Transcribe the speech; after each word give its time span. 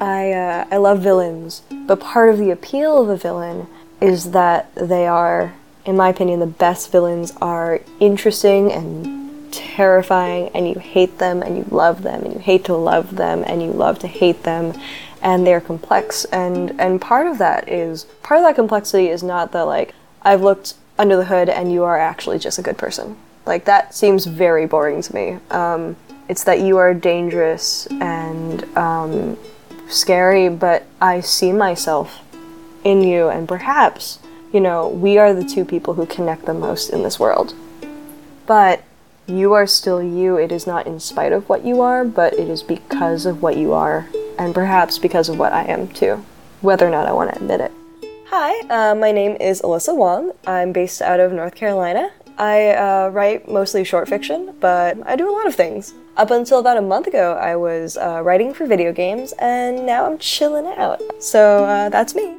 I 0.00 0.32
uh, 0.32 0.66
I 0.70 0.76
love 0.76 1.00
villains, 1.00 1.62
but 1.70 2.00
part 2.00 2.28
of 2.30 2.38
the 2.38 2.50
appeal 2.50 3.02
of 3.02 3.08
a 3.08 3.16
villain 3.16 3.66
is 4.00 4.32
that 4.32 4.74
they 4.74 5.06
are, 5.06 5.54
in 5.84 5.96
my 5.96 6.10
opinion, 6.10 6.40
the 6.40 6.46
best 6.46 6.92
villains 6.92 7.32
are 7.40 7.80
interesting 7.98 8.72
and 8.72 9.52
terrifying, 9.52 10.50
and 10.54 10.68
you 10.68 10.74
hate 10.74 11.18
them 11.18 11.42
and 11.42 11.56
you 11.56 11.66
love 11.70 12.02
them, 12.02 12.24
and 12.24 12.34
you 12.34 12.40
hate 12.40 12.64
to 12.66 12.74
love 12.74 13.16
them 13.16 13.42
and 13.46 13.62
you 13.62 13.70
love 13.70 13.98
to 14.00 14.06
hate 14.06 14.42
them, 14.42 14.78
and 15.22 15.46
they're 15.46 15.60
complex. 15.60 16.24
And 16.26 16.78
and 16.80 17.00
part 17.00 17.26
of 17.26 17.38
that 17.38 17.68
is 17.68 18.04
part 18.22 18.38
of 18.38 18.44
that 18.44 18.54
complexity 18.54 19.08
is 19.08 19.22
not 19.22 19.52
that 19.52 19.62
like 19.62 19.94
I've 20.22 20.42
looked 20.42 20.74
under 20.98 21.16
the 21.16 21.26
hood 21.26 21.48
and 21.48 21.72
you 21.72 21.84
are 21.84 21.98
actually 21.98 22.38
just 22.38 22.58
a 22.58 22.62
good 22.62 22.78
person. 22.78 23.16
Like 23.44 23.64
that 23.66 23.94
seems 23.94 24.26
very 24.26 24.66
boring 24.66 25.02
to 25.02 25.14
me. 25.14 25.38
Um, 25.50 25.96
it's 26.28 26.44
that 26.44 26.60
you 26.60 26.76
are 26.78 26.92
dangerous 26.92 27.86
and 28.00 28.64
um, 28.76 29.38
scary, 29.88 30.48
but 30.48 30.86
I 31.00 31.20
see 31.20 31.52
myself 31.52 32.20
in 32.84 33.02
you, 33.02 33.28
and 33.28 33.48
perhaps, 33.48 34.18
you 34.52 34.60
know, 34.60 34.88
we 34.88 35.18
are 35.18 35.34
the 35.34 35.44
two 35.44 35.64
people 35.64 35.94
who 35.94 36.06
connect 36.06 36.44
the 36.44 36.54
most 36.54 36.90
in 36.90 37.02
this 37.02 37.18
world. 37.18 37.54
But 38.46 38.82
you 39.26 39.54
are 39.54 39.66
still 39.66 40.02
you. 40.02 40.36
It 40.36 40.52
is 40.52 40.66
not 40.66 40.86
in 40.86 41.00
spite 41.00 41.32
of 41.32 41.48
what 41.48 41.64
you 41.64 41.80
are, 41.80 42.04
but 42.04 42.32
it 42.34 42.48
is 42.48 42.62
because 42.62 43.26
of 43.26 43.42
what 43.42 43.56
you 43.56 43.72
are, 43.72 44.06
and 44.38 44.54
perhaps 44.54 44.98
because 44.98 45.28
of 45.28 45.38
what 45.38 45.52
I 45.52 45.64
am 45.64 45.88
too, 45.88 46.24
whether 46.60 46.86
or 46.86 46.90
not 46.90 47.06
I 47.06 47.12
want 47.12 47.30
to 47.30 47.36
admit 47.36 47.60
it. 47.60 47.72
Hi, 48.28 48.60
uh, 48.68 48.94
my 48.94 49.12
name 49.12 49.36
is 49.40 49.62
Alyssa 49.62 49.96
Wong. 49.96 50.32
I'm 50.46 50.72
based 50.72 51.02
out 51.02 51.20
of 51.20 51.32
North 51.32 51.54
Carolina. 51.54 52.10
I 52.38 52.70
uh, 52.70 53.08
write 53.08 53.48
mostly 53.48 53.84
short 53.84 54.08
fiction, 54.08 54.54
but 54.60 54.98
I 55.06 55.16
do 55.16 55.28
a 55.28 55.32
lot 55.32 55.46
of 55.46 55.54
things. 55.54 55.94
Up 56.16 56.30
until 56.30 56.58
about 56.60 56.76
a 56.76 56.82
month 56.82 57.06
ago, 57.06 57.34
I 57.34 57.56
was 57.56 57.96
uh, 57.96 58.22
writing 58.22 58.54
for 58.54 58.66
video 58.66 58.92
games, 58.92 59.32
and 59.38 59.86
now 59.86 60.06
I'm 60.06 60.18
chilling 60.18 60.66
out. 60.66 61.00
So 61.18 61.64
uh, 61.64 61.88
that's 61.88 62.14
me. 62.14 62.36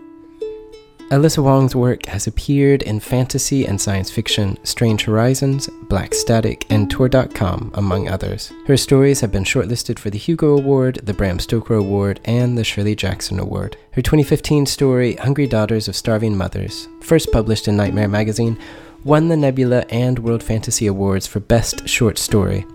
Alyssa 1.09 1.41
Wong's 1.41 1.73
work 1.73 2.05
has 2.07 2.27
appeared 2.27 2.81
in 2.83 2.99
fantasy 2.99 3.65
and 3.65 3.79
science 3.79 4.11
fiction, 4.11 4.57
Strange 4.65 5.03
Horizons, 5.03 5.69
Black 5.83 6.13
Static, 6.13 6.65
and 6.69 6.91
Tor.com, 6.91 7.71
among 7.75 8.09
others. 8.09 8.51
Her 8.65 8.75
stories 8.75 9.21
have 9.21 9.31
been 9.31 9.45
shortlisted 9.45 9.99
for 9.99 10.09
the 10.09 10.17
Hugo 10.17 10.57
Award, 10.57 10.99
the 11.03 11.13
Bram 11.13 11.39
Stoker 11.39 11.75
Award, 11.75 12.19
and 12.25 12.57
the 12.57 12.65
Shirley 12.65 12.93
Jackson 12.93 13.39
Award. 13.39 13.77
Her 13.91 14.01
2015 14.01 14.65
story, 14.65 15.13
Hungry 15.13 15.47
Daughters 15.47 15.87
of 15.87 15.95
Starving 15.95 16.35
Mothers, 16.35 16.89
first 16.99 17.31
published 17.31 17.69
in 17.69 17.77
Nightmare 17.77 18.09
magazine, 18.09 18.59
won 19.07 19.29
the 19.29 19.37
Nebula 19.37 19.85
and 19.89 20.19
World 20.19 20.43
Fantasy 20.43 20.85
Awards 20.85 21.25
for 21.25 21.39
Best 21.39 21.87
Short 21.87 22.17
Story. 22.17 22.65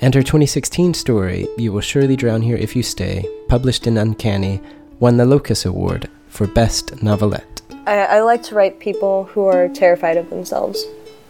And 0.00 0.14
her 0.14 0.20
2016 0.20 0.92
story, 0.92 1.48
You 1.56 1.72
Will 1.72 1.80
Surely 1.80 2.14
Drown 2.14 2.42
Here 2.42 2.58
If 2.58 2.76
You 2.76 2.82
Stay, 2.82 3.26
published 3.48 3.86
in 3.86 3.96
Uncanny, 3.96 4.60
won 5.00 5.16
the 5.16 5.24
Locus 5.24 5.64
Award 5.64 6.10
for 6.28 6.46
Best 6.46 7.02
Novelette. 7.02 7.62
I, 7.86 8.00
I 8.00 8.20
like 8.20 8.42
to 8.42 8.54
write 8.54 8.80
people 8.80 9.24
who 9.24 9.46
are 9.46 9.70
terrified 9.70 10.18
of 10.18 10.28
themselves. 10.28 10.84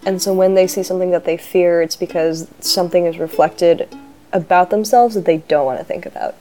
And 0.05 0.21
so 0.21 0.35
when 0.35 0.55
they 0.55 0.67
see 0.67 0.83
something 0.83 1.13
that 1.13 1.25
they 1.25 1.37
fear, 1.37 1.81
it's 1.81 1.95
because 1.95 2.49
something 2.59 3.07
is 3.07 3.19
reflected 3.19 3.97
about 4.33 4.71
themselves 4.71 5.15
that 5.15 5.25
they 5.25 5.37
don't 5.39 5.67
want 5.67 5.79
to 5.79 5.85
think 5.85 6.05
about. 6.05 6.35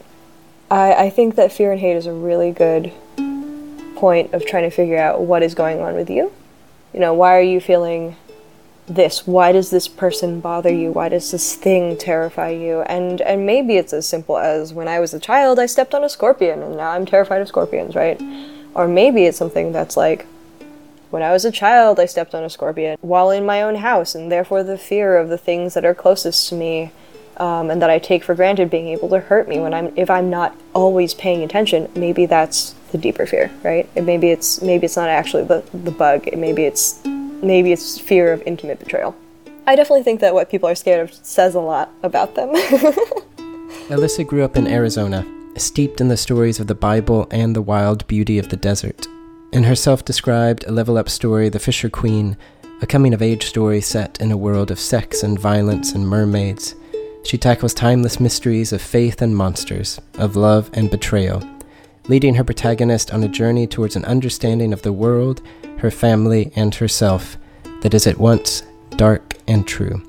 I, 0.71 0.95
I 0.95 1.09
think 1.11 1.35
that 1.35 1.51
fear 1.51 1.71
and 1.71 1.79
hate 1.79 1.97
is 1.97 2.07
a 2.07 2.13
really 2.13 2.49
good 2.49 2.91
point 3.95 4.33
of 4.33 4.43
trying 4.43 4.63
to 4.63 4.75
figure 4.75 4.97
out 4.97 5.21
what 5.21 5.43
is 5.43 5.53
going 5.53 5.81
on 5.81 5.93
with 5.93 6.09
you. 6.09 6.31
You 6.93 6.99
know, 6.99 7.13
why 7.13 7.37
are 7.37 7.41
you 7.41 7.59
feeling 7.61 8.15
this? 8.87 9.25
Why 9.25 9.51
does 9.51 9.69
this 9.69 9.87
person 9.87 10.41
bother 10.41 10.73
you? 10.73 10.91
Why 10.91 11.09
does 11.09 11.31
this 11.31 11.55
thing 11.55 11.97
terrify 11.97 12.49
you? 12.49 12.81
And 12.81 13.21
and 13.21 13.45
maybe 13.45 13.77
it's 13.77 13.93
as 13.93 14.07
simple 14.07 14.37
as 14.37 14.73
when 14.73 14.87
I 14.87 14.99
was 14.99 15.13
a 15.13 15.19
child 15.19 15.59
I 15.59 15.65
stepped 15.67 15.93
on 15.93 16.03
a 16.03 16.09
scorpion 16.09 16.61
and 16.61 16.75
now 16.77 16.91
I'm 16.91 17.05
terrified 17.05 17.41
of 17.41 17.47
scorpions, 17.47 17.95
right? 17.95 18.21
Or 18.73 18.87
maybe 18.87 19.25
it's 19.25 19.37
something 19.37 19.71
that's 19.71 19.97
like, 19.97 20.25
when 21.09 21.23
I 21.23 21.31
was 21.33 21.43
a 21.43 21.51
child, 21.51 21.99
I 21.99 22.05
stepped 22.05 22.33
on 22.33 22.43
a 22.43 22.49
scorpion 22.49 22.97
while 23.01 23.31
in 23.31 23.45
my 23.45 23.61
own 23.61 23.75
house, 23.75 24.15
and 24.15 24.31
therefore 24.31 24.63
the 24.63 24.77
fear 24.77 25.17
of 25.17 25.27
the 25.27 25.37
things 25.37 25.73
that 25.73 25.83
are 25.83 25.93
closest 25.93 26.47
to 26.49 26.55
me 26.55 26.91
um, 27.37 27.69
and 27.69 27.81
that 27.81 27.89
I 27.89 27.99
take 27.99 28.23
for 28.23 28.35
granted 28.35 28.69
being 28.69 28.87
able 28.87 29.09
to 29.09 29.19
hurt 29.19 29.47
me 29.47 29.59
when 29.59 29.73
I'm 29.73 29.91
if 29.97 30.09
I'm 30.09 30.29
not 30.29 30.55
always 30.73 31.13
paying 31.13 31.43
attention. 31.43 31.89
Maybe 31.95 32.25
that's 32.25 32.75
the 32.91 32.97
deeper 32.97 33.25
fear, 33.25 33.51
right? 33.63 33.89
And 33.95 34.05
maybe 34.05 34.29
it's 34.29 34.61
maybe 34.61 34.85
it's 34.85 34.97
not 34.97 35.09
actually 35.09 35.43
the 35.43 35.63
the 35.73 35.91
bug. 35.91 36.27
Maybe 36.35 36.63
it's 36.63 36.99
maybe 37.05 37.71
it's 37.71 37.99
fear 37.99 38.33
of 38.33 38.41
intimate 38.45 38.79
betrayal. 38.79 39.15
I 39.67 39.75
definitely 39.75 40.03
think 40.03 40.21
that 40.21 40.33
what 40.33 40.49
people 40.49 40.67
are 40.67 40.75
scared 40.75 41.09
of 41.09 41.13
says 41.13 41.55
a 41.55 41.59
lot 41.59 41.91
about 42.03 42.35
them. 42.35 42.49
Alyssa 43.89 44.25
grew 44.25 44.43
up 44.43 44.57
in 44.57 44.67
Arizona 44.67 45.25
steeped 45.57 46.01
in 46.01 46.07
the 46.07 46.17
stories 46.17 46.59
of 46.59 46.67
the 46.67 46.75
Bible 46.75 47.27
and 47.31 47.55
the 47.55 47.61
wild 47.61 48.05
beauty 48.07 48.39
of 48.39 48.49
the 48.49 48.57
desert. 48.57 49.07
In 49.51 49.63
her 49.63 49.75
self 49.75 50.05
described 50.05 50.69
level 50.69 50.97
up 50.97 51.09
story, 51.09 51.49
The 51.49 51.59
Fisher 51.59 51.89
Queen, 51.89 52.37
a 52.81 52.87
coming 52.87 53.13
of 53.13 53.21
age 53.21 53.45
story 53.45 53.81
set 53.81 54.19
in 54.21 54.31
a 54.31 54.37
world 54.37 54.71
of 54.71 54.79
sex 54.79 55.23
and 55.23 55.37
violence 55.37 55.93
and 55.93 56.07
mermaids, 56.07 56.75
she 57.23 57.37
tackles 57.37 57.73
timeless 57.73 58.19
mysteries 58.19 58.73
of 58.73 58.81
faith 58.81 59.21
and 59.21 59.35
monsters, 59.35 59.99
of 60.15 60.35
love 60.35 60.69
and 60.73 60.89
betrayal, 60.89 61.43
leading 62.11 62.35
her 62.35 62.43
protagonist 62.43 63.13
on 63.13 63.23
a 63.23 63.27
journey 63.29 63.65
towards 63.65 63.95
an 63.95 64.03
understanding 64.03 64.73
of 64.73 64.81
the 64.81 64.91
world, 64.91 65.41
her 65.77 65.89
family, 65.89 66.51
and 66.57 66.75
herself 66.75 67.37
that 67.83 67.93
is 67.93 68.05
at 68.05 68.17
once 68.17 68.63
dark 68.97 69.37
and 69.47 69.65
true. 69.65 70.03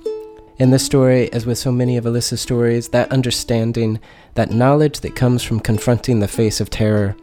In 0.59 0.73
this 0.73 0.85
story, 0.85 1.33
as 1.33 1.47
with 1.47 1.59
so 1.59 1.71
many 1.71 1.97
of 1.97 2.03
Alyssa's 2.05 2.41
stories, 2.41 2.89
that 2.89 3.13
understanding, 3.13 4.01
that 4.35 4.51
knowledge 4.51 4.99
that 5.03 5.15
comes 5.15 5.45
from 5.45 5.61
confronting 5.61 6.19
the 6.19 6.27
face 6.27 6.61
of 6.61 6.71
terror, 6.71 7.15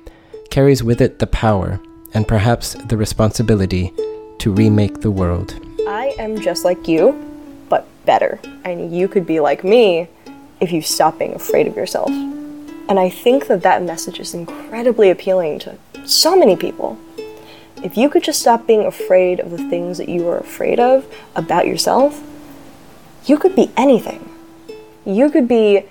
carries 0.50 0.81
with 0.81 1.01
it 1.01 1.19
the 1.19 1.28
power 1.28 1.81
and 2.13 2.25
perhaps 2.25 2.75
the 2.88 2.95
responsibility 2.95 3.91
to 4.38 4.53
remake 4.53 5.01
the 5.01 5.12
world. 5.12 5.59
I 5.89 6.16
am 6.18 6.39
just 6.39 6.63
like 6.63 6.88
you, 6.88 7.12
but 7.68 7.85
better. 8.06 8.39
And 8.63 8.95
you 8.95 9.09
could 9.09 9.28
be 9.28 9.41
like 9.41 9.66
me 9.66 10.07
if 10.62 10.72
you 10.72 10.81
stop 10.81 11.19
being 11.19 11.35
afraid 11.35 11.68
of 11.68 11.75
yourself. 11.75 12.09
And 12.89 13.00
I 13.00 13.07
think 13.07 13.45
that 13.47 13.61
that 13.61 13.83
message 13.83 14.19
is 14.19 14.33
incredibly 14.33 15.11
appealing 15.11 15.59
to 15.59 15.77
so 16.05 16.35
many 16.35 16.55
people. 16.55 16.97
If 17.83 17.95
you 17.95 18.09
could 18.09 18.23
just 18.23 18.41
stop 18.41 18.66
being 18.66 18.83
afraid 18.83 19.39
of 19.39 19.51
the 19.51 19.69
things 19.69 20.00
that 20.00 20.09
you 20.09 20.27
are 20.27 20.39
afraid 20.39 20.79
of 20.79 21.05
about 21.35 21.67
yourself, 21.67 22.19
you 23.25 23.38
could 23.38 23.55
be 23.55 23.72
anything. 23.77 24.27
You 25.05 25.29
could 25.29 25.47
be 25.47 25.85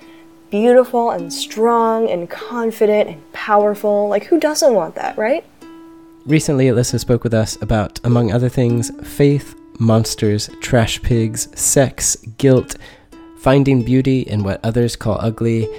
beautiful 0.51 1.11
and 1.11 1.31
strong 1.31 2.09
and 2.09 2.29
confident 2.29 3.09
and 3.09 3.33
powerful. 3.33 4.09
Like, 4.09 4.25
who 4.25 4.37
doesn't 4.37 4.73
want 4.73 4.95
that, 4.95 5.17
right? 5.17 5.45
Recently, 6.25 6.65
Alyssa 6.65 6.99
spoke 6.99 7.23
with 7.23 7.33
us 7.33 7.59
about, 7.61 8.01
among 8.03 8.31
other 8.31 8.49
things, 8.49 8.91
faith, 9.07 9.55
monsters, 9.79 10.49
trash 10.59 11.01
pigs, 11.01 11.47
sex, 11.57 12.17
guilt, 12.37 12.75
finding 13.39 13.83
beauty 13.83 14.19
in 14.19 14.43
what 14.43 14.59
others 14.65 14.97
call 14.97 15.17
ugly, 15.21 15.69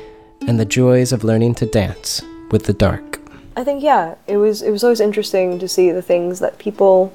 and 0.46 0.58
the 0.58 0.64
joys 0.64 1.12
of 1.12 1.24
learning 1.24 1.54
to 1.56 1.66
dance 1.66 2.22
with 2.50 2.64
the 2.64 2.72
dark. 2.72 3.20
I 3.56 3.64
think 3.64 3.82
yeah, 3.82 4.14
it 4.26 4.36
was 4.36 4.62
it 4.62 4.70
was 4.70 4.82
always 4.84 5.00
interesting 5.00 5.58
to 5.58 5.68
see 5.68 5.90
the 5.90 6.02
things 6.02 6.40
that 6.40 6.58
people 6.58 7.12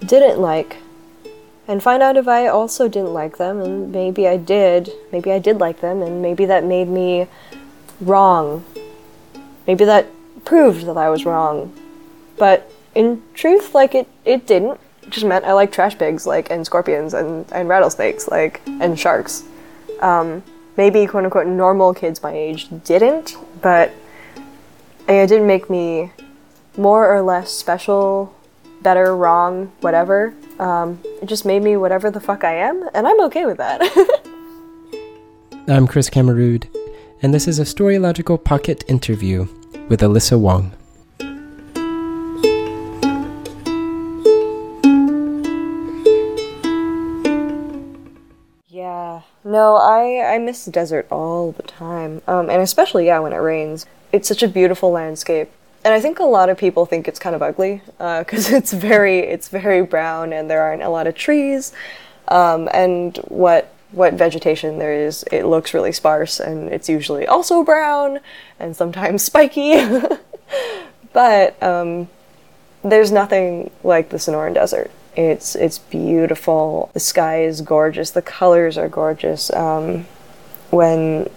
didn't 0.00 0.40
like 0.40 0.78
and 1.68 1.82
find 1.82 2.02
out 2.02 2.16
if 2.16 2.26
I 2.26 2.46
also 2.46 2.88
didn't 2.88 3.12
like 3.12 3.36
them, 3.36 3.60
and 3.60 3.92
maybe 3.92 4.26
I 4.26 4.38
did. 4.38 4.90
Maybe 5.12 5.30
I 5.30 5.38
did 5.38 5.58
like 5.58 5.80
them, 5.82 6.00
and 6.00 6.22
maybe 6.22 6.46
that 6.46 6.64
made 6.64 6.88
me 6.88 7.26
wrong. 8.00 8.64
Maybe 9.66 9.84
that 9.84 10.06
proved 10.46 10.86
that 10.86 10.96
I 10.96 11.10
was 11.10 11.26
wrong. 11.26 11.74
But 12.38 12.72
in 12.94 13.22
truth, 13.34 13.74
like 13.74 13.94
it, 13.94 14.08
it 14.24 14.46
didn't. 14.46 14.80
It 15.02 15.10
just 15.10 15.26
meant 15.26 15.44
I 15.44 15.52
like 15.52 15.70
trash 15.70 15.98
pigs, 15.98 16.26
like 16.26 16.50
and 16.50 16.64
scorpions 16.64 17.12
and, 17.12 17.44
and 17.52 17.68
rattlesnakes, 17.68 18.28
like 18.28 18.62
and 18.66 18.98
sharks. 18.98 19.44
Um, 20.00 20.42
maybe 20.78 21.06
quote 21.06 21.24
unquote 21.24 21.46
normal 21.46 21.92
kids 21.92 22.22
my 22.22 22.32
age 22.32 22.68
didn't, 22.84 23.36
but 23.60 23.92
it 25.08 25.26
didn't 25.26 25.46
make 25.46 25.68
me 25.68 26.10
more 26.78 27.14
or 27.14 27.20
less 27.20 27.52
special, 27.52 28.34
better, 28.80 29.14
wrong, 29.14 29.72
whatever. 29.80 30.32
Um, 30.58 31.00
it 31.20 31.26
just 31.26 31.44
made 31.44 31.62
me 31.62 31.76
whatever 31.76 32.10
the 32.10 32.20
fuck 32.20 32.44
I 32.44 32.54
am, 32.54 32.88
and 32.94 33.06
I'm 33.06 33.20
okay 33.22 33.44
with 33.44 33.58
that. 33.58 33.82
I'm 35.68 35.86
Chris 35.86 36.08
Camerood, 36.08 36.68
and 37.20 37.34
this 37.34 37.48
is 37.48 37.58
a 37.58 37.64
Storylogical 37.64 38.42
Pocket 38.42 38.84
interview 38.88 39.48
with 39.88 40.00
Alyssa 40.00 40.38
Wong. 40.38 40.77
No, 49.48 49.76
I 49.76 50.34
I 50.34 50.38
miss 50.38 50.64
the 50.64 50.70
desert 50.70 51.06
all 51.10 51.52
the 51.52 51.62
time, 51.62 52.20
um, 52.26 52.50
and 52.50 52.60
especially 52.62 53.06
yeah 53.06 53.18
when 53.18 53.32
it 53.32 53.38
rains. 53.38 53.86
It's 54.12 54.28
such 54.28 54.42
a 54.42 54.48
beautiful 54.48 54.90
landscape, 54.90 55.50
and 55.84 55.94
I 55.94 56.00
think 56.00 56.18
a 56.18 56.24
lot 56.24 56.50
of 56.50 56.58
people 56.58 56.84
think 56.86 57.08
it's 57.08 57.18
kind 57.18 57.34
of 57.34 57.42
ugly 57.42 57.82
because 57.96 58.52
uh, 58.52 58.56
it's 58.58 58.72
very 58.72 59.20
it's 59.20 59.48
very 59.48 59.82
brown 59.82 60.32
and 60.32 60.50
there 60.50 60.62
aren't 60.62 60.82
a 60.82 60.90
lot 60.90 61.06
of 61.06 61.14
trees. 61.14 61.72
Um, 62.28 62.68
and 62.74 63.16
what 63.28 63.72
what 63.92 64.14
vegetation 64.14 64.78
there 64.78 64.92
is, 64.92 65.24
it 65.32 65.44
looks 65.44 65.72
really 65.72 65.92
sparse 65.92 66.40
and 66.40 66.68
it's 66.68 66.90
usually 66.90 67.26
also 67.26 67.64
brown 67.64 68.20
and 68.60 68.76
sometimes 68.76 69.22
spiky. 69.30 69.82
but 71.12 71.62
um, 71.62 72.08
there's 72.84 73.10
nothing 73.10 73.70
like 73.82 74.10
the 74.10 74.18
Sonoran 74.18 74.54
Desert. 74.54 74.90
It's 75.18 75.56
it's 75.56 75.78
beautiful. 75.78 76.90
The 76.94 77.00
sky 77.00 77.42
is 77.42 77.60
gorgeous. 77.60 78.10
The 78.12 78.22
colors 78.22 78.78
are 78.78 78.88
gorgeous. 78.88 79.52
Um, 79.52 80.06
when 80.70 81.28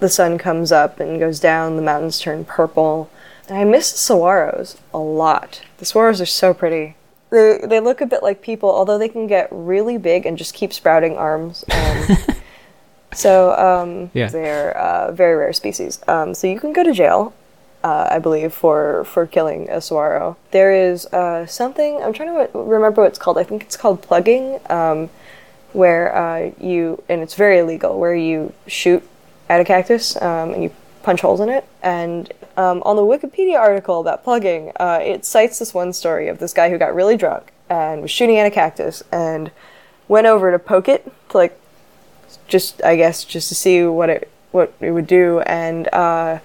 the 0.00 0.08
sun 0.08 0.38
comes 0.38 0.72
up 0.72 1.00
and 1.00 1.20
goes 1.20 1.38
down, 1.38 1.76
the 1.76 1.82
mountains 1.82 2.18
turn 2.18 2.46
purple. 2.46 3.10
And 3.46 3.58
I 3.58 3.64
miss 3.64 3.92
the 3.92 3.98
saguaros 4.14 4.78
a 4.94 4.98
lot. 4.98 5.60
The 5.76 5.84
saguaros 5.84 6.20
are 6.22 6.26
so 6.26 6.54
pretty. 6.54 6.96
They 7.30 7.60
they 7.62 7.78
look 7.80 8.00
a 8.00 8.06
bit 8.06 8.22
like 8.22 8.40
people, 8.40 8.70
although 8.70 8.96
they 8.96 9.08
can 9.10 9.26
get 9.26 9.48
really 9.50 9.98
big 9.98 10.24
and 10.24 10.38
just 10.38 10.54
keep 10.54 10.72
sprouting 10.72 11.18
arms. 11.18 11.62
Um, 11.70 12.06
so 13.12 13.52
um, 13.58 14.10
Yeah. 14.14 14.28
they're 14.28 14.70
a 14.70 15.12
very 15.12 15.36
rare 15.36 15.52
species. 15.52 16.00
Um, 16.08 16.32
so 16.32 16.46
you 16.46 16.58
can 16.58 16.72
go 16.72 16.82
to 16.82 16.92
jail, 16.92 17.34
uh, 17.86 18.08
I 18.10 18.18
believe, 18.18 18.52
for 18.52 19.04
for 19.04 19.26
killing 19.26 19.70
a 19.70 19.80
saguaro. 19.80 20.36
There 20.50 20.72
is 20.72 21.06
uh, 21.06 21.46
something 21.46 22.02
I'm 22.02 22.12
trying 22.12 22.30
to 22.34 22.58
remember 22.58 23.02
what 23.02 23.08
it's 23.08 23.18
called. 23.18 23.38
I 23.38 23.44
think 23.44 23.62
it's 23.62 23.76
called 23.76 24.02
plugging, 24.02 24.58
um, 24.68 25.08
where 25.72 26.06
uh, 26.24 26.50
you 26.58 27.02
and 27.08 27.22
it's 27.22 27.34
very 27.34 27.60
illegal, 27.60 27.96
where 28.00 28.14
you 28.14 28.52
shoot 28.66 29.08
at 29.48 29.60
a 29.60 29.64
cactus 29.64 30.20
um, 30.20 30.52
and 30.52 30.64
you 30.64 30.72
punch 31.04 31.20
holes 31.20 31.38
in 31.38 31.48
it. 31.48 31.64
And 31.80 32.32
um, 32.56 32.82
on 32.84 32.96
the 32.96 33.02
Wikipedia 33.02 33.56
article 33.56 34.00
about 34.00 34.24
plugging, 34.24 34.72
uh, 34.80 34.98
it 35.00 35.24
cites 35.24 35.60
this 35.60 35.72
one 35.72 35.92
story 35.92 36.26
of 36.26 36.40
this 36.40 36.52
guy 36.52 36.70
who 36.70 36.78
got 36.78 36.92
really 36.92 37.16
drunk 37.16 37.52
and 37.70 38.02
was 38.02 38.10
shooting 38.10 38.36
at 38.38 38.46
a 38.46 38.50
cactus 38.50 39.04
and 39.12 39.52
went 40.08 40.26
over 40.26 40.50
to 40.50 40.58
poke 40.58 40.88
it 40.88 41.04
to 41.28 41.36
like 41.36 41.56
just 42.48 42.82
I 42.82 42.96
guess 42.96 43.24
just 43.24 43.48
to 43.50 43.54
see 43.54 43.84
what 43.84 44.10
it 44.10 44.28
what 44.50 44.72
it 44.80 44.90
would 44.90 45.06
do 45.06 45.40
and 45.40 45.86
uh, 45.92 46.40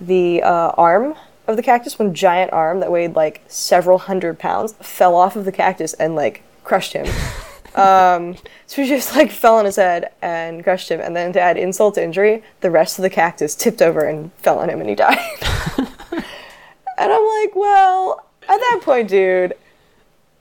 the 0.00 0.42
uh, 0.42 0.72
arm 0.76 1.14
of 1.46 1.56
the 1.56 1.62
cactus, 1.62 1.98
one 1.98 2.14
giant 2.14 2.52
arm 2.52 2.80
that 2.80 2.90
weighed 2.90 3.14
like 3.14 3.42
several 3.48 3.98
hundred 3.98 4.38
pounds, 4.38 4.74
fell 4.80 5.14
off 5.14 5.36
of 5.36 5.44
the 5.44 5.52
cactus 5.52 5.94
and 5.94 6.14
like 6.14 6.42
crushed 6.64 6.92
him. 6.92 7.06
um, 7.74 8.36
so 8.66 8.82
he 8.82 8.88
just 8.88 9.14
like 9.14 9.30
fell 9.30 9.56
on 9.56 9.64
his 9.64 9.76
head 9.76 10.12
and 10.22 10.64
crushed 10.64 10.90
him, 10.90 11.00
and 11.00 11.14
then 11.14 11.32
to 11.32 11.40
add 11.40 11.56
insult 11.56 11.94
to 11.94 12.02
injury, 12.02 12.42
the 12.60 12.70
rest 12.70 12.98
of 12.98 13.02
the 13.02 13.10
cactus 13.10 13.54
tipped 13.54 13.82
over 13.82 14.00
and 14.00 14.32
fell 14.34 14.58
on 14.58 14.70
him, 14.70 14.80
and 14.80 14.88
he 14.88 14.94
died. 14.94 15.18
and 16.12 17.12
I'm 17.12 17.42
like, 17.42 17.54
well, 17.54 18.26
at 18.42 18.56
that 18.56 18.80
point, 18.82 19.08
dude, 19.08 19.54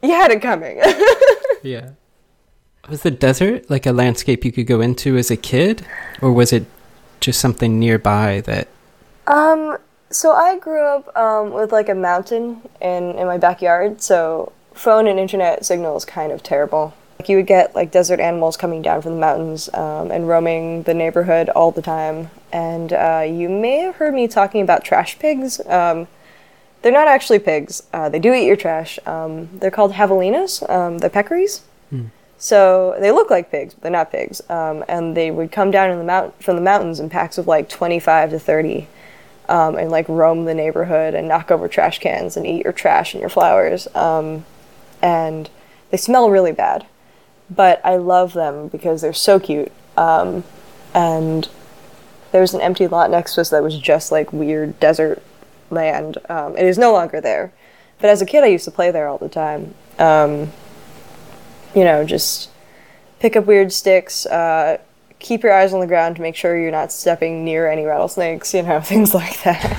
you 0.02 0.12
had 0.12 0.32
it 0.32 0.42
coming. 0.42 0.82
Yeah. 1.66 1.92
Was 2.88 3.02
the 3.02 3.10
desert 3.10 3.72
like 3.72 3.88
a 3.88 3.92
landscape 3.92 4.46
you 4.46 4.52
could 4.52 4.68
go 4.68 4.80
into 4.80 5.18
as 5.18 5.32
a 5.32 5.36
kid, 5.36 5.84
or 6.22 6.32
was 6.32 6.54
it 6.54 6.66
just 7.20 7.42
something 7.42 7.80
nearby 7.80 8.42
that? 8.42 8.68
Um, 9.28 9.78
so 10.10 10.32
I 10.32 10.58
grew 10.60 10.84
up 10.84 11.16
um, 11.18 11.52
with 11.52 11.72
like 11.72 11.90
a 11.90 11.96
mountain 11.96 12.62
in 12.82 13.16
in 13.18 13.28
my 13.28 13.38
backyard, 13.38 14.02
so 14.02 14.52
phone 14.74 15.08
and 15.08 15.20
internet 15.20 15.66
signal 15.66 15.98
is 15.98 16.06
kind 16.06 16.32
of 16.32 16.44
terrible. 16.44 16.94
Like 17.20 17.30
you 17.30 17.38
would 17.38 17.48
get 17.48 17.74
like 17.74 17.92
desert 17.92 18.20
animals 18.20 18.58
coming 18.58 18.82
down 18.82 19.02
from 19.02 19.14
the 19.14 19.20
mountains 19.20 19.74
um, 19.74 20.12
and 20.12 20.28
roaming 20.28 20.84
the 20.84 20.94
neighborhood 20.94 21.50
all 21.50 21.72
the 21.72 21.82
time. 21.82 22.30
And 22.52 22.94
uh, 22.94 23.26
you 23.28 23.50
may 23.50 23.78
have 23.80 23.96
heard 23.96 24.14
me 24.14 24.28
talking 24.28 24.62
about 24.62 24.84
trash 24.84 25.18
pigs. 25.18 25.60
Um, 25.66 26.08
they're 26.82 26.92
not 26.92 27.08
actually 27.08 27.40
pigs. 27.40 27.82
Uh, 27.92 28.10
they 28.10 28.20
do 28.20 28.32
eat 28.34 28.46
your 28.46 28.58
trash. 28.58 29.00
Um, 29.08 29.50
they're 29.60 29.72
called 29.72 29.94
javelinas. 29.94 30.70
Um, 30.70 31.00
they're 31.00 31.10
peccaries. 31.10 31.62
So 32.38 32.96
they 33.00 33.12
look 33.12 33.32
like 33.32 33.50
pigs, 33.50 33.74
but 33.74 33.84
they're 33.84 33.92
not 33.92 34.12
pigs. 34.12 34.42
Um, 34.50 34.84
and 34.88 35.18
they 35.18 35.32
would 35.32 35.52
come 35.52 35.72
down 35.72 35.90
in 35.90 35.98
the 35.98 36.04
mount- 36.04 36.44
from 36.44 36.58
the 36.58 36.62
mountains 36.62 37.00
in 37.00 37.10
packs 37.10 37.38
of 37.38 37.48
like 37.48 37.70
25 37.70 38.32
to 38.32 38.40
30 38.40 38.88
um, 39.50 39.76
and 39.76 39.92
like 39.92 40.08
roam 40.08 40.46
the 40.46 40.54
neighborhood 40.54 41.14
and 41.14 41.28
knock 41.28 41.52
over 41.52 41.68
trash 41.68 42.00
cans 42.00 42.38
and 42.38 42.46
eat 42.46 42.64
your 42.64 42.74
trash 42.74 43.14
and 43.14 43.22
your 43.22 43.30
flowers. 43.30 43.88
Um, 43.96 44.46
and 45.02 45.50
they 45.92 45.98
smell 45.98 46.30
really 46.30 46.52
bad, 46.52 46.86
but 47.50 47.80
I 47.86 47.98
love 47.98 48.34
them 48.34 48.68
because 48.68 49.02
they're 49.02 49.14
so 49.14 49.40
cute. 49.40 49.72
Um, 49.98 50.44
and 50.94 51.50
was 52.40 52.54
an 52.54 52.62
empty 52.62 52.88
lot 52.88 53.10
next 53.10 53.36
to 53.36 53.42
us 53.42 53.50
that 53.50 53.64
was 53.64 53.78
just 53.78 54.12
like 54.12 54.34
weird 54.34 54.80
desert 54.80 55.22
land. 55.70 56.18
Um, 56.30 56.58
it 56.58 56.66
is 56.66 56.78
no 56.78 56.92
longer 56.92 57.22
there, 57.22 57.54
but 58.00 58.10
as 58.10 58.22
a 58.22 58.26
kid, 58.26 58.44
I 58.44 58.48
used 58.48 58.66
to 58.66 58.72
play 58.72 58.92
there 58.92 59.08
all 59.08 59.18
the 59.18 59.30
time. 59.30 59.74
Um, 59.98 60.52
you 61.74 61.84
know, 61.84 62.04
just 62.04 62.50
pick 63.20 63.36
up 63.36 63.46
weird 63.46 63.72
sticks. 63.72 64.26
Uh, 64.26 64.80
keep 65.20 65.44
your 65.44 65.54
eyes 65.54 65.74
on 65.74 65.80
the 65.80 65.88
ground 65.88 66.16
to 66.18 66.22
make 66.22 66.36
sure 66.36 66.58
you're 66.58 66.72
not 66.72 66.92
stepping 66.92 67.44
near 67.46 67.70
any 67.70 67.86
rattlesnakes. 67.86 68.54
You 68.54 68.64
know, 68.64 68.80
things 68.94 69.14
like 69.14 69.42
that. 69.44 69.78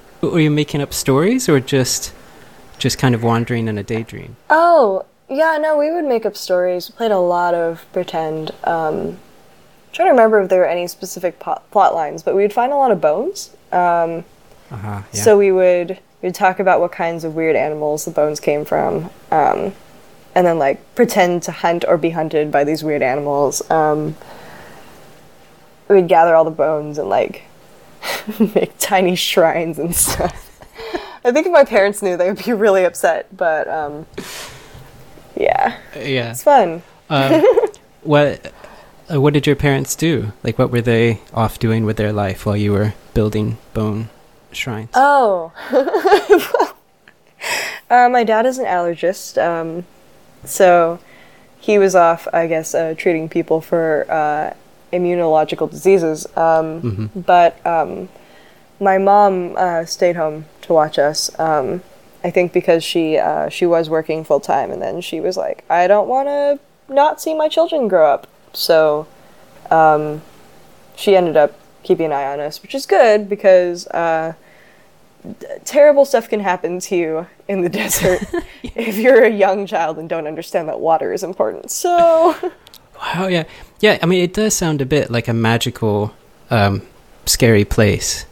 Were 0.20 0.40
you 0.40 0.50
making 0.50 0.80
up 0.80 0.92
stories, 0.92 1.48
or 1.48 1.60
just 1.60 2.12
just 2.78 2.98
kind 2.98 3.14
of 3.14 3.22
wandering 3.22 3.68
in 3.68 3.78
a 3.78 3.82
daydream? 3.82 4.36
Oh, 4.50 5.04
yeah, 5.28 5.58
no, 5.60 5.76
we 5.76 5.90
would 5.90 6.04
make 6.04 6.24
up 6.26 6.36
stories. 6.36 6.88
We 6.90 6.96
played 6.96 7.10
a 7.12 7.18
lot 7.18 7.54
of 7.54 7.84
pretend. 7.92 8.52
Um, 8.64 9.18
trying 9.92 10.08
to 10.08 10.10
remember 10.12 10.40
if 10.40 10.48
there 10.48 10.60
were 10.60 10.66
any 10.66 10.86
specific 10.86 11.38
plot, 11.40 11.68
plot 11.70 11.94
lines, 11.94 12.22
but 12.22 12.34
we 12.34 12.42
would 12.42 12.52
find 12.52 12.72
a 12.72 12.76
lot 12.76 12.90
of 12.90 13.00
bones. 13.00 13.50
Um, 13.72 14.24
Uh-huh, 14.70 15.02
yeah. 15.12 15.22
So 15.22 15.38
we 15.38 15.50
would 15.52 15.98
we'd 16.22 16.34
talk 16.34 16.58
about 16.60 16.80
what 16.80 16.92
kinds 16.92 17.24
of 17.24 17.34
weird 17.34 17.56
animals 17.56 18.04
the 18.04 18.10
bones 18.10 18.38
came 18.40 18.64
from, 18.64 19.10
um, 19.30 19.72
and 20.34 20.46
then 20.46 20.58
like 20.58 20.78
pretend 20.94 21.42
to 21.44 21.52
hunt 21.52 21.84
or 21.86 21.96
be 21.96 22.10
hunted 22.10 22.50
by 22.50 22.64
these 22.64 22.82
weird 22.84 23.02
animals. 23.02 23.68
Um, 23.70 24.16
we'd 25.88 26.08
gather 26.08 26.34
all 26.34 26.44
the 26.44 26.50
bones 26.50 26.98
and 26.98 27.08
like 27.08 27.42
make 28.54 28.72
tiny 28.78 29.16
shrines 29.16 29.78
and 29.78 29.94
stuff. 29.94 30.44
I 31.24 31.32
think 31.32 31.46
if 31.46 31.52
my 31.52 31.64
parents 31.64 32.02
knew, 32.02 32.16
they 32.16 32.30
would 32.30 32.44
be 32.44 32.52
really 32.52 32.84
upset. 32.84 33.34
But 33.36 33.68
um, 33.68 34.06
yeah, 35.36 35.78
yeah. 35.94 36.30
it's 36.30 36.42
fun. 36.42 36.82
Uh, 37.10 37.42
what 38.02 38.52
uh, 39.10 39.20
what 39.20 39.34
did 39.34 39.46
your 39.46 39.56
parents 39.56 39.96
do? 39.96 40.32
Like, 40.42 40.58
what 40.58 40.70
were 40.70 40.80
they 40.80 41.20
off 41.32 41.58
doing 41.58 41.84
with 41.84 41.96
their 41.96 42.12
life 42.12 42.44
while 42.44 42.56
you 42.56 42.72
were 42.72 42.94
building 43.14 43.58
bone 43.74 44.10
shrines? 44.52 44.90
Oh. 44.94 45.52
uh, 47.90 48.08
my 48.08 48.24
dad 48.24 48.46
is 48.46 48.58
an 48.58 48.66
allergist, 48.66 49.42
um, 49.42 49.84
so 50.44 50.98
he 51.58 51.78
was 51.78 51.94
off, 51.94 52.28
I 52.32 52.46
guess, 52.46 52.74
uh, 52.74 52.94
treating 52.96 53.28
people 53.28 53.60
for 53.60 54.06
uh, 54.10 54.54
immunological 54.92 55.70
diseases. 55.70 56.26
Um, 56.36 56.82
Mhm. 56.82 57.26
But 57.26 57.64
um, 57.66 58.08
my 58.80 58.98
mom 58.98 59.54
uh, 59.56 59.84
stayed 59.84 60.16
home 60.16 60.44
to 60.62 60.72
watch 60.72 60.98
us. 60.98 61.30
Um, 61.38 61.82
I 62.24 62.30
think 62.30 62.52
because 62.52 62.82
she 62.84 63.16
uh, 63.18 63.48
she 63.48 63.64
was 63.66 63.88
working 63.88 64.24
full 64.24 64.40
time, 64.40 64.70
and 64.72 64.80
then 64.82 65.00
she 65.00 65.20
was 65.20 65.36
like, 65.36 65.64
I 65.70 65.86
don't 65.86 66.08
want 66.08 66.28
to 66.28 66.58
not 66.92 67.20
see 67.20 67.34
my 67.34 67.48
children 67.48 67.86
grow 67.88 68.12
up. 68.12 68.26
So 68.52 69.06
um, 69.70 70.22
she 70.96 71.14
ended 71.16 71.36
up 71.36 71.52
keeping 71.82 72.06
an 72.06 72.12
eye 72.12 72.26
on 72.32 72.40
us, 72.40 72.60
which 72.62 72.74
is 72.74 72.86
good 72.86 73.28
because 73.28 73.86
uh, 73.88 74.32
d- 75.38 75.46
terrible 75.64 76.04
stuff 76.04 76.28
can 76.28 76.40
happen 76.40 76.80
to 76.80 76.96
you 76.96 77.26
in 77.46 77.62
the 77.62 77.68
desert 77.80 78.20
if 78.62 78.96
you're 78.98 79.22
a 79.24 79.30
young 79.30 79.66
child 79.66 79.98
and 79.98 80.08
don't 80.08 80.26
understand 80.26 80.68
that 80.68 80.80
water 80.80 81.12
is 81.12 81.22
important. 81.22 81.70
So 81.70 82.34
Wow, 83.14 83.28
yeah, 83.28 83.44
yeah. 83.80 83.98
I 84.02 84.06
mean, 84.06 84.22
it 84.22 84.34
does 84.34 84.54
sound 84.54 84.80
a 84.80 84.86
bit 84.86 85.10
like 85.10 85.28
a 85.28 85.34
magical, 85.34 86.14
um, 86.50 86.82
scary 87.26 87.64
place. 87.64 88.26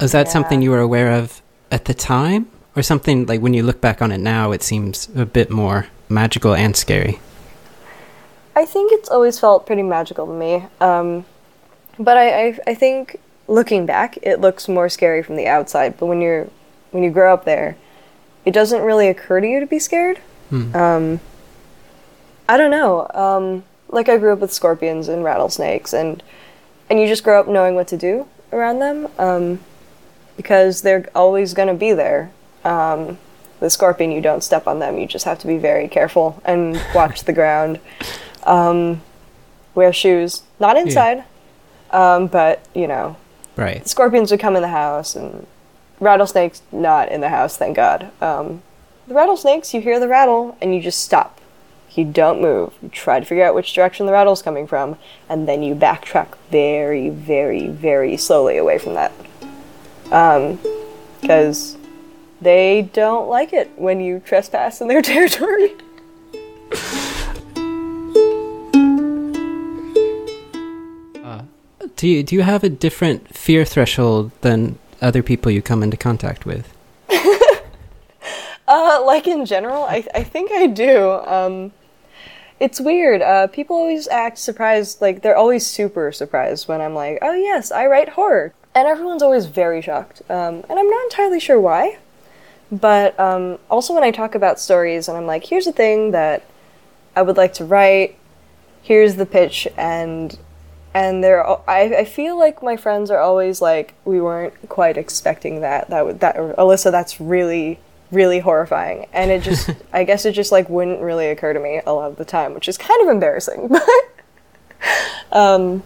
Is 0.00 0.12
that 0.12 0.28
something 0.28 0.62
you 0.62 0.70
were 0.70 0.80
aware 0.80 1.12
of 1.12 1.42
at 1.70 1.84
the 1.84 1.94
time, 1.94 2.48
or 2.74 2.82
something 2.82 3.26
like 3.26 3.40
when 3.40 3.54
you 3.54 3.62
look 3.62 3.80
back 3.80 4.00
on 4.00 4.12
it 4.12 4.18
now, 4.18 4.52
it 4.52 4.62
seems 4.62 5.08
a 5.14 5.26
bit 5.26 5.50
more 5.50 5.86
magical 6.08 6.54
and 6.54 6.76
scary? 6.76 7.20
I 8.56 8.64
think 8.64 8.92
it's 8.92 9.08
always 9.08 9.38
felt 9.38 9.66
pretty 9.66 9.82
magical 9.82 10.26
to 10.26 10.32
me. 10.32 10.64
Um, 10.80 11.24
but 11.98 12.16
I, 12.16 12.46
I, 12.46 12.58
I 12.68 12.74
think 12.74 13.20
looking 13.46 13.86
back, 13.86 14.18
it 14.22 14.40
looks 14.40 14.68
more 14.68 14.88
scary 14.88 15.22
from 15.22 15.36
the 15.36 15.46
outside. 15.46 15.98
But 15.98 16.06
when 16.06 16.20
you're 16.20 16.48
when 16.90 17.02
you 17.02 17.10
grow 17.10 17.32
up 17.32 17.44
there, 17.44 17.76
it 18.44 18.52
doesn't 18.52 18.82
really 18.82 19.08
occur 19.08 19.40
to 19.40 19.46
you 19.46 19.60
to 19.60 19.66
be 19.66 19.78
scared. 19.78 20.18
Hmm. 20.48 20.74
Um, 20.74 21.20
I 22.48 22.56
don't 22.56 22.70
know. 22.70 23.06
Um, 23.14 23.64
like 23.92 24.08
I 24.08 24.16
grew 24.18 24.32
up 24.32 24.38
with 24.38 24.52
scorpions 24.52 25.08
and 25.08 25.24
rattlesnakes, 25.24 25.92
and 25.92 26.22
and 26.88 27.00
you 27.00 27.06
just 27.06 27.24
grow 27.24 27.40
up 27.40 27.48
knowing 27.48 27.74
what 27.74 27.88
to 27.88 27.96
do 27.96 28.26
around 28.52 28.78
them 28.80 29.08
um, 29.18 29.60
because 30.36 30.82
they're 30.82 31.08
always 31.14 31.54
going 31.54 31.68
to 31.68 31.74
be 31.74 31.92
there. 31.92 32.30
Um, 32.64 33.18
the 33.60 33.70
scorpion, 33.70 34.10
you 34.10 34.20
don't 34.20 34.42
step 34.42 34.66
on 34.66 34.78
them. 34.78 34.98
You 34.98 35.06
just 35.06 35.24
have 35.24 35.38
to 35.40 35.46
be 35.46 35.58
very 35.58 35.86
careful 35.86 36.40
and 36.44 36.80
watch 36.94 37.24
the 37.24 37.32
ground. 37.32 37.78
Um, 38.44 39.02
wear 39.74 39.92
shoes, 39.92 40.42
not 40.58 40.76
inside, 40.76 41.24
um, 41.90 42.26
but 42.26 42.66
you 42.74 42.86
know, 42.86 43.16
Right. 43.56 43.86
scorpions 43.86 44.30
would 44.30 44.40
come 44.40 44.56
in 44.56 44.62
the 44.62 44.68
house 44.68 45.14
and 45.14 45.46
rattlesnakes 46.00 46.62
not 46.72 47.10
in 47.10 47.20
the 47.20 47.28
house 47.28 47.58
thank 47.58 47.76
god 47.76 48.10
um, 48.22 48.62
the 49.06 49.12
rattlesnakes 49.12 49.74
you 49.74 49.82
hear 49.82 50.00
the 50.00 50.08
rattle 50.08 50.56
and 50.62 50.74
you 50.74 50.80
just 50.80 51.00
stop 51.00 51.39
You 51.94 52.04
don't 52.04 52.40
move. 52.40 52.72
You 52.82 52.88
try 52.88 53.18
to 53.18 53.26
figure 53.26 53.44
out 53.44 53.54
which 53.54 53.74
direction 53.74 54.06
the 54.06 54.12
rattle's 54.12 54.42
coming 54.42 54.66
from, 54.66 54.96
and 55.28 55.48
then 55.48 55.62
you 55.62 55.74
backtrack 55.74 56.28
very, 56.50 57.08
very, 57.08 57.68
very 57.68 58.16
slowly 58.16 58.56
away 58.58 58.78
from 58.78 58.94
that. 58.94 59.12
Because 61.20 61.76
they 62.40 62.88
don't 62.92 63.28
like 63.28 63.52
it 63.52 63.70
when 63.76 64.00
you 64.00 64.20
trespass 64.20 64.80
in 64.80 64.88
their 64.88 65.02
territory. 65.12 65.74
Do 71.96 72.08
you 72.08 72.22
do 72.22 72.34
you 72.34 72.40
have 72.40 72.64
a 72.64 72.70
different 72.70 73.28
fear 73.36 73.62
threshold 73.62 74.30
than 74.40 74.78
other 75.02 75.22
people 75.22 75.52
you 75.52 75.60
come 75.60 75.82
into 75.82 75.98
contact 75.98 76.46
with? 76.46 76.72
Uh, 78.72 79.02
like 79.04 79.26
in 79.26 79.44
general, 79.46 79.82
I, 79.82 80.06
I 80.14 80.22
think 80.22 80.52
I 80.52 80.68
do. 80.68 81.10
Um, 81.26 81.72
it's 82.60 82.78
weird. 82.78 83.22
Uh, 83.22 83.46
people 83.46 83.74
always 83.76 84.06
act 84.08 84.38
surprised, 84.38 85.00
like 85.00 85.22
they're 85.22 85.36
always 85.36 85.66
super 85.66 86.12
surprised 86.12 86.68
when 86.68 86.82
I'm 86.82 86.94
like, 86.94 87.18
oh 87.22 87.34
yes, 87.34 87.72
I 87.72 87.86
write 87.86 88.10
horror. 88.10 88.52
And 88.74 88.86
everyone's 88.86 89.22
always 89.22 89.46
very 89.46 89.82
shocked. 89.82 90.22
Um, 90.30 90.62
and 90.68 90.78
I'm 90.78 90.88
not 90.88 91.04
entirely 91.04 91.40
sure 91.40 91.58
why. 91.58 91.98
But 92.70 93.18
um, 93.18 93.58
also 93.68 93.94
when 93.94 94.04
I 94.04 94.10
talk 94.10 94.34
about 94.34 94.60
stories 94.60 95.08
and 95.08 95.16
I'm 95.16 95.26
like, 95.26 95.44
here's 95.44 95.66
a 95.66 95.72
thing 95.72 96.12
that 96.12 96.44
I 97.16 97.22
would 97.22 97.36
like 97.36 97.54
to 97.54 97.64
write, 97.64 98.16
here's 98.82 99.16
the 99.16 99.26
pitch, 99.26 99.66
and 99.76 100.38
and 100.92 101.22
they're 101.22 101.46
I, 101.68 101.98
I 101.98 102.04
feel 102.04 102.38
like 102.38 102.62
my 102.62 102.76
friends 102.76 103.10
are 103.10 103.18
always 103.18 103.60
like, 103.60 103.94
we 104.04 104.20
weren't 104.20 104.54
quite 104.68 104.96
expecting 104.96 105.62
that. 105.62 105.90
That 105.90 106.04
would 106.04 106.20
that 106.20 106.36
Alyssa, 106.36 106.92
that's 106.92 107.20
really 107.20 107.80
really 108.10 108.40
horrifying. 108.40 109.06
And 109.12 109.30
it 109.30 109.42
just 109.42 109.70
I 109.92 110.04
guess 110.04 110.24
it 110.24 110.32
just 110.32 110.52
like 110.52 110.68
wouldn't 110.68 111.00
really 111.00 111.28
occur 111.28 111.52
to 111.52 111.60
me 111.60 111.80
a 111.86 111.92
lot 111.92 112.10
of 112.10 112.16
the 112.16 112.24
time, 112.24 112.54
which 112.54 112.68
is 112.68 112.76
kind 112.78 113.00
of 113.02 113.08
embarrassing. 113.08 113.68
But 115.32 115.36
um 115.38 115.82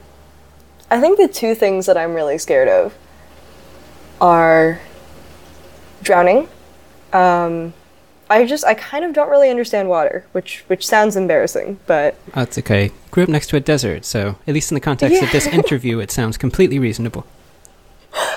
I 0.90 1.00
think 1.00 1.18
the 1.18 1.28
two 1.28 1.54
things 1.54 1.86
that 1.86 1.96
I'm 1.96 2.14
really 2.14 2.38
scared 2.38 2.68
of 2.68 2.94
are 4.20 4.80
drowning. 6.02 6.48
Um 7.12 7.74
I 8.30 8.46
just 8.46 8.64
I 8.64 8.74
kind 8.74 9.04
of 9.04 9.12
don't 9.12 9.28
really 9.28 9.50
understand 9.50 9.88
water, 9.88 10.24
which 10.32 10.64
which 10.68 10.86
sounds 10.86 11.16
embarrassing, 11.16 11.78
but 11.86 12.16
That's 12.34 12.56
okay. 12.58 12.90
Grew 13.10 13.24
up 13.24 13.28
next 13.28 13.48
to 13.48 13.56
a 13.56 13.60
desert, 13.60 14.04
so 14.04 14.36
at 14.46 14.54
least 14.54 14.70
in 14.70 14.74
the 14.76 14.80
context 14.80 15.22
of 15.22 15.30
this 15.30 15.46
interview, 15.60 15.98
it 15.98 16.10
sounds 16.10 16.36
completely 16.38 16.78
reasonable. 16.78 17.26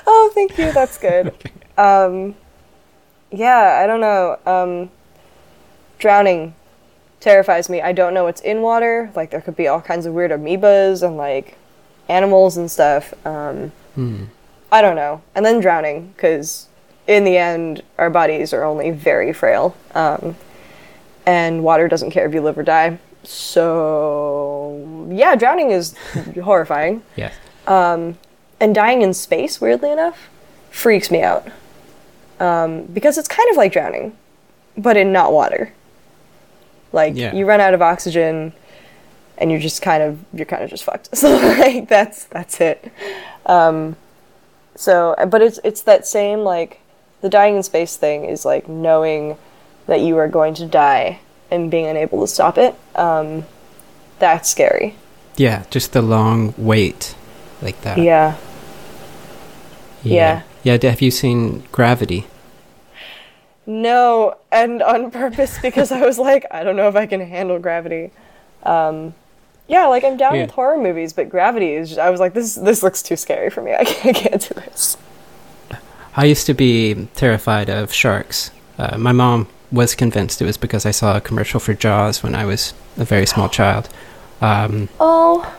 Oh, 0.06 0.32
thank 0.34 0.58
you. 0.58 0.72
That's 0.72 0.98
good. 0.98 1.34
um, 1.78 2.36
yeah, 3.32 3.80
I 3.84 3.88
don't 3.88 4.02
know. 4.02 4.38
Um, 4.46 4.90
drowning 6.00 6.54
terrifies 7.20 7.70
me. 7.70 7.82
I 7.82 7.92
don't 7.92 8.14
know 8.14 8.24
what's 8.26 8.42
in 8.42 8.62
water. 8.62 9.12
Like 9.16 9.32
there 9.32 9.42
could 9.42 9.56
be 9.56 9.68
all 9.68 9.82
kinds 9.82 10.06
of 10.06 10.14
weird 10.14 10.32
amoebas 10.32 11.02
and 11.04 11.18
like 11.18 11.58
animals 12.10 12.58
and 12.58 12.70
stuff. 12.72 13.14
Um, 13.26 13.72
Hmm. 13.96 14.26
I 14.72 14.82
don't 14.84 14.96
know. 14.96 15.22
And 15.34 15.44
then 15.46 15.60
drowning, 15.60 16.14
because 16.16 16.68
in 17.08 17.24
the 17.24 17.36
end, 17.38 17.82
our 17.98 18.10
bodies 18.12 18.54
are 18.54 18.64
only 18.64 18.92
very 18.92 19.34
frail. 19.34 19.76
Um, 19.96 20.36
and 21.26 21.64
water 21.64 21.88
doesn't 21.88 22.12
care 22.12 22.28
if 22.28 22.34
you 22.34 22.42
live 22.42 22.58
or 22.60 22.64
die. 22.64 23.00
So, 23.24 25.08
yeah, 25.12 25.36
drowning 25.36 25.72
is 25.72 25.96
horrifying. 26.44 27.02
Yes. 27.16 27.34
And 28.60 28.74
dying 28.74 29.02
in 29.04 29.14
space, 29.14 29.60
weirdly 29.62 29.92
enough, 29.92 30.30
freaks 30.72 31.12
me 31.12 31.22
out. 31.22 31.48
Um, 32.40 32.84
because 32.84 33.18
it's 33.18 33.28
kind 33.28 33.50
of 33.52 33.58
like 33.58 33.72
drowning, 33.74 34.16
but 34.78 34.96
in 34.98 35.12
not 35.12 35.34
water. 35.34 35.74
Like, 36.94 37.16
Yeah. 37.16 37.34
you 37.34 37.46
run 37.46 37.60
out 37.62 37.74
of 37.74 37.82
oxygen 37.82 38.54
and 39.38 39.52
you're 39.52 39.60
just 39.60 39.82
kind 39.82 40.02
of 40.04 40.20
you're 40.34 40.46
kind 40.46 40.64
of 40.64 40.70
just 40.70 40.84
fucked. 40.84 41.10
So 41.16 41.36
like 41.36 41.88
that's 41.90 42.26
that's 42.26 42.60
it. 42.62 42.92
Um, 43.46 43.96
so 44.76 45.16
but 45.30 45.42
it's 45.42 45.60
it's 45.64 45.82
that 45.84 46.06
same 46.08 46.40
like 46.40 46.80
the 47.22 47.30
dying 47.30 47.56
in 47.56 47.64
space 47.64 47.98
thing 47.98 48.26
is 48.26 48.46
like 48.46 48.68
knowing 48.70 49.38
that 49.88 50.02
you 50.02 50.18
are 50.18 50.28
going 50.28 50.54
to 50.56 50.66
die 50.68 51.20
and 51.50 51.72
being 51.72 51.86
unable 51.88 52.22
to 52.22 52.28
stop 52.28 52.58
it. 52.58 52.76
Um, 52.96 53.46
that's 54.20 54.50
scary. 54.50 54.96
Yeah, 55.38 55.64
just 55.70 55.94
the 55.94 56.02
long 56.02 56.54
wait 56.58 57.16
like 57.62 57.80
that. 57.82 57.98
Yeah. 57.98 58.36
Yeah. 60.04 60.14
Yeah, 60.14 60.42
d- 60.64 60.88
have 60.88 61.02
you 61.02 61.12
seen 61.12 61.64
Gravity? 61.72 62.28
No, 63.66 64.36
and 64.52 64.82
on 64.82 65.12
purpose 65.12 65.60
because 65.62 65.92
I 65.92 66.06
was 66.06 66.18
like, 66.18 66.46
I 66.52 66.64
don't 66.64 66.76
know 66.76 66.88
if 66.88 66.96
I 66.96 67.06
can 67.06 67.20
handle 67.22 67.60
gravity. 67.60 68.12
Um, 68.64 69.14
yeah, 69.68 69.88
like 69.88 70.04
I'm 70.06 70.16
down 70.18 70.36
Yeah. 70.36 70.44
with 70.44 70.52
horror 70.52 70.78
movies, 70.78 71.12
but 71.14 71.30
gravity 71.30 71.74
is. 71.74 71.90
Just, 71.90 72.00
I 72.00 72.10
was 72.10 72.20
like, 72.20 72.34
this 72.34 72.56
this 72.56 72.82
looks 72.84 73.04
too 73.04 73.18
scary 73.18 73.50
for 73.50 73.62
me. 73.62 73.74
I 73.80 73.84
can't, 73.84 74.16
I 74.18 74.20
can't 74.20 74.42
do 74.42 74.54
this. 74.56 74.98
I 76.16 76.26
used 76.26 76.46
to 76.48 76.54
be 76.54 77.08
terrified 77.16 77.70
of 77.70 77.92
sharks. 77.94 78.52
Uh, 78.78 78.98
my 78.98 79.12
mom 79.12 79.48
was 79.72 79.94
convinced 79.96 80.42
it 80.42 80.46
was 80.46 80.58
because 80.58 80.86
I 80.86 80.92
saw 80.92 81.18
a 81.18 81.22
commercial 81.22 81.60
for 81.60 81.74
Jaws 81.74 82.24
when 82.24 82.34
I 82.36 82.46
was 82.46 82.74
a 82.96 83.04
very 83.04 83.26
small 83.26 83.50
child. 83.50 83.90
Um, 84.42 84.88
Oh, 85.00 85.54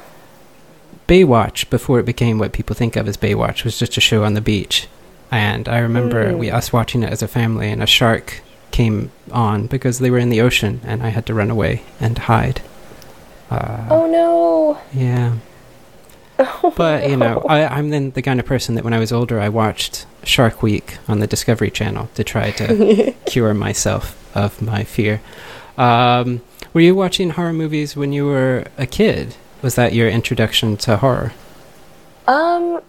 Baywatch, 1.09 1.69
before 1.71 1.99
it 1.99 2.07
became 2.07 2.39
what 2.39 2.53
people 2.53 2.77
think 2.77 2.95
of 2.95 3.09
as 3.09 3.17
Baywatch, 3.17 3.65
was 3.65 3.79
just 3.79 3.97
a 3.97 4.01
show 4.01 4.23
on 4.25 4.35
the 4.35 4.41
beach. 4.41 4.87
And 5.31 5.69
I 5.69 5.79
remember 5.79 6.33
Mm. 6.33 6.39
we 6.39 6.51
us 6.51 6.73
watching 6.73 7.03
it 7.03 7.11
as 7.11 7.23
a 7.23 7.29
family, 7.29 7.71
and 7.71 7.83
a 7.83 7.87
shark 7.87 8.41
came 8.71 9.11
on 9.33 9.67
because 9.67 9.99
they 9.99 10.11
were 10.11 10.19
in 10.19 10.29
the 10.31 10.41
ocean, 10.41 10.81
and 10.85 11.03
I 11.03 11.09
had 11.09 11.27
to 11.27 11.35
run 11.35 11.51
away 11.51 11.83
and 12.01 12.17
hide. 12.17 12.61
Uh, 13.51 13.87
oh 13.91 14.07
no. 14.07 14.79
Yeah. 14.95 15.33
But, 16.77 17.09
you 17.11 17.17
know, 17.17 17.45
I, 17.49 17.67
I'm 17.67 17.91
then 17.91 18.13
the 18.13 18.23
kind 18.23 18.39
of 18.39 18.47
person 18.47 18.77
that 18.77 18.85
when 18.85 18.93
I 18.95 18.99
was 19.01 19.11
older, 19.11 19.41
I 19.41 19.49
watched 19.49 20.07
Shark 20.23 20.63
Week 20.63 20.99
on 21.09 21.19
the 21.19 21.27
Discovery 21.27 21.71
Channel 21.71 22.11
to 22.15 22.23
try 22.23 22.53
to 22.53 23.13
cure 23.27 23.55
myself 23.55 24.15
of 24.37 24.63
my 24.63 24.85
fear. 24.85 25.21
Um, 25.77 26.43
were 26.73 26.81
you 26.83 26.95
watching 26.95 27.31
horror 27.31 27.53
movies 27.53 27.97
when 27.97 28.13
you 28.13 28.27
were 28.27 28.67
a 28.77 28.87
kid? 28.87 29.35
Was 29.63 29.75
that 29.75 29.93
your 29.93 30.09
introduction 30.09 30.77
to 30.79 30.99
horror? 30.99 31.33
Um, 32.27 32.81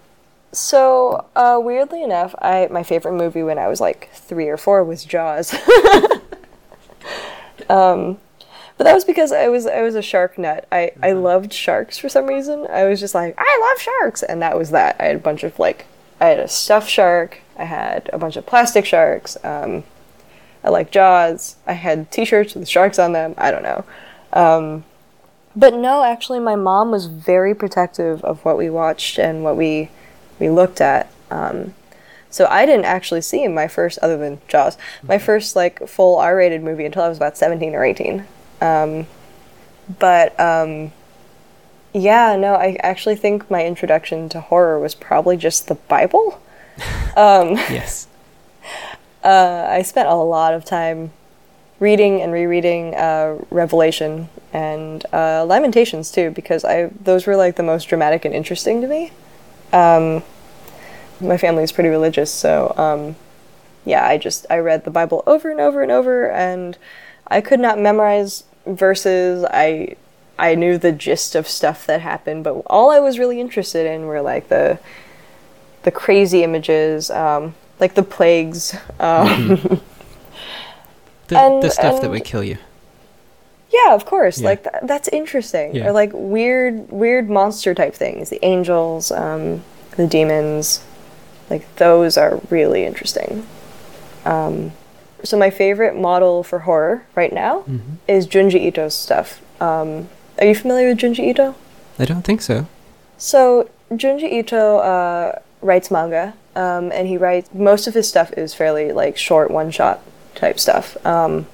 so 0.51 1.25
uh, 1.35 1.59
weirdly 1.61 2.03
enough, 2.03 2.35
I 2.41 2.67
my 2.71 2.83
favorite 2.83 3.13
movie 3.13 3.43
when 3.43 3.57
I 3.57 3.67
was 3.67 3.81
like 3.81 4.09
three 4.13 4.47
or 4.47 4.57
four 4.57 4.83
was 4.83 5.05
Jaws. 5.05 5.53
um, 7.69 8.17
but 8.77 8.83
that 8.83 8.93
was 8.93 9.03
because 9.03 9.31
I 9.31 9.47
was 9.47 9.65
I 9.65 9.81
was 9.81 9.95
a 9.95 10.01
shark 10.01 10.37
nut. 10.37 10.67
I 10.71 10.91
I 11.01 11.13
loved 11.13 11.53
sharks 11.53 11.97
for 11.97 12.09
some 12.09 12.27
reason. 12.27 12.67
I 12.69 12.85
was 12.85 12.99
just 12.99 13.15
like 13.15 13.35
I 13.37 13.69
love 13.69 13.81
sharks, 13.81 14.23
and 14.23 14.41
that 14.41 14.57
was 14.57 14.71
that. 14.71 14.95
I 14.99 15.05
had 15.05 15.15
a 15.15 15.19
bunch 15.19 15.43
of 15.43 15.57
like 15.59 15.85
I 16.19 16.27
had 16.27 16.39
a 16.39 16.47
stuffed 16.47 16.89
shark. 16.89 17.41
I 17.57 17.65
had 17.65 18.09
a 18.13 18.17
bunch 18.17 18.35
of 18.35 18.45
plastic 18.45 18.85
sharks. 18.85 19.37
Um, 19.43 19.83
I 20.63 20.69
like 20.69 20.91
Jaws. 20.91 21.55
I 21.65 21.73
had 21.73 22.11
T-shirts 22.11 22.55
with 22.55 22.67
sharks 22.67 22.99
on 22.99 23.13
them. 23.13 23.33
I 23.37 23.51
don't 23.51 23.63
know. 23.63 23.85
Um, 24.33 24.83
but 25.55 25.73
no, 25.73 26.03
actually, 26.03 26.39
my 26.39 26.55
mom 26.55 26.91
was 26.91 27.07
very 27.07 27.53
protective 27.55 28.23
of 28.23 28.43
what 28.45 28.57
we 28.57 28.69
watched 28.69 29.17
and 29.17 29.43
what 29.43 29.57
we 29.57 29.89
we 30.39 30.49
looked 30.49 30.81
at. 30.81 31.11
Um, 31.29 31.73
so 32.29 32.45
I 32.49 32.65
didn't 32.65 32.85
actually 32.85 33.21
see 33.21 33.47
my 33.47 33.67
first, 33.67 33.97
other 33.99 34.17
than 34.17 34.39
Jaws, 34.47 34.77
my 35.03 35.17
first 35.17 35.55
like 35.55 35.87
full 35.87 36.17
R-rated 36.17 36.61
movie 36.63 36.85
until 36.85 37.03
I 37.03 37.09
was 37.09 37.17
about 37.17 37.37
seventeen 37.37 37.75
or 37.75 37.83
eighteen. 37.83 38.25
Um, 38.61 39.07
but 39.99 40.39
um, 40.39 40.91
yeah, 41.93 42.35
no, 42.35 42.53
I 42.53 42.77
actually 42.81 43.15
think 43.15 43.49
my 43.49 43.65
introduction 43.65 44.29
to 44.29 44.41
horror 44.41 44.79
was 44.79 44.93
probably 44.95 45.37
just 45.37 45.67
the 45.67 45.75
Bible. 45.75 46.41
Um, 47.17 47.55
Yes. 47.69 48.07
uh, 49.23 49.65
I 49.69 49.81
spent 49.81 50.07
a 50.07 50.13
lot 50.15 50.53
of 50.53 50.63
time 50.63 51.11
reading 51.79 52.21
and 52.21 52.31
rereading 52.31 52.93
uh, 52.95 53.37
Revelation 53.49 54.29
and 54.51 55.05
uh, 55.13 55.45
Lamentations 55.45 56.11
too, 56.11 56.31
because 56.31 56.65
I 56.65 56.87
those 57.03 57.25
were 57.25 57.35
like 57.35 57.55
the 57.55 57.63
most 57.63 57.85
dramatic 57.85 58.25
and 58.25 58.33
interesting 58.33 58.81
to 58.81 58.87
me. 58.87 59.11
Um, 59.71 60.23
my 61.21 61.37
family 61.37 61.63
is 61.63 61.71
pretty 61.71 61.89
religious, 61.89 62.31
so 62.31 62.73
um, 62.77 63.15
yeah, 63.85 64.05
I 64.05 64.17
just 64.17 64.45
I 64.49 64.57
read 64.57 64.83
the 64.83 64.91
Bible 64.91 65.23
over 65.25 65.49
and 65.49 65.59
over 65.59 65.81
and 65.81 65.91
over, 65.91 66.29
and 66.29 66.77
I 67.27 67.41
could 67.41 67.59
not 67.59 67.79
memorize 67.79 68.43
verses. 68.65 69.45
I 69.45 69.95
I 70.37 70.55
knew 70.55 70.77
the 70.77 70.91
gist 70.91 71.35
of 71.35 71.47
stuff 71.47 71.85
that 71.87 72.01
happened, 72.01 72.43
but 72.43 72.53
all 72.67 72.91
I 72.91 72.99
was 72.99 73.19
really 73.19 73.39
interested 73.39 73.85
in 73.85 74.05
were 74.05 74.21
like 74.21 74.49
the 74.49 74.79
the 75.83 75.91
crazy 75.91 76.43
images, 76.43 77.09
um, 77.09 77.55
like 77.79 77.95
the 77.95 78.03
plagues. 78.03 78.75
The, 81.29 81.39
And- 81.39 81.63
the 81.63 81.69
stuff 81.71 82.01
that 82.01 82.09
would 82.09 82.23
kill 82.25 82.43
you. 82.43 82.57
Yeah, 83.71 83.93
of 83.93 84.05
course. 84.05 84.39
Yeah. 84.41 84.49
Like 84.49 84.63
th- 84.63 84.75
that's 84.83 85.07
interesting. 85.09 85.75
Yeah. 85.75 85.87
Or 85.87 85.91
like 85.91 86.09
weird, 86.13 86.91
weird 86.91 87.29
monster 87.29 87.73
type 87.75 87.93
things. 87.93 88.29
The 88.29 88.43
angels, 88.43 89.11
um, 89.11 89.61
the 89.95 90.07
demons, 90.07 90.81
like 91.51 91.63
those 91.75 92.17
are 92.17 92.41
really 92.49 92.83
interesting. 92.85 93.45
Um, 94.25 94.71
So 95.23 95.37
my 95.37 95.49
favorite 95.49 95.95
model 95.97 96.43
for 96.43 96.59
horror 96.59 97.03
right 97.13 97.33
now 97.33 97.59
Mm-hmm. 97.67 97.95
is 98.07 98.25
Junji 98.25 98.65
Ito's 98.67 98.95
stuff. 98.95 99.41
Um, 99.61 100.07
are 100.39 100.45
you 100.47 100.55
familiar 100.55 100.87
with 100.87 100.97
Junji 100.99 101.27
Ito? 101.29 101.55
I 101.99 102.05
don't 102.05 102.23
think 102.23 102.41
so. 102.41 102.65
So 103.17 103.69
Junji 103.91 104.31
Ito 104.31 104.77
uh, 104.77 105.39
writes 105.61 105.91
manga, 105.91 106.33
um, 106.55 106.89
and 106.93 107.07
he 107.07 107.17
writes 107.17 107.49
most 107.53 107.85
of 107.87 107.93
his 107.93 108.07
stuff 108.07 108.31
is 108.37 108.53
fairly 108.55 108.93
like 108.93 109.17
short 109.17 109.51
one 109.51 109.69
shot 109.71 109.99
type 110.39 110.59
stuff. 110.59 110.97
Um, 111.05 111.47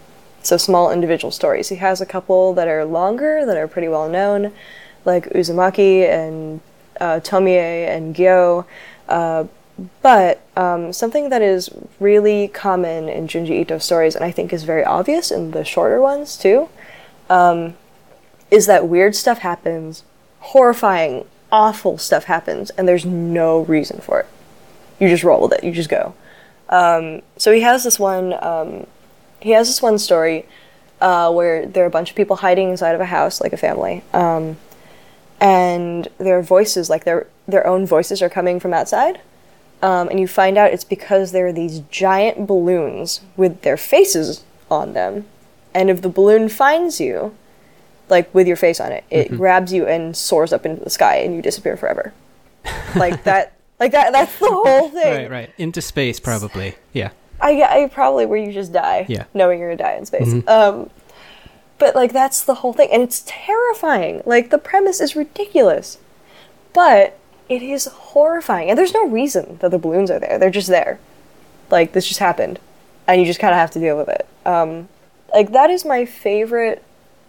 so 0.44 0.58
small 0.58 0.92
individual 0.92 1.32
stories. 1.32 1.70
He 1.70 1.78
has 1.78 2.02
a 2.02 2.06
couple 2.06 2.54
that 2.54 2.68
are 2.68 2.86
longer 2.86 3.46
that 3.46 3.58
are 3.58 3.68
pretty 3.68 3.88
well 3.88 4.08
known, 4.08 4.52
like 5.04 5.26
Uzumaki 5.32 6.08
and 6.08 6.62
uh, 7.02 7.20
Tomie 7.20 7.88
and 7.88 8.16
Gyo. 8.16 8.66
Uh, 9.10 9.46
but 10.02 10.42
um, 10.56 10.94
something 10.94 11.30
that 11.30 11.42
is 11.42 11.70
really 12.00 12.48
common 12.48 13.10
in 13.10 13.28
Junji 13.28 13.60
Ito 13.62 13.80
stories, 13.80 14.16
and 14.16 14.24
I 14.24 14.32
think 14.32 14.54
is 14.54 14.64
very 14.64 14.86
obvious 14.86 15.32
in 15.32 15.52
the 15.52 15.66
shorter 15.66 16.00
ones 16.00 16.38
too, 16.38 16.70
um, 17.30 17.76
is 18.50 18.68
that 18.68 18.88
weird 18.88 19.16
stuff 19.16 19.40
happens, 19.40 20.04
horrifying, 20.40 21.26
awful 21.52 21.98
stuff 21.98 22.26
happens, 22.26 22.70
and 22.72 22.88
there's 22.88 23.06
no 23.06 23.62
reason 23.62 24.00
for 24.00 24.22
it. 24.22 24.28
You 25.00 25.10
just 25.10 25.24
roll 25.24 25.42
with 25.42 25.54
it. 25.54 25.64
You 25.64 25.72
just 25.72 25.90
go. 25.90 26.14
Um, 26.70 27.22
so 27.38 27.52
he 27.52 27.62
has 27.62 27.84
this 27.84 28.00
one. 28.00 28.34
Um, 28.44 28.88
he 29.40 29.52
has 29.52 29.68
this 29.68 29.82
one 29.82 30.00
story 30.00 30.46
uh, 31.02 31.32
where 31.32 31.66
there 31.66 31.84
are 31.84 31.88
a 31.88 31.92
bunch 31.92 32.10
of 32.10 32.16
people 32.16 32.38
hiding 32.38 32.70
inside 32.70 32.96
of 32.96 33.02
a 33.02 33.06
house, 33.06 33.42
like 33.42 33.54
a 33.54 33.58
family, 33.58 34.04
um, 34.14 34.58
and 35.40 36.08
their 36.18 36.42
voices, 36.42 36.90
like 36.90 37.04
their 37.04 37.28
their 37.48 37.66
own 37.68 37.86
voices, 37.86 38.22
are 38.22 38.30
coming 38.30 38.60
from 38.60 38.74
outside. 38.74 39.22
Um, 39.82 40.08
and 40.08 40.20
you 40.20 40.28
find 40.28 40.58
out 40.58 40.72
it's 40.72 40.86
because 40.86 41.32
there 41.32 41.48
are 41.48 41.54
these 41.54 41.80
giant 41.92 42.48
balloons 42.48 43.22
with 43.36 43.62
their 43.62 43.78
faces 43.78 44.44
on 44.72 44.94
them, 44.94 45.26
and 45.74 45.90
if 45.90 46.02
the 46.02 46.10
balloon 46.10 46.50
finds 46.50 47.00
you, 47.00 47.36
like 48.10 48.34
with 48.34 48.48
your 48.48 48.56
face 48.56 48.80
on 48.80 48.92
it, 48.92 49.04
it 49.12 49.32
grabs 49.36 49.74
you 49.74 49.86
and 49.86 50.16
soars 50.16 50.54
up 50.54 50.66
into 50.66 50.84
the 50.84 50.90
sky, 50.90 51.18
and 51.18 51.36
you 51.36 51.42
disappear 51.42 51.78
forever. 51.78 52.14
like 52.96 53.24
that. 53.26 53.55
Like 53.80 53.92
that. 53.92 54.12
That's 54.14 54.38
the 54.40 54.48
whole 54.52 54.90
thing. 54.90 55.14
Right, 55.24 55.30
right. 55.32 55.50
Into 55.58 55.82
space, 55.82 56.20
probably. 56.20 56.76
Yeah. 56.94 57.10
I, 57.42 57.62
I 57.84 57.88
probably 57.90 58.26
where 58.26 58.40
you 58.40 58.54
just 58.54 58.72
die, 58.72 59.06
Yeah. 59.10 59.26
knowing 59.34 59.60
you're 59.60 59.76
gonna 59.76 59.90
die 59.92 59.98
in 59.98 60.06
space. 60.06 60.28
Mhm. 60.34 60.48
Um, 60.48 60.90
but 61.78 61.94
like 61.96 62.14
that's 62.14 62.42
the 62.44 62.56
whole 62.56 62.72
thing, 62.74 62.90
and 62.92 63.02
it's 63.04 63.24
terrifying. 63.28 64.22
Like 64.26 64.50
the 64.50 64.58
premise 64.58 65.02
is 65.02 65.16
ridiculous, 65.18 65.98
but 66.74 67.18
it 67.50 67.62
is 67.62 67.86
horrifying, 67.86 68.70
and 68.70 68.78
there's 68.80 68.94
no 68.94 69.06
reason 69.08 69.58
that 69.60 69.72
the 69.72 69.78
balloons 69.78 70.10
are 70.10 70.20
there. 70.20 70.40
They're 70.40 70.50
just 70.50 70.70
there. 70.70 71.00
Like 71.70 71.92
this 71.92 72.08
just 72.08 72.22
happened, 72.22 72.60
and 73.08 73.20
you 73.20 73.28
just 73.28 73.40
kind 73.42 73.54
of 73.54 73.58
have 73.60 73.72
to 73.72 73.80
deal 73.80 73.98
with 73.98 74.08
it. 74.08 74.26
Um, 74.46 74.88
like 75.34 75.52
that 75.52 75.70
is 75.70 75.84
my 75.84 76.06
favorite 76.06 76.82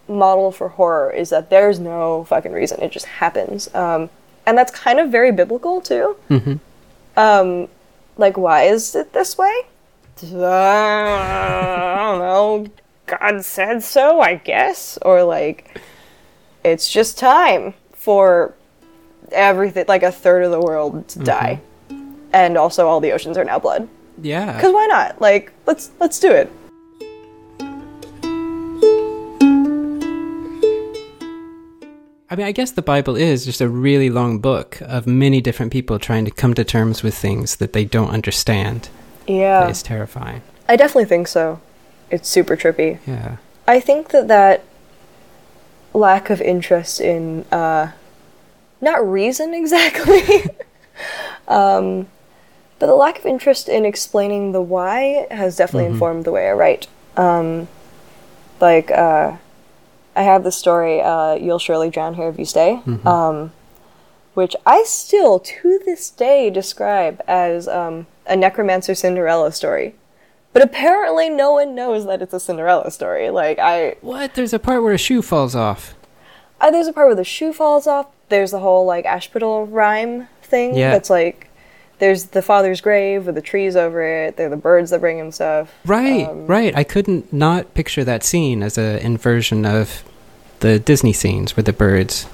model 0.07 0.53
for 0.53 0.69
horror 0.69 1.11
is 1.11 1.29
that 1.31 1.49
there's 1.49 1.79
no 1.79 2.23
fucking 2.23 2.53
reason. 2.53 2.81
It 2.81 2.91
just 2.93 3.05
happens, 3.05 3.73
um, 3.75 4.09
and 4.47 4.57
that's 4.57 4.71
kind 4.71 4.99
of 4.99 5.11
very 5.11 5.31
biblical 5.31 5.81
too. 5.81 6.15
Mm-hmm. 6.29 6.55
Um, 7.17 7.67
like, 8.17 8.37
why 8.37 8.63
is 8.63 8.95
it 8.95 9.13
this 9.13 9.37
way? 9.37 9.53
I 10.23 11.95
don't 11.97 12.19
know. 12.19 12.67
God 13.05 13.43
said 13.45 13.83
so, 13.83 14.21
I 14.21 14.35
guess. 14.35 14.97
Or, 15.03 15.23
like, 15.23 15.79
it's 16.63 16.89
just 16.89 17.19
time 17.19 17.73
for 17.93 18.55
everything, 19.31 19.85
like 19.87 20.03
a 20.03 20.11
third 20.11 20.43
of 20.43 20.51
the 20.51 20.61
world 20.61 21.07
to 21.09 21.19
die. 21.19 21.61
And 22.33 22.57
also, 22.57 22.87
all 22.87 22.99
the 22.99 23.11
oceans 23.11 23.37
are 23.37 23.43
now 23.43 23.59
blood. 23.59 23.87
Yeah. 24.21 24.53
Because 24.53 24.73
why 24.73 24.87
not? 24.87 25.21
Like, 25.21 25.51
let's 25.65 25.91
let's 25.99 26.19
do 26.19 26.31
it. 26.31 26.51
I 32.29 32.35
mean, 32.35 32.45
I 32.45 32.51
guess 32.51 32.71
the 32.71 32.81
Bible 32.81 33.15
is 33.15 33.45
just 33.45 33.61
a 33.61 33.69
really 33.69 34.09
long 34.09 34.39
book 34.39 34.79
of 34.81 35.07
many 35.07 35.39
different 35.39 35.71
people 35.71 35.97
trying 35.97 36.25
to 36.25 36.31
come 36.31 36.53
to 36.55 36.63
terms 36.65 37.01
with 37.01 37.15
things 37.15 37.55
that 37.57 37.71
they 37.73 37.85
don't 37.85 38.09
understand. 38.09 38.89
Yeah, 39.27 39.67
It's 39.69 39.81
terrifying. 39.81 40.41
I 40.67 40.75
definitely 40.75 41.05
think 41.05 41.27
so. 41.29 41.61
It's 42.09 42.27
super 42.27 42.57
trippy. 42.57 42.99
Yeah. 43.07 43.37
I 43.67 43.79
think 43.79 44.09
that 44.09 44.27
that 44.27 44.63
lack 45.93 46.29
of 46.29 46.41
interest 46.41 46.99
in 46.99 47.43
uh, 47.51 47.91
not 48.81 49.09
reason 49.09 49.53
exactly, 49.61 50.21
um, 51.47 52.07
but 52.79 52.87
the 52.87 52.95
lack 52.95 53.19
of 53.19 53.25
interest 53.25 53.69
in 53.69 53.85
explaining 53.85 54.51
the 54.51 54.61
why 54.61 55.27
has 55.31 55.55
definitely 55.55 55.89
Mhm. 55.89 55.93
informed 55.93 56.25
the 56.25 56.31
way 56.31 56.49
I 56.49 56.53
write. 56.53 56.87
Um, 57.15 57.67
like 58.59 58.91
uh, 58.91 59.37
I 60.17 60.23
have 60.23 60.43
the 60.43 60.51
story 60.51 61.01
uh, 61.01 61.35
"You'll 61.35 61.59
Surely 61.59 61.89
Drown 61.89 62.15
Here 62.15 62.27
If 62.29 62.37
You 62.39 62.45
Stay," 62.45 62.81
Mhm. 62.85 63.05
um, 63.05 63.51
which 64.33 64.55
I 64.65 64.83
still 64.83 65.39
to 65.39 65.79
this 65.85 66.09
day 66.09 66.49
describe 66.49 67.21
as 67.27 67.67
um, 67.67 68.07
a 68.25 68.35
necromancer 68.35 68.95
Cinderella 68.95 69.51
story. 69.51 69.95
But 70.53 70.63
apparently, 70.63 71.29
no 71.29 71.51
one 71.53 71.75
knows 71.75 72.05
that 72.07 72.21
it's 72.21 72.33
a 72.33 72.39
Cinderella 72.39 72.89
story. 72.91 73.29
Like 73.29 73.59
I, 73.59 73.95
What? 74.01 74.33
There's 74.33 74.53
a 74.53 74.59
part 74.59 74.81
where 74.83 74.93
a 74.93 74.97
shoe 74.97 75.21
falls 75.21 75.55
off. 75.55 75.93
uh, 76.59 76.71
there's 76.71 76.87
a 76.87 76.93
part 76.93 77.07
where 77.07 77.15
the 77.15 77.23
shoe 77.23 77.53
falls 77.53 77.85
off. 77.85 78.07
There's 78.29 78.51
the 78.51 78.59
whole 78.59 78.85
like 78.85 79.05
Aschenputtel 79.05 79.67
rhyme 79.69 80.27
thing. 80.41 80.75
Yeah. 80.75 80.91
That's 80.91 81.09
like, 81.11 81.46
there's 81.99 82.25
the 82.25 82.41
father's 82.41 82.79
grave 82.81 83.25
with 83.25 83.35
the 83.35 83.41
trees 83.41 83.75
over 83.75 84.01
it. 84.03 84.37
There 84.37 84.47
are 84.47 84.49
the 84.49 84.55
birds 84.57 84.91
that 84.91 84.99
bring 85.01 85.17
him 85.17 85.31
stuff. 85.31 85.73
Right, 85.85 86.27
Um, 86.27 86.45
right. 86.47 86.75
I 86.75 86.83
couldn't 86.83 87.33
not 87.33 87.73
picture 87.73 88.03
that 88.03 88.23
scene 88.23 88.61
as 88.63 88.77
an 88.77 88.97
inversion 88.99 89.65
of 89.65 90.03
the 90.59 90.77
Disney 90.79 91.13
scenes 91.13 91.55
with 91.55 91.65
the 91.65 91.73
birds. 91.73 92.27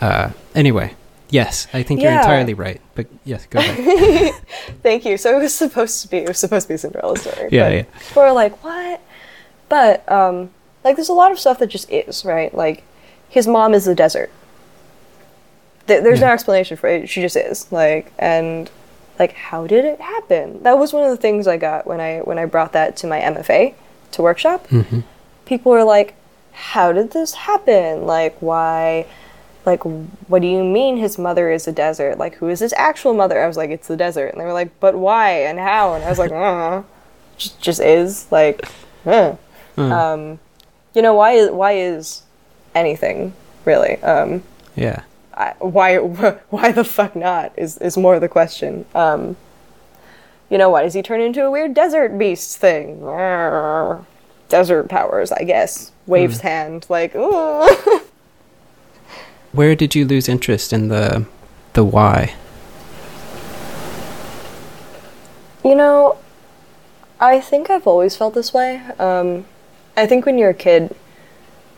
Uh, 0.00 0.30
anyway, 0.54 0.94
yes, 1.30 1.66
I 1.72 1.82
think 1.82 2.02
you're 2.02 2.12
entirely 2.12 2.54
right. 2.54 2.80
But 2.94 3.06
yes, 3.24 3.46
go 3.46 3.58
ahead. 3.58 4.34
Thank 4.82 5.04
you. 5.04 5.16
So 5.16 5.36
it 5.36 5.42
was 5.42 5.54
supposed 5.54 6.02
to 6.02 6.08
be. 6.08 6.18
It 6.18 6.28
was 6.28 6.38
supposed 6.38 6.66
to 6.66 6.68
be 6.68 6.74
a 6.74 6.78
Cinderella 6.78 7.16
story. 7.16 7.48
Yeah, 7.50 7.68
yeah. 7.70 7.82
People 8.08 8.22
are 8.22 8.32
like, 8.32 8.62
what? 8.62 9.00
But 9.68 10.10
um, 10.10 10.50
like, 10.84 10.96
there's 10.96 11.08
a 11.08 11.12
lot 11.14 11.32
of 11.32 11.38
stuff 11.38 11.58
that 11.58 11.68
just 11.68 11.90
is 11.90 12.24
right. 12.24 12.54
Like, 12.54 12.84
his 13.28 13.46
mom 13.48 13.74
is 13.74 13.86
the 13.86 13.94
desert. 13.94 14.30
Th- 15.86 16.02
there's 16.02 16.20
no 16.20 16.28
explanation 16.28 16.76
for 16.76 16.88
it. 16.88 17.08
She 17.08 17.20
just 17.20 17.36
is. 17.36 17.70
Like, 17.72 18.12
and 18.18 18.70
like, 19.18 19.32
how 19.34 19.66
did 19.66 19.84
it 19.84 20.00
happen? 20.00 20.62
That 20.62 20.78
was 20.78 20.92
one 20.92 21.04
of 21.04 21.10
the 21.10 21.16
things 21.16 21.46
I 21.46 21.56
got 21.56 21.86
when 21.86 22.00
I 22.00 22.18
when 22.20 22.38
I 22.38 22.44
brought 22.46 22.72
that 22.72 22.96
to 22.98 23.06
my 23.06 23.20
MFA 23.20 23.74
to 24.12 24.22
workshop. 24.22 24.66
hmm 24.68 25.00
People 25.46 25.72
were 25.72 25.84
like, 25.84 26.14
how 26.52 26.92
did 26.92 27.10
this 27.12 27.34
happen? 27.34 28.06
Like, 28.06 28.36
why? 28.40 29.06
Like, 29.66 29.82
what 30.28 30.40
do 30.42 30.48
you 30.48 30.62
mean 30.64 30.96
his 30.96 31.18
mother 31.18 31.50
is 31.50 31.66
a 31.68 31.72
desert? 31.72 32.16
Like, 32.18 32.34
who 32.36 32.48
is 32.48 32.60
his 32.60 32.72
actual 32.74 33.12
mother? 33.14 33.42
I 33.42 33.46
was 33.46 33.56
like, 33.56 33.70
it's 33.70 33.88
the 33.88 33.96
desert. 33.96 34.28
And 34.32 34.40
they 34.40 34.44
were 34.44 34.52
like, 34.52 34.78
but 34.80 34.94
why 34.94 35.30
and 35.44 35.58
how? 35.58 35.94
And 35.94 36.04
I 36.04 36.08
was 36.10 36.18
like, 36.18 36.32
uh, 36.46 36.82
just, 37.36 37.60
just 37.60 37.80
is. 37.80 38.26
Like, 38.30 38.66
uh. 39.06 39.36
Uh, 39.76 39.82
Um, 39.82 40.38
you 40.94 41.02
know, 41.02 41.14
why 41.14 41.32
is, 41.32 41.50
why 41.50 41.72
is 41.72 42.22
anything, 42.74 43.32
really? 43.64 43.96
Um, 44.02 44.42
yeah. 44.76 45.02
I, 45.34 45.54
why, 45.58 45.96
why 46.50 46.72
the 46.72 46.84
fuck 46.84 47.16
not 47.16 47.52
is, 47.56 47.78
is 47.78 47.96
more 47.96 48.20
the 48.20 48.28
question. 48.28 48.86
Um, 48.94 49.36
you 50.50 50.58
know, 50.58 50.70
why 50.70 50.82
does 50.82 50.94
he 50.94 51.02
turn 51.02 51.20
into 51.20 51.44
a 51.44 51.50
weird 51.50 51.74
desert 51.74 52.16
beast 52.18 52.58
thing? 52.58 53.00
Desert 54.48 54.88
powers, 54.88 55.32
I 55.32 55.42
guess. 55.42 55.90
Waves 56.06 56.40
hand, 56.40 56.86
like. 56.88 57.14
Where 59.52 59.74
did 59.74 59.94
you 59.94 60.04
lose 60.04 60.28
interest 60.28 60.72
in 60.72 60.88
the 60.88 61.26
the 61.72 61.82
why? 61.82 62.34
You 65.64 65.74
know, 65.74 66.18
I 67.18 67.40
think 67.40 67.70
I've 67.70 67.86
always 67.86 68.16
felt 68.16 68.34
this 68.34 68.52
way. 68.52 68.82
Um, 68.98 69.46
I 69.96 70.06
think 70.06 70.26
when 70.26 70.38
you're 70.38 70.50
a 70.50 70.54
kid, 70.54 70.94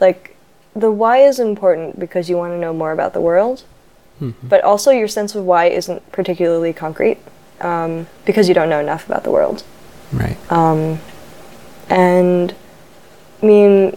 like, 0.01 0.36
the 0.77 0.91
why 0.93 1.19
is 1.19 1.39
important 1.41 1.99
because 1.99 2.29
you 2.31 2.37
want 2.37 2.53
to 2.53 2.59
know 2.59 2.73
more 2.73 2.93
about 2.93 3.13
the 3.15 3.21
world, 3.21 3.63
Mhm. 4.21 4.35
but 4.43 4.63
also 4.63 4.91
your 4.91 5.09
sense 5.09 5.35
of 5.35 5.45
why 5.45 5.67
isn't 5.67 6.11
particularly 6.13 6.73
concrete 6.73 7.19
um, 7.61 8.07
because 8.27 8.49
you 8.49 8.55
don't 8.55 8.69
know 8.69 8.81
enough 8.81 9.07
about 9.09 9.25
the 9.25 9.31
world. 9.31 9.63
Right. 10.13 10.37
Um, 10.53 11.01
and 11.89 12.55
I 13.43 13.47
mean, 13.47 13.97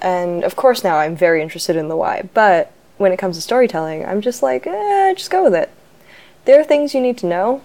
and 0.00 0.44
of 0.44 0.54
course 0.56 0.84
now 0.84 0.96
I'm 0.98 1.16
very 1.16 1.42
interested 1.42 1.76
in 1.76 1.88
the 1.88 1.96
why, 1.96 2.28
but 2.34 2.70
when 2.98 3.12
it 3.12 3.16
comes 3.18 3.36
to 3.36 3.42
storytelling, 3.42 4.04
I'm 4.06 4.20
just 4.20 4.42
like, 4.42 4.66
eh, 4.66 5.14
just 5.14 5.30
go 5.30 5.42
with 5.44 5.54
it. 5.54 5.70
There 6.44 6.58
are 6.60 6.64
things 6.64 6.94
you 6.94 7.00
need 7.00 7.18
to 7.18 7.26
know, 7.26 7.60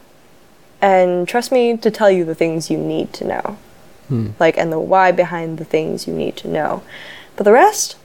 and 0.81 1.27
trust 1.27 1.51
me 1.51 1.77
to 1.77 1.89
tell 1.91 2.11
you 2.11 2.25
the 2.25 2.35
things 2.35 2.69
you 2.69 2.77
need 2.77 3.13
to 3.13 3.25
know, 3.25 3.57
Hmm. 4.09 4.27
like, 4.39 4.57
and 4.57 4.71
the 4.71 4.79
why 4.79 5.11
behind 5.11 5.57
the 5.57 5.65
things 5.65 6.07
you 6.07 6.13
need 6.13 6.35
to 6.37 6.47
know. 6.47 6.81
But 7.35 7.43
the 7.43 7.51
rest, 7.51 7.95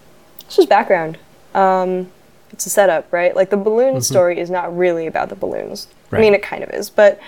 it's 0.41 0.57
just 0.57 0.69
background. 0.69 1.19
Um, 1.55 2.11
it's 2.51 2.67
a 2.67 2.71
setup, 2.71 3.13
right? 3.13 3.35
Like 3.37 3.51
the 3.51 3.57
balloon 3.57 4.01
story 4.01 4.39
is 4.39 4.51
not 4.51 4.77
really 4.77 5.07
about 5.07 5.29
the 5.29 5.35
balloons. 5.37 5.87
I 6.11 6.21
mean, 6.21 6.35
it 6.35 6.43
kind 6.43 6.65
of 6.65 6.71
is, 6.71 6.89
but 6.91 7.21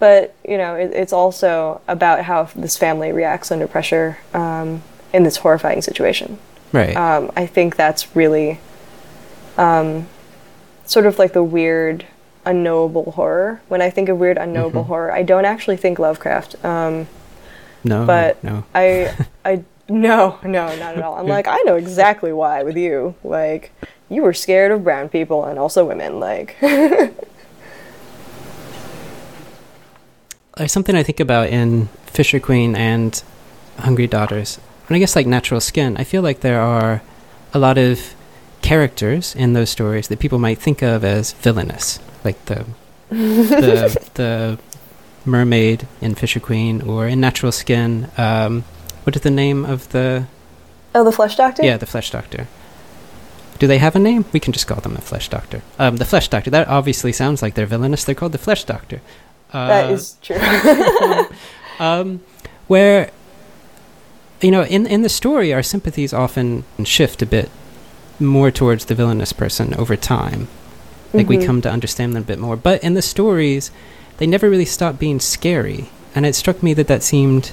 but 0.00 0.34
you 0.46 0.58
know, 0.58 0.74
it, 0.74 0.90
it's 0.92 1.12
also 1.12 1.80
about 1.86 2.24
how 2.24 2.44
this 2.56 2.76
family 2.76 3.12
reacts 3.12 3.52
under 3.52 3.66
pressure 3.68 4.18
um, 4.34 4.82
in 5.12 5.22
this 5.22 5.36
horrifying 5.38 5.80
situation. 5.82 6.38
Right. 6.72 6.96
Um, 6.96 7.30
I 7.36 7.46
think 7.46 7.76
that's 7.76 8.16
really 8.16 8.58
um, 9.56 10.08
sort 10.84 11.06
of 11.06 11.18
like 11.20 11.32
the 11.32 11.44
weird, 11.44 12.04
unknowable 12.44 13.12
horror. 13.12 13.60
When 13.68 13.80
I 13.80 13.90
think 13.90 14.08
of 14.08 14.18
weird, 14.18 14.36
unknowable 14.38 14.82
Mhm. 14.82 14.88
horror, 14.88 15.12
I 15.12 15.22
don't 15.22 15.44
actually 15.44 15.76
think 15.76 16.00
Lovecraft. 16.00 16.62
Um, 16.64 17.06
no. 17.84 18.04
but 18.04 18.42
no. 18.42 18.64
I, 18.74 19.14
I, 19.44 19.62
no, 19.88 20.38
no, 20.42 20.76
not 20.76 20.96
at 20.96 21.02
all. 21.02 21.16
I'm 21.16 21.26
like, 21.26 21.46
I 21.46 21.58
know 21.64 21.76
exactly 21.76 22.32
why 22.32 22.62
with 22.62 22.76
you. 22.76 23.14
Like, 23.22 23.72
you 24.08 24.22
were 24.22 24.32
scared 24.32 24.72
of 24.72 24.84
brown 24.84 25.08
people 25.08 25.44
and 25.44 25.58
also 25.58 25.84
women. 25.84 26.20
Like, 26.20 26.56
There's 30.56 30.70
something 30.72 30.94
I 30.94 31.02
think 31.02 31.18
about 31.18 31.48
in 31.48 31.88
Fisher 32.06 32.38
Queen 32.38 32.76
and 32.76 33.20
Hungry 33.78 34.06
Daughters. 34.06 34.60
And 34.88 34.94
I 34.96 35.00
guess 35.00 35.16
like 35.16 35.26
Natural 35.26 35.60
Skin, 35.60 35.96
I 35.96 36.04
feel 36.04 36.22
like 36.22 36.40
there 36.40 36.60
are 36.60 37.02
a 37.52 37.58
lot 37.58 37.76
of 37.76 38.14
characters 38.62 39.34
in 39.34 39.54
those 39.54 39.70
stories 39.70 40.08
that 40.08 40.20
people 40.20 40.38
might 40.38 40.58
think 40.58 40.80
of 40.80 41.04
as 41.04 41.32
villainous, 41.32 41.98
like 42.22 42.42
the 42.44 42.64
the 43.10 44.08
the 44.14 44.58
mermaid 45.24 45.88
in 46.00 46.14
Fisher 46.14 46.40
Queen 46.40 46.82
or 46.82 47.08
in 47.08 47.20
Natural 47.20 47.50
Skin. 47.50 48.08
Um, 48.16 48.64
what 49.04 49.14
is 49.16 49.22
the 49.22 49.30
name 49.30 49.64
of 49.64 49.90
the 49.92 50.26
oh, 50.94 51.04
the 51.04 51.12
Flesh 51.12 51.36
Doctor. 51.36 51.64
yeah 51.64 51.76
the 51.76 51.86
Flesh 51.86 52.10
Doctor? 52.10 52.46
Do 53.58 53.66
they 53.68 53.78
have 53.78 53.94
a 53.94 54.00
name? 54.00 54.24
We 54.32 54.40
can 54.40 54.52
just 54.52 54.66
call 54.66 54.80
them 54.80 54.94
the 54.94 55.00
Flesh 55.00 55.28
Doctor. 55.28 55.62
Um, 55.78 55.96
the 55.96 56.04
Flesh 56.04 56.28
Doctor. 56.28 56.50
That 56.50 56.66
obviously 56.66 57.12
sounds 57.12 57.40
like 57.40 57.54
they're 57.54 57.66
villainous. 57.66 58.02
They're 58.04 58.14
called 58.16 58.32
the 58.32 58.38
Flesh 58.38 58.64
Doctor. 58.64 59.00
Uh, 59.52 59.68
that 59.68 59.90
is 59.90 60.16
true. 60.20 60.36
um, 61.78 62.20
where 62.66 63.10
you 64.40 64.50
know 64.50 64.64
in 64.64 64.86
in 64.86 65.02
the 65.02 65.08
story 65.08 65.52
our 65.54 65.62
sympathies 65.62 66.12
often 66.12 66.64
shift 66.84 67.22
a 67.22 67.26
bit 67.26 67.50
more 68.18 68.50
towards 68.50 68.86
the 68.86 68.94
villainous 68.94 69.32
person 69.32 69.72
over 69.74 69.96
time 69.96 70.48
like 71.12 71.28
we 71.28 71.36
Mhm. 71.38 71.46
come 71.46 71.60
to 71.62 71.70
understand 71.70 72.14
them 72.14 72.22
a 72.24 72.26
bit 72.26 72.38
more 72.38 72.56
but 72.56 72.82
in 72.82 72.94
the 72.94 73.02
stories 73.02 73.70
they 74.18 74.26
never 74.26 74.50
really 74.50 74.64
stop 74.64 74.98
being 74.98 75.20
scary 75.20 75.88
and 76.14 76.26
it 76.26 76.34
struck 76.34 76.62
me 76.62 76.74
that 76.74 76.88
that 76.88 77.02
seemed 77.02 77.52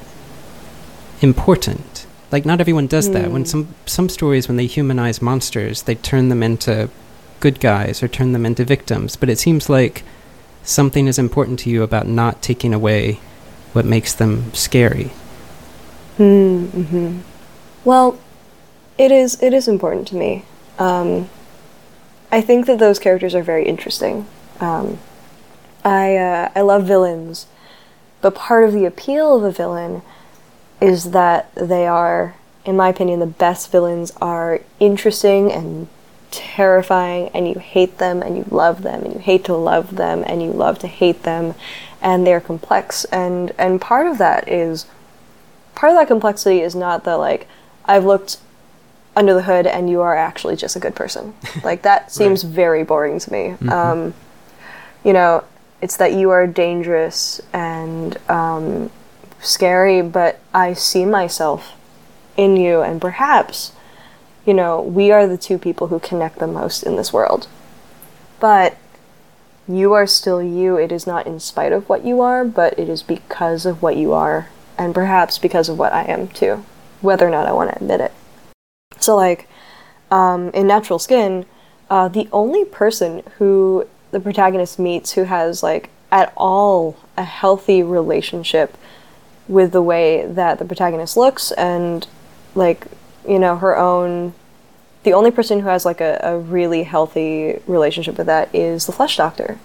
important 1.22 2.06
like 2.32 2.46
not 2.46 2.60
everyone 2.62 2.88
does 2.88 3.12
that 3.12 3.32
when 3.32 3.44
Mm. 3.44 3.48
some 3.48 3.68
some 3.86 4.10
stories 4.10 4.48
when 4.48 4.58
they 4.58 4.66
humanize 4.66 5.22
monsters 5.22 5.84
they 5.84 5.96
turn 5.96 6.30
them 6.30 6.42
into 6.44 6.90
good 7.40 7.60
guys 7.60 8.02
or 8.02 8.08
turn 8.08 8.32
them 8.32 8.46
into 8.46 8.64
victims 8.64 9.16
but 9.16 9.30
it 9.30 9.38
seems 9.40 9.70
like 9.70 10.04
something 10.64 11.08
is 11.08 11.18
important 11.20 11.60
to 11.60 11.70
you 11.70 11.84
about 11.84 12.08
not 12.08 12.42
taking 12.42 12.74
away 12.74 13.20
what 13.74 13.86
makes 13.86 14.14
them 14.14 14.54
scary 14.54 15.12
Mm-hmm. 16.18 17.22
Well, 17.84 18.20
it 18.98 19.12
is. 19.12 19.42
It 19.42 19.54
is 19.54 19.68
important 19.68 20.08
to 20.10 20.16
me. 20.16 20.46
Um, 20.78 21.30
I 22.32 22.42
think 22.42 22.68
that 22.68 22.78
those 22.80 23.00
characters 23.00 23.34
are 23.34 23.42
very 23.42 23.66
interesting. 23.66 24.28
Um, 24.60 25.00
I 25.84 26.16
uh, 26.16 26.50
I 26.54 26.62
love 26.62 26.86
villains, 26.86 27.48
but 28.22 28.36
part 28.36 28.66
of 28.66 28.74
the 28.74 28.86
appeal 28.86 29.36
of 29.36 29.44
a 29.44 29.52
villain 29.52 30.04
is 30.82 31.12
that 31.12 31.54
they 31.56 31.86
are, 31.88 32.36
in 32.66 32.76
my 32.76 32.90
opinion, 32.90 33.20
the 33.20 33.26
best 33.28 33.72
villains 33.72 34.12
are 34.20 34.60
interesting 34.80 35.52
and 35.52 35.88
terrifying, 36.32 37.30
and 37.34 37.48
you 37.48 37.56
hate 37.56 37.98
them 38.00 38.22
and 38.22 38.36
you 38.36 38.46
love 38.50 38.82
them, 38.82 39.04
and 39.04 39.14
you 39.14 39.20
hate 39.20 39.46
to 39.46 39.54
love 39.54 39.96
them 39.96 40.24
and 40.26 40.42
you 40.42 40.52
love 40.52 40.80
to 40.80 40.88
hate 40.88 41.24
them, 41.24 41.54
and 42.02 42.26
they're 42.26 42.42
complex. 42.42 43.06
And 43.06 43.52
and 43.58 43.80
part 43.80 44.08
of 44.08 44.18
that 44.18 44.48
is 44.48 44.86
part 45.76 45.92
of 45.92 45.98
that 46.00 46.08
complexity 46.08 46.62
is 46.62 46.76
not 46.76 47.04
the 47.04 47.18
like 47.18 47.48
I've 47.86 48.06
looked 48.06 48.38
under 49.16 49.34
the 49.34 49.42
hood 49.42 49.68
and 49.68 49.90
you 49.90 50.00
are 50.02 50.16
actually 50.16 50.56
just 50.56 50.76
a 50.76 50.80
good 50.80 50.96
person. 50.96 51.34
Like 51.64 51.82
that 51.84 52.12
seems 52.12 52.44
very 52.44 52.84
boring 52.84 53.20
to 53.20 53.32
me. 53.32 53.56
Mhm. 53.60 53.70
Um, 53.70 54.14
you 55.04 55.14
know, 55.14 55.44
it's 55.82 55.98
that 55.98 56.14
you 56.14 56.30
are 56.30 56.48
dangerous 56.48 57.42
and 57.52 58.18
um, 58.30 58.90
scary, 59.42 60.02
but 60.02 60.40
I 60.54 60.74
see 60.74 61.06
myself 61.06 61.74
in 62.38 62.56
you, 62.56 62.82
and 62.82 63.02
perhaps, 63.02 63.74
you 64.46 64.54
know, 64.54 64.82
we 64.82 65.12
are 65.12 65.28
the 65.28 65.38
two 65.38 65.58
people 65.58 65.88
who 65.88 66.00
connect 66.00 66.40
the 66.40 66.48
most 66.48 66.84
in 66.84 66.96
this 66.96 67.12
world. 67.12 67.48
But 68.40 68.78
you 69.68 69.94
are 69.94 70.08
still 70.08 70.42
you. 70.42 70.78
It 70.78 70.92
is 70.92 71.06
not 71.06 71.28
in 71.28 71.40
spite 71.40 71.72
of 71.72 71.88
what 71.88 72.06
you 72.06 72.22
are, 72.22 72.44
but 72.44 72.78
it 72.80 72.90
is 72.90 73.04
because 73.04 73.66
of 73.66 73.82
what 73.82 73.98
you 73.98 74.14
are, 74.14 74.50
and 74.78 74.94
perhaps 74.94 75.38
because 75.38 75.70
of 75.70 75.78
what 75.78 75.94
I 75.94 76.04
am 76.04 76.28
too, 76.28 76.66
whether 77.02 77.28
or 77.28 77.32
not 77.32 77.48
I 77.48 77.52
want 77.52 77.70
to 77.70 77.76
admit 77.76 78.02
it. 78.02 78.12
So, 79.00 79.16
like, 79.16 79.48
um, 80.10 80.50
in 80.50 80.68
Natural 80.68 81.00
Skin, 81.00 81.46
uh, 81.90 82.08
the 82.08 82.28
only 82.32 82.66
person 82.66 83.24
who 83.38 83.88
the 84.12 84.20
protagonist 84.20 84.78
meets 84.80 85.14
who 85.14 85.24
has, 85.24 85.64
like, 85.64 85.90
at 86.12 86.34
all 86.36 86.98
a 87.16 87.24
healthy 87.24 87.82
relationship 87.82 88.78
with 89.52 89.72
the 89.72 89.82
way 89.82 90.26
that 90.26 90.58
the 90.58 90.66
protagonist 90.66 91.18
looks 91.18 91.52
and, 91.52 92.08
like, 92.56 92.88
you 93.28 93.38
know, 93.38 93.58
her 93.58 93.78
own. 93.78 94.34
The 95.04 95.14
only 95.14 95.32
person 95.32 95.60
who 95.60 95.68
has, 95.68 95.84
like, 95.86 96.00
a, 96.00 96.20
a 96.24 96.38
really 96.40 96.84
healthy 96.84 97.60
relationship 97.68 98.18
with 98.18 98.28
that 98.28 98.54
is 98.56 98.86
the 98.86 98.92
Flesh 98.92 99.18
Doctor, 99.18 99.60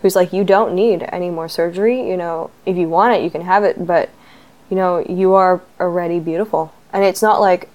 who's 0.00 0.16
like, 0.16 0.32
you 0.32 0.44
don't 0.44 0.74
need 0.74 1.06
any 1.12 1.30
more 1.30 1.48
surgery. 1.48 2.08
You 2.08 2.16
know, 2.16 2.50
if 2.66 2.76
you 2.76 2.88
want 2.88 3.14
it, 3.14 3.22
you 3.22 3.30
can 3.30 3.42
have 3.42 3.64
it, 3.64 3.86
but, 3.86 4.10
you 4.68 4.76
know, 4.76 5.04
you 5.08 5.34
are 5.34 5.62
already 5.78 6.18
beautiful. 6.18 6.72
And 6.92 7.04
it's 7.04 7.22
not 7.22 7.40
like 7.40 7.68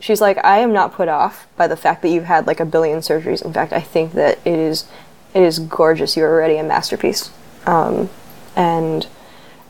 she's 0.00 0.20
like 0.20 0.42
i 0.42 0.58
am 0.58 0.72
not 0.72 0.94
put 0.94 1.08
off 1.08 1.46
by 1.56 1.66
the 1.66 1.76
fact 1.76 2.02
that 2.02 2.08
you've 2.08 2.24
had 2.24 2.46
like 2.46 2.58
a 2.58 2.64
billion 2.64 3.00
surgeries 3.00 3.44
in 3.44 3.52
fact 3.52 3.72
i 3.72 3.80
think 3.80 4.12
that 4.12 4.38
it 4.46 4.58
is 4.58 4.88
it 5.34 5.42
is 5.42 5.58
gorgeous 5.58 6.16
you're 6.16 6.30
already 6.30 6.56
a 6.56 6.62
masterpiece 6.62 7.30
um, 7.66 8.08
and 8.56 9.06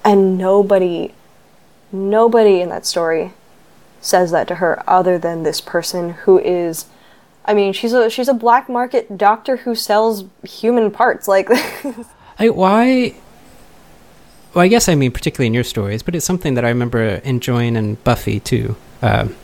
and 0.05 0.39
nobody 0.39 1.13
nobody 1.93 2.61
in 2.61 2.69
that 2.69 2.87
story 2.87 3.33
says 4.01 4.31
that 4.31 4.47
to 4.49 4.57
her 4.57 4.83
other 4.89 5.19
than 5.19 5.43
this 5.43 5.61
person 5.61 6.11
who 6.11 6.39
is 6.39 6.87
i 7.45 7.53
mean 7.53 7.73
she's 7.73 7.93
a 7.93 8.09
she's 8.09 8.29
a 8.29 8.35
black 8.35 8.69
market 8.69 9.19
doctor 9.19 9.59
who 9.59 9.75
sells 9.75 10.25
human 10.45 10.91
parts 10.91 11.27
like 11.29 11.49
I, 12.39 12.49
why 12.49 13.15
well 14.55 14.63
i 14.65 14.69
guess 14.69 14.89
i 14.89 14.95
mean 14.95 15.11
particularly 15.13 15.49
in 15.49 15.55
your 15.55 15.65
stories 15.65 16.03
but 16.03 16.15
it's 16.15 16.25
something 16.25 16.55
that 16.55 16.65
i 16.65 16.69
remember 16.69 17.03
enjoying 17.25 17.77
in 17.77 17.97
buffy 17.97 18.41
too. 18.41 18.77
Um, 19.03 19.35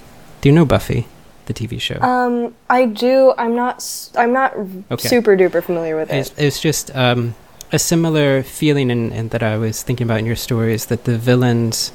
do 0.41 0.49
you 0.49 0.55
know 0.55 0.65
buffy 0.67 1.07
the 1.47 1.55
tv 1.55 1.81
show? 1.81 1.99
Um 2.01 2.55
i 2.69 2.87
do. 2.87 3.33
I'm 3.39 3.55
not 3.57 3.83
I'm 4.17 4.33
not 4.33 4.55
Okay. 4.91 5.09
super 5.09 5.37
duper 5.37 5.63
familiar 5.63 5.97
with 5.97 6.11
It's, 6.13 6.31
it. 6.31 6.39
it's 6.39 6.61
just 6.61 6.95
um, 6.95 7.35
a 7.73 7.79
similar 7.79 8.43
feeling 8.43 8.91
in, 8.91 9.13
in 9.13 9.29
that 9.29 9.43
I 9.43 9.57
was 9.57 9.83
thinking 9.83 10.07
about 10.07 10.21
in 10.21 10.27
your 10.27 10.37
story 10.37 10.75
is 10.75 10.87
that 10.87 11.05
the 11.05 11.19
villains 11.19 11.93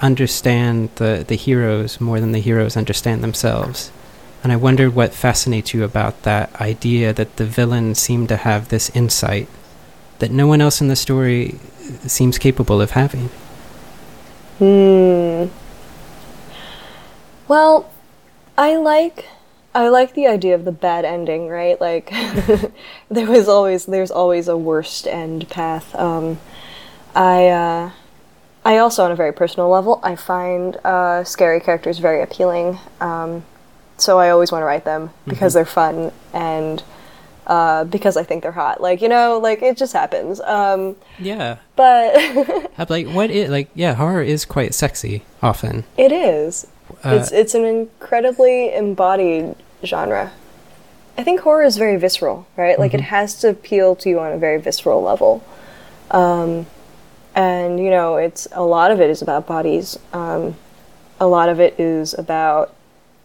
understand 0.00 0.90
the, 0.96 1.24
the 1.26 1.36
heroes 1.36 2.00
more 2.00 2.20
than 2.20 2.32
the 2.32 2.40
heroes 2.40 2.76
understand 2.76 3.22
themselves. 3.22 3.92
And 4.42 4.52
I 4.52 4.56
wondered 4.56 4.94
what 4.94 5.12
fascinates 5.12 5.74
you 5.74 5.84
about 5.84 6.22
that 6.22 6.54
idea 6.60 7.12
that 7.12 7.36
the 7.36 7.44
villains 7.44 7.98
seem 7.98 8.26
to 8.28 8.38
have 8.38 8.68
this 8.68 8.88
insight 8.90 9.48
that 10.18 10.30
no 10.30 10.46
one 10.46 10.60
else 10.60 10.80
in 10.80 10.88
the 10.88 10.96
story 10.96 11.58
seems 12.06 12.38
capable 12.38 12.80
of 12.80 12.92
having. 12.92 13.28
Hmm. 14.58 15.46
Well, 17.48 17.90
I 18.56 18.76
like 18.76 19.26
I 19.74 19.88
like 19.88 20.14
the 20.14 20.26
idea 20.26 20.54
of 20.56 20.64
the 20.64 20.72
bad 20.72 21.04
ending, 21.04 21.48
right? 21.48 21.80
Like 21.80 22.10
there 23.10 23.26
was 23.26 23.48
always 23.48 23.86
there's 23.86 24.10
always 24.10 24.48
a 24.48 24.56
worst 24.56 25.06
end 25.06 25.48
path. 25.48 25.94
Um, 25.94 26.38
I 27.14 27.48
uh, 27.48 27.90
I 28.64 28.78
also 28.78 29.04
on 29.04 29.12
a 29.12 29.16
very 29.16 29.32
personal 29.32 29.68
level 29.68 30.00
I 30.02 30.16
find 30.16 30.76
uh, 30.84 31.24
scary 31.24 31.60
characters 31.60 31.98
very 31.98 32.20
appealing. 32.22 32.78
Um, 33.00 33.44
so 33.96 34.18
I 34.18 34.30
always 34.30 34.50
want 34.50 34.62
to 34.62 34.66
write 34.66 34.84
them 34.84 35.10
because 35.26 35.52
Mhm. 35.52 35.54
they're 35.54 35.64
fun 35.66 36.12
and 36.32 36.82
uh, 37.46 37.84
because 37.84 38.16
I 38.16 38.22
think 38.24 38.42
they're 38.42 38.52
hot. 38.52 38.80
Like 38.80 39.00
you 39.02 39.08
know, 39.08 39.38
like 39.38 39.62
it 39.62 39.76
just 39.76 39.92
happens. 39.92 40.40
Um, 40.40 40.96
Yeah. 41.18 41.56
but 41.76 42.14
Like, 42.88 43.06
what 43.08 43.30
is, 43.30 43.50
like, 43.50 43.68
yeah, 43.74 43.94
horror 43.94 44.22
is 44.22 44.44
quite 44.44 44.74
sexy 44.74 45.22
often. 45.42 45.84
it 45.96 46.10
is. 46.12 46.66
Uh, 47.04 47.10
it's 47.14 47.32
it's 47.32 47.54
an 47.54 47.64
incredibly 47.64 48.72
embodied 48.74 49.54
genre. 49.84 50.32
I 51.18 51.22
think 51.24 51.40
horror 51.40 51.62
is 51.62 51.76
very 51.76 51.96
visceral, 51.96 52.46
right? 52.56 52.78
Like 52.78 52.94
it 52.94 53.00
Mhm. 53.00 53.04
has 53.04 53.34
to 53.40 53.48
appeal 53.50 53.94
to 53.96 54.08
you 54.08 54.20
on 54.20 54.32
a 54.32 54.36
very 54.38 54.58
visceral 54.58 55.02
level. 55.02 55.42
Um, 56.10 56.66
and 57.34 57.78
you 57.82 57.90
know, 57.90 58.16
it's 58.16 58.48
a 58.52 58.62
lot 58.62 58.90
of 58.90 59.00
it 59.00 59.10
is 59.10 59.22
about 59.22 59.46
bodies. 59.46 59.98
Um, 60.12 60.56
a 61.18 61.26
lot 61.26 61.48
of 61.48 61.60
it 61.60 61.78
is 61.78 62.14
about 62.14 62.72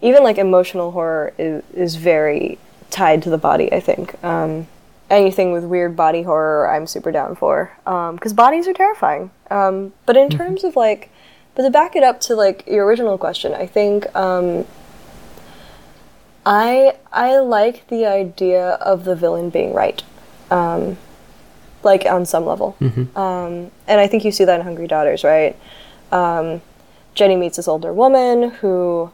even 0.01 0.23
like 0.23 0.38
emotional 0.38 0.91
horror 0.91 1.33
is 1.38 1.63
is 1.73 1.95
very 1.95 2.57
tied 2.91 3.21
to 3.23 3.29
the 3.29 3.38
body. 3.38 3.71
I 3.73 3.79
think. 3.79 4.21
Um, 4.23 4.67
anything 5.09 5.51
with 5.51 5.63
weird 5.63 5.95
body 5.95 6.23
horror, 6.23 6.67
I'm 6.69 6.88
super 6.88 7.11
down 7.11 7.35
for. 7.35 7.71
Because 7.85 8.33
bodies 8.33 8.67
are 8.67 8.73
terrifying. 8.73 9.29
Um, 9.51 9.93
but 10.07 10.17
in 10.17 10.29
terms 10.29 10.63
of 10.63 10.75
like, 10.75 11.09
but 11.55 11.63
to 11.63 11.69
back 11.69 11.95
it 11.95 12.03
up 12.03 12.19
to 12.21 12.35
like 12.35 12.65
your 12.67 12.85
original 12.85 13.17
question, 13.17 13.53
I 13.53 13.65
think 13.65 14.13
um, 14.15 14.65
I 16.45 16.95
I 17.11 17.37
like 17.39 17.87
the 17.87 18.05
idea 18.05 18.71
of 18.75 19.05
the 19.05 19.15
villain 19.15 19.49
being 19.49 19.73
right, 19.73 20.03
um, 20.51 20.97
like 21.81 22.05
on 22.05 22.25
some 22.25 22.45
level. 22.45 22.75
Um, 23.15 23.71
and 23.87 23.99
I 24.01 24.07
think 24.07 24.25
you 24.25 24.31
see 24.31 24.45
that 24.45 24.59
in 24.59 24.65
Hungry 24.65 24.87
Daughters, 24.87 25.23
right? 25.23 25.55
Um, 26.11 26.61
Jenny 27.13 27.35
meets 27.35 27.57
this 27.57 27.67
older 27.67 27.93
woman 27.93 28.49
who, 28.49 29.11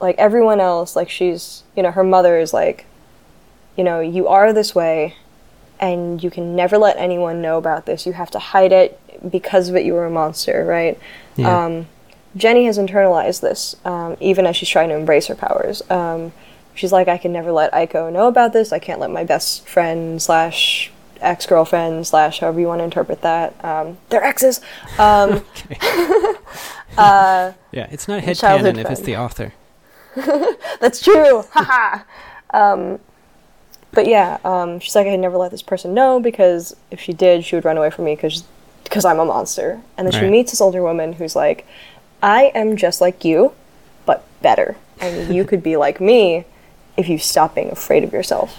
like 0.00 0.16
everyone 0.18 0.60
else, 0.60 0.96
like 0.96 1.08
she's 1.08 1.62
you 1.76 1.82
know 1.82 1.92
her 1.92 2.04
mother 2.04 2.38
is 2.38 2.52
like, 2.52 2.86
you 3.76 3.84
know 3.84 4.00
you 4.00 4.26
are 4.26 4.52
this 4.52 4.74
way, 4.74 5.14
and 5.80 6.22
you 6.22 6.30
can 6.30 6.56
never 6.56 6.78
let 6.78 6.96
anyone 6.96 7.40
know 7.40 7.58
about 7.58 7.86
this. 7.86 8.06
You 8.06 8.12
have 8.12 8.30
to 8.32 8.38
hide 8.38 8.72
it 8.72 9.00
because 9.30 9.68
of 9.68 9.76
it. 9.76 9.84
You 9.84 9.94
were 9.94 10.06
a 10.06 10.10
monster, 10.10 10.64
right? 10.64 10.98
Yeah. 11.36 11.64
Um, 11.64 11.86
Jenny 12.36 12.66
has 12.66 12.78
internalized 12.78 13.40
this, 13.40 13.76
um, 13.84 14.16
even 14.20 14.46
as 14.46 14.56
she's 14.56 14.68
trying 14.68 14.88
to 14.90 14.94
embrace 14.94 15.26
her 15.26 15.34
powers. 15.34 15.82
Um, 15.90 16.32
she's 16.74 16.92
like, 16.92 17.08
I 17.08 17.18
can 17.18 17.32
never 17.32 17.50
let 17.52 17.72
Aiko 17.72 18.12
know 18.12 18.28
about 18.28 18.52
this. 18.52 18.72
I 18.72 18.78
can't 18.78 19.00
let 19.00 19.10
my 19.10 19.24
best 19.24 19.66
friend 19.66 20.20
slash 20.20 20.92
ex 21.20 21.46
girlfriend 21.46 22.06
slash 22.06 22.38
however 22.38 22.60
you 22.60 22.66
want 22.66 22.80
to 22.80 22.84
interpret 22.84 23.22
that. 23.22 23.64
Um, 23.64 23.98
they're 24.08 24.22
exes. 24.22 24.60
Um, 24.98 25.44
uh, 26.96 27.52
Yeah, 27.72 27.88
it's 27.90 28.08
not 28.08 28.22
headcanon 28.22 28.78
if 28.78 28.90
it's 28.90 29.00
the 29.00 29.16
author. 29.16 29.52
that's 30.80 31.00
true. 31.00 31.44
Haha. 31.50 32.02
um, 32.50 33.00
but 33.92 34.06
yeah, 34.06 34.38
um, 34.44 34.80
she's 34.80 34.94
like, 34.94 35.06
I 35.06 35.10
can 35.10 35.20
never 35.20 35.36
let 35.36 35.50
this 35.50 35.62
person 35.62 35.94
know 35.94 36.20
because 36.20 36.76
if 36.90 37.00
she 37.00 37.12
did, 37.12 37.44
she 37.44 37.56
would 37.56 37.64
run 37.64 37.76
away 37.76 37.90
from 37.90 38.04
me 38.04 38.14
because 38.14 38.44
because 38.84 39.04
I'm 39.04 39.18
a 39.18 39.24
monster. 39.24 39.80
And 39.96 40.06
then 40.06 40.18
she 40.18 40.30
meets 40.30 40.52
this 40.52 40.60
older 40.60 40.82
woman 40.82 41.14
who's 41.14 41.36
like, 41.36 41.66
I 42.22 42.52
am 42.54 42.76
just 42.76 43.00
like 43.00 43.24
you, 43.24 43.52
but 44.06 44.24
better, 44.40 44.76
and 45.00 45.34
you 45.34 45.44
could 45.44 45.62
be 45.62 45.76
like 45.76 46.00
me 46.00 46.44
if 46.96 47.08
you 47.08 47.18
stop 47.18 47.54
being 47.54 47.70
afraid 47.70 48.02
of 48.02 48.12
yourself. 48.12 48.58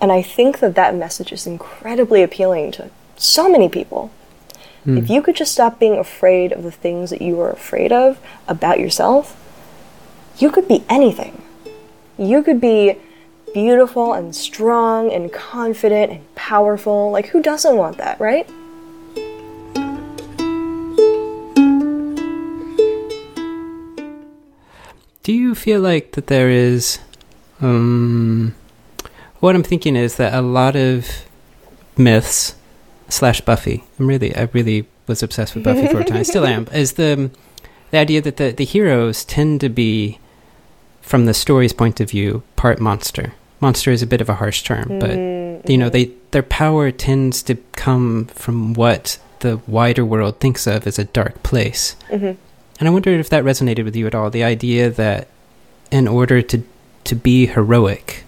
And 0.00 0.12
I 0.12 0.22
think 0.22 0.60
that 0.60 0.74
that 0.74 0.94
message 0.94 1.32
is 1.32 1.46
incredibly 1.46 2.22
appealing 2.22 2.72
to 2.72 2.90
so 3.16 3.48
many 3.48 3.68
people. 3.68 4.10
If 4.98 5.08
you 5.08 5.22
could 5.22 5.34
just 5.34 5.52
stop 5.52 5.78
being 5.78 5.96
afraid 5.96 6.52
of 6.52 6.62
the 6.62 6.70
things 6.70 7.08
that 7.08 7.22
you 7.22 7.40
are 7.40 7.50
afraid 7.50 7.90
of 7.90 8.18
about 8.46 8.78
yourself, 8.78 9.34
you 10.36 10.50
could 10.50 10.68
be 10.68 10.84
anything. 10.90 11.42
You 12.18 12.42
could 12.42 12.60
be 12.60 12.96
beautiful 13.54 14.12
and 14.12 14.34
strong 14.34 15.10
and 15.12 15.32
confident 15.32 16.10
and 16.10 16.34
powerful. 16.34 17.10
Like, 17.10 17.28
who 17.28 17.40
doesn't 17.40 17.76
want 17.76 17.96
that, 17.98 18.20
right? 18.20 18.46
Do 25.22 25.32
you 25.32 25.54
feel 25.54 25.80
like 25.80 26.12
that 26.12 26.26
there 26.26 26.50
is 26.50 26.98
um 27.60 28.54
what 29.40 29.54
I'm 29.54 29.62
thinking 29.62 29.96
is 29.96 30.16
that 30.16 30.34
a 30.34 30.42
lot 30.42 30.76
of 30.76 31.08
myths 31.96 32.56
slash 33.08 33.40
Buffy. 33.40 33.84
I'm 33.98 34.06
really 34.06 34.34
I 34.36 34.48
really 34.52 34.86
was 35.06 35.22
obsessed 35.22 35.54
with 35.54 35.64
Buffy 35.64 35.86
for 35.86 36.00
a 36.00 36.04
time. 36.04 36.18
I 36.18 36.22
still 36.34 36.46
am. 36.46 36.66
Is 36.74 36.94
the 36.94 37.30
the 37.90 37.98
idea 37.98 38.20
that 38.20 38.36
the, 38.36 38.50
the 38.50 38.64
heroes 38.64 39.24
tend 39.24 39.60
to 39.60 39.68
be 39.68 40.18
from 41.00 41.26
the 41.26 41.34
story's 41.34 41.72
point 41.72 42.00
of 42.00 42.10
view, 42.10 42.42
part 42.56 42.80
monster. 42.80 43.34
Monster 43.64 43.92
is 43.92 44.02
a 44.02 44.06
bit 44.06 44.20
of 44.20 44.28
a 44.28 44.34
harsh 44.34 44.62
term, 44.62 44.98
but 44.98 45.16
you 45.70 45.78
know, 45.78 45.88
they 45.88 46.10
their 46.32 46.42
power 46.42 46.90
tends 46.90 47.42
to 47.44 47.54
come 47.72 48.26
from 48.26 48.74
what 48.74 49.18
the 49.40 49.58
wider 49.66 50.04
world 50.04 50.38
thinks 50.38 50.66
of 50.66 50.86
as 50.86 50.98
a 50.98 51.04
dark 51.04 51.42
place. 51.42 51.96
Mhm. 52.10 52.36
And 52.78 52.88
I 52.88 52.90
wondered 52.90 53.20
if 53.20 53.30
that 53.30 53.42
resonated 53.42 53.84
with 53.86 53.96
you 53.96 54.06
at 54.06 54.14
all. 54.14 54.28
The 54.28 54.44
idea 54.44 54.90
that 54.90 55.28
in 55.90 56.06
order 56.06 56.42
to 56.42 56.62
to 57.04 57.14
be 57.14 57.46
heroic, 57.46 58.24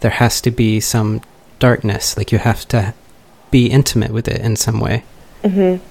there 0.00 0.12
has 0.12 0.40
to 0.40 0.50
be 0.50 0.80
some 0.80 1.20
darkness. 1.58 2.16
Like 2.16 2.32
you 2.32 2.38
have 2.38 2.66
to 2.68 2.94
be 3.50 3.66
intimate 3.66 4.12
with 4.12 4.28
it 4.28 4.40
in 4.40 4.56
some 4.56 4.80
way. 4.80 5.04
Mm-hmm. 5.44 5.84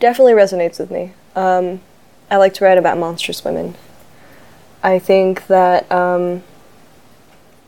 Definitely 0.00 0.32
resonates 0.32 0.78
with 0.78 0.90
me. 0.90 1.12
Um, 1.34 1.80
I 2.30 2.36
like 2.38 2.54
to 2.54 2.64
write 2.64 2.78
about 2.78 2.96
monstrous 2.96 3.44
women. 3.44 3.74
I 4.82 4.98
think 4.98 5.46
that 5.48 5.90
um, 5.92 6.42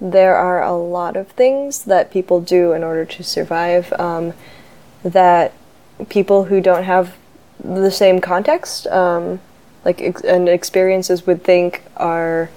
there 0.01 0.37
are 0.37 0.63
a 0.63 0.77
lot 0.77 1.17
of 1.17 1.29
things 1.29 1.85
that 1.85 2.11
people 2.11 2.41
do 2.41 2.73
in 2.73 2.85
order 2.85 3.05
to 3.05 3.23
survive 3.23 3.93
um, 3.95 4.33
that 5.03 5.53
people 6.09 6.45
who 6.45 6.61
don't 6.61 6.85
have 6.85 7.17
the 7.63 7.91
same 7.91 8.21
context, 8.21 8.87
um, 8.89 9.41
like 9.85 10.01
ex- 10.01 10.23
and 10.23 10.49
experiences, 10.49 11.27
would 11.27 11.43
think 11.43 11.83
are, 11.97 12.51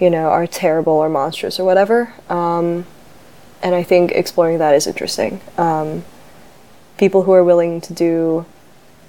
you 0.00 0.08
know, 0.08 0.28
are 0.28 0.46
terrible 0.46 0.94
or 0.94 1.08
monstrous 1.08 1.60
or 1.60 1.64
whatever. 1.64 2.14
Um, 2.30 2.86
and 3.62 3.74
I 3.74 3.82
think 3.82 4.12
exploring 4.12 4.58
that 4.58 4.74
is 4.74 4.86
interesting. 4.86 5.40
Um, 5.58 6.04
people 6.96 7.24
who 7.24 7.32
are 7.32 7.44
willing 7.44 7.80
to 7.82 7.92
do 7.92 8.46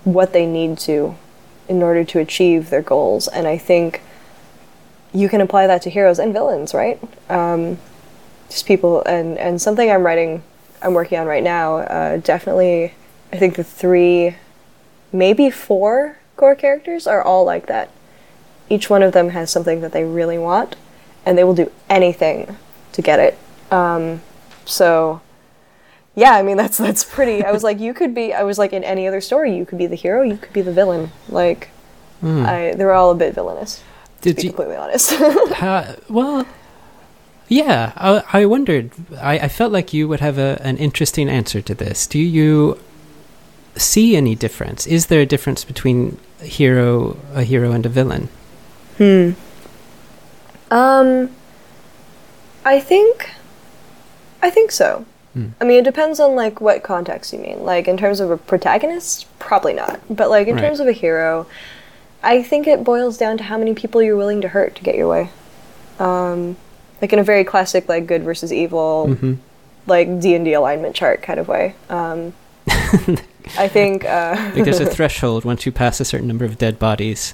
what 0.04 0.34
they 0.34 0.46
need 0.46 0.78
to 0.80 1.16
in 1.68 1.84
order 1.84 2.04
to 2.04 2.20
achieve 2.20 2.70
their 2.70 2.82
goals. 2.82 3.28
And 3.28 3.48
I 3.48 3.58
think 3.58 4.02
you 5.14 5.30
can 5.30 5.42
apply 5.42 5.68
that 5.68 5.82
to 5.84 5.90
heroes 5.90 6.20
and 6.20 6.34
villains, 6.34 6.74
right? 6.74 7.00
Um, 7.30 7.78
just 8.50 8.66
people, 8.66 9.04
and, 9.04 9.38
and 9.38 9.62
something 9.62 9.90
I'm 9.90 10.06
writing, 10.06 10.44
I'm 10.82 10.94
working 10.94 11.20
on 11.20 11.28
right 11.28 11.44
now, 11.44 11.78
uh, 11.78 12.18
definitely, 12.18 12.94
I 13.32 13.38
think 13.38 13.56
the 13.56 13.64
three, 13.64 14.36
maybe 15.12 15.50
four 15.50 16.18
core 16.36 16.56
characters 16.56 17.06
are 17.08 17.22
all 17.22 17.44
like 17.44 17.68
that. 17.68 17.90
Each 18.70 18.90
one 18.90 19.04
of 19.04 19.14
them 19.14 19.30
has 19.30 19.52
something 19.52 19.82
that 19.82 19.92
they 19.92 20.04
really 20.04 20.38
want, 20.38 20.76
and 21.26 21.38
they 21.38 21.44
will 21.44 21.56
do 21.56 21.72
anything 21.90 22.58
to 22.94 23.02
get 23.02 23.20
it. 23.20 23.38
Um, 23.72 24.22
so, 24.66 25.22
yeah, 26.16 26.34
I 26.34 26.44
mean 26.44 26.58
that's 26.58 26.78
that's 26.78 27.04
pretty. 27.04 27.44
I 27.44 27.52
was 27.52 27.64
like, 27.64 27.80
you 27.80 27.94
could 27.94 28.14
be. 28.14 28.34
I 28.34 28.44
was 28.44 28.58
like, 28.58 28.74
in 28.74 28.84
any 28.84 29.08
other 29.08 29.22
story, 29.22 29.56
you 29.56 29.66
could 29.66 29.78
be 29.78 29.88
the 29.88 29.96
hero, 29.96 30.22
you 30.22 30.38
could 30.38 30.54
be 30.54 30.62
the 30.62 30.72
villain. 30.74 31.12
Like, 31.28 31.70
Hmm. 32.20 32.46
I 32.46 32.74
they're 32.76 32.92
all 32.92 33.12
a 33.12 33.16
bit 33.16 33.34
villainous. 33.34 33.82
To 34.22 34.34
be 34.34 34.42
you? 34.44 34.50
completely 34.50 34.76
honest. 34.76 35.12
How, 35.54 35.96
well, 36.10 36.46
yeah. 37.48 37.94
I, 37.96 38.24
I 38.42 38.46
wondered. 38.46 38.92
I, 39.20 39.40
I 39.40 39.48
felt 39.48 39.72
like 39.72 39.94
you 39.94 40.08
would 40.08 40.20
have 40.20 40.38
a, 40.38 40.60
an 40.64 40.78
interesting 40.78 41.30
answer 41.30 41.62
to 41.62 41.74
this. 41.74 42.06
Do 42.08 42.20
you 42.20 42.80
see 43.76 44.16
any 44.16 44.36
difference? 44.36 44.86
Is 44.88 45.08
there 45.08 45.22
a 45.22 45.26
difference 45.26 45.64
between 45.64 46.18
a 46.42 46.46
hero, 46.46 47.18
a 47.34 47.44
hero, 47.44 47.72
and 47.72 47.86
a 47.86 47.90
villain? 47.90 48.30
hmm. 48.98 49.32
Um. 50.72 51.32
I 52.66 52.80
think. 52.80 53.32
I 54.42 54.50
think 54.50 54.72
so. 54.72 55.06
Hmm. 55.34 55.48
I 55.62 55.64
mean, 55.64 55.80
it 55.80 55.84
depends 55.86 56.20
on 56.20 56.36
like 56.36 56.60
what 56.62 56.84
context 56.84 57.34
you 57.34 57.40
mean. 57.40 57.64
Like 57.64 57.88
in 57.88 57.98
terms 57.98 58.20
of 58.20 58.30
a 58.32 58.38
protagonist, 58.38 59.26
probably 59.40 59.74
not. 59.74 60.00
But 60.10 60.30
like 60.30 60.48
in 60.48 60.56
Right. 60.56 60.62
terms 60.62 60.80
of 60.80 60.88
a 60.88 60.92
hero, 60.92 61.48
I 62.22 62.44
think 62.44 62.68
it 62.68 62.84
boils 62.84 63.18
down 63.18 63.38
to 63.38 63.44
how 63.44 63.58
many 63.58 63.74
people 63.74 64.02
you're 64.02 64.18
willing 64.18 64.42
to 64.42 64.50
hurt 64.50 64.76
to 64.76 64.84
get 64.84 64.96
your 64.96 65.08
way. 65.08 65.30
Um, 66.00 66.58
like 67.02 67.14
in 67.14 67.20
a 67.20 67.24
very 67.24 67.44
classic 67.44 67.88
like 67.88 68.08
good 68.08 68.24
versus 68.24 68.52
evil, 68.54 69.14
hmm 69.16 69.34
like 69.88 70.20
D 70.20 70.36
and 70.36 70.46
D 70.46 70.54
alignment 70.54 70.96
chart 70.96 71.24
kind 71.24 71.40
of 71.40 71.48
way. 71.48 71.74
Um, 71.90 72.34
I 73.58 73.68
think. 73.68 74.06
Uh, 74.06 74.52
Like 74.56 74.66
there's 74.66 74.80
a 74.80 74.86
threshold 74.98 75.46
once 75.46 75.66
you 75.66 75.72
pass 75.72 76.00
a 76.00 76.06
certain 76.06 76.28
number 76.28 76.46
of 76.46 76.58
dead 76.58 76.78
bodies. 76.78 77.34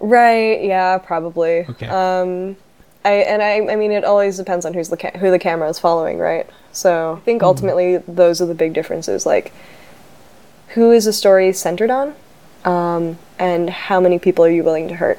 Right. 0.00 0.62
Yeah. 0.64 0.98
Probably. 0.98 1.66
Okay. 1.68 1.86
Um, 1.86 2.56
I 3.04 3.12
and 3.12 3.42
I. 3.42 3.72
I 3.72 3.76
mean, 3.76 3.92
it 3.92 4.04
always 4.04 4.36
depends 4.36 4.64
on 4.64 4.74
who's 4.74 4.88
the 4.88 4.96
ca- 4.96 5.16
who 5.18 5.30
the 5.30 5.38
camera 5.38 5.68
is 5.68 5.78
following, 5.78 6.18
right? 6.18 6.48
So 6.72 7.18
I 7.20 7.24
think 7.24 7.42
ultimately 7.42 7.98
those 7.98 8.40
are 8.40 8.46
the 8.46 8.54
big 8.54 8.72
differences. 8.72 9.24
Like, 9.24 9.52
who 10.68 10.90
is 10.90 11.04
the 11.04 11.12
story 11.12 11.52
centered 11.52 11.90
on, 11.90 12.14
um, 12.68 13.18
and 13.38 13.70
how 13.70 13.98
many 13.98 14.18
people 14.18 14.44
are 14.44 14.50
you 14.50 14.62
willing 14.62 14.88
to 14.88 14.94
hurt? 14.96 15.18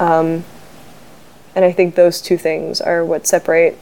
Um, 0.00 0.44
and 1.54 1.62
I 1.62 1.70
think 1.70 1.94
those 1.94 2.22
two 2.22 2.38
things 2.38 2.80
are 2.80 3.04
what 3.04 3.26
separate 3.26 3.78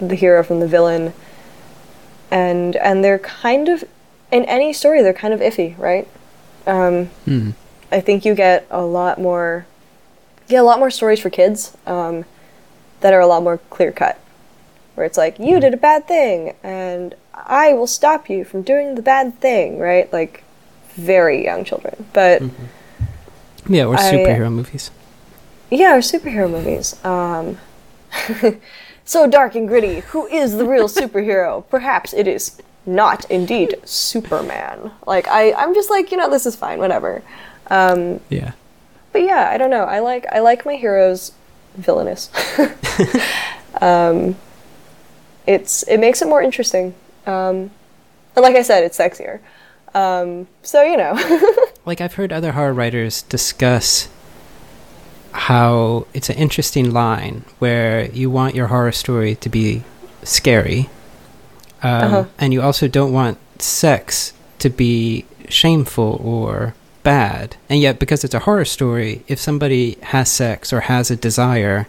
the 0.00 0.14
hero 0.14 0.42
from 0.42 0.60
the 0.60 0.66
villain. 0.66 1.12
And 2.30 2.74
and 2.76 3.04
they're 3.04 3.18
kind 3.18 3.68
of 3.68 3.84
in 4.32 4.46
any 4.46 4.72
story 4.72 5.02
they're 5.02 5.12
kind 5.12 5.34
of 5.34 5.40
iffy, 5.40 5.78
right? 5.78 6.08
Um, 6.66 7.06
Hmm. 7.26 7.50
I 7.92 8.00
think 8.00 8.24
you 8.24 8.34
get 8.34 8.66
a 8.70 8.82
lot 8.82 9.20
more, 9.20 9.66
yeah, 10.48 10.60
a 10.60 10.62
lot 10.62 10.78
more 10.78 10.90
stories 10.90 11.20
for 11.20 11.30
kids 11.30 11.76
um, 11.86 12.24
that 13.00 13.12
are 13.12 13.20
a 13.20 13.26
lot 13.26 13.42
more 13.42 13.58
clear 13.70 13.92
cut, 13.92 14.18
where 14.94 15.06
it's 15.06 15.18
like 15.18 15.38
you 15.38 15.60
did 15.60 15.74
a 15.74 15.76
bad 15.76 16.08
thing 16.08 16.56
and 16.62 17.14
I 17.34 17.74
will 17.74 17.86
stop 17.86 18.30
you 18.30 18.44
from 18.44 18.62
doing 18.62 18.94
the 18.94 19.02
bad 19.02 19.38
thing, 19.38 19.78
right? 19.78 20.10
Like 20.12 20.42
very 20.96 21.44
young 21.44 21.64
children, 21.64 22.06
but 22.12 22.42
Yeah, 23.68 23.84
or 23.86 23.94
I- 23.96 24.12
superhero 24.12 24.50
movies. 24.52 24.90
yeah, 25.70 25.94
or 25.94 25.98
superhero 26.00 26.50
movies. 26.50 27.02
Um, 27.04 27.58
so 29.04 29.26
dark 29.26 29.54
and 29.54 29.68
gritty. 29.68 30.00
Who 30.00 30.26
is 30.26 30.56
the 30.56 30.64
real 30.66 30.88
superhero? 30.88 31.64
Perhaps 31.70 32.12
it 32.14 32.26
is 32.26 32.60
not 32.86 33.28
indeed 33.30 33.76
Superman. 33.84 34.92
Like 35.06 35.26
I, 35.28 35.52
I'm 35.52 35.74
just 35.74 35.90
like 35.90 36.10
you 36.12 36.16
know 36.16 36.30
this 36.30 36.46
is 36.46 36.56
fine, 36.56 36.78
whatever. 36.78 37.22
Um, 37.68 38.20
Yeah. 38.28 38.52
but 39.12 39.22
yeah, 39.22 39.48
I 39.50 39.58
don't 39.58 39.70
know. 39.70 39.84
I 39.84 39.98
like 39.98 40.24
I 40.32 40.38
like 40.40 40.64
my 40.64 40.76
heroes 40.76 41.32
villainous. 41.74 42.30
um, 43.80 44.36
it's 45.46 45.82
it 45.84 45.98
makes 45.98 46.22
it 46.22 46.28
more 46.28 46.42
interesting. 46.42 46.94
Um, 47.26 47.70
and 48.36 48.42
like 48.42 48.54
I 48.56 48.62
said, 48.62 48.84
it's 48.84 48.98
sexier. 48.98 49.40
Um, 49.96 50.46
so 50.62 50.82
you 50.82 50.96
know, 50.96 51.14
Like 51.86 52.00
I've 52.00 52.14
heard 52.14 52.32
other 52.32 52.52
horror 52.52 52.74
writers 52.74 53.22
discuss 53.22 54.08
how 55.32 56.06
it's 56.14 56.28
an 56.30 56.36
interesting 56.36 56.92
line 56.92 57.44
where 57.58 58.06
you 58.10 58.30
want 58.30 58.54
your 58.54 58.66
horror 58.68 58.92
story 58.92 59.34
to 59.36 59.48
be 59.48 59.82
scary, 60.22 60.88
um, 61.82 62.02
Uh-huh. 62.04 62.24
and 62.38 62.52
you 62.52 62.60
also 62.62 62.88
don't 62.88 63.12
want 63.12 63.38
sex 63.60 64.32
to 64.58 64.68
be 64.70 65.24
shameful 65.48 66.20
or 66.24 66.74
bad. 67.02 67.56
And 67.70 67.80
yet, 67.80 67.98
because 67.98 68.24
it's 68.24 68.34
a 68.34 68.40
horror 68.40 68.64
story, 68.64 69.22
if 69.28 69.38
somebody 69.38 69.96
has 70.02 70.28
sex 70.30 70.72
or 70.72 70.80
has 70.80 71.10
a 71.10 71.16
desire, 71.16 71.86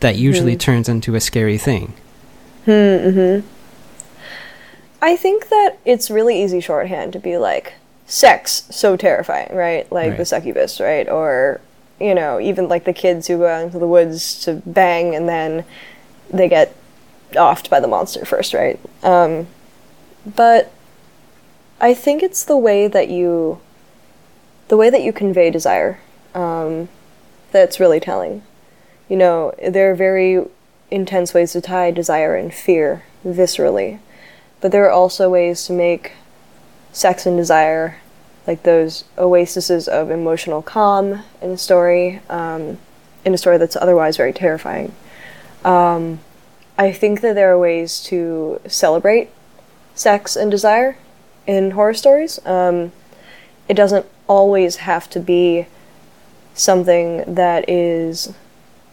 that 0.00 0.16
usually 0.16 0.54
Mhm. 0.56 0.60
turns 0.60 0.88
into 0.88 1.14
a 1.14 1.20
scary 1.20 1.58
thing. 1.58 1.94
hmm 2.66 3.40
I 5.00 5.16
think 5.16 5.48
that 5.48 5.78
it's 5.84 6.10
really 6.10 6.42
easy 6.42 6.60
shorthand 6.60 7.12
to 7.12 7.18
be 7.18 7.36
like 7.36 7.74
sex 8.06 8.66
so 8.70 8.96
terrifying, 8.96 9.54
right? 9.54 9.90
Like 9.90 10.16
the 10.16 10.24
succubus, 10.24 10.80
right? 10.80 11.08
Or 11.08 11.60
you 12.00 12.14
know, 12.14 12.40
even 12.40 12.68
like 12.68 12.84
the 12.84 12.92
kids 12.92 13.26
who 13.26 13.38
go 13.38 13.46
out 13.46 13.64
into 13.64 13.78
the 13.78 13.86
woods 13.86 14.40
to 14.44 14.62
bang 14.66 15.14
and 15.14 15.28
then 15.28 15.64
they 16.30 16.48
get 16.48 16.74
offed 17.32 17.70
by 17.70 17.80
the 17.80 17.88
monster 17.88 18.24
first, 18.24 18.54
right? 18.54 18.78
Um, 19.02 19.46
but 20.24 20.72
I 21.80 21.94
think 21.94 22.22
it's 22.22 22.44
the 22.44 22.56
way 22.56 22.88
that 22.88 23.08
you 23.08 23.60
the 24.68 24.76
way 24.76 24.90
that 24.90 25.02
you 25.02 25.12
convey 25.12 25.50
desire 25.50 26.00
um, 26.34 26.88
that's 27.52 27.78
really 27.78 28.00
telling. 28.00 28.42
You 29.08 29.16
know, 29.16 29.54
there 29.66 29.92
are 29.92 29.94
very 29.94 30.44
intense 30.90 31.32
ways 31.32 31.52
to 31.52 31.60
tie 31.60 31.90
desire 31.90 32.34
and 32.34 32.52
fear 32.52 33.04
viscerally, 33.24 34.00
but 34.60 34.72
there 34.72 34.84
are 34.86 34.90
also 34.90 35.28
ways 35.30 35.66
to 35.66 35.72
make 35.72 36.12
sex 36.92 37.26
and 37.26 37.36
desire 37.36 37.98
like 38.46 38.62
those 38.62 39.04
oases 39.18 39.88
of 39.88 40.10
emotional 40.10 40.62
calm 40.62 41.22
in 41.42 41.50
a 41.50 41.58
story, 41.58 42.20
um, 42.30 42.78
in 43.24 43.34
a 43.34 43.38
story 43.38 43.58
that's 43.58 43.76
otherwise 43.76 44.16
very 44.16 44.32
terrifying. 44.32 44.94
Um, 45.64 46.20
I 46.78 46.92
think 46.92 47.22
that 47.22 47.34
there 47.34 47.52
are 47.52 47.58
ways 47.58 48.00
to 48.04 48.60
celebrate 48.68 49.30
sex 49.94 50.36
and 50.36 50.50
desire 50.50 50.96
in 51.46 51.72
horror 51.72 51.94
stories. 51.94 52.38
Um, 52.46 52.92
it 53.68 53.74
doesn't 53.74 54.06
always 54.28 54.76
have 54.76 55.10
to 55.10 55.20
be 55.20 55.66
something 56.54 57.34
that 57.34 57.68
is 57.68 58.32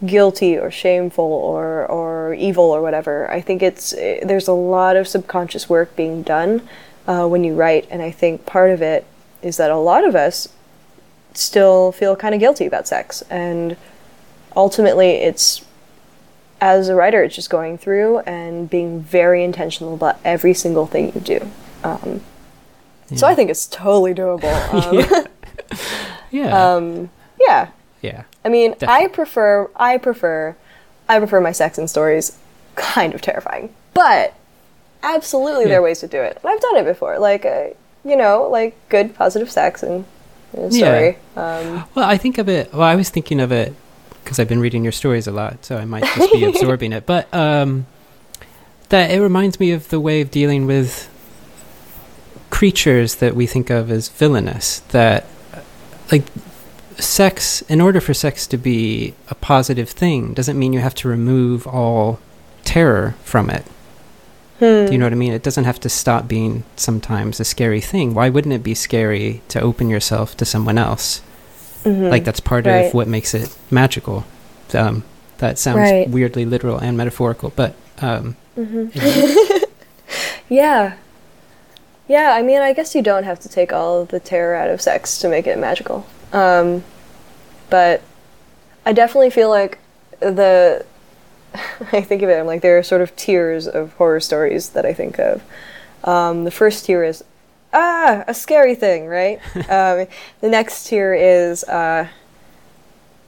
guilty 0.05 0.57
or 0.57 0.69
shameful 0.71 1.23
or 1.25 1.85
or 1.85 2.33
evil 2.33 2.65
or 2.65 2.81
whatever. 2.81 3.29
I 3.31 3.41
think 3.41 3.61
it's 3.61 3.93
eh, 3.93 4.19
there's 4.23 4.47
a 4.47 4.53
lot 4.53 4.95
of 4.95 5.07
subconscious 5.07 5.69
work 5.69 5.95
being 5.95 6.23
done 6.23 6.67
uh, 7.07 7.27
when 7.27 7.43
you 7.43 7.55
write, 7.55 7.87
and 7.89 8.01
I 8.01 8.11
think 8.11 8.45
part 8.45 8.71
of 8.71 8.81
it 8.81 9.05
is 9.41 9.57
that 9.57 9.71
a 9.71 9.77
lot 9.77 10.05
of 10.05 10.15
us 10.15 10.47
still 11.33 11.91
feel 11.91 12.15
kind 12.15 12.33
of 12.35 12.39
guilty 12.39 12.65
about 12.65 12.87
sex, 12.87 13.23
and 13.29 13.75
ultimately, 14.55 15.09
it's 15.11 15.63
as 16.61 16.87
a 16.87 16.95
writer, 16.95 17.21
it's 17.21 17.35
just 17.35 17.49
going 17.49 17.77
through 17.77 18.19
and 18.19 18.69
being 18.69 19.01
very 19.01 19.43
intentional 19.43 19.93
about 19.93 20.17
every 20.23 20.53
single 20.53 20.85
thing 20.85 21.11
you 21.13 21.19
do. 21.19 21.51
Um, 21.83 22.21
So 23.15 23.27
I 23.27 23.35
think 23.35 23.49
it's 23.49 23.65
totally 23.67 24.13
doable. 24.13 24.49
Um, 25.27 25.27
Yeah. 26.31 26.75
um, 26.75 27.09
yeah. 27.39 27.67
Yeah. 28.03 28.23
I 28.45 28.49
mean, 28.49 28.75
I 28.83 29.07
prefer 29.07 29.69
I 29.75 29.97
prefer 29.97 30.55
I 31.09 31.17
prefer 31.17 31.41
my 31.41 31.51
sex 31.51 31.79
in 31.79 31.87
stories 31.87 32.37
kind 32.75 33.15
of 33.15 33.21
terrifying. 33.21 33.73
But 33.95 34.35
absolutely 35.01 35.65
there 35.65 35.79
are 35.79 35.83
ways 35.83 36.01
to 36.01 36.07
do 36.07 36.21
it. 36.21 36.37
And 36.43 36.51
I've 36.51 36.61
done 36.61 36.77
it 36.77 36.85
before. 36.85 37.17
Like 37.17 37.45
uh, 37.45 37.69
you 38.05 38.15
know, 38.15 38.47
like 38.51 38.75
good 38.89 39.15
positive 39.15 39.49
sex 39.49 39.81
and 39.81 40.05
in 40.53 40.65
a 40.65 40.69
Yeah. 40.69 41.15
Um, 41.35 41.85
Well, 41.95 42.07
I 42.07 42.17
think 42.17 42.37
of 42.37 42.47
it. 42.47 42.71
Well, 42.73 42.83
I 42.83 42.95
was 42.95 43.09
thinking 43.09 43.39
of 43.39 43.51
it 43.51 43.73
because 44.23 44.39
I've 44.39 44.47
been 44.47 44.59
reading 44.59 44.83
your 44.83 44.91
stories 44.91 45.27
a 45.27 45.31
lot, 45.31 45.65
so 45.65 45.77
I 45.77 45.85
might 45.85 46.03
just 46.03 46.31
be 46.31 46.43
absorbing 46.49 46.93
it. 46.93 47.05
But 47.05 47.33
um, 47.33 47.85
that 48.89 49.11
it 49.11 49.21
reminds 49.21 49.59
me 49.59 49.71
of 49.71 49.89
the 49.89 49.99
way 49.99 50.21
of 50.21 50.31
dealing 50.31 50.65
with 50.65 51.09
creatures 52.49 53.15
that 53.15 53.35
we 53.35 53.47
think 53.47 53.69
of 53.69 53.91
as 53.91 54.09
villainous. 54.09 54.79
That, 54.89 55.25
uh, 55.53 55.59
like, 56.11 56.23
sex. 56.99 57.61
In 57.63 57.81
order 57.81 57.99
for 58.01 58.13
sex 58.13 58.45
to 58.47 58.57
be 58.57 59.13
a 59.29 59.35
positive 59.35 59.89
thing, 59.89 60.33
doesn't 60.33 60.57
mean 60.59 60.73
you 60.73 60.79
have 60.79 60.95
to 60.95 61.07
remove 61.07 61.65
all 61.67 62.19
terror 62.63 63.15
from 63.23 63.49
it. 63.49 63.63
hmm. 64.59 64.85
Do 64.85 64.91
you 64.91 64.97
know 64.97 65.05
what 65.05 65.13
I 65.13 65.15
mean? 65.17 65.33
It 65.33 65.43
doesn't 65.43 65.63
have 65.65 65.79
to 65.81 65.89
stop 65.89 66.27
being 66.27 66.63
sometimes 66.75 67.39
a 67.39 67.45
scary 67.45 67.81
thing. 67.81 68.13
Why 68.13 68.29
wouldn't 68.29 68.53
it 68.53 68.63
be 68.63 68.75
scary 68.75 69.41
to 69.49 69.59
open 69.59 69.89
yourself 69.89 70.37
to 70.37 70.45
someone 70.45 70.77
else? 70.77 71.21
Mhm. 71.83 72.09
like 72.09 72.23
that's 72.23 72.39
part 72.39 72.65
Right. 72.65 72.85
of 72.87 72.93
what 72.93 73.09
makes 73.09 73.33
it 73.33 73.53
magical. 73.69 74.23
Um, 74.73 75.03
that 75.39 75.59
sounds 75.59 75.79
Right. 75.79 76.09
weirdly 76.09 76.45
literal 76.45 76.77
and 76.77 76.95
metaphorical, 76.95 77.51
but 77.57 77.73
um, 78.01 78.37
Mhm. 78.57 78.89
yeah. 80.49 80.93
Yeah, 82.07 82.31
I 82.37 82.41
mean, 82.41 82.61
I 82.61 82.71
guess 82.73 82.95
you 82.95 83.01
don't 83.01 83.23
have 83.25 83.39
to 83.41 83.49
take 83.49 83.73
all 83.73 84.05
the 84.05 84.19
terror 84.21 84.55
out 84.55 84.69
of 84.69 84.81
sex 84.81 85.17
to 85.19 85.27
make 85.27 85.45
it 85.47 85.57
magical. 85.57 86.05
Um, 86.33 86.83
but 87.69 88.01
I 88.85 88.91
definitely 88.93 89.29
feel 89.29 89.49
like 89.49 89.79
the. 90.19 90.85
I 91.91 92.01
think 92.01 92.21
of 92.23 92.29
it, 92.29 92.39
I'm 92.39 92.47
like, 92.47 92.61
there 92.61 92.77
are 92.79 92.83
sort 92.83 93.01
of 93.01 93.15
tiers 93.15 93.67
of 93.67 93.93
horror 93.93 94.19
stories 94.19 94.69
that 94.69 94.85
I 94.85 94.93
think 94.93 95.19
of. 95.19 95.43
Um, 96.03 96.43
the 96.45 96.51
first 96.51 96.85
tier 96.85 97.03
is, 97.03 97.23
ah, 97.71 98.23
a 98.27 98.33
scary 98.33 98.73
thing, 98.75 99.05
right? 99.05 99.39
um, 99.69 100.07
the 100.41 100.49
next 100.49 100.85
tier 100.87 101.13
is, 101.13 101.63
uh, 101.65 102.07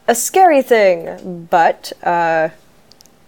a 0.07 0.15
scary 0.15 0.61
thing, 0.61 1.47
but, 1.49 1.93
uh, 2.03 2.49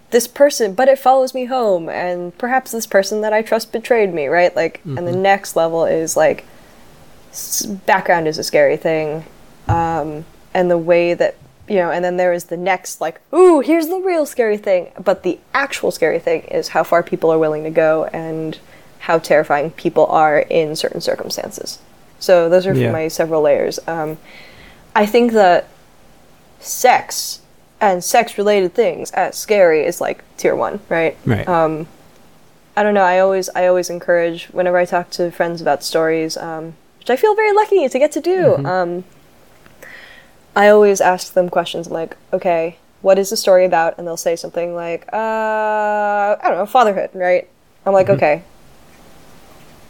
this 0.09 0.27
person, 0.27 0.73
but 0.73 0.87
it 0.87 0.97
follows 0.97 1.33
me 1.33 1.45
home, 1.45 1.89
and 1.89 2.35
perhaps 2.37 2.71
this 2.71 2.87
person 2.87 3.21
that 3.21 3.33
I 3.33 3.41
trust 3.43 3.71
betrayed 3.71 4.13
me, 4.13 4.27
right? 4.27 4.55
Like, 4.55 4.81
and 4.85 5.07
the 5.07 5.11
Mhm. 5.11 5.21
next 5.21 5.55
level 5.55 5.85
is 5.85 6.15
like, 6.17 6.43
s- 7.31 7.65
background 7.65 8.27
is 8.27 8.37
a 8.37 8.43
scary 8.43 8.77
thing, 8.77 9.25
um, 9.67 10.25
and 10.53 10.69
the 10.71 10.77
way 10.77 11.13
that 11.13 11.35
you 11.69 11.75
know, 11.75 11.91
and 11.91 12.03
then 12.05 12.15
there 12.15 12.31
is 12.31 12.45
the 12.45 12.55
next 12.55 13.01
like, 13.01 13.19
ooh, 13.33 13.59
here's 13.59 13.87
the 13.87 13.99
real 13.99 14.25
scary 14.25 14.55
thing, 14.57 14.89
but 15.03 15.23
the 15.23 15.37
actual 15.53 15.91
scary 15.91 16.17
thing 16.17 16.43
is 16.43 16.69
how 16.69 16.81
far 16.81 17.03
people 17.03 17.29
are 17.31 17.37
willing 17.37 17.65
to 17.65 17.69
go 17.69 18.05
and 18.13 18.57
how 18.99 19.19
terrifying 19.19 19.69
people 19.71 20.05
are 20.05 20.39
in 20.39 20.77
certain 20.77 21.01
circumstances. 21.01 21.79
So 22.19 22.47
those 22.47 22.65
are 22.65 22.73
Yeah. 22.73 22.91
my 22.93 23.09
several 23.09 23.41
layers. 23.41 23.79
Um, 23.85 24.17
I 24.95 25.05
think 25.05 25.33
that 25.33 25.65
sex 26.59 27.41
and 27.79 28.03
sex 28.03 28.37
related 28.37 28.73
things 28.73 29.11
as 29.11 29.37
scary 29.37 29.85
is 29.85 30.01
like 30.01 30.23
tier 30.37 30.55
one, 30.55 30.79
right? 30.89 31.17
right. 31.25 31.47
Um, 31.47 31.87
I 32.75 32.83
don't 32.83 32.93
know. 32.93 33.03
I 33.03 33.19
always 33.19 33.49
I 33.55 33.67
always 33.67 33.89
encourage 33.89 34.45
whenever 34.53 34.77
I 34.77 34.85
talk 34.85 35.09
to 35.11 35.31
friends 35.31 35.61
about 35.61 35.83
stories, 35.83 36.37
um, 36.37 36.75
which 36.99 37.09
I 37.09 37.15
feel 37.15 37.35
very 37.35 37.51
lucky 37.51 37.87
to 37.87 37.99
get 37.99 38.11
to 38.13 38.21
do. 38.21 38.55
Mhm. 38.59 38.65
I 40.57 40.69
always 40.69 41.01
ask 41.01 41.33
them 41.33 41.49
questions. 41.49 41.85
I'm 41.85 41.93
like, 41.93 42.17
okay, 42.33 42.77
what 43.03 43.19
is 43.19 43.29
the 43.29 43.37
story 43.37 43.63
about? 43.63 43.93
And 43.99 44.07
they'll 44.07 44.17
say 44.17 44.35
something 44.35 44.73
like, 44.73 45.07
uh, 45.13 45.15
I 45.15 46.39
don't 46.45 46.57
know, 46.57 46.65
fatherhood, 46.65 47.11
right? 47.13 47.47
I'm 47.85 47.93
like, 47.93 48.07
Mhm. 48.07 48.15
okay. 48.15 48.41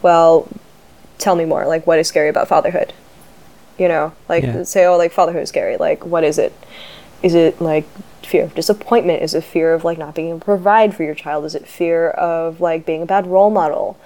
Well, 0.02 0.46
tell 1.16 1.36
me 1.36 1.46
more. 1.46 1.66
Like, 1.66 1.86
what 1.86 1.98
is 1.98 2.06
scary 2.06 2.28
about 2.28 2.48
fatherhood? 2.48 2.92
You 3.78 3.88
know, 3.88 4.12
like 4.28 4.44
Yeah. 4.44 4.62
say, 4.64 4.84
oh, 4.84 4.98
like 4.98 5.10
fatherhood 5.10 5.42
is 5.44 5.48
scary. 5.48 5.78
Like, 5.78 6.04
what 6.04 6.22
is 6.22 6.36
it? 6.38 6.52
Is 7.22 7.34
it 7.34 7.62
like 7.62 7.86
fear 8.22 8.44
of 8.44 8.54
disappointment? 8.54 9.22
Is 9.22 9.32
it 9.34 9.44
fear 9.44 9.72
of 9.72 9.84
like 9.84 9.96
not 9.96 10.14
being 10.14 10.28
able 10.28 10.40
to 10.40 10.44
provide 10.44 10.94
for 10.94 11.02
your 11.02 11.14
child? 11.14 11.46
Is 11.46 11.54
it 11.54 11.66
fear 11.66 12.10
of 12.10 12.60
like 12.60 12.84
being 12.84 13.00
a 13.02 13.06
bad 13.06 13.26
role 13.26 13.48
model? 13.50 13.96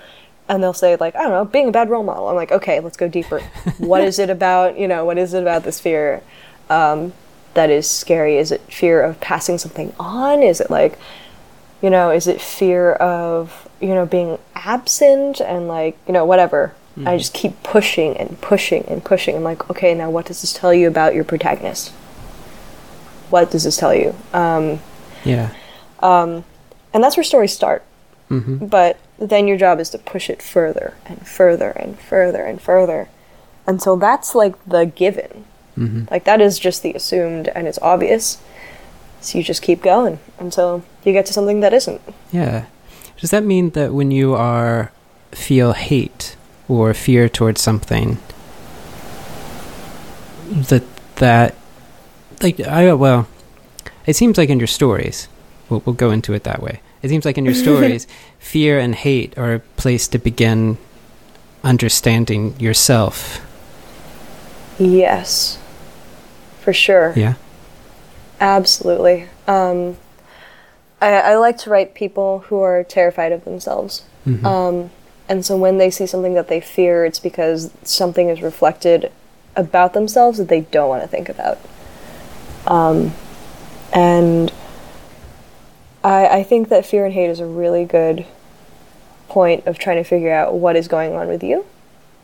And 0.48 0.62
they'll 0.62 0.72
say 0.72 0.94
like, 0.94 1.16
I 1.16 1.22
don't 1.22 1.32
know, 1.32 1.44
being 1.44 1.68
a 1.68 1.72
bad 1.72 1.90
role 1.90 2.04
model. 2.04 2.28
I'm 2.28 2.36
like, 2.36 2.52
okay, 2.52 2.78
let's 2.78 2.96
go 2.96 3.08
deeper. 3.08 3.40
what 3.78 4.02
is 4.02 4.20
it 4.20 4.30
about? 4.30 4.78
You 4.78 4.86
know, 4.86 5.04
what 5.04 5.18
is 5.18 5.34
it 5.34 5.42
about 5.42 5.64
this 5.64 5.80
fear 5.80 6.22
um, 6.72 7.12
that 7.54 7.70
is 7.70 7.88
scary? 7.88 8.38
Is 8.38 8.50
it 8.50 8.60
fear 8.62 9.02
of 9.02 9.20
passing 9.20 9.58
something 9.58 9.92
on? 9.98 10.42
Is 10.42 10.60
it 10.60 10.70
like, 10.70 10.98
you 11.82 11.90
know, 11.90 12.10
is 12.10 12.26
it 12.26 12.40
fear 12.40 12.92
of 12.94 13.68
you 13.80 13.94
know 13.94 14.06
being 14.06 14.38
absent 14.54 15.40
and 15.40 15.68
like 15.68 15.98
you 16.06 16.12
know 16.12 16.24
whatever? 16.24 16.74
I 17.06 17.16
just 17.16 17.32
keep 17.32 17.62
pushing 17.62 18.16
and 18.18 18.38
pushing 18.42 18.84
and 18.84 19.02
pushing. 19.02 19.34
I'm 19.34 19.42
like, 19.42 19.70
okay, 19.70 19.94
now 19.94 20.10
what 20.10 20.26
does 20.26 20.42
this 20.42 20.52
tell 20.52 20.74
you 20.74 20.88
about 20.88 21.14
your 21.14 21.24
protagonist? 21.24 21.88
What 23.30 23.50
does 23.50 23.64
this 23.64 23.78
tell 23.78 23.94
you? 23.94 24.14
Um, 24.34 24.80
yeah. 25.24 25.54
um, 26.00 26.44
And 26.92 27.02
that's 27.02 27.16
where 27.16 27.24
stories 27.24 27.54
start. 27.54 27.82
Mm-hmm. 28.28 28.66
But 28.66 28.98
then 29.18 29.48
your 29.48 29.56
job 29.56 29.80
is 29.80 29.88
to 29.90 29.98
push 29.98 30.28
it 30.28 30.42
further 30.42 30.92
and 31.06 31.26
further 31.26 31.70
and 31.70 31.98
further 31.98 32.44
and 32.44 32.60
further 32.60 33.08
until 33.66 33.96
that's 33.96 34.34
like 34.34 34.62
the 34.66 34.84
given. 34.84 35.46
Mm-hmm. 35.78 36.04
Like 36.10 36.24
that 36.24 36.40
is 36.40 36.58
just 36.58 36.82
the 36.82 36.92
assumed 36.92 37.48
and 37.48 37.66
it's 37.66 37.78
obvious. 37.80 38.38
So 39.20 39.38
you 39.38 39.44
just 39.44 39.62
keep 39.62 39.82
going 39.82 40.18
until 40.38 40.82
you 41.04 41.12
get 41.12 41.26
to 41.26 41.32
something 41.32 41.60
that 41.60 41.72
isn't. 41.72 42.00
Yeah. 42.32 42.66
Does 43.18 43.30
that 43.30 43.44
mean 43.44 43.70
that 43.70 43.94
when 43.94 44.10
you 44.10 44.34
are 44.34 44.90
feel 45.30 45.72
hate 45.72 46.36
or 46.68 46.92
fear 46.92 47.28
towards 47.28 47.60
something, 47.60 48.18
that 50.50 50.82
that 51.16 51.54
like 52.42 52.60
I 52.60 52.92
well, 52.94 53.28
it 54.06 54.16
seems 54.16 54.38
like 54.38 54.50
in 54.50 54.58
your 54.58 54.66
stories, 54.66 55.28
we'll 55.68 55.82
we'll 55.86 55.94
go 55.94 56.10
into 56.10 56.34
it 56.34 56.42
that 56.44 56.60
way. 56.60 56.80
It 57.00 57.08
seems 57.08 57.24
like 57.24 57.38
in 57.38 57.44
your 57.44 57.54
stories, 57.66 58.06
fear 58.38 58.78
and 58.78 58.94
hate 58.94 59.38
are 59.38 59.54
a 59.54 59.60
place 59.60 60.08
to 60.08 60.18
begin 60.18 60.78
understanding 61.62 62.58
yourself. 62.58 63.40
Yes. 64.78 65.58
For 66.62 66.72
sure. 66.72 67.12
Yeah. 67.16 67.34
Absolutely. 68.40 69.28
Um, 69.46 69.96
I, 71.00 71.12
I 71.12 71.36
like 71.36 71.58
to 71.58 71.70
write 71.70 71.94
people 71.94 72.40
who 72.48 72.60
are 72.60 72.84
terrified 72.84 73.32
of 73.32 73.44
themselves. 73.44 74.02
Mhm. 74.26 74.44
Um, 74.44 74.90
and 75.28 75.44
so 75.44 75.56
when 75.56 75.78
they 75.78 75.90
see 75.90 76.06
something 76.06 76.34
that 76.34 76.48
they 76.48 76.60
fear, 76.60 77.04
it's 77.04 77.18
because 77.18 77.70
something 77.82 78.28
is 78.28 78.42
reflected 78.42 79.10
about 79.56 79.92
themselves 79.92 80.38
that 80.38 80.48
they 80.48 80.62
don't 80.62 80.88
want 80.88 81.02
to 81.02 81.08
think 81.08 81.28
about. 81.28 81.58
Um, 82.66 83.12
and 83.92 84.52
I, 86.04 86.26
I 86.26 86.42
think 86.42 86.68
that 86.68 86.86
fear 86.86 87.04
and 87.04 87.14
hate 87.14 87.30
is 87.30 87.40
a 87.40 87.46
really 87.46 87.84
good 87.84 88.24
point 89.28 89.66
of 89.66 89.78
trying 89.78 89.96
to 89.96 90.04
figure 90.04 90.32
out 90.32 90.54
what 90.54 90.76
is 90.76 90.88
going 90.88 91.14
on 91.14 91.28
with 91.28 91.42
you. 91.42 91.64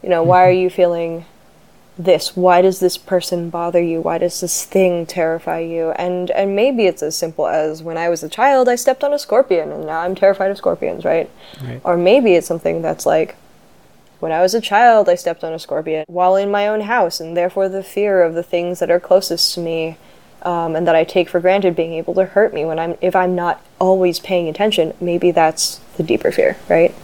You 0.02 0.08
know, 0.08 0.22
why 0.22 0.46
are 0.46 0.52
you 0.52 0.70
feeling 0.70 1.24
this? 1.98 2.36
Why 2.36 2.62
does 2.62 2.78
this 2.78 2.96
person 2.96 3.50
bother 3.50 3.82
you? 3.82 4.00
Why 4.00 4.18
does 4.18 4.40
this 4.40 4.64
thing 4.64 5.04
terrify 5.04 5.58
you? 5.60 5.90
And 5.92 6.30
and 6.30 6.54
maybe 6.54 6.86
it's 6.86 7.02
as 7.02 7.16
simple 7.16 7.46
as 7.48 7.82
when 7.82 7.98
I 7.98 8.08
was 8.08 8.22
a 8.22 8.28
child, 8.28 8.68
I 8.68 8.76
stepped 8.76 9.02
on 9.02 9.12
a 9.12 9.18
scorpion, 9.18 9.72
and 9.72 9.86
now 9.86 10.00
I'm 10.00 10.14
terrified 10.14 10.50
of 10.50 10.56
scorpions, 10.56 11.04
right? 11.04 11.28
Right. 11.62 11.80
Or 11.84 11.96
maybe 11.96 12.34
it's 12.34 12.46
something 12.46 12.82
that's 12.82 13.04
like, 13.04 13.36
when 14.20 14.32
I 14.32 14.40
was 14.40 14.54
a 14.54 14.60
child, 14.60 15.08
I 15.08 15.16
stepped 15.16 15.44
on 15.44 15.52
a 15.52 15.58
scorpion 15.58 16.04
while 16.08 16.36
in 16.36 16.50
my 16.50 16.68
own 16.68 16.82
house, 16.82 17.20
and 17.20 17.36
therefore 17.36 17.68
the 17.68 17.82
fear 17.82 18.22
of 18.22 18.34
the 18.34 18.42
things 18.42 18.78
that 18.78 18.90
are 18.90 19.00
closest 19.00 19.54
to 19.54 19.60
me 19.60 19.96
um, 20.42 20.76
and 20.76 20.86
that 20.86 20.94
I 20.94 21.04
take 21.04 21.28
for 21.28 21.40
granted 21.40 21.74
being 21.74 21.94
able 21.94 22.14
to 22.14 22.24
hurt 22.24 22.54
me 22.54 22.64
when 22.64 22.78
I'm 22.78 22.96
if 23.00 23.16
I'm 23.16 23.34
not 23.34 23.60
always 23.80 24.20
paying 24.20 24.48
attention. 24.48 24.94
Maybe 25.00 25.30
that's 25.32 25.78
the 25.96 26.02
deeper 26.04 26.30
fear, 26.30 26.56
right? 26.68 26.94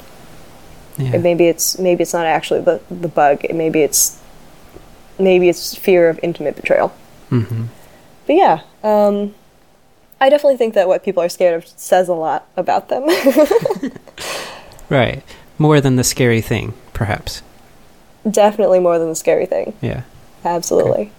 Yeah. 0.98 1.14
And 1.14 1.22
maybe 1.24 1.46
it's 1.46 1.78
maybe 1.78 2.02
it's 2.02 2.12
not 2.12 2.26
actually 2.26 2.60
the 2.60 2.80
the 2.88 3.08
bug. 3.08 3.42
Maybe 3.52 3.82
it's 3.82 4.20
maybe 5.18 5.48
it's 5.48 5.74
fear 5.74 6.08
of 6.08 6.18
intimate 6.22 6.56
betrayal. 6.56 6.94
Mm-hmm. 7.30 7.64
But 8.26 8.32
yeah, 8.36 8.60
um, 8.82 9.34
I 10.20 10.30
definitely 10.30 10.56
think 10.56 10.74
that 10.74 10.88
what 10.88 11.04
people 11.04 11.22
are 11.22 11.28
scared 11.28 11.54
of 11.62 11.68
says 11.68 12.08
a 12.08 12.14
lot 12.14 12.46
about 12.56 12.88
them. 12.88 13.04
Right. 14.90 15.22
More 15.58 15.80
than 15.80 15.96
the 15.96 16.04
scary 16.04 16.40
thing, 16.42 16.74
perhaps. 16.92 17.42
definitely 18.30 18.80
more 18.80 18.98
than 18.98 19.08
the 19.08 19.14
scary 19.14 19.46
thing. 19.46 19.72
Yeah. 19.80 20.02
Absolutely. 20.44 21.10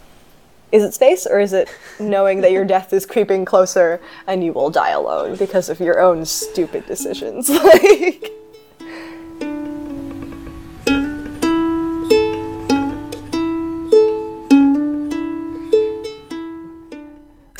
Is 0.71 0.83
it 0.83 0.93
space 0.93 1.25
or 1.25 1.39
is 1.39 1.51
it 1.51 1.67
knowing 1.99 2.41
that 2.41 2.51
your 2.51 2.63
death 2.65 2.93
is 2.93 3.05
creeping 3.05 3.43
closer 3.43 3.99
and 4.27 4.43
you 4.43 4.53
will 4.53 4.69
die 4.69 4.91
alone 4.91 5.35
because 5.35 5.69
of 5.69 5.79
your 5.79 5.99
own 5.99 6.25
stupid 6.25 6.85
decisions? 6.85 7.49
like 7.63 8.31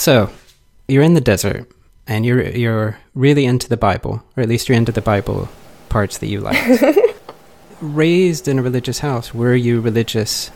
So, 0.05 0.29
you're 0.87 1.01
in 1.01 1.15
the 1.15 1.19
desert 1.19 1.67
and 2.05 2.27
you're 2.27 2.43
you're 2.43 2.99
really 3.15 3.43
into 3.43 3.67
the 3.67 3.75
Bible, 3.75 4.23
or 4.37 4.43
at 4.43 4.47
least 4.47 4.69
you're 4.69 4.77
into 4.77 4.91
the 4.91 5.01
Bible 5.01 5.49
parts 5.89 6.19
that 6.19 6.27
you 6.27 6.41
like. 6.41 6.63
Raised 7.81 8.47
in 8.47 8.59
a 8.59 8.61
religious 8.61 8.99
house, 8.99 9.33
were 9.33 9.55
you 9.55 9.81
religious 9.81 10.51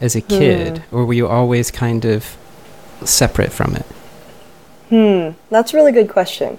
as 0.00 0.16
a 0.16 0.20
kid, 0.20 0.82
or 0.90 1.04
were 1.04 1.12
you 1.12 1.28
always 1.28 1.70
kind 1.70 2.04
of 2.04 2.36
separate 3.04 3.52
from 3.52 3.76
it? 3.76 3.86
Hmm, 4.88 5.38
that's 5.48 5.72
a 5.72 5.76
really 5.76 5.92
good 5.92 6.08
question. 6.08 6.58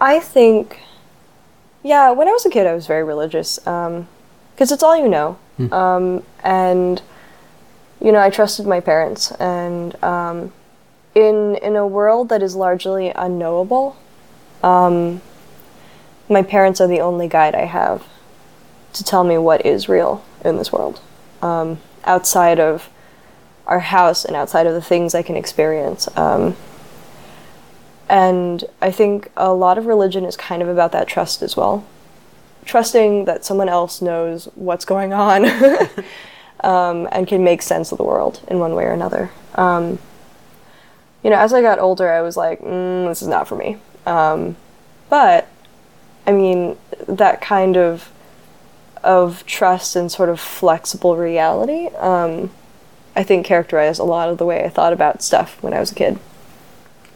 I 0.00 0.20
think, 0.20 0.80
yeah, 1.82 2.10
when 2.10 2.26
I 2.26 2.30
was 2.30 2.46
a 2.46 2.50
kid, 2.50 2.66
I 2.66 2.72
was 2.72 2.86
very 2.86 3.04
religious 3.04 3.58
because 3.58 4.72
it's 4.72 4.82
all 4.82 4.96
you 4.96 5.08
know. 5.08 5.36
Hmm. 5.58 5.72
Um, 5.74 6.22
and, 6.42 7.02
you 8.00 8.12
know, 8.12 8.18
I 8.18 8.30
trusted 8.30 8.66
my 8.66 8.80
parents. 8.80 9.30
And 9.32 10.02
um, 10.02 10.54
in, 11.18 11.56
in 11.56 11.74
a 11.74 11.86
world 11.86 12.28
that 12.28 12.42
is 12.42 12.54
largely 12.54 13.10
unknowable, 13.10 13.96
um, 14.62 15.20
my 16.28 16.42
parents 16.42 16.80
are 16.80 16.86
the 16.86 17.00
only 17.00 17.26
guide 17.26 17.56
I 17.56 17.64
have 17.64 18.06
to 18.92 19.02
tell 19.02 19.24
me 19.24 19.36
what 19.36 19.66
is 19.66 19.88
real 19.88 20.24
in 20.44 20.56
this 20.56 20.72
world. 20.72 21.00
Um, 21.42 21.78
outside 22.04 22.60
of 22.60 22.88
our 23.66 23.80
house 23.80 24.24
and 24.24 24.36
outside 24.36 24.66
of 24.66 24.74
the 24.74 24.80
things 24.80 25.14
I 25.14 25.22
can 25.22 25.36
experience. 25.36 26.08
Um, 26.16 26.56
and 28.08 28.64
I 28.80 28.92
think 28.92 29.30
a 29.36 29.52
lot 29.52 29.76
of 29.76 29.86
religion 29.86 30.24
is 30.24 30.36
kind 30.36 30.62
of 30.62 30.68
about 30.68 30.92
that 30.92 31.08
trust 31.08 31.42
as 31.42 31.56
well. 31.56 31.84
Trusting 32.64 33.24
that 33.24 33.44
someone 33.44 33.68
else 33.68 34.00
knows 34.00 34.46
what's 34.54 34.84
going 34.84 35.12
on 35.12 35.44
um, 36.60 37.08
and 37.10 37.26
can 37.26 37.42
make 37.42 37.60
sense 37.60 37.90
of 37.90 37.98
the 37.98 38.04
world 38.04 38.40
in 38.48 38.60
one 38.60 38.74
way 38.74 38.84
or 38.84 38.92
another. 38.92 39.30
Um, 39.56 39.98
you 41.22 41.30
know, 41.30 41.36
as 41.36 41.52
I 41.52 41.62
got 41.62 41.78
older, 41.78 42.10
I 42.10 42.22
was 42.22 42.36
like, 42.36 42.60
mm, 42.60 43.08
this 43.08 43.22
is 43.22 43.28
not 43.28 43.48
for 43.48 43.56
me. 43.56 43.76
Um, 44.06 44.56
but, 45.10 45.48
I 46.26 46.32
mean, 46.32 46.76
that 47.06 47.40
kind 47.40 47.76
of 47.76 48.10
of 49.04 49.46
trust 49.46 49.94
and 49.94 50.10
sort 50.10 50.28
of 50.28 50.40
flexible 50.40 51.16
reality, 51.16 51.86
um, 51.98 52.50
I 53.14 53.22
think 53.22 53.46
characterized 53.46 54.00
a 54.00 54.04
lot 54.04 54.28
of 54.28 54.38
the 54.38 54.44
way 54.44 54.64
I 54.64 54.68
thought 54.68 54.92
about 54.92 55.22
stuff 55.22 55.62
when 55.62 55.72
I 55.72 55.80
was 55.80 55.92
a 55.92 55.94
kid. 55.94 56.18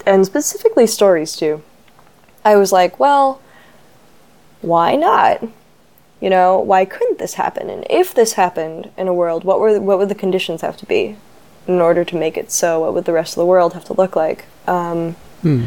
And 0.07 0.25
specifically 0.25 0.87
stories 0.87 1.35
too. 1.37 1.63
I 2.45 2.57
was 2.57 2.73
like, 2.73 2.99
well, 2.99 3.41
why 4.61 4.95
not? 4.97 5.43
You 6.21 6.31
know, 6.31 6.59
why 6.59 6.85
couldn't 6.85 7.19
this 7.19 7.35
happen? 7.35 7.69
And 7.69 7.85
if 7.91 8.15
this 8.15 8.35
happened 8.35 8.91
in 8.97 9.09
a 9.09 9.15
world, 9.15 9.45
what 9.45 9.61
were 9.61 9.81
what 9.81 9.99
would 9.99 10.09
the 10.09 10.15
conditions 10.15 10.61
have 10.61 10.77
to 10.79 10.87
be 10.87 11.17
in 11.67 11.81
order 11.81 12.05
to 12.05 12.17
make 12.17 12.37
it 12.37 12.51
so? 12.51 12.81
What 12.81 12.95
would 12.95 13.05
the 13.05 13.13
rest 13.13 13.33
of 13.33 13.41
the 13.41 13.47
world 13.47 13.73
have 13.75 13.85
to 13.87 13.93
look 13.95 14.17
like? 14.17 14.45
Um, 14.67 15.17
Hmm. 15.43 15.65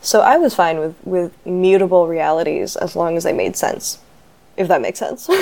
so 0.00 0.20
I 0.20 0.36
was 0.36 0.54
fine 0.54 0.78
with 0.80 0.94
with 1.04 1.30
mutable 1.46 2.08
realities 2.08 2.76
as 2.76 2.96
long 2.96 3.16
as 3.16 3.22
they 3.24 3.32
made 3.32 3.56
sense, 3.56 3.98
if 4.56 4.66
that 4.68 4.80
makes 4.80 4.98
sense. 4.98 5.28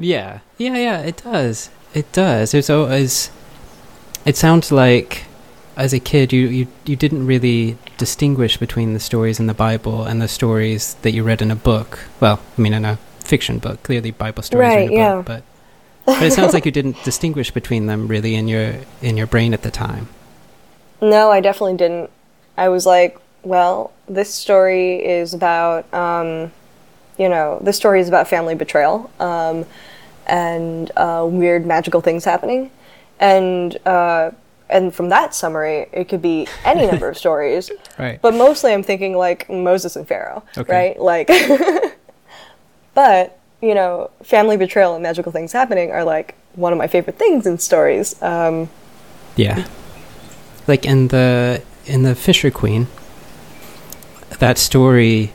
Yeah, 0.00 0.40
yeah, 0.58 0.76
yeah. 0.76 1.00
It 1.00 1.22
does. 1.22 1.70
It 1.94 2.10
does. 2.12 2.50
There's 2.50 2.68
always. 2.70 3.30
It 4.26 4.36
sounds 4.36 4.72
like, 4.72 5.24
as 5.76 5.92
a 5.92 6.00
kid, 6.00 6.32
you 6.32 6.48
you 6.48 6.66
you 6.84 6.96
didn't 6.96 7.26
really 7.26 7.76
distinguish 7.98 8.56
between 8.58 8.92
the 8.94 9.00
stories 9.00 9.38
in 9.40 9.46
the 9.46 9.54
Bible 9.54 10.04
and 10.04 10.20
the 10.20 10.28
stories 10.28 10.94
that 11.02 11.12
you 11.12 11.22
read 11.22 11.40
in 11.42 11.50
a 11.50 11.56
book. 11.56 11.98
Well, 12.20 12.40
I 12.58 12.60
mean, 12.60 12.74
in 12.74 12.84
a 12.84 12.98
fiction 13.24 13.58
book. 13.60 13.82
Clearly, 13.84 14.10
Bible 14.10 14.42
stories 14.42 14.66
are 14.74 14.78
in 14.80 14.88
Right, 14.88 14.90
a 14.90 14.94
yeah. 14.94 15.14
book, 15.16 15.26
but 15.26 15.42
but 16.06 16.22
it 16.22 16.32
sounds 16.32 16.52
like 16.54 16.64
you 16.66 16.72
didn't 16.72 17.02
distinguish 17.04 17.50
between 17.50 17.86
them 17.86 18.08
really 18.08 18.34
in 18.34 18.48
your 18.48 18.74
in 19.02 19.16
your 19.16 19.26
brain 19.26 19.54
at 19.54 19.62
the 19.62 19.70
time. 19.70 20.08
No, 21.00 21.30
I 21.30 21.40
definitely 21.40 21.76
didn't. 21.76 22.10
I 22.56 22.68
was 22.68 22.86
like, 22.86 23.18
well, 23.42 23.92
this 24.08 24.32
story 24.32 25.04
is 25.04 25.34
about, 25.34 25.92
um, 25.92 26.52
you 27.18 27.28
know, 27.28 27.58
this 27.62 27.76
story 27.76 28.00
is 28.00 28.08
about 28.08 28.28
family 28.28 28.54
betrayal 28.54 29.10
um, 29.20 29.66
and 30.26 30.90
uh, 30.96 31.26
weird 31.28 31.66
magical 31.66 32.00
things 32.00 32.24
happening, 32.24 32.70
and 33.20 33.76
uh, 33.86 34.30
and 34.70 34.94
from 34.94 35.10
that 35.10 35.34
summary, 35.34 35.86
it 35.92 36.08
could 36.08 36.22
be 36.22 36.46
any 36.64 36.86
number 36.90 37.08
of 37.08 37.18
stories. 37.18 37.70
Right. 37.98 38.20
But 38.22 38.34
mostly, 38.34 38.72
I'm 38.72 38.82
thinking 38.82 39.14
like 39.16 39.48
Moses 39.50 39.96
and 39.96 40.06
Pharaoh, 40.08 40.42
Okay. 40.56 40.72
right? 40.72 40.98
Like, 41.00 41.28
but 42.94 43.38
you 43.64 43.74
know, 43.74 44.10
family 44.22 44.56
betrayal 44.56 44.94
and 44.94 45.02
magical 45.02 45.32
things 45.32 45.52
happening 45.52 45.90
are 45.90 46.04
like 46.04 46.34
one 46.54 46.72
of 46.72 46.78
my 46.78 46.86
favorite 46.86 47.18
things 47.18 47.46
in 47.46 47.58
stories. 47.58 48.20
Um, 48.22 48.68
Yeah. 49.36 49.66
Like 50.66 50.84
in 50.86 51.08
the 51.08 51.62
in 51.86 52.02
the 52.04 52.14
Fisher 52.14 52.50
Queen, 52.50 52.86
that 54.38 54.58
story 54.58 55.32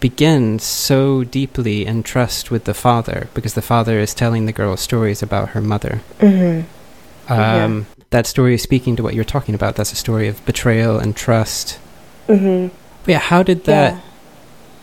begins 0.00 0.62
so 0.64 1.24
deeply 1.24 1.84
in 1.86 2.02
trust 2.02 2.50
with 2.50 2.64
the 2.64 2.74
father 2.74 3.28
because 3.34 3.54
the 3.54 3.62
father 3.62 3.98
is 3.98 4.14
telling 4.14 4.46
the 4.46 4.52
girl 4.52 4.76
stories 4.76 5.22
about 5.22 5.50
her 5.50 5.60
mother. 5.60 6.00
Mm-hmm. 6.20 7.32
Um, 7.32 7.86
That 8.10 8.26
story 8.26 8.54
is 8.54 8.62
speaking 8.62 8.96
to 8.96 9.02
what 9.02 9.14
you're 9.14 9.24
talking 9.24 9.54
about. 9.54 9.76
That's 9.76 9.92
a 9.92 9.96
story 9.96 10.28
of 10.28 10.44
betrayal 10.46 10.98
and 10.98 11.14
trust. 11.16 11.78
Mm-hmm. 12.26 12.74
But 13.04 13.10
yeah, 13.10 13.18
how 13.18 13.42
did 13.42 13.64
that? 13.64 13.94
Yeah. 13.94 14.00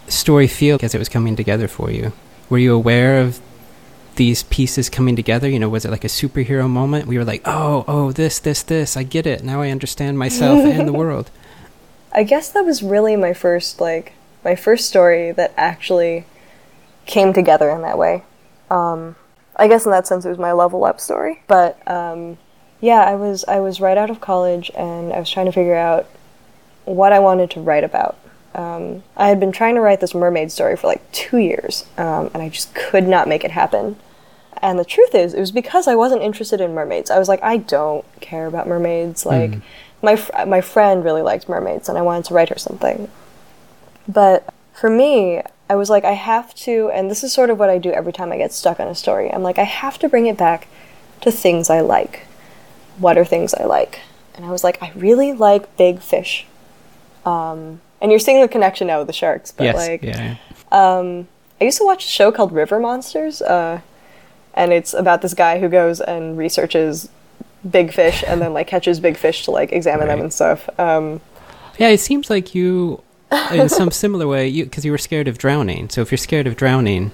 story 0.08 0.48
feel 0.48 0.78
as 0.82 0.94
it 0.94 1.00
was 1.00 1.10
coming 1.10 1.36
together 1.36 1.68
for 1.68 1.90
you? 1.92 2.12
Were 2.50 2.58
you 2.58 2.74
aware 2.74 3.22
of 3.22 3.40
these 4.16 4.44
pieces 4.44 4.90
coming 4.90 5.16
together? 5.16 5.50
You 5.50 5.60
know, 5.60 5.70
was 5.70 5.86
it 5.86 5.92
like 5.92 6.04
a 6.04 6.08
superhero 6.08 6.70
moment? 6.70 7.08
We 7.08 7.18
were 7.18 7.26
like, 7.26 7.42
oh, 7.46 7.86
oh, 7.88 8.12
this, 8.12 8.40
this, 8.40 8.64
this, 8.64 8.96
I 8.96 9.04
get 9.04 9.26
it. 9.26 9.44
Now 9.44 9.62
I 9.62 9.70
understand 9.70 10.18
myself 10.18 10.60
and 10.60 10.88
the 10.88 10.94
world. 11.04 11.32
I 12.12 12.24
guess 12.24 12.50
that 12.50 12.64
was 12.64 12.82
really 12.82 13.16
my 13.16 13.34
first, 13.34 13.82
like, 13.82 14.14
my 14.44 14.56
first 14.56 14.88
story 14.88 15.32
that 15.32 15.54
actually 15.58 16.26
came 17.06 17.34
together 17.34 17.70
in 17.70 17.82
that 17.82 17.98
way. 17.98 18.24
Um, 18.70 19.16
I 19.56 19.68
guess 19.68 19.86
in 19.86 19.92
that 19.92 20.08
sense, 20.08 20.26
it 20.26 20.30
was 20.30 20.38
my 20.38 20.52
level 20.52 20.84
up 20.86 21.00
story. 21.00 21.42
But 21.48 21.86
um, 21.88 22.38
yeah, 22.82 23.02
I 23.02 23.16
was 23.16 23.46
I 23.46 23.60
was 23.60 23.80
right 23.80 23.98
out 23.98 24.10
of 24.10 24.22
college, 24.22 24.72
and 24.76 25.14
I 25.14 25.20
was 25.20 25.30
trying 25.30 25.46
to 25.46 25.52
figure 25.52 25.76
out 25.76 26.08
what 26.84 27.14
I 27.14 27.20
wanted 27.20 27.52
to 27.52 27.62
write 27.62 27.84
about. 27.84 28.18
Um, 28.56 29.04
I 29.18 29.28
had 29.28 29.40
been 29.40 29.52
trying 29.52 29.76
to 29.76 29.82
write 29.82 30.00
this 30.00 30.16
mermaid 30.16 30.50
story 30.50 30.78
for 30.78 30.88
like 30.88 31.12
two 31.12 31.38
years, 31.38 31.86
um, 31.98 32.32
and 32.34 32.42
I 32.42 32.50
just 32.50 32.74
could 32.74 33.06
not 33.06 33.28
make 33.28 33.44
it 33.44 33.52
happen. 33.52 33.98
And 34.62 34.80
the 34.80 34.86
truth 34.86 35.14
is, 35.14 35.34
it 35.34 35.40
was 35.42 35.52
because 35.52 35.88
I 35.88 35.96
wasn't 35.96 36.22
interested 36.22 36.62
in 36.62 36.74
mermaids. 36.74 37.12
I 37.12 37.20
was 37.20 37.28
like, 37.28 37.44
I 37.44 37.58
don't 37.58 38.06
care 38.22 38.48
about 38.48 38.68
mermaids. 38.68 39.26
Like, 39.26 39.52
mm. 39.52 39.62
my 40.02 40.16
fr- 40.16 40.46
my 40.48 40.62
friend 40.62 41.04
really 41.04 41.22
liked 41.22 41.50
mermaids, 41.50 41.90
and 41.90 41.98
I 41.98 42.02
wanted 42.02 42.26
to 42.26 42.34
write 42.34 42.50
her 42.50 42.58
something. 42.58 43.10
But 44.08 44.54
for 44.74 44.90
me, 44.90 45.42
I 45.70 45.76
was 45.76 45.90
like, 45.90 46.06
I 46.06 46.14
have 46.14 46.56
to, 46.56 46.90
and 46.94 47.12
this 47.12 47.24
is 47.24 47.34
sort 47.34 47.50
of 47.50 47.60
what 47.60 47.70
I 47.70 47.78
do 47.78 47.92
every 47.92 48.14
time 48.14 48.32
I 48.32 48.38
get 48.38 48.54
stuck 48.54 48.80
on 48.80 48.88
a 48.88 48.96
story. 48.96 49.32
I'm 49.32 49.44
like, 49.44 49.60
I 49.60 49.64
have 49.64 50.00
to 50.00 50.08
bring 50.08 50.28
it 50.28 50.38
back 50.38 50.68
to 51.22 51.32
things 51.32 51.70
I 51.70 51.82
like. 51.82 52.26
What 52.98 53.18
are 53.18 53.26
things 53.26 53.54
I 53.54 53.66
like? 53.66 54.00
And 54.36 54.46
I 54.46 54.52
was 54.52 54.64
like, 54.64 54.82
I 54.82 54.92
really 54.96 55.34
like 55.34 55.76
big 55.76 56.00
fish. 56.00 56.46
Um, 57.26 57.82
and 58.02 58.12
you're 58.12 58.20
seeing 58.20 58.42
the 58.42 58.48
connection 58.48 58.88
now 58.88 59.00
with 59.00 59.08
the 59.08 59.14
sharks, 59.14 59.52
but 59.52 59.64
yes, 59.64 59.76
like, 59.76 60.04
yeah. 60.04 60.38
um, 60.72 61.28
I 61.60 61.66
used 61.66 61.78
to 61.78 61.86
watch 61.86 62.06
a 62.06 62.10
show 62.10 62.32
called 62.32 62.52
River 62.52 62.80
Monsters, 62.80 63.42
uh, 63.42 63.82
and 64.54 64.74
it's 64.74 64.94
about 64.94 65.22
this 65.22 65.34
guy 65.34 65.60
who 65.60 65.70
goes 65.70 66.02
and 66.02 66.38
researches 66.38 67.10
big 67.70 67.92
fish 67.92 68.24
and 68.28 68.42
then 68.42 68.54
like 68.54 68.68
catches 68.68 69.00
big 69.00 69.18
fish 69.18 69.46
to 69.46 69.52
like 69.52 69.72
examine 69.72 70.08
right. 70.08 70.16
them 70.16 70.22
and 70.22 70.34
stuff. 70.34 70.70
Um, 70.80 71.20
yeah, 71.78 71.90
it 71.90 72.00
seems 72.00 72.30
like 72.30 72.54
you 72.54 73.02
in 73.52 73.70
some 73.80 73.92
similar 73.92 74.28
way, 74.28 74.48
you 74.48 74.66
because 74.66 74.86
you 74.86 74.92
were 74.92 74.98
scared 74.98 75.28
of 75.28 75.38
drowning. 75.38 75.90
So 75.90 76.02
if 76.02 76.12
you're 76.12 76.18
scared 76.18 76.48
of 76.48 76.56
drowning, 76.56 77.12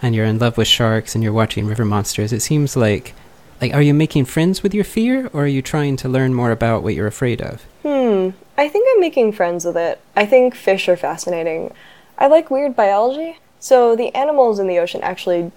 and 0.00 0.14
you're 0.14 0.26
in 0.26 0.38
love 0.38 0.56
with 0.56 0.68
sharks, 0.68 1.14
and 1.14 1.22
you're 1.22 1.32
watching 1.32 1.66
river 1.66 1.84
monsters, 1.84 2.32
it 2.32 2.40
seems 2.40 2.76
like, 2.76 3.14
like, 3.60 3.72
are 3.72 3.82
you 3.82 3.94
making 3.94 4.24
friends 4.26 4.62
with 4.62 4.74
your 4.74 4.84
fear, 4.84 5.28
or 5.32 5.44
are 5.44 5.48
you 5.48 5.62
trying 5.62 5.96
to 5.98 6.08
learn 6.08 6.34
more 6.34 6.50
about 6.50 6.82
what 6.82 6.94
you're 6.94 7.06
afraid 7.06 7.40
of? 7.40 7.62
Hmm. 7.82 8.30
I 8.62 8.68
think 8.68 8.88
I'm 8.92 9.00
making 9.00 9.32
friends 9.32 9.64
with 9.64 9.76
it. 9.76 10.00
I 10.14 10.24
think 10.24 10.54
fish 10.54 10.88
are 10.88 10.96
fascinating. 10.96 11.74
I 12.16 12.28
like 12.28 12.48
weird 12.48 12.76
biology. 12.76 13.40
So 13.58 13.96
the 13.96 14.14
animals 14.14 14.60
in 14.60 14.68
the 14.68 14.78
ocean 14.78 15.00
actually, 15.02 15.50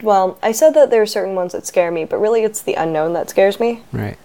well, 0.00 0.38
I 0.42 0.52
said 0.52 0.72
that 0.72 0.88
there 0.88 1.02
are 1.02 1.06
certain 1.06 1.34
ones 1.34 1.52
that 1.52 1.66
scare 1.66 1.90
me, 1.90 2.06
but 2.06 2.16
really 2.16 2.44
it's 2.44 2.62
the 2.62 2.72
unknown 2.72 3.12
that 3.12 3.28
scares 3.28 3.60
me. 3.60 3.82
Right. 3.92 4.16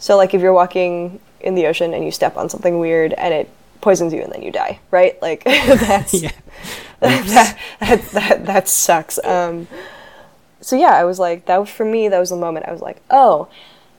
So 0.00 0.16
like 0.16 0.34
if 0.34 0.40
you're 0.40 0.52
walking 0.52 1.20
in 1.38 1.54
the 1.54 1.66
ocean 1.66 1.94
and 1.94 2.04
you 2.04 2.10
step 2.10 2.36
on 2.36 2.48
something 2.48 2.80
weird 2.80 3.12
and 3.12 3.32
it 3.32 3.48
poisons 3.80 4.12
you 4.12 4.20
and 4.20 4.32
then 4.32 4.42
you 4.42 4.50
die, 4.50 4.80
right? 4.90 5.22
Like 5.22 5.44
that's 5.44 6.12
yeah. 6.12 6.32
that, 6.98 7.56
that, 7.78 8.02
that 8.10 8.46
that 8.46 8.68
sucks. 8.68 9.24
Um, 9.24 9.68
so 10.60 10.74
yeah, 10.74 10.96
I 10.96 11.04
was 11.04 11.20
like 11.20 11.46
that 11.46 11.58
was 11.58 11.70
for 11.70 11.84
me. 11.84 12.08
That 12.08 12.18
was 12.18 12.30
the 12.30 12.36
moment 12.36 12.66
I 12.66 12.72
was 12.72 12.82
like, 12.82 13.00
oh, 13.10 13.46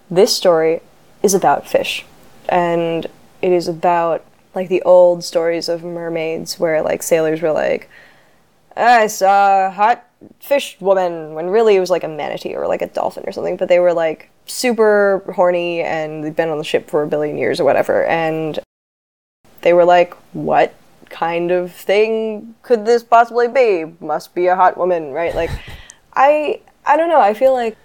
this 0.10 0.36
story 0.36 0.82
is 1.24 1.34
about 1.34 1.70
fish, 1.70 2.04
and 2.50 3.08
it 3.42 3.52
is 3.52 3.68
about 3.68 4.26
like 4.54 4.70
the 4.70 4.82
old 4.84 5.24
stories 5.24 5.70
of 5.70 5.84
mermaids 5.84 6.60
where 6.60 6.82
like 6.82 7.04
sailors 7.04 7.42
were 7.42 7.52
like, 7.52 7.90
I 8.76 9.08
saw 9.08 9.68
a 9.68 9.72
hot 9.72 10.06
fish 10.40 10.78
woman 10.80 11.34
when 11.34 11.48
really 11.48 11.76
it 11.76 11.80
was 11.80 11.90
like 11.90 12.04
a 12.04 12.08
manatee 12.08 12.56
or 12.56 12.68
like 12.68 12.82
a 12.82 12.88
dolphin 12.88 13.24
or 13.26 13.32
something, 13.32 13.58
but 13.58 13.70
they 13.70 13.80
were 13.80 13.94
like 13.94 14.30
super 14.46 15.24
horny 15.36 15.82
and 15.82 16.24
they'd 16.24 16.36
been 16.36 16.50
on 16.50 16.58
the 16.58 16.64
ship 16.64 16.90
for 16.90 17.04
a 17.04 17.08
billion 17.08 17.38
years 17.38 17.60
or 17.60 17.64
whatever, 17.64 18.06
and 18.06 18.60
they 19.62 19.74
were 19.74 19.86
like, 19.86 20.14
what 20.34 20.74
kind 21.10 21.52
of 21.52 21.72
thing 21.72 22.56
could 22.64 22.86
this 22.86 23.04
possibly 23.04 23.48
be? 23.48 23.86
Must 24.00 24.34
be 24.34 24.48
a 24.48 24.56
hot 24.56 24.78
woman, 24.78 25.12
right? 25.12 25.36
Like, 25.36 25.52
I 26.14 26.62
I 26.86 26.98
don't 26.98 27.10
know. 27.10 27.22
I 27.22 27.34
feel 27.34 27.54
like 27.54 27.78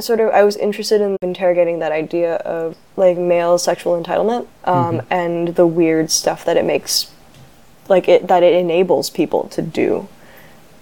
sort 0.00 0.20
of 0.20 0.30
I 0.30 0.42
was 0.42 0.56
interested 0.56 1.00
in 1.00 1.16
interrogating 1.22 1.78
that 1.78 1.92
idea 1.92 2.36
of 2.36 2.76
like 2.96 3.16
male 3.16 3.58
sexual 3.58 4.00
entitlement 4.00 4.46
um, 4.64 4.98
mm-hmm. 4.98 5.12
and 5.12 5.48
the 5.54 5.66
weird 5.66 6.10
stuff 6.10 6.44
that 6.44 6.56
it 6.56 6.64
makes, 6.64 7.12
like 7.88 8.08
it 8.08 8.26
that 8.26 8.42
it 8.42 8.54
enables 8.54 9.10
people 9.10 9.48
to 9.48 9.62
do, 9.62 10.08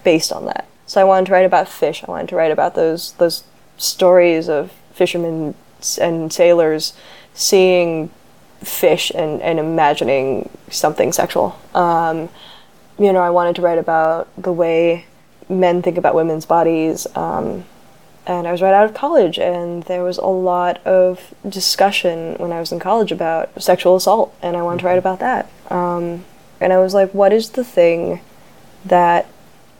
based 0.05 0.33
on 0.33 0.47
that. 0.47 0.67
So 0.87 1.01
I 1.01 1.05
wanted 1.05 1.27
to 1.27 1.33
write 1.33 1.47
about 1.47 1.69
fish. 1.69 2.03
I 2.07 2.11
wanted 2.11 2.29
to 2.31 2.37
write 2.37 2.53
about 2.53 2.75
those 2.75 3.13
those 3.15 3.45
stories 3.77 4.49
of 4.49 4.73
fishermen 4.95 5.55
and 6.01 6.33
sailors 6.33 6.93
seeing 7.35 8.11
fish 8.61 9.11
and, 9.15 9.43
and 9.43 9.59
imagining 9.59 10.49
something 10.71 11.13
sexual. 11.13 11.59
Um, 11.75 12.29
you 12.99 13.13
know, 13.13 13.21
I 13.21 13.31
wanted 13.31 13.57
to 13.57 13.63
write 13.63 13.79
about 13.79 14.29
the 14.41 14.53
way 14.53 15.07
men 15.49 15.83
think 15.83 15.99
about 15.99 16.15
women's 16.15 16.47
bodies. 16.47 17.07
Um, 17.17 17.65
and 18.27 18.47
I 18.47 18.53
was 18.53 18.63
right 18.63 18.75
out 18.75 18.85
of 18.85 18.95
college, 18.95 19.39
and 19.39 19.83
there 19.85 20.05
was 20.05 20.19
a 20.19 20.27
lot 20.27 20.85
of 20.87 21.35
discussion 21.49 22.37
when 22.39 22.53
I 22.53 22.61
was 22.61 22.71
in 22.71 22.79
college 22.79 23.11
about 23.11 23.61
sexual 23.61 23.97
assault, 23.97 24.35
and 24.43 24.57
I 24.57 24.63
wanted 24.63 24.81
to 24.81 24.87
write 24.87 24.99
about 24.99 25.19
that. 25.21 25.51
Um, 25.71 26.25
and 26.61 26.73
I 26.73 26.79
was 26.79 26.95
like, 26.95 27.13
what 27.13 27.33
is 27.33 27.51
the 27.51 27.65
thing 27.65 28.21
that, 28.85 29.27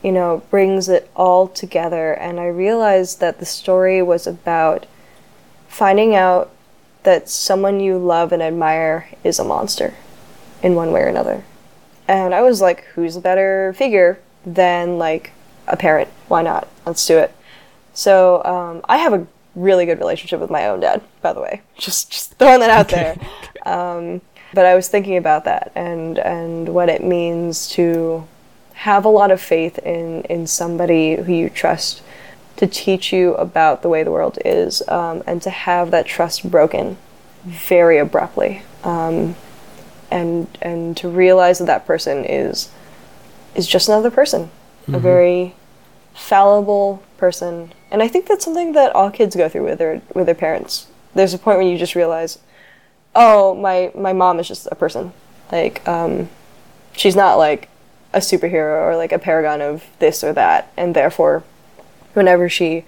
you 0.01 0.11
know, 0.11 0.43
brings 0.49 0.89
it 0.89 1.09
all 1.15 1.47
together? 1.47 2.13
And 2.13 2.39
I 2.39 2.47
realized 2.47 3.21
that 3.21 3.39
the 3.39 3.45
story 3.45 4.01
was 4.01 4.27
about 4.27 4.85
finding 5.69 6.13
out 6.13 6.51
that 7.03 7.29
someone 7.29 7.79
you 7.79 7.97
love 7.97 8.31
and 8.31 8.41
admire 8.41 9.09
is 9.23 9.39
a 9.39 9.43
monster 9.43 9.93
in 10.61 10.75
one 10.75 10.91
way 10.91 11.01
or 11.01 11.07
another. 11.07 11.43
And 12.07 12.33
I 12.33 12.41
was 12.41 12.61
like, 12.61 12.83
who's 12.95 13.15
a 13.15 13.21
better 13.21 13.73
figure 13.77 14.19
than 14.45 14.97
like 14.97 15.31
a 15.67 15.77
parent? 15.77 16.09
Why 16.27 16.41
not? 16.41 16.67
Let's 16.85 17.05
do 17.05 17.17
it. 17.17 17.33
So 17.93 18.43
um, 18.43 18.81
I 18.89 18.97
have 18.97 19.13
a 19.13 19.25
really 19.55 19.85
good 19.85 19.99
relationship 19.99 20.39
with 20.39 20.49
my 20.49 20.67
own 20.67 20.79
dad, 20.79 21.01
by 21.21 21.33
the 21.33 21.41
way. 21.41 21.61
Just 21.77 22.11
just 22.11 22.33
throwing 22.35 22.59
that 22.59 22.69
out 22.69 22.89
there. 22.89 23.17
Um, 23.65 24.19
but 24.53 24.65
I 24.65 24.75
was 24.75 24.89
thinking 24.89 25.15
about 25.15 25.45
that 25.45 25.71
and 25.73 26.19
and 26.19 26.67
what 26.67 26.89
it 26.89 27.01
means 27.01 27.69
to 27.69 28.27
have 28.73 29.05
a 29.05 29.09
lot 29.09 29.31
of 29.31 29.41
faith 29.41 29.77
in 29.79 30.23
in 30.23 30.47
somebody 30.47 31.15
who 31.15 31.31
you 31.31 31.49
trust 31.49 32.01
to 32.57 32.67
teach 32.67 33.13
you 33.13 33.35
about 33.35 33.81
the 33.81 33.89
way 33.89 34.03
the 34.03 34.11
world 34.11 34.37
is 34.43 34.87
um, 34.89 35.23
and 35.25 35.41
to 35.41 35.49
have 35.49 35.91
that 35.91 36.05
trust 36.05 36.49
broken 36.51 36.97
very 37.45 37.97
abruptly 37.97 38.63
um, 38.83 39.35
and 40.11 40.47
and 40.61 40.97
to 40.97 41.07
realize 41.07 41.59
that 41.59 41.65
that 41.65 41.85
person 41.85 42.25
is 42.25 42.69
is 43.55 43.65
just 43.65 43.87
another 43.87 44.11
person 44.11 44.51
mm-hmm. 44.83 44.95
a 44.95 44.99
very 44.99 45.55
fallible 46.13 47.03
person 47.17 47.73
and 47.91 48.01
I 48.03 48.07
think 48.07 48.27
that's 48.27 48.45
something 48.45 48.73
that 48.73 48.95
all 48.95 49.09
kids 49.09 49.35
go 49.35 49.49
through 49.49 49.65
with 49.65 49.79
their 49.79 50.01
with 50.13 50.25
their 50.25 50.35
parents 50.35 50.87
there's 51.15 51.33
a 51.33 51.37
point 51.37 51.57
when 51.57 51.67
you 51.67 51.77
just 51.77 51.95
realize 51.95 52.39
oh 53.15 53.55
my 53.55 53.91
my 53.95 54.13
mom 54.13 54.39
is 54.39 54.47
just 54.47 54.67
a 54.71 54.75
person 54.75 55.13
like 55.51 55.87
um, 55.87 56.29
she's 56.93 57.15
not 57.15 57.37
like 57.37 57.69
a 58.13 58.19
superhero 58.19 58.81
or 58.81 58.95
like 58.95 59.11
a 59.11 59.19
paragon 59.19 59.61
of 59.61 59.83
this 59.99 60.23
or 60.23 60.33
that 60.33 60.71
and 60.77 60.95
therefore 60.95 61.43
whenever 62.13 62.47
she 62.47 62.85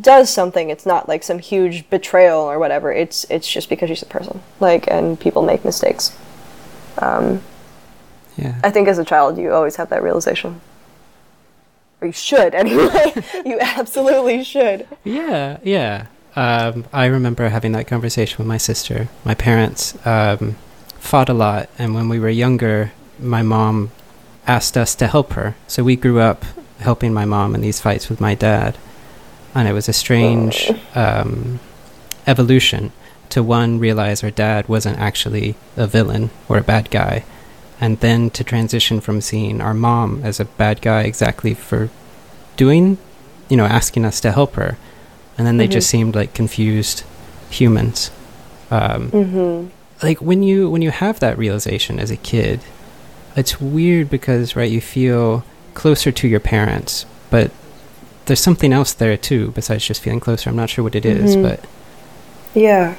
does 0.00 0.30
something, 0.30 0.70
it's 0.70 0.86
not 0.86 1.08
like 1.08 1.22
some 1.22 1.38
huge 1.38 1.88
betrayal 1.90 2.40
or 2.40 2.58
whatever. 2.58 2.92
It's 2.92 3.24
it's 3.30 3.50
just 3.50 3.68
because 3.68 3.88
she's 3.88 4.02
a 4.02 4.06
person. 4.06 4.40
Like, 4.60 4.86
and 4.88 5.18
people 5.18 5.42
make 5.42 5.64
mistakes. 5.64 6.16
Um, 6.98 7.42
yeah. 8.36 8.58
I 8.62 8.70
think 8.70 8.88
as 8.88 8.98
a 8.98 9.04
child, 9.04 9.38
you 9.38 9.52
always 9.52 9.76
have 9.76 9.90
that 9.90 10.02
realization. 10.02 10.60
Or 12.00 12.06
you 12.06 12.12
should, 12.12 12.54
anyway. 12.54 13.12
you 13.44 13.58
absolutely 13.60 14.44
should. 14.44 14.86
Yeah, 15.04 15.58
yeah. 15.62 16.06
Um, 16.36 16.84
I 16.92 17.06
remember 17.06 17.48
having 17.48 17.72
that 17.72 17.86
conversation 17.86 18.38
with 18.38 18.46
my 18.46 18.58
sister. 18.58 19.08
My 19.24 19.34
parents 19.34 19.94
um, 20.06 20.56
fought 20.98 21.28
a 21.28 21.34
lot, 21.34 21.68
and 21.78 21.94
when 21.94 22.08
we 22.08 22.20
were 22.20 22.28
younger, 22.28 22.92
my 23.18 23.42
mom 23.42 23.90
asked 24.46 24.76
us 24.76 24.94
to 24.96 25.06
help 25.08 25.32
her. 25.32 25.56
So 25.66 25.82
we 25.82 25.96
grew 25.96 26.20
up 26.20 26.44
helping 26.78 27.12
my 27.12 27.24
mom 27.24 27.54
in 27.54 27.60
these 27.60 27.80
fights 27.80 28.08
with 28.08 28.20
my 28.20 28.34
dad. 28.34 28.78
And 29.54 29.66
it 29.66 29.72
was 29.72 29.88
a 29.88 29.92
strange 29.92 30.70
um, 30.94 31.58
evolution 32.26 32.92
to 33.30 33.42
one, 33.42 33.78
realize 33.78 34.22
our 34.22 34.30
dad 34.30 34.68
wasn't 34.68 34.98
actually 34.98 35.54
a 35.76 35.86
villain 35.86 36.30
or 36.48 36.58
a 36.58 36.62
bad 36.62 36.90
guy, 36.90 37.24
and 37.80 38.00
then 38.00 38.30
to 38.30 38.44
transition 38.44 39.00
from 39.00 39.20
seeing 39.20 39.60
our 39.60 39.74
mom 39.74 40.22
as 40.24 40.40
a 40.40 40.44
bad 40.44 40.80
guy 40.80 41.02
exactly 41.02 41.54
for 41.54 41.90
doing, 42.56 42.98
you 43.48 43.56
know, 43.56 43.64
asking 43.64 44.04
us 44.04 44.20
to 44.20 44.32
help 44.32 44.54
her. 44.54 44.76
And 45.36 45.46
then 45.46 45.56
they 45.56 45.64
mm-hmm. 45.64 45.72
just 45.72 45.88
seemed 45.88 46.14
like 46.14 46.34
confused 46.34 47.04
humans. 47.50 48.10
Um, 48.70 49.10
mm-hmm. 49.10 49.68
Like 50.02 50.20
when 50.20 50.42
you 50.42 50.68
when 50.70 50.82
you 50.82 50.90
have 50.90 51.20
that 51.20 51.38
realization 51.38 51.98
as 51.98 52.10
a 52.10 52.16
kid, 52.16 52.60
it's 53.36 53.60
weird 53.60 54.10
because 54.10 54.56
right 54.56 54.70
you 54.70 54.80
feel 54.80 55.44
closer 55.74 56.10
to 56.10 56.28
your 56.28 56.40
parents, 56.40 57.06
but 57.30 57.50
there's 58.26 58.40
something 58.40 58.72
else 58.72 58.92
there 58.92 59.16
too 59.16 59.52
besides 59.52 59.86
just 59.86 60.02
feeling 60.02 60.20
closer. 60.20 60.50
I'm 60.50 60.56
not 60.56 60.70
sure 60.70 60.84
what 60.84 60.94
it 60.94 61.06
is, 61.06 61.36
Mhm. 61.36 61.42
but 61.42 61.60
Yeah. 62.54 62.94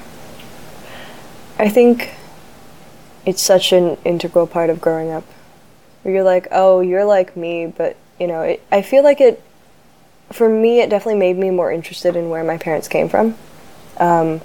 I 1.57 1.67
think 1.67 2.09
it's 3.25 3.41
such 3.41 3.71
an 3.71 3.97
integral 4.05 4.47
part 4.47 4.69
of 4.69 4.81
growing 4.81 5.11
up. 5.11 5.23
Where 6.03 6.13
you're 6.13 6.23
like, 6.23 6.47
oh, 6.51 6.79
you're 6.81 7.05
like 7.05 7.35
me, 7.35 7.67
but, 7.67 7.97
you 8.19 8.27
know, 8.27 8.41
it, 8.41 8.63
I 8.71 8.81
feel 8.81 9.03
like 9.03 9.19
it, 9.19 9.43
for 10.31 10.47
me, 10.47 10.79
it 10.79 10.89
definitely 10.89 11.19
made 11.19 11.37
me 11.37 11.49
more 11.49 11.71
interested 11.71 12.15
in 12.15 12.29
where 12.29 12.43
my 12.43 12.57
parents 12.57 12.87
came 12.87 13.09
from. 13.09 13.35
Um, 13.97 14.41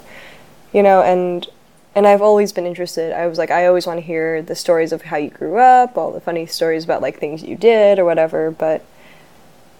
you 0.73 0.83
know, 0.83 1.01
and 1.01 1.47
and 1.95 2.05
I've 2.05 2.21
always 2.21 2.51
been 2.51 2.65
interested. 2.65 3.13
I 3.13 3.27
was 3.27 3.37
like, 3.37 3.49
I 3.51 3.67
always 3.67 3.87
want 3.87 3.99
to 3.99 4.05
hear 4.05 4.41
the 4.41 4.53
stories 4.55 4.91
of 4.91 5.03
how 5.03 5.15
you 5.15 5.29
grew 5.29 5.57
up, 5.57 5.97
all 5.97 6.11
the 6.11 6.19
funny 6.19 6.45
stories 6.45 6.83
about 6.83 7.01
like 7.01 7.17
things 7.17 7.41
you 7.41 7.55
did 7.55 7.97
or 7.97 8.03
whatever. 8.03 8.51
But 8.51 8.83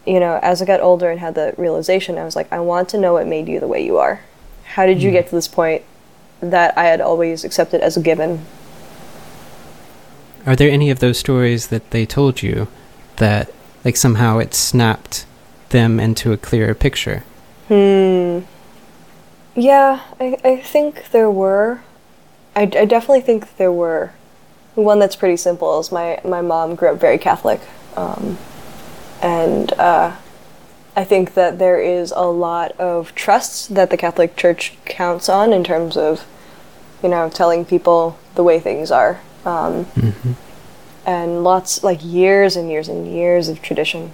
you 0.08 0.22
know, 0.22 0.40
as 0.42 0.62
I 0.62 0.66
got 0.66 0.80
older 0.80 1.12
and 1.12 1.20
had 1.20 1.36
the 1.36 1.54
realization, 1.58 2.18
I 2.18 2.24
was 2.24 2.36
like, 2.36 2.50
I 2.54 2.60
want 2.62 2.88
to 2.90 2.98
know 2.98 3.14
what 3.14 3.28
made 3.28 3.50
you 3.50 3.60
the 3.60 3.68
way 3.68 3.86
you 3.86 3.98
are. 3.98 4.22
How 4.64 4.86
did 4.86 5.04
you 5.04 5.12
get 5.12 5.28
to 5.28 5.36
this 5.36 5.50
point 5.50 5.84
that 6.40 6.78
I 6.78 6.86
had 6.86 7.02
always 7.02 7.44
accepted 7.44 7.82
as 7.82 7.98
a 7.98 8.02
given? 8.02 8.46
Are 10.46 10.56
there 10.56 10.70
any 10.70 10.90
of 10.90 11.00
those 11.00 11.18
stories 11.18 11.68
that 11.68 11.92
they 11.92 12.06
told 12.06 12.44
you 12.44 12.68
that 13.18 13.52
like 13.84 13.96
somehow 13.96 14.38
it 14.38 14.54
snapped 14.54 15.26
them 15.70 16.00
into 16.00 16.32
a 16.32 16.38
clearer 16.38 16.74
picture? 16.74 17.24
Hmm. 17.68 18.40
Yeah, 19.56 20.02
I, 20.20 20.38
I 20.44 20.58
think 20.58 21.12
there 21.12 21.32
were. 21.32 21.82
I, 22.56 22.64
I 22.64 22.86
definitely 22.86 23.22
think 23.22 23.58
there 23.58 23.72
were. 23.72 24.12
One 24.76 25.00
that's 25.00 25.16
pretty 25.16 25.38
simple 25.38 25.80
is 25.80 25.92
my, 25.92 26.20
my 26.26 26.42
mom 26.42 26.76
grew 26.76 26.90
up 26.90 27.00
very 27.00 27.18
Catholic. 27.18 27.62
Um, 27.96 28.38
and 29.22 29.72
uh, 29.74 30.16
I 30.98 31.04
think 31.06 31.34
that 31.36 31.60
there 31.60 31.80
is 31.80 32.12
a 32.12 32.26
lot 32.26 32.74
of 32.74 33.16
trust 33.16 33.74
that 33.76 33.90
the 33.90 33.98
Catholic 33.98 34.36
Church 34.36 34.78
counts 34.84 35.30
on 35.30 35.54
in 35.54 35.64
terms 35.64 35.96
of, 35.96 36.26
you 37.02 37.08
know, 37.08 37.30
telling 37.30 37.64
people 37.64 38.20
the 38.36 38.44
way 38.44 38.60
things 38.60 38.92
are. 38.92 39.22
Um, 39.46 39.86
Mm-hmm. 39.96 40.32
and 41.06 41.44
lots 41.44 41.84
like 41.84 42.00
years 42.04 42.56
and 42.56 42.70
years 42.70 42.88
and 42.90 43.08
years 43.08 43.48
of 43.48 43.62
tradition. 43.62 44.12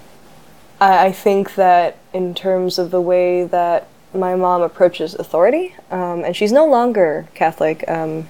I, 0.82 1.08
I 1.08 1.12
think 1.14 1.56
that 1.56 1.96
in 2.14 2.34
terms 2.34 2.78
of 2.78 2.92
the 2.92 3.00
way 3.00 3.46
that 3.46 3.88
my 4.14 4.36
mom 4.36 4.62
approaches 4.62 5.16
authority, 5.16 5.74
um, 5.90 6.26
and 6.26 6.36
she's 6.36 6.52
no 6.52 6.66
longer 6.66 7.28
Catholic. 7.34 7.88
Um, 7.90 8.28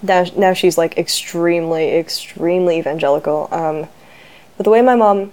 now, 0.00 0.24
now 0.36 0.52
she's 0.52 0.78
like 0.78 0.96
extremely, 0.96 1.96
extremely 1.96 2.78
evangelical. 2.78 3.48
Um, 3.50 3.88
but 4.56 4.62
the 4.62 4.70
way 4.70 4.80
my 4.80 4.94
mom 4.94 5.32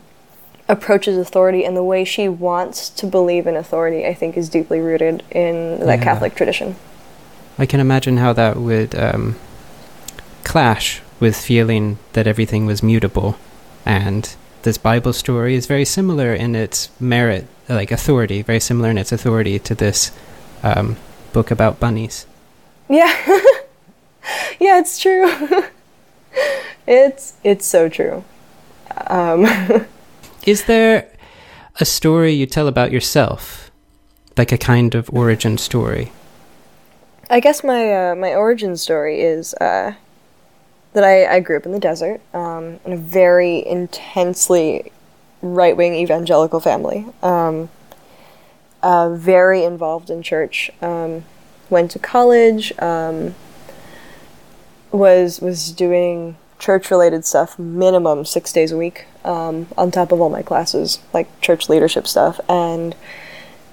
approaches 0.68 1.18
authority 1.20 1.64
and 1.64 1.78
the 1.78 1.84
way 1.84 2.04
she 2.04 2.28
wants 2.28 2.90
to 2.90 3.06
believe 3.06 3.46
in 3.46 3.56
authority, 3.56 4.08
I 4.08 4.16
think, 4.16 4.36
is 4.36 4.50
deeply 4.50 4.80
rooted 4.80 5.22
in 5.30 5.80
that 5.82 6.00
Yeah. 6.00 6.04
Catholic 6.04 6.34
tradition. 6.34 6.76
I 7.60 7.68
can 7.68 7.80
imagine 7.80 8.18
how 8.18 8.34
that 8.34 8.58
would 8.58 8.96
um, 8.96 9.36
clash 10.46 11.02
with 11.20 11.36
feeling 11.36 11.98
that 12.14 12.28
everything 12.28 12.66
was 12.66 12.82
mutable. 12.82 13.38
And 13.86 14.34
this 14.62 14.78
Bible 14.78 15.12
story 15.12 15.56
is 15.56 15.66
very 15.68 15.86
similar 15.86 16.34
in 16.34 16.56
its 16.56 16.90
merit, 17.00 17.48
like 17.68 17.92
authority, 17.92 18.42
very 18.42 18.62
similar 18.62 18.90
in 18.90 18.98
its 18.98 19.12
authority 19.12 19.60
to 19.60 19.76
this 19.76 20.12
um, 20.64 20.96
book 21.34 21.52
about 21.52 21.80
bunnies. 21.80 22.26
Yeah. 22.90 23.14
yeah, 24.60 24.80
it's 24.80 25.00
true. 25.00 25.30
it's 26.88 27.34
it's 27.44 27.66
so 27.66 27.90
true. 27.90 28.24
Um, 29.08 29.46
Is 30.46 30.66
there 30.66 31.10
a 31.80 31.86
story 31.86 32.32
you 32.32 32.46
tell 32.46 32.68
about 32.68 32.92
yourself? 32.92 33.72
Like 34.38 34.52
a 34.52 34.58
kind 34.58 34.96
of 34.96 35.10
origin 35.12 35.58
story? 35.58 36.12
I 37.30 37.40
guess 37.40 37.64
my 37.64 38.12
uh, 38.12 38.16
my 38.16 38.34
origin 38.36 38.78
story 38.78 39.22
is 39.22 39.54
uh, 39.56 39.94
that 40.96 41.04
I, 41.04 41.36
I 41.36 41.40
grew 41.42 41.58
up 41.58 41.66
in 41.66 41.74
the 41.74 41.80
desert 41.80 42.22
um, 42.34 42.80
in 42.86 42.94
a 42.94 42.98
very 42.98 43.66
intensely 43.68 44.92
right 45.42 45.76
wing 45.76 45.94
evangelical 45.94 46.62
family. 46.62 47.06
Um, 47.22 47.70
uh, 48.82 49.14
very 49.14 49.64
involved 49.64 50.10
in 50.10 50.24
church. 50.24 50.72
Um, 50.82 51.26
went 51.70 51.92
to 51.92 52.00
college. 52.00 52.72
Um, 52.80 53.36
was 54.92 55.42
was 55.42 55.74
doing 55.74 56.38
church 56.60 56.90
related 56.90 57.26
stuff 57.26 57.60
minimum 57.60 58.24
six 58.24 58.54
days 58.54 58.72
a 58.72 58.78
week 58.78 59.06
um, 59.26 59.68
on 59.78 59.92
top 59.92 60.14
of 60.14 60.22
all 60.22 60.30
my 60.30 60.42
classes 60.42 61.00
like 61.14 61.42
church 61.42 61.68
leadership 61.68 62.08
stuff 62.08 62.40
and 62.48 62.96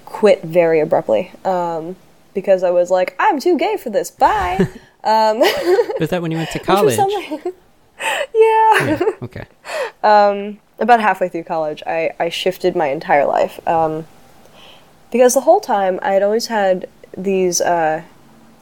quit 0.03 0.43
very 0.43 0.81
abruptly 0.81 1.31
um, 1.45 1.95
because 2.33 2.61
I 2.61 2.71
was 2.71 2.91
like 2.91 3.15
I'm 3.17 3.39
too 3.39 3.57
gay 3.57 3.77
for 3.77 3.89
this 3.89 4.11
bye 4.11 4.67
um, 5.03 5.39
Was 5.99 6.09
that 6.09 6.21
when 6.21 6.31
you 6.31 6.37
went 6.37 6.51
to 6.51 6.59
college? 6.71 6.95
something- 6.95 7.39
yeah 8.35 8.85
yeah. 8.85 8.99
Okay. 9.21 9.45
um, 10.03 10.59
about 10.79 10.99
halfway 10.99 11.29
through 11.29 11.43
college, 11.43 11.81
I, 11.85 12.11
I 12.19 12.29
shifted 12.29 12.75
my 12.75 12.87
entire 12.87 13.25
life. 13.25 13.65
Um, 13.67 14.05
because 15.11 15.33
the 15.35 15.41
whole 15.41 15.59
time 15.59 15.99
I 16.01 16.13
had 16.13 16.23
always 16.23 16.47
had 16.47 16.89
these, 17.15 17.61
uh, 17.61 18.01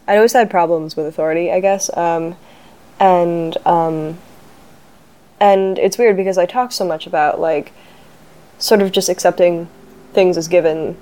I'd 0.07 0.15
always 0.17 0.33
had 0.33 0.49
problems 0.49 0.95
with 0.97 1.05
authority, 1.07 1.51
I 1.51 1.59
guess. 1.61 1.95
Um, 1.95 2.35
and, 2.99 3.55
um, 3.65 4.17
and 5.39 5.79
it's 5.79 5.97
weird 5.97 6.17
because 6.17 6.37
I 6.37 6.45
talk 6.45 6.71
so 6.71 6.85
much 6.85 7.07
about, 7.07 7.39
like, 7.39 7.71
sort 8.59 8.81
of 8.81 8.91
just 8.91 9.09
accepting 9.09 9.69
things 10.13 10.37
as 10.37 10.47
given. 10.47 10.97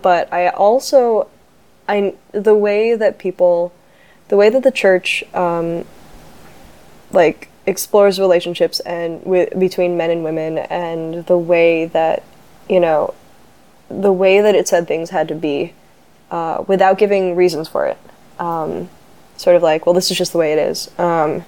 But 0.00 0.32
I 0.32 0.48
also, 0.48 1.28
I, 1.88 2.14
the 2.30 2.54
way 2.54 2.94
that 2.94 3.18
people, 3.18 3.72
the 4.32 4.38
way 4.38 4.48
that 4.48 4.62
the 4.62 4.72
church, 4.72 5.22
um, 5.34 5.84
like 7.10 7.50
explores 7.66 8.18
relationships 8.18 8.80
and 8.80 9.22
with 9.26 9.50
between 9.60 9.98
men 9.98 10.08
and 10.08 10.24
women 10.24 10.56
and 10.56 11.26
the 11.26 11.36
way 11.36 11.84
that 11.84 12.22
you 12.66 12.80
know 12.80 13.12
the 13.90 14.10
way 14.10 14.40
that 14.40 14.54
it 14.54 14.66
said 14.66 14.88
things 14.88 15.10
had 15.10 15.28
to 15.28 15.34
be 15.34 15.74
uh, 16.30 16.64
without 16.66 16.96
giving 16.96 17.36
reasons 17.36 17.68
for 17.68 17.86
it. 17.86 17.98
Um, 18.38 18.88
sort 19.36 19.54
of 19.54 19.62
like 19.62 19.84
well 19.84 19.94
this 19.94 20.10
is 20.10 20.16
just 20.16 20.32
the 20.32 20.38
way 20.38 20.54
it 20.54 20.58
is. 20.58 20.90
Um, 20.98 21.44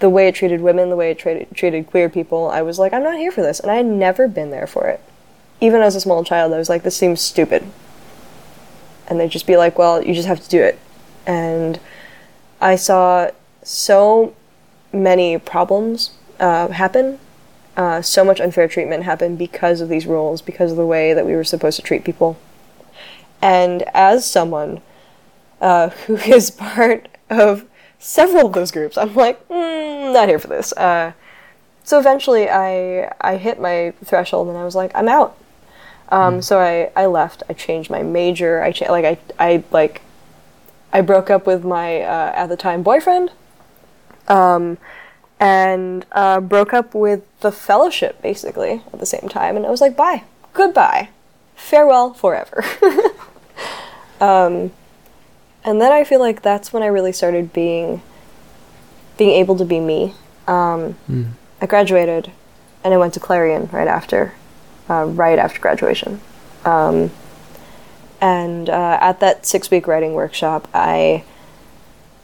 the 0.00 0.10
way 0.10 0.28
it 0.28 0.34
treated 0.34 0.60
women 0.60 0.90
the 0.90 0.96
way 0.96 1.10
it 1.10 1.18
treated, 1.18 1.48
treated 1.54 1.86
queer 1.86 2.10
people 2.10 2.48
i 2.50 2.60
was 2.60 2.78
like 2.78 2.92
i'm 2.92 3.02
not 3.02 3.16
here 3.16 3.32
for 3.32 3.40
this. 3.40 3.60
And 3.60 3.70
i 3.70 3.76
had 3.76 3.86
never 3.86 4.28
been 4.28 4.50
there 4.50 4.66
for 4.66 4.88
it. 4.88 5.00
Even 5.58 5.80
as 5.80 5.96
a 5.96 6.02
small 6.02 6.22
child 6.22 6.52
i 6.52 6.58
was 6.58 6.68
like 6.68 6.82
this 6.82 6.98
seems 6.98 7.22
stupid. 7.22 7.64
And 9.06 9.18
they'd 9.18 9.30
just 9.30 9.46
be 9.46 9.56
like 9.56 9.78
well 9.78 10.02
you 10.04 10.12
just 10.12 10.28
have 10.28 10.42
to 10.42 10.50
do 10.50 10.62
it 10.62 10.78
and 11.28 11.78
i 12.60 12.74
saw 12.74 13.30
so 13.62 14.34
many 14.92 15.38
problems 15.38 16.12
uh, 16.40 16.68
happen. 16.68 17.18
Uh, 17.76 18.02
so 18.02 18.24
much 18.24 18.40
unfair 18.40 18.66
treatment 18.66 19.04
happen 19.04 19.36
because 19.36 19.80
of 19.80 19.88
these 19.88 20.06
rules, 20.06 20.42
because 20.42 20.72
of 20.72 20.76
the 20.76 20.86
way 20.86 21.14
that 21.14 21.24
we 21.24 21.34
were 21.36 21.44
supposed 21.44 21.76
to 21.76 21.82
treat 21.82 22.02
people. 22.04 22.36
And 23.40 23.84
as 23.94 24.28
someone 24.28 24.80
uh, 25.60 25.90
who 26.06 26.16
is 26.16 26.50
part 26.50 27.08
of 27.30 27.64
several 27.98 28.46
of 28.46 28.52
those 28.52 28.70
groups, 28.70 28.96
I'm 28.98 29.14
like, 29.14 29.46
mm, 29.48 30.12
not 30.12 30.28
here 30.28 30.38
for 30.38 30.48
this. 30.48 30.72
Uh, 30.72 31.12
so 31.84 31.98
eventually, 31.98 32.48
I 32.50 33.12
I 33.20 33.36
hit 33.36 33.60
my 33.60 33.92
threshold, 34.04 34.48
and 34.48 34.58
I 34.58 34.64
was 34.64 34.74
like, 34.74 34.92
I'm 34.94 35.08
out. 35.08 35.36
Um, 36.10 36.42
So 36.42 36.58
I, 36.58 36.90
I 36.96 37.06
left. 37.06 37.42
I 37.48 37.52
changed 37.52 37.90
my 37.90 38.02
major. 38.02 38.62
I 38.62 38.72
cha- 38.72 38.90
like 38.90 39.04
I 39.04 39.18
I 39.38 39.62
like 39.70 40.02
I 40.92 41.00
broke 41.02 41.30
up 41.30 41.46
with 41.46 41.64
my 41.64 42.00
uh, 42.00 42.32
at 42.34 42.46
the 42.48 42.56
time 42.56 42.82
boyfriend 42.82 43.30
um, 44.26 44.78
and 45.38 46.06
uh, 46.12 46.40
broke 46.40 46.72
up 46.72 46.94
with 46.94 47.22
the 47.40 47.52
fellowship 47.52 48.20
basically 48.22 48.82
at 48.92 48.98
the 48.98 49.06
same 49.06 49.28
time. 49.28 49.56
And 49.56 49.66
I 49.66 49.70
was 49.70 49.80
like, 49.80 49.96
bye, 49.96 50.24
goodbye, 50.54 51.10
farewell 51.56 52.14
forever. 52.14 52.64
um, 54.20 54.72
and 55.64 55.80
then 55.80 55.92
I 55.92 56.04
feel 56.04 56.20
like 56.20 56.42
that's 56.42 56.72
when 56.72 56.82
I 56.82 56.86
really 56.86 57.12
started 57.12 57.52
being 57.52 58.00
being 59.18 59.30
able 59.30 59.56
to 59.56 59.64
be 59.64 59.80
me. 59.80 60.14
Um, 60.46 60.96
Mm. 61.10 61.30
I 61.60 61.66
graduated, 61.66 62.30
and 62.84 62.94
I 62.94 62.96
went 62.98 63.14
to 63.14 63.20
Clarion 63.20 63.68
right 63.72 63.88
after, 63.88 64.32
uh, 64.88 65.04
right 65.06 65.38
after 65.38 65.58
graduation. 65.60 66.20
Um, 66.64 67.10
and 68.20 68.68
uh, 68.68 68.98
at 69.00 69.20
that 69.20 69.46
six 69.46 69.70
week 69.70 69.86
writing 69.86 70.12
workshop, 70.14 70.68
I 70.74 71.24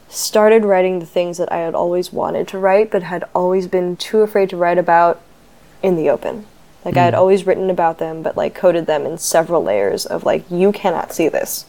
started 0.09 0.63
writing 0.63 0.99
the 0.99 1.05
things 1.05 1.37
that 1.37 1.51
I 1.51 1.57
had 1.57 1.75
always 1.75 2.13
wanted 2.13 2.47
to 2.49 2.57
write, 2.57 2.91
but 2.91 3.03
had 3.03 3.25
always 3.33 3.67
been 3.67 3.97
too 3.97 4.19
afraid 4.21 4.49
to 4.51 4.57
write 4.57 4.77
about 4.77 5.21
in 5.81 5.95
the 5.95 6.09
open. 6.09 6.45
Like 6.83 6.97
I 6.97 7.03
had 7.03 7.13
Mm. 7.13 7.17
always 7.17 7.45
written 7.47 7.69
about 7.69 7.97
them, 7.97 8.21
but 8.21 8.37
like 8.37 8.53
coded 8.53 8.85
them 8.85 9.05
in 9.05 9.17
several 9.17 9.63
layers 9.63 10.05
of 10.05 10.23
like, 10.23 10.43
you 10.49 10.71
cannot 10.71 11.11
see 11.13 11.27
this. 11.27 11.65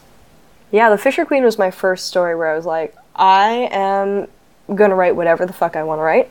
Yeah, 0.71 0.89
The 0.89 0.97
Fisher 0.97 1.25
Queen 1.25 1.43
was 1.43 1.57
my 1.57 1.71
first 1.71 2.05
story 2.07 2.35
where 2.35 2.47
I 2.51 2.55
was 2.55 2.65
like, 2.65 2.95
I 3.15 3.67
am 3.71 4.27
gonna 4.73 4.95
write 4.95 5.15
whatever 5.15 5.45
the 5.45 5.53
fuck 5.53 5.75
I 5.75 5.83
want 5.83 5.99
to 5.99 6.03
write. 6.03 6.29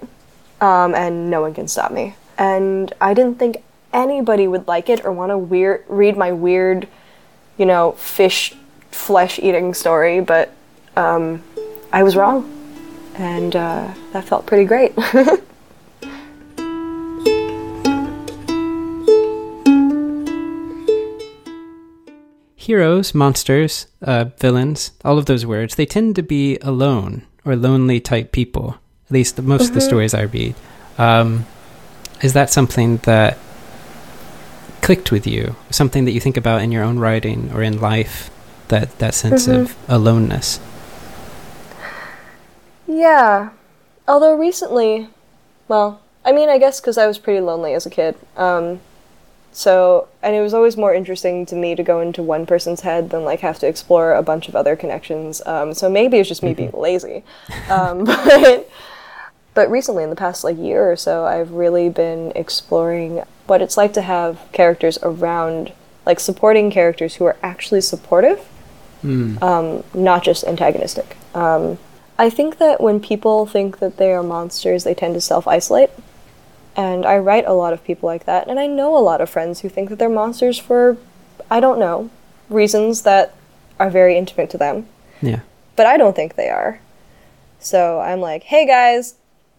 um, 0.60 0.94
and 0.94 1.28
no 1.30 1.42
one 1.42 1.52
can 1.52 1.68
stop 1.68 1.90
me. 1.90 2.14
And 2.38 2.90
I 2.98 3.12
didn't 3.12 3.38
think 3.38 3.62
anybody 3.92 4.48
would 4.48 4.66
like 4.66 4.88
it 4.88 5.04
or 5.04 5.12
want 5.12 5.30
to 5.30 5.36
weird 5.36 5.84
read 5.88 6.16
my 6.16 6.32
weird, 6.32 6.86
you 7.56 7.66
know, 7.66 7.92
fish 7.92 8.54
flesh 8.90 9.38
eating 9.38 9.74
story, 9.74 10.20
but 10.20 10.52
um, 10.96 11.42
I 11.92 12.02
was 12.02 12.16
wrong, 12.16 12.50
and 13.14 13.54
uh, 13.54 13.92
that 14.12 14.24
felt 14.24 14.46
pretty 14.46 14.64
great. 14.64 14.94
Heroes, 22.56 23.14
monsters, 23.14 23.86
uh, 24.02 24.24
villains, 24.40 24.90
all 25.04 25.18
of 25.18 25.26
those 25.26 25.46
words, 25.46 25.76
they 25.76 25.86
tend 25.86 26.16
to 26.16 26.22
be 26.22 26.58
alone 26.58 27.24
or 27.44 27.54
lonely 27.54 28.00
type 28.00 28.32
people. 28.32 28.78
At 29.06 29.12
least 29.12 29.36
the, 29.36 29.42
most 29.42 29.60
mm-hmm. 29.62 29.68
of 29.68 29.74
the 29.74 29.80
mm-hmm. 29.80 29.88
stories 29.88 30.14
I 30.14 30.22
read. 30.22 30.56
Um, 30.98 31.46
is 32.22 32.32
that 32.32 32.50
something 32.50 32.96
that 33.04 33.38
clicked 34.86 35.10
with 35.10 35.26
you? 35.26 35.56
Something 35.68 36.04
that 36.04 36.12
you 36.12 36.20
think 36.20 36.36
about 36.36 36.62
in 36.62 36.70
your 36.70 36.84
own 36.84 37.00
writing 37.00 37.50
or 37.52 37.60
in 37.60 37.80
life? 37.80 38.30
That 38.68 38.98
that 39.00 39.14
sense 39.14 39.48
mm-hmm. 39.48 39.62
of 39.62 39.76
aloneness. 39.88 40.60
Yeah, 42.86 43.50
although 44.06 44.36
recently, 44.36 45.08
well, 45.66 46.00
I 46.24 46.30
mean, 46.30 46.48
I 46.48 46.58
guess 46.58 46.80
because 46.80 46.98
I 46.98 47.06
was 47.08 47.18
pretty 47.18 47.40
lonely 47.40 47.74
as 47.74 47.84
a 47.84 47.90
kid. 47.90 48.14
Um, 48.36 48.80
so, 49.50 50.06
and 50.22 50.36
it 50.36 50.40
was 50.40 50.54
always 50.54 50.76
more 50.76 50.94
interesting 50.94 51.46
to 51.46 51.56
me 51.56 51.74
to 51.74 51.82
go 51.82 52.00
into 52.00 52.22
one 52.22 52.46
person's 52.46 52.82
head 52.82 53.10
than 53.10 53.24
like 53.24 53.40
have 53.40 53.58
to 53.60 53.66
explore 53.66 54.14
a 54.14 54.22
bunch 54.22 54.48
of 54.48 54.54
other 54.54 54.76
connections. 54.76 55.42
Um, 55.46 55.74
so 55.74 55.90
maybe 55.90 56.18
it's 56.18 56.28
just 56.28 56.44
me 56.44 56.54
being 56.54 56.70
mm-hmm. 56.70 56.78
lazy. 56.78 57.24
Um, 57.68 58.04
but, 58.04 58.70
but 59.54 59.70
recently, 59.70 60.04
in 60.04 60.10
the 60.10 60.16
past 60.16 60.44
like 60.44 60.58
year 60.58 60.88
or 60.88 60.96
so, 60.96 61.24
I've 61.24 61.50
really 61.50 61.88
been 61.88 62.32
exploring 62.36 63.24
what 63.46 63.62
it's 63.62 63.76
like 63.76 63.92
to 63.94 64.02
have 64.02 64.40
characters 64.52 64.98
around, 65.02 65.72
like 66.04 66.20
supporting 66.20 66.70
characters 66.70 67.16
who 67.16 67.24
are 67.24 67.36
actually 67.42 67.80
supportive, 67.80 68.46
mm. 69.02 69.40
um, 69.42 69.84
not 69.94 70.22
just 70.22 70.44
antagonistic. 70.44 71.16
Um, 71.34 71.78
I 72.18 72.30
think 72.30 72.58
that 72.58 72.80
when 72.80 73.00
people 73.00 73.46
think 73.46 73.78
that 73.78 73.98
they 73.98 74.12
are 74.12 74.22
monsters, 74.22 74.84
they 74.84 74.94
tend 74.94 75.14
to 75.14 75.20
self 75.20 75.46
isolate. 75.46 75.90
And 76.76 77.06
I 77.06 77.16
write 77.16 77.46
a 77.46 77.54
lot 77.54 77.72
of 77.72 77.82
people 77.84 78.06
like 78.06 78.26
that, 78.26 78.48
and 78.48 78.60
I 78.60 78.66
know 78.66 78.96
a 78.96 79.00
lot 79.00 79.22
of 79.22 79.30
friends 79.30 79.60
who 79.60 79.68
think 79.70 79.88
that 79.88 79.98
they're 79.98 80.10
monsters 80.10 80.58
for, 80.58 80.98
I 81.50 81.58
don't 81.58 81.78
know, 81.78 82.10
reasons 82.50 83.02
that 83.02 83.34
are 83.78 83.88
very 83.88 84.18
intimate 84.18 84.50
to 84.50 84.58
them. 84.58 84.86
Yeah. 85.22 85.40
But 85.74 85.86
I 85.86 85.96
don't 85.96 86.14
think 86.14 86.34
they 86.34 86.50
are. 86.50 86.80
So 87.58 88.00
I'm 88.00 88.20
like, 88.20 88.42
hey 88.42 88.66
guys, 88.66 89.14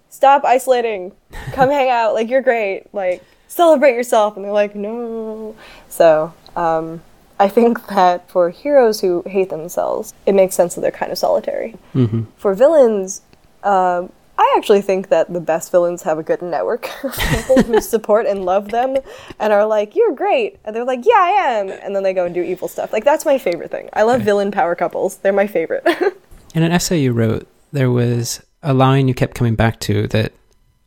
stop 0.10 0.46
isolating. 0.46 1.12
Come 1.54 1.70
hang 1.70 1.90
out. 1.90 2.14
Like, 2.14 2.30
you're 2.30 2.42
great. 2.42 2.94
Like, 2.94 3.24
celebrate 3.48 3.94
yourself. 3.94 4.36
And 4.36 4.46
they're 4.46 4.52
like, 4.52 4.76
no. 4.76 5.56
So, 5.90 6.34
um, 6.56 7.02
I 7.40 7.50
think 7.50 7.86
that 7.88 8.30
for 8.30 8.50
heroes 8.50 9.02
who 9.02 9.24
hate 9.28 9.50
themselves, 9.50 10.14
it 10.26 10.34
makes 10.34 10.56
sense 10.56 10.76
that 10.76 10.82
they're 10.82 10.92
kind 10.92 11.12
of 11.12 11.18
solitary. 11.18 11.76
Mm-hmm. 11.94 12.24
For 12.38 12.56
villains, 12.56 13.22
um, 13.64 14.12
I 14.40 14.54
actually 14.58 14.82
think 14.82 15.10
that 15.10 15.32
the 15.32 15.40
best 15.40 15.72
villains 15.72 16.04
have 16.04 16.18
a 16.18 16.24
good 16.24 16.42
network 16.42 16.90
of 17.04 17.16
people 17.18 17.62
who 17.64 17.82
support 17.82 18.26
and 18.26 18.46
love 18.46 18.70
them 18.70 18.98
and 19.40 19.54
are 19.54 19.66
like, 19.66 19.96
"You're 19.96 20.14
great," 20.14 20.60
and 20.64 20.76
they're 20.76 20.86
like, 20.86 21.06
"Yeah, 21.06 21.16
I 21.16 21.30
am," 21.30 21.70
and 21.70 21.96
then 21.96 22.04
they 22.04 22.14
go 22.14 22.26
and 22.26 22.34
do 22.34 22.42
evil 22.42 22.68
stuff. 22.68 22.94
Like 22.94 23.04
that's 23.04 23.26
my 23.26 23.38
favorite 23.38 23.72
thing. 23.72 23.90
I 23.94 24.04
love 24.04 24.22
villain 24.22 24.52
power 24.52 24.76
couples. 24.76 25.18
They're 25.18 25.34
my 25.34 25.48
favorite. 25.48 25.86
In 26.56 26.64
an 26.64 26.72
essay 26.72 27.00
you 27.00 27.14
wrote, 27.14 27.48
there 27.72 27.92
was 27.92 28.44
a 28.64 28.74
line 28.74 29.08
you 29.08 29.14
kept 29.14 29.36
coming 29.36 29.56
back 29.56 29.80
to 29.82 30.08
that 30.08 30.34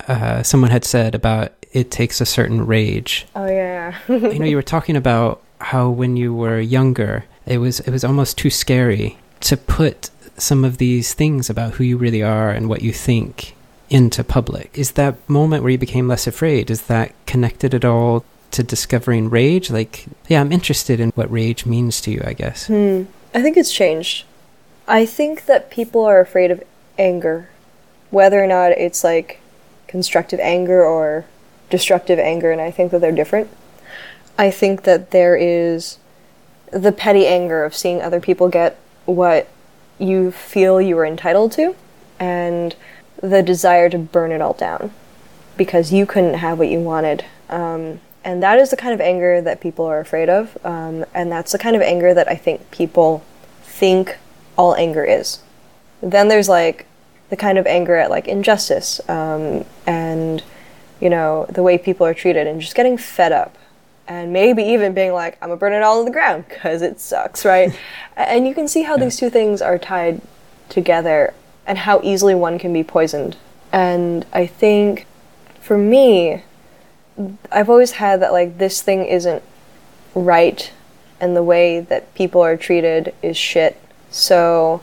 uh, 0.08 0.42
someone 0.42 0.70
had 0.70 0.84
said 0.84 1.14
about 1.14 1.59
it 1.72 1.90
takes 1.90 2.20
a 2.20 2.26
certain 2.26 2.66
rage. 2.66 3.26
Oh 3.34 3.46
yeah. 3.46 3.96
you 4.08 4.38
know, 4.38 4.44
you 4.44 4.56
were 4.56 4.62
talking 4.62 4.96
about 4.96 5.42
how 5.60 5.90
when 5.90 6.16
you 6.16 6.34
were 6.34 6.60
younger, 6.60 7.24
it 7.46 7.58
was 7.58 7.80
it 7.80 7.90
was 7.90 8.04
almost 8.04 8.38
too 8.38 8.50
scary 8.50 9.18
to 9.40 9.56
put 9.56 10.10
some 10.36 10.64
of 10.64 10.78
these 10.78 11.14
things 11.14 11.50
about 11.50 11.74
who 11.74 11.84
you 11.84 11.96
really 11.96 12.22
are 12.22 12.50
and 12.50 12.68
what 12.68 12.82
you 12.82 12.92
think 12.92 13.54
into 13.88 14.24
public. 14.24 14.70
Is 14.78 14.92
that 14.92 15.16
moment 15.28 15.62
where 15.62 15.72
you 15.72 15.78
became 15.78 16.08
less 16.08 16.26
afraid, 16.26 16.70
is 16.70 16.82
that 16.82 17.12
connected 17.26 17.74
at 17.74 17.84
all 17.84 18.24
to 18.52 18.62
discovering 18.62 19.28
rage? 19.28 19.70
Like, 19.70 20.06
yeah, 20.28 20.40
I'm 20.40 20.52
interested 20.52 21.00
in 21.00 21.10
what 21.10 21.30
rage 21.30 21.66
means 21.66 22.00
to 22.02 22.10
you, 22.10 22.22
I 22.24 22.32
guess. 22.32 22.68
Hmm. 22.68 23.04
I 23.34 23.42
think 23.42 23.56
it's 23.56 23.72
changed. 23.72 24.24
I 24.88 25.06
think 25.06 25.46
that 25.46 25.70
people 25.70 26.04
are 26.04 26.20
afraid 26.20 26.50
of 26.50 26.62
anger, 26.98 27.48
whether 28.10 28.42
or 28.42 28.46
not 28.46 28.72
it's 28.72 29.04
like 29.04 29.40
constructive 29.86 30.40
anger 30.40 30.84
or 30.84 31.24
destructive 31.70 32.18
anger, 32.18 32.50
and 32.50 32.60
I 32.60 32.70
think 32.70 32.90
that 32.90 33.00
they're 33.00 33.12
different. 33.12 33.48
I 34.38 34.50
think 34.50 34.82
that 34.82 35.10
there 35.10 35.36
is 35.36 35.98
the 36.72 36.92
petty 36.92 37.26
anger 37.26 37.64
of 37.64 37.74
seeing 37.74 38.00
other 38.00 38.20
people 38.20 38.48
get 38.48 38.78
what 39.04 39.48
you 39.98 40.30
feel 40.30 40.80
you 40.80 40.98
are 40.98 41.06
entitled 41.06 41.52
to, 41.52 41.74
and 42.18 42.74
the 43.22 43.42
desire 43.42 43.88
to 43.90 43.98
burn 43.98 44.32
it 44.32 44.40
all 44.40 44.54
down 44.54 44.92
because 45.56 45.92
you 45.92 46.06
couldn't 46.06 46.34
have 46.34 46.58
what 46.58 46.68
you 46.68 46.80
wanted. 46.80 47.24
Um, 47.48 48.00
and 48.24 48.42
that 48.42 48.58
is 48.58 48.70
the 48.70 48.76
kind 48.76 48.94
of 48.94 49.00
anger 49.00 49.40
that 49.40 49.60
people 49.60 49.84
are 49.86 50.00
afraid 50.00 50.28
of. 50.28 50.56
Um, 50.64 51.04
and 51.14 51.30
that's 51.30 51.52
the 51.52 51.58
kind 51.58 51.76
of 51.76 51.82
anger 51.82 52.14
that 52.14 52.28
I 52.28 52.34
think 52.34 52.70
people 52.70 53.24
think 53.62 54.18
all 54.56 54.74
anger 54.74 55.04
is. 55.04 55.40
Then 56.02 56.28
there's 56.28 56.48
like 56.48 56.86
the 57.30 57.36
kind 57.36 57.58
of 57.58 57.66
anger 57.66 57.96
at 57.96 58.10
like 58.10 58.28
injustice 58.28 59.00
um, 59.08 59.64
and, 59.86 60.42
you 61.00 61.10
know, 61.10 61.46
the 61.48 61.62
way 61.62 61.78
people 61.78 62.06
are 62.06 62.14
treated 62.14 62.46
and 62.46 62.60
just 62.60 62.74
getting 62.74 62.96
fed 62.96 63.32
up 63.32 63.56
and 64.06 64.32
maybe 64.32 64.62
even 64.62 64.92
being 64.92 65.12
like, 65.12 65.38
I'm 65.40 65.48
gonna 65.48 65.56
burn 65.56 65.72
it 65.72 65.82
all 65.82 66.00
to 66.00 66.04
the 66.04 66.10
ground 66.10 66.44
because 66.48 66.82
it 66.82 67.00
sucks, 67.00 67.44
right? 67.44 67.76
and 68.16 68.46
you 68.46 68.54
can 68.54 68.68
see 68.68 68.82
how 68.82 68.96
yeah. 68.96 69.04
these 69.04 69.16
two 69.16 69.30
things 69.30 69.62
are 69.62 69.78
tied 69.78 70.20
together 70.68 71.32
and 71.66 71.78
how 71.78 72.00
easily 72.02 72.34
one 72.34 72.58
can 72.58 72.72
be 72.72 72.82
poisoned. 72.82 73.36
And 73.72 74.26
I 74.32 74.46
think 74.46 75.06
for 75.60 75.78
me, 75.78 76.42
I've 77.52 77.70
always 77.70 77.92
had 77.92 78.20
that 78.20 78.32
like 78.32 78.58
this 78.58 78.82
thing 78.82 79.04
isn't 79.04 79.42
right 80.14 80.72
and 81.20 81.36
the 81.36 81.42
way 81.42 81.80
that 81.80 82.12
people 82.14 82.40
are 82.40 82.56
treated 82.56 83.14
is 83.22 83.36
shit. 83.36 83.80
So 84.10 84.82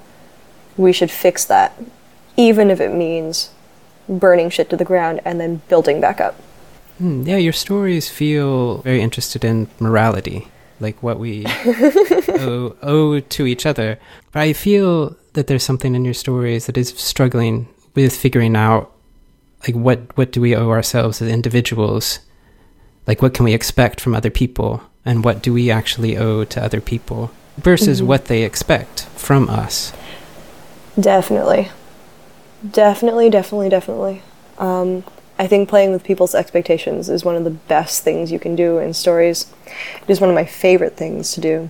we 0.77 0.93
should 0.93 1.11
fix 1.11 1.43
that, 1.45 1.77
even 2.37 2.69
if 2.69 2.79
it 2.79 2.93
means 2.93 3.49
burning 4.07 4.49
shit 4.49 4.69
to 4.69 4.77
the 4.77 4.85
ground 4.85 5.21
and 5.25 5.39
then 5.39 5.61
building 5.67 6.01
back 6.01 6.19
up. 6.19 6.35
Hmm, 6.97 7.23
yeah, 7.23 7.37
your 7.37 7.53
stories 7.53 8.09
feel 8.09 8.79
very 8.79 9.01
interested 9.01 9.45
in 9.45 9.67
morality, 9.79 10.47
like 10.79 11.01
what 11.03 11.19
we 11.19 11.45
owe, 12.27 12.75
owe 12.81 13.19
to 13.19 13.45
each 13.45 13.65
other. 13.65 13.99
But 14.31 14.41
I 14.41 14.53
feel 14.53 15.15
that 15.33 15.47
there's 15.47 15.63
something 15.63 15.93
in 15.93 16.05
your 16.05 16.15
stories 16.15 16.65
that 16.65 16.77
is 16.77 16.89
struggling 16.89 17.67
with 17.93 18.15
figuring 18.15 18.55
out, 18.55 18.91
like 19.67 19.75
what 19.75 20.17
what 20.17 20.31
do 20.31 20.41
we 20.41 20.55
owe 20.55 20.69
ourselves 20.69 21.21
as 21.21 21.29
individuals? 21.29 22.19
Like 23.05 23.21
what 23.21 23.33
can 23.33 23.45
we 23.45 23.53
expect 23.53 24.01
from 24.01 24.15
other 24.15 24.31
people, 24.31 24.81
and 25.05 25.23
what 25.23 25.43
do 25.43 25.53
we 25.53 25.69
actually 25.69 26.17
owe 26.17 26.43
to 26.45 26.63
other 26.63 26.81
people 26.81 27.31
versus 27.57 27.99
mm-hmm. 27.99 28.07
what 28.07 28.25
they 28.25 28.43
expect 28.43 29.05
from 29.15 29.49
us? 29.49 29.93
Definitely, 30.99 31.69
definitely, 32.71 33.29
definitely, 33.29 33.69
definitely. 33.69 34.21
Um, 34.57 35.03
I 35.39 35.47
think 35.47 35.69
playing 35.69 35.91
with 35.91 36.03
people's 36.03 36.33
expectations 36.33 37.09
is 37.09 37.23
one 37.23 37.35
of 37.35 37.43
the 37.43 37.51
best 37.51 38.03
things 38.03 38.31
you 38.31 38.39
can 38.39 38.55
do 38.55 38.79
in 38.79 38.93
stories. 38.93 39.53
It 40.01 40.09
is 40.09 40.19
one 40.19 40.29
of 40.29 40.35
my 40.35 40.45
favorite 40.45 40.97
things 40.97 41.31
to 41.33 41.41
do, 41.41 41.69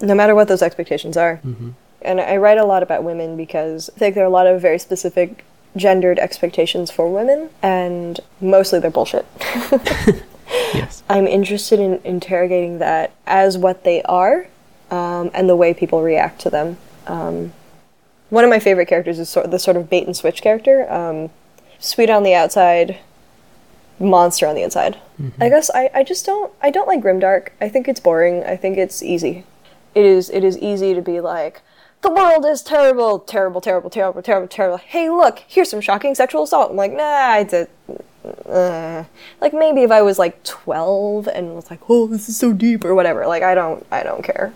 no 0.00 0.14
matter 0.14 0.34
what 0.34 0.48
those 0.48 0.62
expectations 0.62 1.16
are. 1.16 1.40
Mm-hmm. 1.44 1.70
And 2.02 2.20
I 2.20 2.36
write 2.38 2.58
a 2.58 2.64
lot 2.64 2.82
about 2.82 3.04
women 3.04 3.36
because 3.36 3.90
I 3.94 3.98
think 3.98 4.14
there 4.14 4.24
are 4.24 4.26
a 4.26 4.30
lot 4.30 4.46
of 4.46 4.60
very 4.60 4.78
specific 4.78 5.44
gendered 5.76 6.18
expectations 6.18 6.90
for 6.90 7.12
women, 7.12 7.50
and 7.62 8.18
mostly 8.40 8.80
they're 8.80 8.90
bullshit. 8.90 9.26
yes. 10.74 11.02
I'm 11.08 11.26
interested 11.26 11.78
in 11.78 12.00
interrogating 12.02 12.78
that 12.78 13.12
as 13.26 13.56
what 13.56 13.84
they 13.84 14.02
are 14.02 14.48
um, 14.90 15.30
and 15.32 15.48
the 15.48 15.56
way 15.56 15.74
people 15.74 16.02
react 16.02 16.40
to 16.40 16.50
them. 16.50 16.78
Um, 17.06 17.52
one 18.30 18.44
of 18.44 18.50
my 18.50 18.58
favorite 18.58 18.86
characters 18.86 19.18
is 19.18 19.28
sort 19.28 19.44
of 19.44 19.52
the 19.52 19.58
sort 19.58 19.76
of 19.76 19.90
bait 19.90 20.06
and 20.06 20.16
switch 20.16 20.40
character. 20.42 20.90
Um, 20.90 21.30
sweet 21.78 22.10
on 22.10 22.22
the 22.22 22.34
outside, 22.34 22.98
monster 23.98 24.46
on 24.46 24.54
the 24.54 24.62
inside. 24.62 24.98
Mm-hmm. 25.20 25.42
I 25.42 25.48
guess 25.48 25.70
I, 25.74 25.90
I 25.94 26.02
just 26.02 26.24
don't 26.24 26.52
I 26.62 26.70
don't 26.70 26.88
like 26.88 27.02
grimdark. 27.02 27.48
I 27.60 27.68
think 27.68 27.88
it's 27.88 28.00
boring. 28.00 28.44
I 28.44 28.56
think 28.56 28.78
it's 28.78 29.02
easy. 29.02 29.44
It 29.94 30.04
is 30.04 30.30
it 30.30 30.44
is 30.44 30.56
easy 30.58 30.94
to 30.94 31.02
be 31.02 31.20
like 31.20 31.60
the 32.02 32.10
world 32.10 32.46
is 32.46 32.62
terrible, 32.62 33.18
terrible, 33.18 33.60
terrible, 33.60 33.90
terrible, 33.90 34.22
terrible, 34.22 34.48
terrible. 34.48 34.78
Hey, 34.78 35.10
look, 35.10 35.42
here's 35.46 35.68
some 35.68 35.82
shocking 35.82 36.14
sexual 36.14 36.44
assault. 36.44 36.70
I'm 36.70 36.76
like, 36.76 36.92
nah, 36.92 37.02
I 37.02 37.42
did. 37.42 37.68
Uh, 38.46 39.04
like 39.40 39.52
maybe 39.52 39.82
if 39.82 39.90
I 39.90 40.00
was 40.00 40.18
like 40.18 40.42
12 40.44 41.28
and 41.28 41.54
was 41.54 41.70
like, 41.70 41.80
oh, 41.90 42.06
this 42.06 42.28
is 42.28 42.38
so 42.38 42.52
deep 42.52 42.84
or 42.84 42.94
whatever. 42.94 43.26
Like 43.26 43.42
I 43.42 43.54
don't, 43.54 43.86
I 43.90 44.02
don't 44.02 44.22
care. 44.22 44.54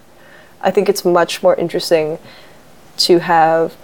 I 0.63 0.71
think 0.71 0.89
it's 0.89 1.05
much 1.05 1.43
more 1.43 1.55
interesting 1.57 2.19
to 2.99 3.19
have 3.19 3.77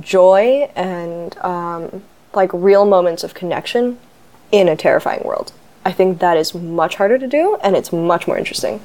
joy 0.00 0.70
and 0.76 1.36
um, 1.38 2.02
like 2.34 2.50
real 2.52 2.84
moments 2.84 3.24
of 3.24 3.34
connection 3.34 3.98
in 4.52 4.68
a 4.68 4.76
terrifying 4.76 5.22
world. 5.24 5.52
I 5.84 5.92
think 5.92 6.18
that 6.20 6.36
is 6.36 6.54
much 6.54 6.96
harder 6.96 7.18
to 7.18 7.26
do, 7.26 7.56
and 7.62 7.74
it's 7.74 7.92
much 7.92 8.26
more 8.26 8.36
interesting. 8.36 8.82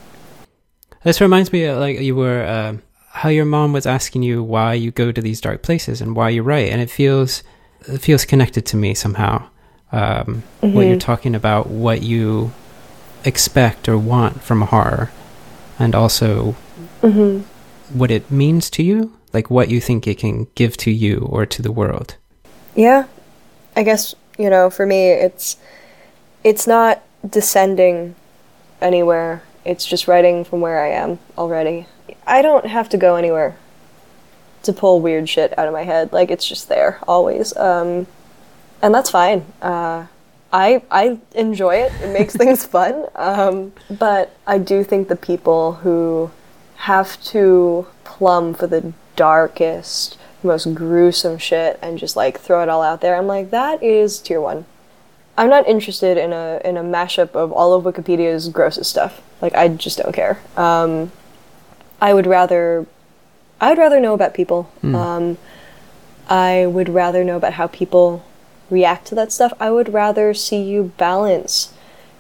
This 1.04 1.22
reminds 1.22 1.52
me 1.52 1.66
of 1.66 1.78
like 1.78 2.00
you 2.00 2.16
were 2.16 2.44
uh, 2.44 2.78
how 3.10 3.30
your 3.30 3.46
mom 3.46 3.74
was 3.74 3.86
asking 3.86 4.24
you 4.24 4.42
why 4.44 4.74
you 4.74 4.92
go 4.92 5.12
to 5.12 5.22
these 5.22 5.42
dark 5.42 5.62
places 5.62 6.02
and 6.02 6.16
why 6.16 6.30
you 6.30 6.42
write, 6.42 6.70
and 6.70 6.82
it 6.82 6.90
feels 6.90 7.44
it 7.88 8.00
feels 8.00 8.26
connected 8.26 8.66
to 8.68 8.78
me 8.78 8.94
somehow. 8.94 9.48
Um, 9.92 10.44
mm-hmm. 10.62 10.74
What 10.74 10.88
you're 10.88 10.98
talking 10.98 11.36
about, 11.36 11.68
what 11.68 12.02
you 12.02 12.52
expect 13.24 13.88
or 13.88 13.98
want 13.98 14.42
from 14.42 14.62
horror, 14.62 15.12
and 15.78 15.94
also 15.94 16.56
mm-hmm. 17.02 17.44
What 17.90 18.12
it 18.12 18.30
means 18.32 18.70
to 18.72 18.84
you, 18.84 19.18
like 19.34 19.50
what 19.50 19.70
you 19.70 19.80
think 19.80 20.08
it 20.08 20.18
can 20.18 20.48
give 20.56 20.78
to 20.78 20.92
you 20.92 21.28
or 21.30 21.46
to 21.46 21.62
the 21.62 21.72
world. 21.72 22.18
Yeah, 22.76 23.06
I 23.76 23.84
guess 23.84 24.16
you 24.38 24.50
know 24.50 24.70
for 24.70 24.86
me 24.86 25.10
it's 25.10 25.58
it's 26.44 26.68
not 26.68 27.02
descending 27.28 28.16
anywhere. 28.82 29.44
It's 29.64 29.86
just 29.86 30.08
writing 30.08 30.44
from 30.44 30.62
where 30.62 30.84
I 30.84 30.90
am 30.90 31.20
already. 31.38 31.88
I 32.28 32.42
don't 32.42 32.68
have 32.68 32.90
to 32.90 32.98
go 32.98 33.16
anywhere 33.16 33.58
to 34.64 34.74
pull 34.74 35.00
weird 35.00 35.30
shit 35.30 35.58
out 35.58 35.68
of 35.68 35.74
my 35.74 35.84
head. 35.84 36.12
Like 36.12 36.32
it's 36.32 36.48
just 36.48 36.70
there 36.70 37.00
always, 37.08 37.56
um, 37.58 38.08
and 38.82 38.94
that's 38.94 39.10
fine. 39.10 39.46
Uh, 39.62 40.08
I 40.52 40.82
I 40.92 41.20
enjoy 41.34 41.76
it. 41.76 41.92
It 42.02 42.14
makes 42.14 42.36
things 42.42 42.66
fun. 42.66 43.08
Um, 43.16 43.74
but 43.90 44.36
I 44.46 44.58
do 44.58 44.84
think 44.84 45.08
the 45.08 45.16
people 45.16 45.74
who 45.74 46.32
have 46.86 47.20
to 47.24 47.88
plumb 48.04 48.54
for 48.54 48.68
the 48.68 48.94
darkest, 49.16 50.20
most 50.44 50.76
gruesome 50.76 51.40
shit 51.40 51.80
and 51.82 51.98
just 51.98 52.16
like 52.16 52.40
throw 52.40 52.62
it 52.62 52.70
all 52.70 52.84
out 52.84 53.02
there, 53.02 53.16
I'm 53.16 53.26
like 53.26 53.50
that 53.50 53.82
is 53.82 54.20
tier 54.20 54.40
one. 54.40 54.66
I'm 55.38 55.50
not 55.50 55.68
interested 55.68 56.16
in 56.18 56.32
a 56.32 56.62
in 56.64 56.78
a 56.78 56.84
mashup 56.84 57.32
of 57.32 57.52
all 57.52 57.74
of 57.74 57.84
Wikipedia's 57.84 58.50
grossest 58.50 58.90
stuff. 58.90 59.22
Like 59.42 59.56
I 59.56 59.68
just 59.68 59.98
don't 59.98 60.14
care. 60.14 60.40
Um, 60.56 61.12
I 62.00 62.14
would 62.14 62.28
rather 62.28 62.86
I 63.60 63.70
would 63.70 63.80
rather 63.80 64.00
know 64.00 64.14
about 64.14 64.36
people. 64.36 64.72
Mm. 64.84 64.96
Um, 64.96 65.38
I 66.30 66.68
would 66.68 66.90
rather 66.90 67.24
know 67.24 67.38
about 67.38 67.54
how 67.54 67.66
people 67.66 68.24
react 68.70 69.08
to 69.08 69.16
that 69.16 69.32
stuff. 69.32 69.54
I 69.60 69.72
would 69.72 69.92
rather 69.92 70.36
see 70.36 70.62
you 70.62 70.94
balance 70.98 71.74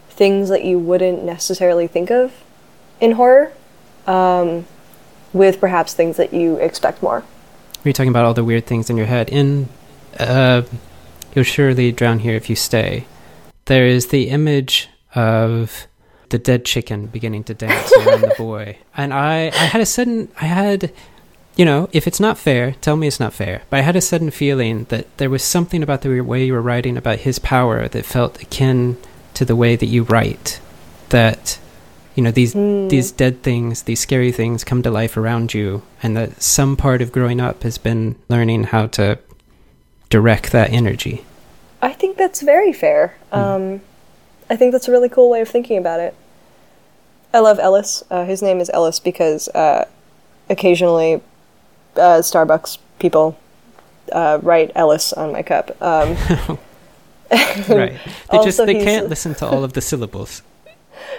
things 0.09 0.49
that 0.49 0.63
you 0.63 0.79
wouldn't 0.79 1.23
necessarily 1.23 1.85
think 1.85 2.09
of 2.09 2.43
in 2.99 3.11
horror 3.11 3.51
um, 4.07 4.65
with 5.33 5.59
perhaps 5.59 5.93
things 5.93 6.17
that 6.17 6.33
you 6.33 6.57
expect 6.57 7.01
more. 7.01 7.23
You're 7.83 7.93
talking 7.93 8.09
about 8.09 8.25
all 8.25 8.33
the 8.33 8.43
weird 8.43 8.65
things 8.65 8.89
in 8.89 8.97
your 8.97 9.05
head. 9.05 9.29
In 9.29 9.69
uh, 10.19 10.63
You'll 11.35 11.43
surely 11.43 11.91
drown 11.91 12.19
here 12.19 12.35
if 12.35 12.49
you 12.49 12.55
stay. 12.55 13.05
There 13.65 13.85
is 13.85 14.07
the 14.07 14.29
image 14.29 14.87
of 15.13 15.85
the 16.29 16.39
dead 16.39 16.63
chicken 16.63 17.07
beginning 17.07 17.43
to 17.45 17.53
dance 17.53 17.91
around 17.91 18.21
the 18.21 18.33
boy. 18.37 18.77
And 18.95 19.13
I, 19.13 19.47
I 19.47 19.65
had 19.65 19.81
a 19.81 19.85
sudden, 19.85 20.29
I 20.39 20.45
had, 20.45 20.93
you 21.57 21.65
know, 21.65 21.89
if 21.91 22.07
it's 22.07 22.21
not 22.21 22.37
fair, 22.37 22.71
tell 22.79 22.95
me 22.95 23.07
it's 23.07 23.19
not 23.19 23.33
fair. 23.33 23.63
But 23.69 23.79
I 23.79 23.81
had 23.81 23.97
a 23.97 24.01
sudden 24.01 24.31
feeling 24.31 24.85
that 24.85 25.17
there 25.17 25.29
was 25.29 25.43
something 25.43 25.83
about 25.83 26.03
the 26.03 26.21
way 26.21 26.45
you 26.45 26.53
were 26.53 26.61
writing 26.61 26.95
about 26.95 27.19
his 27.19 27.37
power 27.37 27.89
that 27.89 28.05
felt 28.05 28.41
akin 28.41 28.97
to 29.33 29.43
the 29.43 29.57
way 29.57 29.75
that 29.75 29.87
you 29.87 30.03
write. 30.03 30.61
That, 31.09 31.59
you 32.15 32.23
know, 32.23 32.31
these 32.31 32.55
mm. 32.55 32.89
these 32.89 33.11
dead 33.11 33.43
things, 33.43 33.83
these 33.83 33.99
scary 33.99 34.31
things 34.31 34.63
come 34.63 34.81
to 34.81 34.89
life 34.89 35.17
around 35.17 35.53
you, 35.53 35.83
and 36.01 36.15
that 36.15 36.41
some 36.41 36.75
part 36.77 37.01
of 37.01 37.11
growing 37.11 37.41
up 37.41 37.63
has 37.63 37.77
been 37.77 38.15
learning 38.29 38.65
how 38.65 38.87
to 38.87 39.19
direct 40.09 40.51
that 40.53 40.71
energy. 40.71 41.25
I 41.81 41.91
think 41.93 42.17
that's 42.17 42.41
very 42.41 42.71
fair. 42.71 43.15
Mm. 43.31 43.37
Um, 43.37 43.81
I 44.49 44.55
think 44.55 44.71
that's 44.71 44.87
a 44.87 44.91
really 44.91 45.09
cool 45.09 45.29
way 45.29 45.41
of 45.41 45.49
thinking 45.49 45.77
about 45.77 45.99
it. 45.99 46.15
I 47.33 47.39
love 47.39 47.59
Ellis. 47.59 48.03
Uh, 48.09 48.23
his 48.23 48.41
name 48.41 48.61
is 48.61 48.71
Ellis 48.73 48.99
because 48.99 49.49
uh, 49.49 49.85
occasionally 50.49 51.15
uh, 51.95 52.21
Starbucks 52.21 52.77
people 52.99 53.37
uh, 54.11 54.39
write 54.41 54.71
Ellis 54.73 55.11
on 55.11 55.33
my 55.33 55.43
cup. 55.43 55.69
Um, 55.81 56.15
right. 57.67 57.99
They 58.31 58.37
just 58.43 58.57
they 58.65 58.83
can't 58.83 59.09
listen 59.09 59.35
to 59.35 59.47
all 59.47 59.65
of 59.65 59.73
the 59.73 59.81
syllables. 59.81 60.43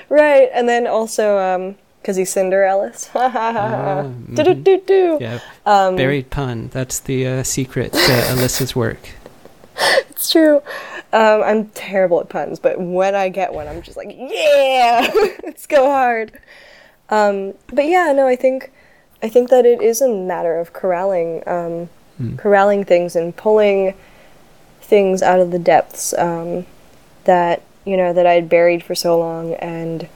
Right, 0.08 0.48
and 0.52 0.68
then 0.68 0.86
also 0.86 1.76
because 2.00 2.16
um, 2.16 2.20
he's 2.20 2.30
Cinder 2.30 2.64
Ellis. 2.64 3.10
Ah, 3.14 4.02
do. 4.86 5.18
Yeah. 5.20 5.40
Um, 5.64 5.96
Buried 5.96 6.30
pun. 6.30 6.68
That's 6.68 7.00
the 7.00 7.26
uh, 7.26 7.42
secret 7.42 7.92
to 7.92 7.98
Alyssa's 7.98 8.76
work. 8.76 9.10
it's 9.76 10.30
true. 10.30 10.62
Um, 11.12 11.42
I'm 11.42 11.68
terrible 11.68 12.20
at 12.20 12.28
puns, 12.28 12.58
but 12.58 12.80
when 12.80 13.14
I 13.14 13.28
get 13.28 13.52
one, 13.52 13.68
I'm 13.68 13.82
just 13.82 13.96
like, 13.96 14.08
yeah, 14.10 15.10
let's 15.44 15.66
go 15.66 15.86
hard. 15.86 16.32
Um, 17.08 17.54
but 17.72 17.86
yeah, 17.86 18.12
no, 18.12 18.26
I 18.26 18.36
think 18.36 18.72
I 19.22 19.28
think 19.28 19.50
that 19.50 19.64
it 19.64 19.80
is 19.80 20.00
a 20.00 20.08
matter 20.08 20.58
of 20.58 20.72
corralling, 20.72 21.42
um, 21.46 21.88
mm. 22.20 22.38
corralling 22.38 22.84
things 22.84 23.16
and 23.16 23.34
pulling 23.34 23.94
things 24.80 25.22
out 25.22 25.40
of 25.40 25.50
the 25.50 25.58
depths 25.58 26.12
um, 26.18 26.66
that 27.24 27.62
you 27.86 27.96
know 27.96 28.12
that 28.12 28.26
I 28.26 28.34
had 28.34 28.50
buried 28.50 28.82
for 28.82 28.94
so 28.94 29.18
long, 29.18 29.54
and 29.54 30.08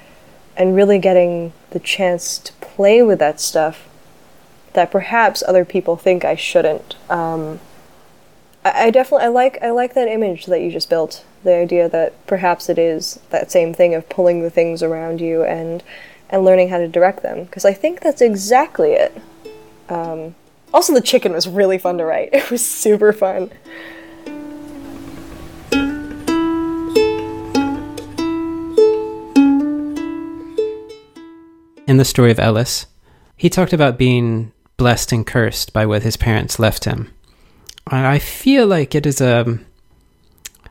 and 0.56 0.76
really 0.76 0.98
getting 0.98 1.54
the 1.70 1.78
chance 1.78 2.36
to 2.38 2.52
play 2.54 3.02
with 3.02 3.18
that 3.20 3.40
stuff 3.40 3.88
that 4.74 4.90
perhaps 4.90 5.42
other 5.46 5.64
people 5.64 5.96
think 5.96 6.24
I 6.24 6.36
shouldn't. 6.36 6.96
Um, 7.10 7.60
I, 8.64 8.86
I 8.86 8.90
definitely 8.90 9.26
I 9.26 9.28
like 9.28 9.58
I 9.62 9.70
like 9.70 9.94
that 9.94 10.08
image 10.08 10.46
that 10.46 10.60
you 10.60 10.70
just 10.70 10.90
built. 10.90 11.24
The 11.42 11.54
idea 11.54 11.88
that 11.88 12.26
perhaps 12.26 12.68
it 12.68 12.78
is 12.78 13.20
that 13.30 13.50
same 13.50 13.72
thing 13.72 13.94
of 13.94 14.08
pulling 14.10 14.42
the 14.42 14.50
things 14.50 14.82
around 14.82 15.20
you 15.20 15.42
and 15.42 15.82
and 16.28 16.44
learning 16.44 16.68
how 16.68 16.78
to 16.78 16.88
direct 16.88 17.22
them 17.22 17.44
because 17.44 17.64
I 17.64 17.72
think 17.72 18.00
that's 18.00 18.20
exactly 18.20 18.92
it. 18.92 19.16
Um, 19.88 20.34
also, 20.72 20.94
the 20.94 21.00
chicken 21.00 21.32
was 21.32 21.48
really 21.48 21.78
fun 21.78 21.98
to 21.98 22.04
write. 22.04 22.30
It 22.32 22.50
was 22.50 22.64
super 22.64 23.12
fun. 23.12 23.50
In 31.90 31.96
the 31.96 32.04
story 32.04 32.30
of 32.30 32.38
Ellis, 32.38 32.86
he 33.36 33.50
talked 33.50 33.72
about 33.72 33.98
being 33.98 34.52
blessed 34.76 35.10
and 35.10 35.26
cursed 35.26 35.72
by 35.72 35.86
what 35.86 36.04
his 36.04 36.16
parents 36.16 36.60
left 36.60 36.84
him. 36.84 37.12
I 37.88 38.20
feel 38.20 38.68
like 38.68 38.94
it 38.94 39.06
is 39.06 39.20
a, 39.20 39.58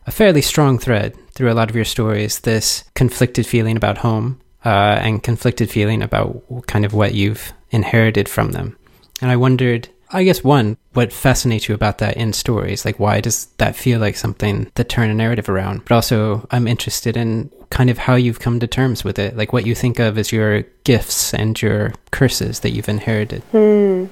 a 0.08 0.12
fairly 0.12 0.42
strong 0.42 0.80
thread 0.80 1.18
through 1.34 1.52
a 1.52 1.60
lot 1.60 1.70
of 1.70 1.76
your 1.76 1.84
stories 1.84 2.40
this 2.40 2.86
conflicted 2.96 3.46
feeling 3.46 3.76
about 3.76 3.98
home 3.98 4.40
uh, 4.64 4.70
and 5.02 5.22
conflicted 5.22 5.70
feeling 5.70 6.02
about 6.02 6.42
kind 6.68 6.86
of 6.86 6.94
what 6.94 7.16
you've 7.16 7.52
inherited 7.70 8.30
from 8.30 8.54
them. 8.54 8.78
And 9.22 9.30
I 9.30 9.36
wondered, 9.36 9.90
I 10.12 10.24
guess, 10.24 10.44
one, 10.44 10.78
what 10.94 11.14
fascinates 11.14 11.70
you 11.70 11.76
about 11.76 12.00
that 12.00 12.18
in 12.18 12.34
stories? 12.34 12.84
Like, 12.84 13.00
why 13.00 13.22
does 13.22 13.46
that 13.58 13.76
feel 13.76 14.00
like 14.00 14.16
something 14.16 14.72
that 14.76 14.90
turn 14.90 15.10
a 15.10 15.14
narrative 15.14 15.50
around? 15.50 15.86
But 15.86 15.94
also, 15.94 16.48
I'm 16.50 16.68
interested 16.68 17.16
in 17.16 17.52
kind 17.70 17.90
of 17.92 18.00
how 18.00 18.16
you've 18.16 18.40
come 18.40 18.60
to 18.60 18.68
terms 18.68 19.04
with 19.04 19.20
it, 19.20 19.38
like 19.38 19.54
what 19.54 19.68
you 19.68 19.76
think 19.76 20.00
of 20.00 20.18
as 20.18 20.32
your 20.32 20.64
gifts 20.84 21.34
and 21.34 21.62
your 21.62 21.94
curses 22.12 22.62
that 22.62 22.72
you've 22.72 22.90
inherited. 22.90 23.44
Hmm. 23.52 24.06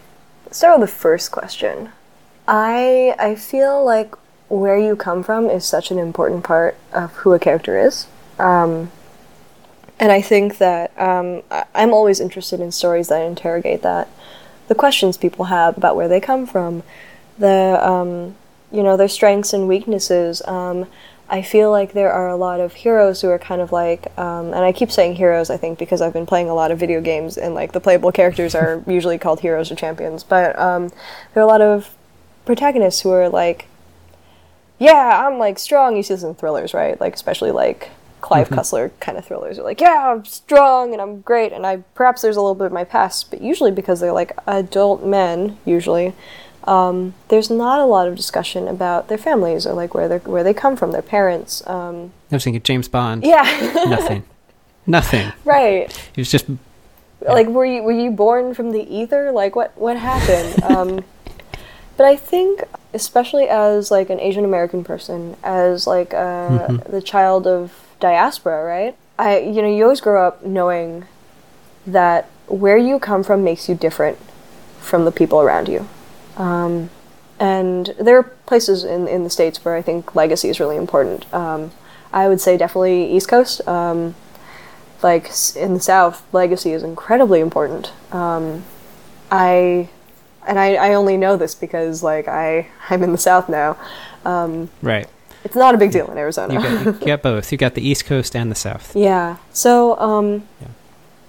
Let's 0.46 0.60
start 0.60 0.80
with 0.80 0.90
the 0.90 0.96
first 0.96 1.32
question. 1.32 1.90
I 2.48 3.16
I 3.20 3.36
feel 3.36 3.84
like 3.84 4.16
where 4.50 4.78
you 4.78 4.96
come 4.96 5.24
from 5.24 5.50
is 5.50 5.66
such 5.66 5.92
an 5.92 6.00
important 6.00 6.44
part 6.44 6.78
of 6.94 7.12
who 7.16 7.34
a 7.34 7.40
character 7.40 7.78
is. 7.78 8.08
Um, 8.40 8.92
and 10.00 10.12
I 10.12 10.22
think 10.22 10.60
that 10.60 10.98
um, 10.98 11.42
I'm 11.74 11.94
always 11.94 12.20
interested 12.20 12.60
in 12.60 12.72
stories 12.72 13.08
that 13.08 13.22
interrogate 13.22 13.82
that. 13.82 14.08
The 14.68 14.76
questions 14.76 15.18
people 15.18 15.46
have 15.46 15.78
about 15.78 15.96
where 15.96 16.08
they 16.08 16.20
come 16.20 16.46
from, 16.46 16.84
the 17.38 17.80
um, 17.82 18.36
you 18.72 18.84
know 18.84 18.98
their 18.98 19.08
strengths 19.08 19.54
and 19.54 19.68
weaknesses. 19.68 20.42
Um, 20.46 20.88
I 21.30 21.42
feel 21.42 21.72
like 21.72 21.92
there 21.92 22.12
are 22.12 22.30
a 22.30 22.38
lot 22.38 22.62
of 22.62 22.74
heroes 22.74 23.22
who 23.22 23.30
are 23.30 23.40
kind 23.40 23.60
of 23.60 23.74
like, 23.74 24.18
um, 24.18 24.48
and 24.48 24.64
I 24.64 24.72
keep 24.72 24.92
saying 24.92 25.16
heroes, 25.16 25.50
I 25.50 25.58
think, 25.58 25.78
because 25.78 26.02
I've 26.02 26.14
been 26.14 26.26
playing 26.26 26.50
a 26.50 26.54
lot 26.54 26.72
of 26.72 26.80
video 26.80 27.02
games, 27.02 27.38
and 27.38 27.54
like 27.54 27.74
the 27.74 27.82
playable 27.82 28.12
characters 28.12 28.56
are 28.56 28.84
usually 28.88 29.18
called 29.18 29.42
heroes 29.42 29.72
or 29.72 29.76
champions. 29.76 30.24
But 30.24 30.58
um, 30.58 30.90
there 31.34 31.44
are 31.44 31.46
a 31.46 31.48
lot 31.48 31.62
of 31.62 31.94
protagonists 32.46 33.02
who 33.02 33.12
are 33.12 33.28
like, 33.28 33.68
yeah, 34.80 35.26
I'm 35.28 35.38
like 35.38 35.60
strong. 35.60 35.98
You 35.98 36.04
see 36.04 36.14
this 36.14 36.24
in 36.24 36.36
thrillers, 36.36 36.74
right? 36.74 37.00
Like 37.00 37.14
especially 37.14 37.52
like 37.52 37.92
Clive 38.22 38.50
mm-hmm. 38.50 38.60
Cussler 38.60 38.92
kind 39.00 39.18
of 39.18 39.26
thrillers 39.26 39.60
are 39.60 39.64
like, 39.64 39.80
yeah, 39.80 40.12
I'm 40.12 40.26
strong 40.26 40.94
and 40.94 41.02
I'm 41.02 41.22
great, 41.22 41.54
and 41.54 41.66
I 41.66 41.78
perhaps 41.96 42.22
there's 42.22 42.36
a 42.38 42.42
little 42.42 42.56
bit 42.56 42.66
of 42.66 42.72
my 42.72 42.84
past, 42.84 43.30
but 43.30 43.42
usually 43.42 43.72
because 43.72 44.00
they're 44.00 44.12
like 44.12 44.32
adult 44.48 45.04
men, 45.06 45.58
usually 45.66 46.14
um, 46.64 47.14
there's 47.30 47.50
not 47.50 47.80
a 47.80 47.86
lot 47.86 48.08
of 48.08 48.16
discussion 48.16 48.68
about 48.68 49.08
their 49.08 49.18
families 49.18 49.66
or 49.66 49.74
like 49.74 49.94
where 49.94 50.08
they 50.10 50.18
where 50.18 50.44
they 50.44 50.54
come 50.54 50.76
from, 50.76 50.92
their 50.92 51.02
parents. 51.02 51.66
Um, 51.66 52.12
I 52.32 52.36
was 52.36 52.44
thinking 52.44 52.62
James 52.62 52.88
Bond. 52.88 53.24
Yeah, 53.24 53.44
nothing, 53.88 54.24
nothing. 54.86 55.32
Right. 55.46 55.90
It 56.12 56.18
was 56.18 56.30
just 56.30 56.46
like, 57.22 57.48
were 57.48 57.66
you 57.66 57.84
were 57.84 57.94
you 57.94 58.12
born 58.12 58.54
from 58.54 58.72
the 58.72 58.84
ether? 58.94 59.32
Like, 59.32 59.56
what 59.56 59.78
what 59.78 59.98
happened? 59.98 60.64
um, 60.72 61.04
But 61.96 62.06
I 62.06 62.16
think, 62.16 62.64
especially 62.94 63.48
as 63.50 63.90
like 63.90 64.10
an 64.10 64.20
Asian 64.20 64.46
American 64.46 64.84
person, 64.84 65.36
as 65.44 65.88
like 65.88 66.14
uh, 66.14 66.68
Mhm. 66.68 66.92
the 66.92 67.02
child 67.02 67.48
of 67.48 67.74
diaspora, 68.00 68.64
right? 68.64 68.96
I, 69.20 69.40
you 69.40 69.62
know, 69.62 69.74
you 69.74 69.84
always 69.84 70.02
grow 70.02 70.28
up 70.28 70.46
knowing 70.46 71.06
that 71.86 72.30
where 72.48 72.78
you 72.78 73.00
come 73.00 73.24
from 73.24 73.44
makes 73.44 73.68
you 73.68 73.76
different 73.76 74.18
from 74.80 75.06
the 75.06 75.12
people 75.12 75.42
around 75.42 75.68
you. 75.68 75.88
Um, 76.38 76.90
and 77.40 77.88
there 78.00 78.18
are 78.18 78.24
places 78.24 78.84
in 78.84 79.08
in 79.08 79.24
the 79.24 79.30
states 79.30 79.64
where 79.64 79.76
I 79.76 79.82
think 79.82 80.16
legacy 80.16 80.50
is 80.50 80.60
really 80.60 80.78
important. 80.78 81.32
Um, 81.34 81.72
I 82.12 82.28
would 82.28 82.42
say 82.42 82.58
definitely 82.58 83.16
East 83.16 83.28
Coast. 83.28 83.68
Um, 83.68 84.16
like 85.04 85.30
in 85.56 85.76
the 85.76 85.80
South, 85.80 86.26
legacy 86.34 86.74
is 86.74 86.82
incredibly 86.84 87.40
important. 87.40 87.92
Um, 88.12 88.64
I 89.32 89.90
and 90.48 90.58
I, 90.58 90.76
I 90.76 90.94
only 90.94 91.18
know 91.18 91.38
this 91.38 91.54
because 91.54 92.02
like 92.02 92.28
I 92.28 92.68
I'm 92.90 93.04
in 93.04 93.12
the 93.12 93.18
South 93.18 93.50
now. 93.50 93.78
Um, 94.26 94.70
Right. 94.82 95.08
It's 95.44 95.56
not 95.56 95.76
a 95.76 95.78
big 95.78 95.92
deal 95.92 96.10
in 96.12 96.18
Arizona. 96.18 96.54
You 96.56 96.60
got, 96.62 97.02
you 97.02 97.08
got 97.08 97.22
both. 97.22 97.52
You 97.52 97.58
got 97.58 97.76
the 97.76 97.88
East 97.88 98.06
Coast 98.06 98.36
and 98.36 98.52
the 98.52 98.56
South. 98.56 98.96
Yeah. 98.96 99.38
So 99.54 99.98
um, 100.00 100.48
Yeah. 100.62 100.68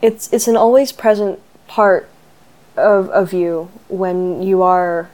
it's 0.02 0.32
it's 0.32 0.48
an 0.48 0.56
always 0.56 0.92
present 0.92 1.38
part 1.66 2.08
of 2.76 3.08
of 3.10 3.32
you 3.32 3.70
when 3.88 4.42
you 4.42 4.62
are 4.62 5.10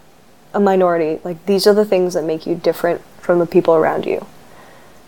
a 0.53 0.61
minority. 0.61 1.21
Like 1.25 1.45
these 1.47 1.67
are 1.67 1.75
the 1.75 1.85
things 1.85 2.15
that 2.15 2.25
make 2.25 2.47
you 2.47 2.55
different 2.55 3.03
from 3.21 3.39
the 3.39 3.47
people 3.47 3.75
around 3.75 4.07
you. 4.07 4.27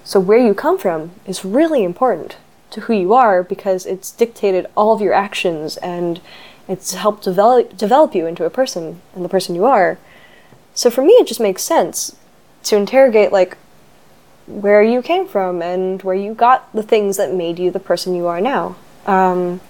So 0.05 0.21
where 0.21 0.39
you 0.39 0.55
come 0.55 0.79
from 0.79 1.13
is 1.27 1.45
really 1.45 1.83
important 1.83 2.37
to 2.71 2.83
who 2.83 2.93
you 2.95 3.13
are 3.15 3.43
because 3.43 3.87
it's 3.87 4.11
dictated 4.11 4.67
all 4.77 4.93
of 4.93 5.01
your 5.01 5.13
actions 5.13 5.77
and 5.79 6.21
it's 6.69 6.95
helped 6.95 7.25
develop 7.25 7.77
develop 7.77 8.15
you 8.15 8.27
into 8.27 8.45
a 8.45 8.51
person 8.51 9.01
and 9.15 9.25
the 9.25 9.29
person 9.29 9.55
you 9.55 9.65
are. 9.65 9.99
So 10.75 10.91
for 10.91 11.03
me 11.05 11.13
it 11.15 11.27
just 11.27 11.41
makes 11.41 11.63
sense 11.63 12.17
to 12.65 12.77
interrogate 12.77 13.31
like 13.33 13.57
where 14.47 14.83
you 14.83 15.03
came 15.03 15.27
from 15.27 15.61
and 15.61 16.03
where 16.03 16.15
you 16.15 16.35
got 16.35 16.73
the 16.73 16.83
things 16.83 17.17
that 17.17 17.35
made 17.35 17.59
you 17.59 17.71
the 17.71 17.81
person 17.81 18.15
you 18.15 18.27
are 18.27 18.41
now. 18.41 18.77
Um, 19.07 19.61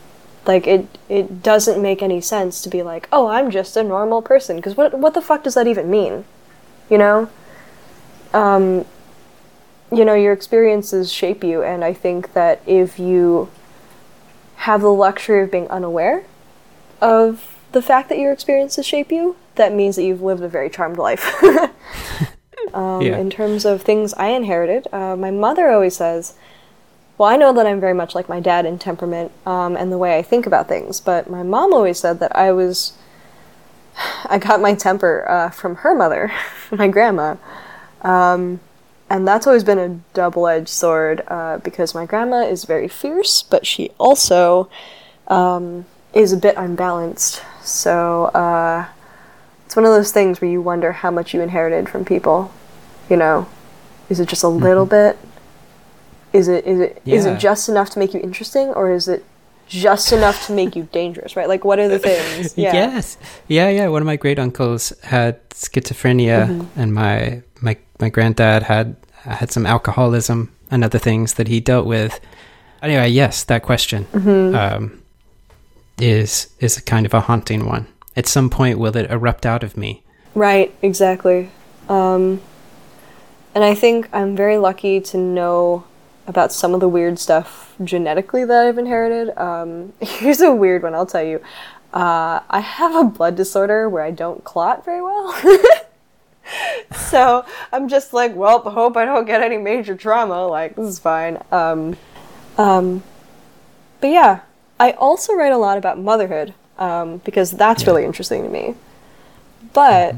like 0.47 0.67
it, 0.67 0.87
it 1.09 1.43
doesn't 1.43 1.81
make 1.81 2.03
any 2.03 2.21
sense 2.21 2.63
to 2.63 2.69
be 2.69 2.83
like, 2.83 3.09
oh, 3.13 3.27
I'm 3.27 3.51
just 3.51 3.77
a 3.77 3.83
normal 3.83 4.23
person, 4.23 4.57
because 4.57 4.77
what, 4.77 4.97
what 4.99 5.15
the 5.15 5.21
fuck 5.21 5.43
does 5.43 5.55
that 5.55 5.67
even 5.67 5.91
mean? 5.91 6.25
You 6.89 6.99
know, 6.99 7.31
um, 8.33 8.85
you 9.93 10.05
know, 10.05 10.15
your 10.15 10.33
experiences 10.33 11.13
shape 11.13 11.43
you, 11.43 11.63
and 11.63 11.85
I 11.85 11.93
think 11.93 12.33
that 12.35 12.61
if 12.67 12.99
you 12.99 13.51
have 14.57 14.83
the 14.83 14.93
luxury 14.93 15.43
of 15.43 15.51
being 15.51 15.69
unaware 15.69 16.25
of 17.01 17.57
the 17.73 17.83
fact 17.83 18.09
that 18.09 18.19
your 18.19 18.33
experiences 18.33 18.87
shape 18.87 19.11
you, 19.11 19.37
that 19.57 19.73
means 19.73 19.97
that 19.97 20.05
you've 20.05 20.23
lived 20.23 20.43
a 20.43 20.49
very 20.49 20.71
charmed 20.71 20.97
life. 20.99 21.43
um, 22.75 23.03
Yeah. 23.03 23.19
In 23.19 23.31
terms 23.31 23.65
of 23.65 23.83
things 23.83 24.15
I 24.15 24.29
inherited, 24.29 24.87
uh, 24.93 25.17
my 25.17 25.31
mother 25.31 25.71
always 25.71 25.97
says, 25.97 26.35
well, 27.19 27.29
I 27.29 27.37
know 27.37 27.53
that 27.55 27.67
I'm 27.67 27.81
very 27.81 27.95
much 27.95 28.15
like 28.15 28.29
my 28.29 28.41
dad 28.41 28.67
in 28.67 28.79
temperament 28.79 29.33
um, 29.47 29.77
and 29.77 29.91
the 29.91 29.99
way 29.99 30.19
I 30.19 30.23
think 30.23 30.47
about 30.47 30.69
things, 30.69 31.01
but 31.01 31.31
my 31.31 31.43
mom 31.43 31.73
always 31.73 31.99
said 31.99 32.21
that 32.21 32.37
I 32.37 32.53
was. 32.53 32.93
I 34.29 34.39
got 34.39 34.61
my 34.61 34.75
temper 34.75 35.25
uh, 35.29 35.51
from 35.51 35.77
her 35.77 35.95
mother, 35.95 36.31
my 36.71 36.89
grandma. 36.89 37.37
Um, 38.03 38.61
and 39.09 39.27
that's 39.27 39.47
always 39.47 39.65
been 39.65 39.79
a 39.79 40.01
double 40.15 40.47
edged 40.49 40.69
sword 40.69 41.23
uh, 41.29 41.59
because 41.59 41.95
my 41.95 42.07
grandma 42.07 42.43
is 42.43 42.65
very 42.65 42.89
fierce, 42.89 43.43
but 43.43 43.67
she 43.67 43.91
also 43.99 44.69
um, 45.29 45.87
is 46.13 46.33
a 46.33 46.37
bit 46.37 46.57
unbalanced. 46.57 47.43
So 47.63 48.27
uh, 48.27 48.87
it's 49.77 49.85
one 49.85 49.85
of 49.85 49.93
those 49.93 50.11
things 50.11 50.41
where 50.41 50.51
you 50.51 50.63
wonder 50.63 50.91
how 50.93 51.11
much 51.11 51.35
you 51.35 51.43
inherited 51.43 51.87
from 51.87 52.03
people. 52.07 52.51
You 53.11 53.19
know, 53.19 53.47
is 54.09 54.21
it 54.21 54.27
just 54.27 54.43
a 54.43 54.49
little 54.49 54.87
bit? 54.87 55.19
Is 56.33 56.49
it 56.49 56.65
is 56.67 56.81
it 56.81 57.03
is 57.05 57.27
Yeah. 57.27 57.35
it 57.35 57.39
just 57.39 57.69
enough 57.69 57.91
to 57.91 57.99
make 57.99 58.15
you 58.15 58.21
interesting, 58.21 58.69
or 58.69 58.91
is 58.91 59.07
it 59.07 59.23
just 59.69 60.13
enough 60.15 60.47
to 60.47 60.55
make 60.55 60.75
you 60.77 60.89
dangerous? 60.93 61.37
Right? 61.37 61.47
Like, 61.47 61.63
what 61.67 61.79
are 61.79 61.89
the 61.89 61.99
things? 61.99 62.55
Yeah. 62.65 62.73
Yes. 62.73 63.19
Yeah, 63.49 63.69
yeah. 63.69 63.89
One 63.89 64.01
of 64.01 64.07
my 64.07 64.17
great 64.17 64.39
uncles 64.39 64.95
had 65.03 65.37
schizophrenia, 65.51 66.47
Mhm. 66.49 66.67
and 66.75 66.95
my 66.95 67.43
my 67.61 67.77
my 68.01 68.09
granddad 68.09 68.63
had 68.63 68.97
had 69.25 69.53
some 69.53 69.67
alcoholism 69.67 70.49
and 70.71 70.85
other 70.85 70.99
things 70.99 71.35
that 71.35 71.49
he 71.49 71.61
dealt 71.61 71.85
with. 71.87 72.19
Anyway, 72.83 73.09
yes, 73.11 73.45
that 73.45 73.63
question 73.63 74.05
hmm 74.05 74.55
um, 74.55 75.03
is 75.99 76.49
is 76.61 76.79
a 76.79 76.83
kind 76.83 77.05
of 77.05 77.13
a 77.13 77.21
haunting 77.21 77.67
one. 77.69 77.87
At 78.17 78.27
some 78.27 78.49
point, 78.49 78.79
will 78.79 78.97
it 78.97 79.11
erupt 79.11 79.45
out 79.45 79.63
of 79.63 79.77
me? 79.77 80.03
Right, 80.35 80.75
exactly. 80.81 81.51
Um, 81.89 82.41
and 83.55 83.63
I 83.63 83.75
think 83.75 84.09
I'm 84.13 84.35
very 84.35 84.57
lucky 84.57 85.01
to 85.01 85.19
know 85.19 85.85
about 86.27 86.53
some 86.53 86.75
of 86.75 86.81
the 86.81 86.89
weird 86.89 87.19
stuff 87.19 87.75
genetically 87.85 88.45
that 88.45 88.67
I've 88.67 88.79
inherited. 88.79 89.37
Um, 89.39 89.93
here's 90.01 90.41
a 90.41 90.53
weird 90.53 90.83
one, 90.83 90.95
I'll 90.95 91.07
tell 91.07 91.23
you. 91.23 91.43
Uh, 91.93 92.41
I 92.51 92.61
have 92.61 92.95
a 92.95 93.05
blood 93.05 93.37
disorder 93.37 93.89
where 93.89 94.03
I 94.03 94.11
don't 94.11 94.45
clot 94.45 94.85
very 94.85 95.03
well. 95.03 95.33
so 96.97 97.45
I'm 97.73 97.89
just 97.89 98.13
like, 98.13 98.35
well, 98.35 98.61
hope 98.61 98.97
I 98.97 99.05
don't 99.05 99.27
get 99.27 99.43
any 99.43 99.57
major 99.57 99.95
trauma. 99.95 100.47
Like, 100.47 100.77
this 100.77 100.87
is 100.87 100.99
fine. 100.99 101.43
Um, 101.53 101.97
um, 102.59 103.03
but 104.01 104.09
yeah, 104.09 104.41
I 104.81 104.93
also 104.93 105.35
write 105.35 105.53
a 105.53 105.59
lot 105.59 105.79
about 105.79 105.99
motherhood 105.99 106.55
um, 106.79 107.19
because 107.25 107.51
that's 107.53 107.83
Yeah. 107.83 107.91
really 107.91 108.05
interesting 108.05 108.43
to 108.43 108.49
me. 108.49 108.75
But 109.73 110.15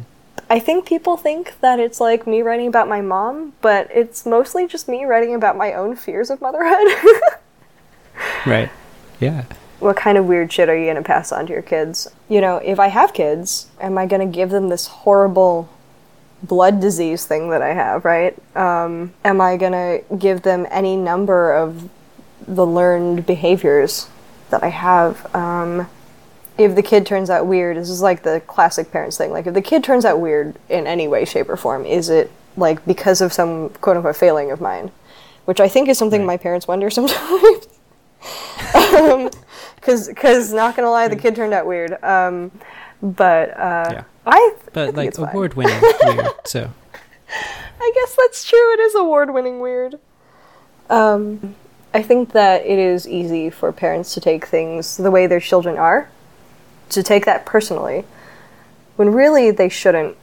I 0.51 0.59
think 0.61 0.87
people 0.87 1.17
think 1.17 1.55
that 1.61 1.79
it's 1.81 2.01
like 2.01 2.27
me 2.27 2.43
writing 2.43 2.69
about 2.69 2.89
my 2.89 3.01
mom, 3.01 3.53
but 3.61 3.89
it's 3.93 4.25
mostly 4.25 4.67
just 4.67 4.89
me 4.89 5.05
writing 5.05 5.35
about 5.35 5.57
my 5.57 5.73
own 5.73 5.97
fears 5.97 6.31
of 6.31 6.41
motherhood. 6.41 6.89
Right. 8.47 8.71
Yeah. 9.21 9.45
what 9.81 9.97
kind 9.97 10.19
of 10.19 10.27
weird 10.27 10.53
shit 10.53 10.69
are 10.69 10.77
you 10.77 10.87
going 10.87 10.97
to 10.97 11.03
pass 11.03 11.31
on 11.31 11.47
to 11.47 11.53
your 11.53 11.63
kids? 11.63 12.09
You 12.29 12.41
know, 12.41 12.57
if 12.57 12.81
I 12.81 12.89
have 12.89 13.13
kids, 13.15 13.69
am 13.81 13.97
I 13.97 14.07
going 14.07 14.21
to 14.29 14.33
give 14.37 14.51
them 14.51 14.69
this 14.71 14.89
horrible 14.89 15.69
blood 16.43 16.81
disease 16.81 17.25
thing 17.27 17.51
that 17.51 17.63
I 17.63 17.75
have, 17.75 18.05
right? 18.05 18.37
Um, 18.57 19.13
am 19.25 19.41
I 19.41 19.57
going 19.57 19.73
to 19.73 20.03
give 20.17 20.43
them 20.43 20.67
any 20.71 20.97
number 20.97 21.53
of 21.53 21.89
the 22.47 22.67
learned 22.67 23.25
behaviors 23.27 24.09
that 24.51 24.65
I 24.65 24.69
have? 24.69 25.33
Um, 25.35 25.89
if 26.59 26.75
the 26.75 26.83
kid 26.83 27.07
turns 27.07 27.31
out 27.31 27.47
weird, 27.47 27.77
this 27.77 27.89
is 27.89 28.03
like 28.03 28.23
the 28.25 28.41
classic 28.47 28.91
parents 28.91 29.17
thing. 29.17 29.31
Like, 29.33 29.47
if 29.47 29.55
the 29.55 29.63
kid 29.63 29.83
turns 29.85 30.05
out 30.05 30.21
weird 30.21 30.57
in 30.69 30.87
any 30.87 31.07
way, 31.09 31.25
shape, 31.25 31.49
or 31.49 31.57
form, 31.57 31.87
is 31.87 32.09
it 32.11 32.31
like 32.57 32.85
because 32.85 33.21
of 33.21 33.33
some 33.33 33.71
quote 33.81 33.97
unquote 33.97 34.17
failing 34.17 34.51
of 34.51 34.61
mine? 34.61 34.91
Which 35.45 35.61
I 35.61 35.69
think 35.69 35.89
is 35.89 35.97
something 35.97 36.23
Right. 36.23 36.27
my 36.27 36.37
parents 36.37 36.67
wonder 36.69 36.91
sometimes. 36.99 37.69
um, 38.75 39.31
cause, 39.81 40.11
cause 40.17 40.53
not 40.53 40.77
gonna 40.77 40.91
lie, 40.91 41.09
the 41.09 41.17
kid 41.17 41.35
turned 41.37 41.55
out 41.55 41.67
weird. 41.67 42.03
Um, 42.03 42.51
but 43.03 43.51
uh, 43.51 43.89
Yeah. 43.93 44.05
I, 44.27 44.33
I 44.33 44.55
But 44.73 44.87
think 44.87 44.97
like 44.97 45.09
it's 45.09 45.19
award 45.19 45.55
winning 45.55 45.81
weird. 46.05 46.27
So 46.45 46.71
I 47.81 47.93
guess 47.95 48.17
that's 48.17 48.45
true. 48.45 48.73
It 48.75 48.81
is 48.81 48.95
award-winning 48.97 49.61
weird. 49.61 49.99
Um, 50.91 51.55
I 51.95 52.03
think 52.03 52.33
that 52.33 52.67
it 52.67 52.79
is 52.79 53.07
easy 53.07 53.51
for 53.51 53.71
parents 53.73 54.13
to 54.15 54.21
take 54.21 54.47
things 54.47 54.97
the 54.97 55.11
way 55.11 55.27
their 55.27 55.41
children 55.41 55.77
are, 55.79 56.09
to 56.91 57.03
take 57.03 57.25
that 57.27 57.47
personally, 57.47 58.05
when 58.97 59.13
really 59.13 59.51
they 59.51 59.69
shouldn't. 59.69 60.17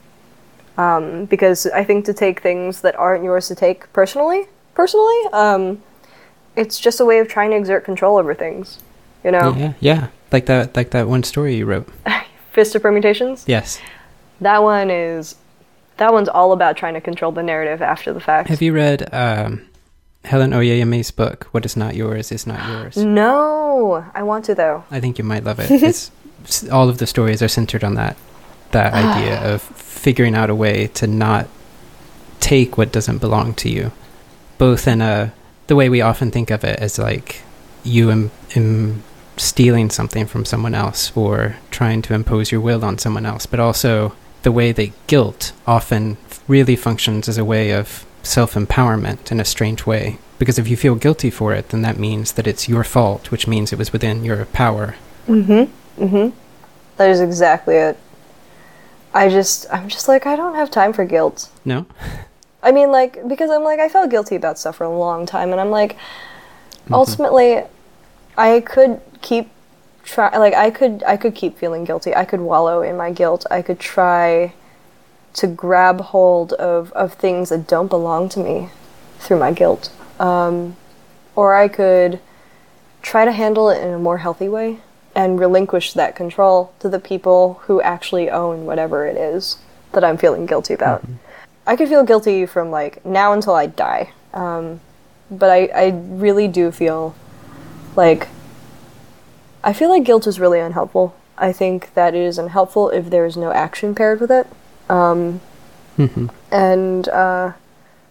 Um, 0.77 1.25
because 1.25 1.65
I 1.67 1.85
think 1.85 2.03
to 2.05 2.13
take 2.13 2.41
things 2.41 2.81
that 2.81 2.95
aren't 2.97 3.23
yours 3.23 3.47
to 3.47 3.55
take 3.55 3.91
personally, 3.93 4.47
personally, 4.73 5.21
um, 5.31 5.81
it's 6.57 6.77
just 6.79 6.99
a 6.99 7.05
way 7.05 7.19
of 7.19 7.29
trying 7.29 7.51
to 7.51 7.55
exert 7.55 7.85
control 7.85 8.17
over 8.17 8.33
things. 8.33 8.79
You 9.23 9.31
know, 9.31 9.55
yeah, 9.55 9.73
yeah. 9.79 10.07
Like 10.31 10.47
that 10.47 10.75
like 10.75 10.91
that 10.91 11.07
one 11.07 11.23
story 11.23 11.55
you 11.55 11.65
wrote. 11.65 11.87
fist 12.55 12.73
of 12.73 12.81
permutations. 12.81 13.43
Yes. 13.47 13.79
That 14.41 14.63
one 14.63 14.89
is, 14.89 15.35
that 15.97 16.13
one's 16.13 16.29
all 16.29 16.53
about 16.53 16.77
trying 16.77 16.93
to 16.95 17.01
control 17.01 17.31
the 17.31 17.43
narrative 17.43 17.81
after 17.81 18.13
the 18.13 18.19
fact. 18.21 18.49
Have 18.49 18.61
you 18.61 18.73
read 18.73 19.13
um, 19.13 19.67
Helen 20.23 20.51
Oyeyemi's 20.51 21.11
book, 21.11 21.47
What 21.51 21.65
Is 21.65 21.75
Not 21.75 21.95
Yours 21.95 22.31
Is 22.31 22.47
Not 22.47 22.67
Yours? 22.67 22.97
No, 22.97 24.05
I 24.15 24.23
want 24.23 24.45
to 24.45 24.55
though. 24.55 24.85
I 24.89 24.99
think 24.99 25.17
you 25.17 25.23
might 25.23 25.43
love 25.43 25.59
it. 25.59 25.69
It's 25.83 26.11
all 26.71 26.89
of 26.89 26.97
the 26.97 27.07
stories 27.07 27.41
are 27.41 27.47
centered 27.47 27.83
on 27.83 27.95
that 27.95 28.17
that 28.71 28.93
idea 28.93 29.41
of 29.53 29.61
figuring 29.61 30.35
out 30.35 30.49
a 30.49 30.55
way 30.55 30.87
to 30.87 31.07
not 31.07 31.47
take 32.39 32.77
what 32.77 32.91
doesn't 32.91 33.19
belong 33.19 33.53
to 33.55 33.69
you, 33.69 33.91
both 34.57 34.87
in 34.87 35.01
a 35.01 35.33
the 35.67 35.75
way 35.75 35.89
we 35.89 36.01
often 36.01 36.29
think 36.29 36.51
of 36.51 36.63
it 36.63 36.79
as 36.79 36.99
like 36.99 37.41
you 37.83 38.11
am, 38.11 38.31
am 38.55 39.03
stealing 39.37 39.89
something 39.89 40.25
from 40.25 40.45
someone 40.45 40.75
else 40.75 41.15
or 41.15 41.55
trying 41.71 42.01
to 42.03 42.13
impose 42.13 42.51
your 42.51 42.61
will 42.61 42.83
on 42.85 42.97
someone 42.97 43.25
else, 43.25 43.45
but 43.45 43.59
also 43.59 44.15
the 44.43 44.51
way 44.51 44.71
that 44.71 45.07
guilt 45.07 45.53
often 45.65 46.17
really 46.47 46.75
functions 46.75 47.27
as 47.27 47.37
a 47.37 47.45
way 47.45 47.71
of 47.71 48.05
self 48.23 48.53
empowerment 48.53 49.31
in 49.31 49.39
a 49.39 49.45
strange 49.45 49.85
way. 49.85 50.17
Because 50.37 50.59
if 50.59 50.67
you 50.67 50.75
feel 50.75 50.95
guilty 50.95 51.29
for 51.29 51.53
it, 51.53 51.69
then 51.69 51.81
that 51.81 51.97
means 51.97 52.33
that 52.33 52.47
it's 52.47 52.67
your 52.67 52.83
fault, 52.83 53.31
which 53.31 53.47
means 53.47 53.71
it 53.71 53.79
was 53.79 53.93
within 53.93 54.25
your 54.25 54.45
power. 54.45 54.95
Mm-hmm. 55.27 55.71
Mm-hmm. 55.97 56.37
That 56.97 57.09
is 57.09 57.21
exactly 57.21 57.75
it. 57.75 57.97
I 59.13 59.29
just 59.29 59.65
I'm 59.71 59.87
just 59.87 60.07
like 60.07 60.25
I 60.25 60.35
don't 60.35 60.55
have 60.55 60.69
time 60.69 60.93
for 60.93 61.05
guilt. 61.05 61.49
No? 61.63 61.85
I 62.65 62.71
mean, 62.71 62.91
like, 62.91 63.27
because 63.27 63.51
I'm 63.51 63.63
like, 63.63 63.79
I 63.79 63.87
felt 63.89 64.09
guilty 64.09 64.35
about 64.35 64.57
stuff 64.57 64.77
for 64.77 64.85
a 64.85 64.97
long 64.97 65.27
time, 65.27 65.51
and 65.51 65.61
I'm 65.61 65.69
like, 65.69 65.97
ultimately, 66.91 67.61
I 68.35 68.61
could 68.61 68.99
keep 69.21 69.51
try, 70.03 70.35
like, 70.35 70.55
I 70.55 70.71
could, 70.71 71.03
I 71.05 71.15
could 71.15 71.35
keep 71.35 71.59
feeling 71.59 71.83
guilty. 71.83 72.15
I 72.15 72.25
could 72.25 72.41
wallow 72.41 72.81
in 72.81 72.97
my 72.97 73.11
guilt. 73.11 73.45
I 73.51 73.61
could 73.61 73.79
try 73.79 74.53
to 75.33 75.47
grab 75.47 76.01
hold 76.01 76.53
of 76.53 76.91
of 76.93 77.13
things 77.13 77.49
that 77.49 77.67
don't 77.67 77.87
belong 77.89 78.29
to 78.29 78.39
me 78.39 78.69
through 79.19 79.37
my 79.37 79.51
guilt, 79.51 79.91
um, 80.19 80.75
or 81.35 81.55
I 81.55 81.67
could 81.67 82.19
try 83.03 83.25
to 83.25 83.31
handle 83.31 83.69
it 83.69 83.79
in 83.79 83.93
a 83.93 83.99
more 83.99 84.17
healthy 84.17 84.49
way 84.49 84.79
and 85.15 85.39
relinquish 85.39 85.93
that 85.93 86.15
control 86.15 86.73
to 86.79 86.89
the 86.89 86.99
people 86.99 87.61
who 87.63 87.81
actually 87.81 88.29
own 88.29 88.65
whatever 88.65 89.07
it 89.07 89.15
is 89.15 89.57
that 89.93 90.03
I'm 90.03 90.17
feeling 90.17 90.45
guilty 90.45 90.73
about. 90.73 91.03
I 91.65 91.75
could 91.75 91.87
feel 91.89 92.03
guilty 92.03 92.45
from 92.45 92.69
like 92.69 93.03
now 93.05 93.31
until 93.33 93.55
I 93.55 93.65
die. 93.67 94.11
Um, 94.33 94.81
but 95.31 95.49
I, 95.49 95.65
I 95.67 95.87
really 95.89 96.47
do 96.47 96.69
feel 96.71 97.15
like 97.95 98.27
I 99.63 99.73
feel 99.73 99.89
like 99.89 100.03
guilt 100.03 100.27
is 100.27 100.39
really 100.39 100.59
unhelpful. 100.59 101.15
I 101.37 101.51
think 101.51 101.93
that 101.95 102.13
it 102.13 102.21
is 102.21 102.37
unhelpful 102.37 102.89
if 102.89 103.09
there 103.09 103.25
is 103.25 103.35
no 103.35 103.51
action 103.51 103.95
paired 103.95 104.19
with 104.21 104.31
it. 104.31 104.47
Um, 104.89 105.41
Mhm. 105.97 106.29
and 106.51 107.07
uh, 107.07 107.53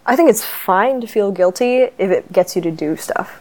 I 0.06 0.16
think 0.16 0.30
it's 0.30 0.42
fine 0.44 1.02
to 1.02 1.06
feel 1.06 1.30
guilty 1.30 1.82
if 1.98 2.10
it 2.10 2.32
gets 2.32 2.56
you 2.56 2.62
to 2.62 2.70
do 2.70 2.96
stuff. 2.96 3.40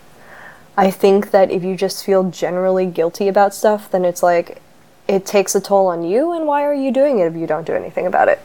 I 0.75 0.89
think 0.89 1.31
that 1.31 1.51
if 1.51 1.63
you 1.63 1.75
just 1.75 2.03
feel 2.03 2.29
generally 2.29 2.85
guilty 2.85 3.27
about 3.27 3.53
stuff, 3.53 3.91
then 3.91 4.03
it's 4.05 4.23
like 4.23 4.61
it 5.07 5.25
takes 5.25 5.53
a 5.55 5.61
toll 5.61 5.87
on 5.87 6.03
you, 6.03 6.31
and 6.31 6.47
why 6.47 6.63
are 6.63 6.73
you 6.73 6.91
doing 6.91 7.19
it 7.19 7.25
if 7.25 7.35
you 7.35 7.45
don't 7.45 7.65
do 7.67 7.73
anything 7.73 8.07
about 8.07 8.27
it? 8.29 8.39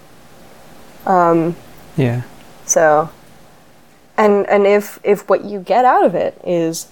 Um, 1.07 1.57
Yeah. 1.97 2.23
so, 2.67 3.09
and 4.17 4.47
and 4.49 4.67
if 4.67 4.99
if 5.05 5.29
what 5.29 5.45
you 5.45 5.61
get 5.61 5.85
out 5.85 6.05
of 6.05 6.15
it 6.15 6.39
is 6.45 6.89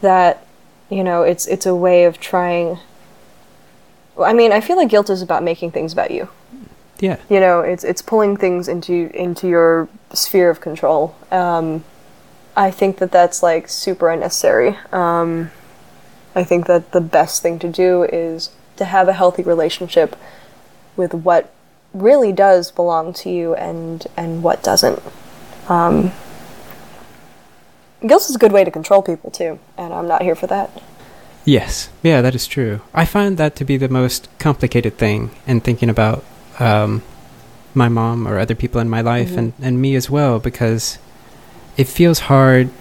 that 0.00 0.46
you 0.90 1.02
know 1.02 1.22
it's 1.22 1.46
it's 1.46 1.66
a 1.66 1.74
way 1.74 2.04
of 2.04 2.20
trying. 2.20 2.78
I 4.20 4.32
mean, 4.34 4.52
I 4.52 4.60
feel 4.60 4.76
like 4.76 4.90
guilt 4.90 5.08
is 5.10 5.22
about 5.22 5.42
making 5.42 5.70
things 5.72 5.92
about 5.92 6.10
you. 6.10 6.28
Yeah. 7.00 7.16
You 7.28 7.40
know, 7.40 7.60
it's 7.62 7.82
it's 7.82 8.02
pulling 8.02 8.36
things 8.36 8.68
into 8.68 9.10
into 9.14 9.48
your 9.48 9.88
sphere 10.12 10.50
of 10.50 10.60
control. 10.60 11.16
Um, 11.32 11.82
I 12.56 12.70
think 12.70 12.98
that 12.98 13.10
that's 13.12 13.42
like 13.42 13.68
super 13.68 14.10
unnecessary. 14.10 14.76
Um, 14.92 15.50
I 16.34 16.44
think 16.44 16.66
that 16.66 16.92
the 16.92 17.00
best 17.00 17.42
thing 17.42 17.58
to 17.60 17.68
do 17.68 18.02
is 18.04 18.50
to 18.76 18.84
have 18.84 19.08
a 19.08 19.12
healthy 19.12 19.42
relationship 19.42 20.16
with 20.96 21.14
what 21.14 21.52
really 21.94 22.32
does 22.32 22.70
belong 22.70 23.12
to 23.12 23.30
you 23.30 23.54
and 23.54 24.06
and 24.16 24.42
what 24.42 24.62
doesn't. 24.62 25.00
Um, 25.68 26.12
guilt 28.06 28.22
is 28.28 28.34
a 28.34 28.38
good 28.38 28.52
way 28.52 28.64
to 28.64 28.70
control 28.70 29.02
people 29.02 29.30
too, 29.30 29.58
and 29.78 29.92
I'm 29.92 30.08
not 30.08 30.22
here 30.22 30.34
for 30.34 30.46
that. 30.48 30.70
Yes. 31.44 31.88
Yeah, 32.02 32.20
that 32.22 32.34
is 32.34 32.46
true. 32.46 32.82
I 32.94 33.04
find 33.04 33.36
that 33.36 33.56
to 33.56 33.64
be 33.64 33.76
the 33.76 33.88
most 33.88 34.28
complicated 34.38 34.96
thing 34.96 35.30
in 35.46 35.60
thinking 35.60 35.88
about 35.90 36.24
um, 36.60 37.02
my 37.74 37.88
mom 37.88 38.28
or 38.28 38.38
other 38.38 38.54
people 38.54 38.80
in 38.80 38.88
my 38.88 39.00
life 39.00 39.30
Mhm. 39.30 39.38
and, 39.38 39.52
and 39.60 39.80
me 39.82 39.96
as 39.96 40.08
well 40.08 40.38
because 40.38 40.98
it 41.76 41.84
feels 41.88 42.20
hard. 42.20 42.70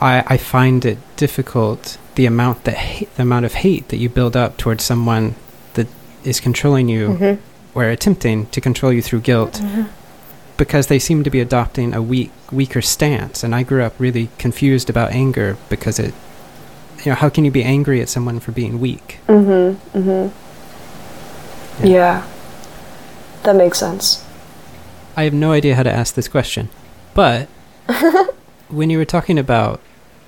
I, 0.00 0.22
I 0.26 0.36
find 0.36 0.84
it 0.84 0.98
difficult 1.16 1.98
the 2.14 2.26
amount 2.26 2.64
that 2.64 2.74
hate, 2.76 3.14
the 3.16 3.22
amount 3.22 3.46
of 3.46 3.54
hate 3.54 3.88
that 3.88 3.96
you 3.96 4.08
build 4.08 4.36
up 4.36 4.56
towards 4.56 4.84
someone 4.84 5.34
that 5.74 5.88
is 6.24 6.40
controlling 6.40 6.88
you 6.88 7.08
Mm-hmm. 7.08 7.78
or 7.78 7.84
attempting 7.84 8.46
to 8.46 8.60
control 8.60 8.92
you 8.92 9.02
through 9.02 9.20
guilt 9.20 9.60
because 10.56 10.86
they 10.88 10.98
seem 10.98 11.22
to 11.24 11.30
be 11.30 11.40
adopting 11.40 11.94
a 11.94 12.02
weak 12.02 12.30
weaker 12.52 12.80
stance 12.82 13.42
and 13.44 13.54
I 13.54 13.62
grew 13.62 13.82
up 13.82 13.94
really 13.98 14.28
confused 14.38 14.88
about 14.90 15.12
anger 15.12 15.56
because 15.68 15.98
it 15.98 16.14
you 17.04 17.06
know 17.10 17.14
how 17.14 17.28
can 17.28 17.44
you 17.44 17.50
be 17.50 17.62
angry 17.62 18.00
at 18.00 18.08
someone 18.08 18.40
for 18.40 18.52
being 18.52 18.80
weak 18.80 19.18
Mm-hmm. 19.28 19.98
Mm-hmm. 19.98 21.86
Yeah. 21.86 21.92
Yeah. 21.92 22.26
That 23.44 23.54
makes 23.56 23.78
sense. 23.78 24.24
I 25.18 25.24
have 25.24 25.34
no 25.34 25.50
idea 25.50 25.74
how 25.74 25.82
to 25.82 25.90
ask 25.92 26.14
this 26.14 26.28
question 26.28 26.68
but 27.12 27.48
when 28.68 28.88
you 28.88 28.98
were 28.98 29.04
talking 29.04 29.36
about 29.36 29.80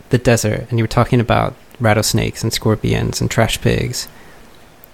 the 0.09 0.19
desert 0.19 0.67
and 0.69 0.81
you 0.81 0.83
were 0.83 0.89
talking 0.89 1.21
about 1.21 1.55
rattlesnakes 1.79 2.43
and 2.43 2.53
scorpions 2.53 3.21
and 3.21 3.31
trash 3.31 3.61
pigs 3.61 4.09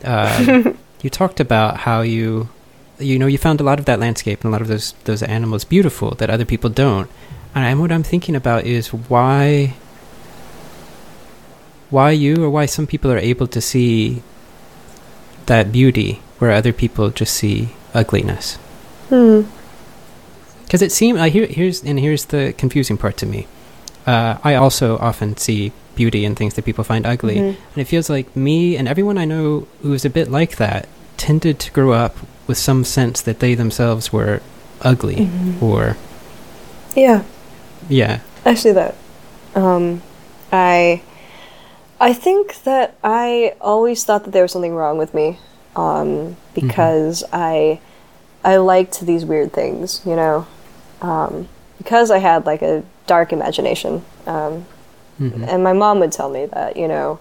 um, 0.04 0.76
you 1.02 1.08
talked 1.08 1.40
about 1.40 1.78
how 1.78 2.02
you 2.02 2.50
you 2.98 3.18
know 3.18 3.26
you 3.26 3.38
found 3.38 3.58
a 3.58 3.64
lot 3.64 3.78
of 3.78 3.86
that 3.86 3.98
landscape 3.98 4.44
and 4.44 4.50
a 4.50 4.52
lot 4.52 4.60
of 4.60 4.68
those 4.68 4.92
those 5.04 5.22
animals 5.22 5.64
beautiful 5.64 6.10
that 6.16 6.28
other 6.28 6.44
people 6.44 6.68
don't 6.68 7.10
and 7.54 7.80
what 7.80 7.90
i'm 7.90 8.02
thinking 8.02 8.36
about 8.36 8.64
is 8.64 8.92
why 8.92 9.72
why 11.88 12.10
you 12.10 12.44
or 12.44 12.50
why 12.50 12.66
some 12.66 12.86
people 12.86 13.10
are 13.10 13.18
able 13.32 13.46
to 13.46 13.62
see 13.62 14.22
that 15.46 15.72
beauty 15.72 16.20
where 16.38 16.50
other 16.50 16.74
people 16.74 17.08
just 17.08 17.32
see 17.34 17.70
ugliness 17.94 18.58
Hmm. 19.08 19.42
Because 20.66 20.82
it 20.82 20.92
seems 20.92 21.18
uh, 21.18 21.24
here, 21.24 21.46
here's 21.46 21.82
and 21.82 21.98
here's 21.98 22.26
the 22.26 22.52
confusing 22.58 22.96
part 22.98 23.16
to 23.16 23.26
me 23.26 23.46
uh, 24.06 24.36
i 24.44 24.54
also 24.54 24.98
often 24.98 25.36
see 25.36 25.72
beauty 25.94 26.24
in 26.26 26.34
things 26.34 26.54
that 26.54 26.64
people 26.64 26.84
find 26.84 27.06
ugly 27.06 27.36
Mhm. 27.36 27.48
and 27.72 27.78
it 27.78 27.84
feels 27.86 28.10
like 28.10 28.36
me 28.36 28.76
and 28.76 28.86
everyone 28.86 29.16
I 29.16 29.24
know 29.24 29.66
who 29.82 29.94
is 29.94 30.04
a 30.04 30.10
bit 30.10 30.30
like 30.30 30.56
that 30.56 30.86
tended 31.16 31.58
to 31.60 31.70
grow 31.72 31.92
up 31.92 32.14
with 32.46 32.58
some 32.58 32.84
sense 32.84 33.22
that 33.22 33.38
they 33.40 33.54
themselves 33.54 34.12
were 34.12 34.42
ugly 34.82 35.16
Mhm. 35.26 35.62
or, 35.62 35.96
Yeah. 36.94 37.22
yeah. 37.88 38.18
I 38.44 38.54
see 38.54 38.72
that. 38.72 38.94
Um, 39.54 40.02
I, 40.52 41.00
I 41.98 42.12
think 42.12 42.62
that 42.64 42.94
I 43.02 43.54
always 43.60 44.04
thought 44.04 44.24
that 44.24 44.32
there 44.32 44.42
was 44.42 44.52
something 44.52 44.74
wrong 44.74 44.98
with 44.98 45.14
me, 45.14 45.38
um, 45.74 46.36
because 46.54 47.24
I, 47.32 47.80
I 48.44 48.56
liked 48.58 49.00
these 49.00 49.24
weird 49.24 49.52
things, 49.54 50.02
you 50.04 50.14
know, 50.14 50.46
um, 51.02 51.48
because 51.78 52.10
I 52.10 52.18
had 52.18 52.46
like 52.46 52.62
a 52.62 52.82
dark 53.06 53.32
imagination. 53.32 54.04
Um, 54.26 54.66
Mhm. 55.20 55.48
and 55.48 55.64
my 55.64 55.72
mom 55.72 55.98
would 56.00 56.12
tell 56.12 56.28
me 56.28 56.44
that, 56.46 56.76
you 56.76 56.86
know, 56.88 57.18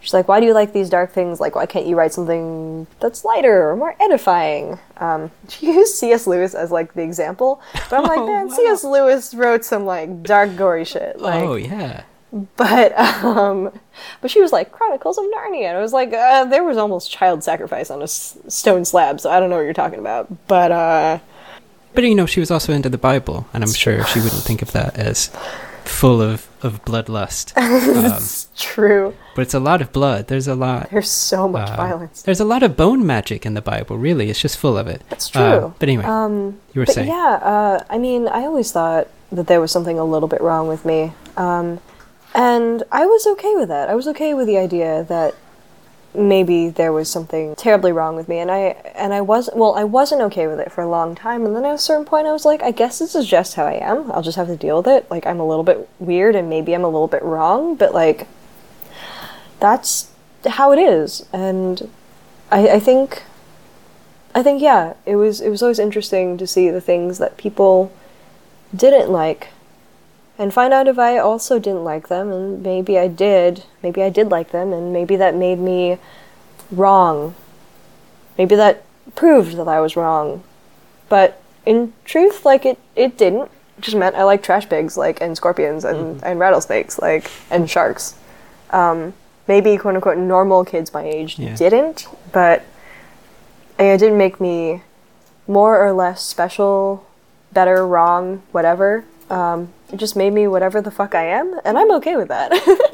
she's 0.00 0.12
like, 0.12 0.28
"Why 0.28 0.38
do 0.38 0.44
you 0.46 0.52
like 0.52 0.72
these 0.74 0.90
dark 0.90 1.12
things? 1.12 1.40
Like, 1.40 1.54
why 1.54 1.64
can't 1.64 1.86
you 1.86 1.96
write 1.96 2.12
something 2.12 2.86
that's 3.00 3.24
lighter 3.24 3.70
or 3.70 3.76
more 3.76 3.94
edifying?" 4.00 4.78
Um, 4.98 5.30
she 5.48 5.66
used 5.72 5.94
C.S. 5.94 6.26
Lewis 6.26 6.54
as 6.54 6.70
like 6.70 6.92
the 6.94 7.02
example, 7.02 7.60
but 7.88 7.96
I'm 7.96 8.02
like, 8.02 8.18
Oh, 8.20 8.26
man, 8.26 8.48
wow. 8.48 8.54
C.S. 8.54 8.84
Lewis 8.84 9.32
wrote 9.34 9.64
some 9.64 9.86
like 9.86 10.22
dark, 10.22 10.56
gory 10.56 10.84
shit. 10.84 11.20
Like, 11.20 11.42
oh, 11.44 11.54
yeah. 11.54 12.02
but 12.56 12.98
um, 12.98 13.70
but 14.20 14.30
she 14.30 14.40
was 14.42 14.52
like 14.52 14.70
Chronicles 14.72 15.16
of 15.18 15.24
Narnia, 15.26 15.68
and 15.68 15.78
I 15.78 15.80
was 15.80 15.92
like, 15.94 16.12
uh, 16.12 16.44
there 16.44 16.64
was 16.64 16.76
almost 16.76 17.10
child 17.10 17.42
sacrifice 17.44 17.90
on 17.90 18.00
a 18.00 18.04
s- 18.04 18.36
stone 18.48 18.84
slab, 18.84 19.20
so 19.20 19.30
I 19.30 19.40
don't 19.40 19.48
know 19.48 19.56
what 19.56 19.62
you're 19.64 19.72
talking 19.72 19.98
about. 20.00 20.28
But 20.48 20.70
uh, 20.72 21.18
But, 21.94 22.04
you 22.04 22.14
know, 22.14 22.26
she 22.26 22.40
was 22.40 22.50
also 22.50 22.72
into 22.72 22.88
the 22.88 22.98
Bible, 22.98 23.46
and 23.52 23.62
I'm 23.62 23.72
sure 23.72 24.04
she 24.06 24.20
wouldn't 24.20 24.42
think 24.42 24.62
of 24.62 24.72
that 24.72 24.96
as 24.98 25.30
full 25.84 26.22
of, 26.22 26.48
of 26.62 26.84
bloodlust. 26.84 27.52
Um, 28.12 28.22
true. 28.56 29.14
but 29.34 29.42
it's 29.42 29.54
a 29.54 29.60
lot 29.60 29.82
of 29.82 29.92
blood. 29.92 30.28
There's 30.28 30.46
a 30.48 30.54
lot. 30.54 30.90
There's 30.90 31.10
so 31.10 31.48
much 31.48 31.68
uh, 31.70 31.76
violence. 31.76 32.22
There's 32.22 32.40
a 32.40 32.44
lot 32.44 32.62
of 32.62 32.76
bone 32.76 33.04
magic 33.06 33.44
in 33.44 33.54
the 33.54 33.60
Bible, 33.62 33.96
really. 33.98 34.30
It's 34.30 34.40
just 34.40 34.56
full 34.58 34.78
of 34.78 34.86
it. 34.86 35.02
That's 35.10 35.34
Uh, 35.34 35.58
true. 35.58 35.74
but 35.78 35.88
anyway, 35.88 36.04
Um, 36.04 36.58
you 36.74 36.80
were 36.80 36.86
saying. 36.86 37.08
yeah, 37.08 37.38
uh, 37.42 37.84
I 37.90 37.98
mean, 37.98 38.28
I 38.28 38.42
always 38.44 38.70
thought 38.72 39.08
that 39.32 39.46
there 39.48 39.60
was 39.60 39.70
something 39.72 39.98
a 39.98 40.04
little 40.04 40.28
bit 40.28 40.40
wrong 40.40 40.68
with 40.68 40.84
me, 40.84 41.12
um, 41.36 41.80
and 42.34 42.82
I 42.92 43.04
was 43.06 43.26
okay 43.26 43.54
with 43.56 43.68
that. 43.68 43.88
I 43.90 43.94
was 43.94 44.06
okay 44.08 44.32
with 44.34 44.46
the 44.46 44.58
idea 44.58 45.04
that 45.04 45.34
maybe 46.14 46.68
there 46.68 46.92
was 46.92 47.10
something 47.10 47.54
terribly 47.56 47.92
wrong 47.92 48.16
with 48.16 48.28
me, 48.28 48.38
and 48.38 48.50
I 48.50 48.76
and 48.94 49.12
I 49.12 49.20
wasn't 49.20 49.56
well, 49.56 49.74
I 49.74 49.84
wasn't 49.84 50.22
okay 50.22 50.46
with 50.46 50.60
it 50.60 50.70
for 50.70 50.82
a 50.82 50.88
long 50.88 51.14
time, 51.14 51.46
and 51.46 51.56
then 51.56 51.64
at 51.64 51.74
a 51.74 51.78
certain 51.78 52.04
point, 52.04 52.26
I 52.26 52.32
was 52.32 52.44
like, 52.44 52.62
I 52.62 52.70
guess 52.70 52.98
this 52.98 53.14
is 53.14 53.26
just 53.26 53.54
how 53.54 53.64
I 53.64 53.74
am. 53.74 54.10
I'll 54.12 54.22
just 54.22 54.36
have 54.36 54.48
to 54.48 54.56
deal 54.56 54.78
with 54.78 54.88
it. 54.88 55.10
Like 55.10 55.26
I'm 55.26 55.40
a 55.40 55.46
little 55.46 55.64
bit 55.64 55.88
weird, 55.98 56.36
and 56.36 56.48
maybe 56.48 56.74
I'm 56.74 56.84
a 56.84 56.88
little 56.88 57.08
bit 57.08 57.22
wrong, 57.22 57.74
but 57.74 57.94
like 57.94 58.26
that's 59.60 60.10
how 60.46 60.72
it 60.72 60.78
is, 60.78 61.26
and 61.32 61.88
I, 62.50 62.68
I 62.68 62.80
think 62.80 63.22
I 64.34 64.42
think 64.42 64.62
yeah, 64.62 64.94
it 65.06 65.16
was 65.16 65.40
it 65.40 65.50
was 65.50 65.62
always 65.62 65.78
interesting 65.78 66.38
to 66.38 66.46
see 66.46 66.70
the 66.70 66.80
things 66.80 67.18
that 67.18 67.36
people 67.36 67.92
didn't 68.74 69.10
like 69.10 69.48
and 70.38 70.52
find 70.52 70.72
out 70.72 70.88
if 70.88 70.98
I 70.98 71.18
also 71.18 71.58
didn't 71.58 71.84
like 71.84 72.08
them 72.08 72.30
and 72.32 72.62
maybe 72.62 72.98
I 72.98 73.08
did, 73.08 73.64
maybe 73.82 74.02
I 74.02 74.08
did 74.10 74.30
like 74.30 74.50
them 74.50 74.72
and 74.72 74.92
maybe 74.92 75.16
that 75.16 75.34
made 75.34 75.58
me 75.58 75.98
wrong. 76.70 77.34
Maybe 78.38 78.54
that 78.56 78.82
proved 79.14 79.56
that 79.56 79.68
I 79.68 79.80
was 79.80 79.96
wrong. 79.96 80.42
But 81.08 81.40
in 81.66 81.92
truth 82.04 82.44
like 82.44 82.64
it 82.64 82.78
it 82.96 83.16
didn't. 83.18 83.50
It 83.78 83.82
just 83.82 83.96
meant 83.96 84.16
I 84.16 84.24
like 84.24 84.42
trash 84.42 84.68
pigs 84.68 84.96
like 84.96 85.20
and 85.20 85.36
scorpions 85.36 85.84
and, 85.84 86.22
and 86.24 86.38
rattlesnakes 86.38 86.98
like 86.98 87.30
and 87.50 87.68
sharks. 87.68 88.16
Um 88.70 89.12
maybe 89.46 89.76
quote 89.76 89.94
unquote 89.94 90.18
normal 90.18 90.64
kids 90.64 90.94
my 90.94 91.02
age 91.04 91.38
Yeah. 91.38 91.54
didn't, 91.56 92.08
but 92.32 92.62
it 93.78 93.98
didn't 93.98 94.18
make 94.18 94.40
me 94.40 94.82
more 95.46 95.84
or 95.84 95.92
less 95.92 96.22
special, 96.24 97.04
better, 97.52 97.86
wrong, 97.86 98.42
whatever. 98.52 99.04
Um, 99.28 99.72
it 99.92 99.96
just 99.98 100.16
made 100.16 100.32
me 100.32 100.46
whatever 100.48 100.80
the 100.80 100.90
fuck 100.90 101.14
I 101.14 101.24
am, 101.26 101.60
and 101.64 101.78
I'm 101.78 101.90
okay 101.92 102.16
with 102.16 102.28
that. 102.28 102.50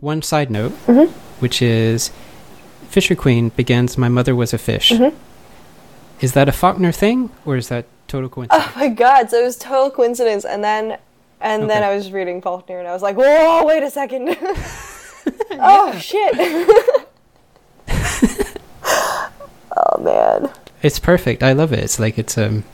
One 0.00 0.22
side 0.22 0.50
note, 0.50 0.72
Mhm. 0.86 1.08
which 1.40 1.60
is 1.60 2.10
Fisher 2.88 3.14
Queen 3.14 3.50
begins 3.50 3.98
My 3.98 4.08
mother 4.08 4.34
was 4.34 4.54
a 4.54 4.58
fish. 4.58 4.90
Mhm. 4.92 5.12
Is 6.20 6.32
that 6.32 6.48
a 6.48 6.52
Faulkner 6.52 6.92
thing 6.92 7.30
or 7.44 7.56
is 7.56 7.68
that 7.68 7.84
total 8.06 8.28
coincidence? 8.28 8.64
oh 8.76 8.78
my 8.78 8.88
god, 8.88 9.30
so 9.30 9.40
it 9.40 9.44
was 9.44 9.56
total 9.56 9.90
coincidence, 9.90 10.44
and 10.44 10.62
then 10.64 10.98
and 11.40 11.70
then 11.70 11.82
I 11.84 11.94
was 11.94 12.10
reading 12.10 12.40
Faulkner, 12.42 12.78
and 12.80 12.88
I 12.88 12.92
was 12.92 13.02
like, 13.02 13.16
whoa, 13.16 13.64
wait 13.64 13.82
a 13.82 13.90
second. 13.90 14.28
oh 15.60 15.96
shit. 15.98 16.34
oh 19.76 20.00
man. 20.00 20.50
It's 20.82 20.98
perfect. 20.98 21.42
I 21.42 21.52
love 21.52 21.72
it. 21.72 21.80
It's 21.80 21.98
like 21.98 22.18
it's 22.18 22.38
um 22.38 22.64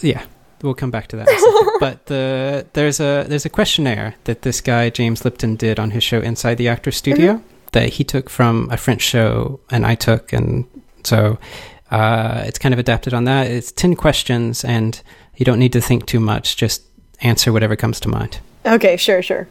yeah. 0.00 0.24
We'll 0.62 0.74
come 0.74 0.90
back 0.90 1.08
to 1.08 1.16
that. 1.16 1.28
In 1.28 1.34
a 1.34 1.38
second. 1.38 1.70
but 1.80 2.06
the 2.06 2.66
there's 2.72 3.00
a 3.00 3.24
there's 3.28 3.44
a 3.44 3.50
questionnaire 3.50 4.14
that 4.24 4.42
this 4.42 4.60
guy 4.60 4.90
James 4.90 5.24
Lipton 5.24 5.56
did 5.56 5.78
on 5.78 5.90
his 5.90 6.02
show 6.02 6.20
Inside 6.20 6.56
the 6.56 6.68
Actor 6.68 6.90
Studio 6.92 7.42
that 7.72 7.90
he 7.90 8.04
took 8.04 8.30
from 8.30 8.68
a 8.70 8.76
French 8.76 9.02
show 9.02 9.60
and 9.70 9.84
I 9.84 9.94
took 9.94 10.32
and 10.32 10.64
so 11.02 11.38
uh, 11.90 12.42
it's 12.46 12.58
kind 12.58 12.72
of 12.72 12.78
adapted 12.78 13.12
on 13.12 13.24
that. 13.24 13.50
It's 13.50 13.70
ten 13.72 13.94
questions 13.94 14.64
and 14.64 15.00
you 15.36 15.44
don't 15.44 15.58
need 15.58 15.72
to 15.74 15.80
think 15.80 16.06
too 16.06 16.20
much. 16.20 16.56
Just 16.56 16.82
answer 17.20 17.52
whatever 17.52 17.76
comes 17.76 18.00
to 18.00 18.08
mind. 18.08 18.40
Okay, 18.64 18.96
sure, 18.96 19.20
sure. 19.22 19.48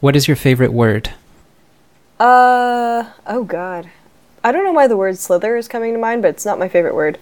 What 0.00 0.14
is 0.14 0.28
your 0.28 0.36
favorite 0.36 0.72
word? 0.72 1.10
Uh 2.20 3.04
oh 3.26 3.44
god. 3.44 3.88
I 4.44 4.52
don't 4.52 4.64
know 4.64 4.72
why 4.72 4.86
the 4.86 4.96
word 4.96 5.18
slither 5.18 5.56
is 5.56 5.66
coming 5.66 5.92
to 5.94 5.98
mind, 5.98 6.22
but 6.22 6.28
it's 6.28 6.44
not 6.44 6.58
my 6.58 6.68
favorite 6.68 6.94
word. 6.94 7.18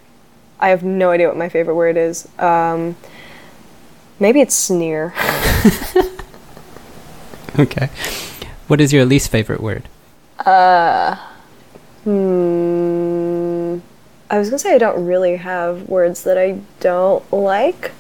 I 0.61 0.69
have 0.71 0.83
no 0.83 1.11
idea 1.11 1.29
what 1.29 1.37
my 1.37 1.49
favorite 1.49 1.77
word 1.77 1.97
is. 1.97 2.29
Um 2.39 2.97
maybe 4.21 4.41
it's 4.41 4.55
sneer. 4.55 5.15
Okay. 7.59 7.91
What 8.67 8.81
is 8.81 8.93
your 8.93 9.05
least 9.05 9.31
favorite 9.31 9.61
word? 9.61 9.89
Uh 10.39 11.17
hmm 12.05 13.79
I 14.31 14.39
was 14.39 14.49
gonna 14.49 14.59
say 14.59 14.75
I 14.75 14.79
don't 14.79 15.05
really 15.05 15.37
have 15.37 15.89
words 15.89 16.23
that 16.25 16.39
I 16.39 16.61
don't 16.81 17.31
like, 17.33 17.93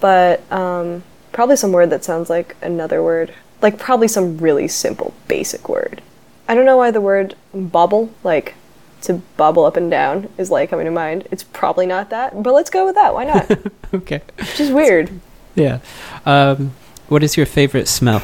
but 0.00 0.40
um 0.52 1.02
probably 1.32 1.56
some 1.56 1.72
word 1.72 1.90
that 1.90 2.04
sounds 2.04 2.30
like 2.30 2.56
another 2.62 3.02
word. 3.02 3.34
Like 3.60 3.78
probably 3.78 4.08
some 4.08 4.38
really 4.38 4.68
simple 4.68 5.12
basic 5.26 5.68
word. 5.68 6.02
I 6.48 6.54
don't 6.54 6.64
know 6.64 6.76
why 6.76 6.90
the 6.90 7.00
word 7.00 7.34
bobble, 7.54 8.10
like 8.22 8.54
to 9.02 9.14
bobble 9.36 9.64
up 9.64 9.76
and 9.76 9.90
down, 9.90 10.28
is 10.38 10.50
like 10.50 10.70
coming 10.70 10.86
to 10.86 10.90
mind. 10.90 11.26
It's 11.30 11.42
probably 11.42 11.86
not 11.86 12.10
that, 12.10 12.42
but 12.42 12.54
let's 12.54 12.70
go 12.70 12.86
with 12.86 12.94
that. 12.94 13.14
Why 13.14 13.24
not? 13.24 13.50
Okay. 13.94 14.20
Which 14.36 14.58
is 14.60 14.70
weird. 14.72 15.20
Yeah. 15.54 15.78
Um, 16.26 16.72
what 17.08 17.22
is 17.22 17.36
your 17.36 17.46
favorite 17.46 17.86
smell? 17.86 18.20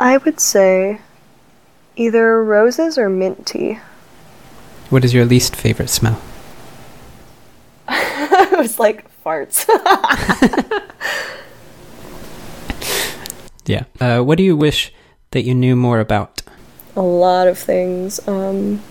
I 0.00 0.16
would 0.16 0.40
say 0.40 1.00
either 1.96 2.42
roses 2.42 2.96
or 2.96 3.10
mint 3.10 3.46
tea. 3.46 3.78
What 4.88 5.04
is 5.04 5.12
your 5.12 5.26
least 5.26 5.54
favorite 5.54 5.90
smell? 5.90 6.20
it 7.88 8.58
was 8.58 8.78
like 8.78 9.06
farts. 9.22 9.68
Yeah. 13.64 13.84
Uh, 14.00 14.20
what 14.22 14.38
do 14.38 14.44
you 14.44 14.56
wish 14.56 14.92
that 15.30 15.42
you 15.42 15.54
knew 15.54 15.76
more 15.76 16.00
about? 16.00 16.42
A 16.94 17.02
lot 17.02 17.48
of 17.48 17.58
things. 17.58 18.26
Um, 18.28 18.82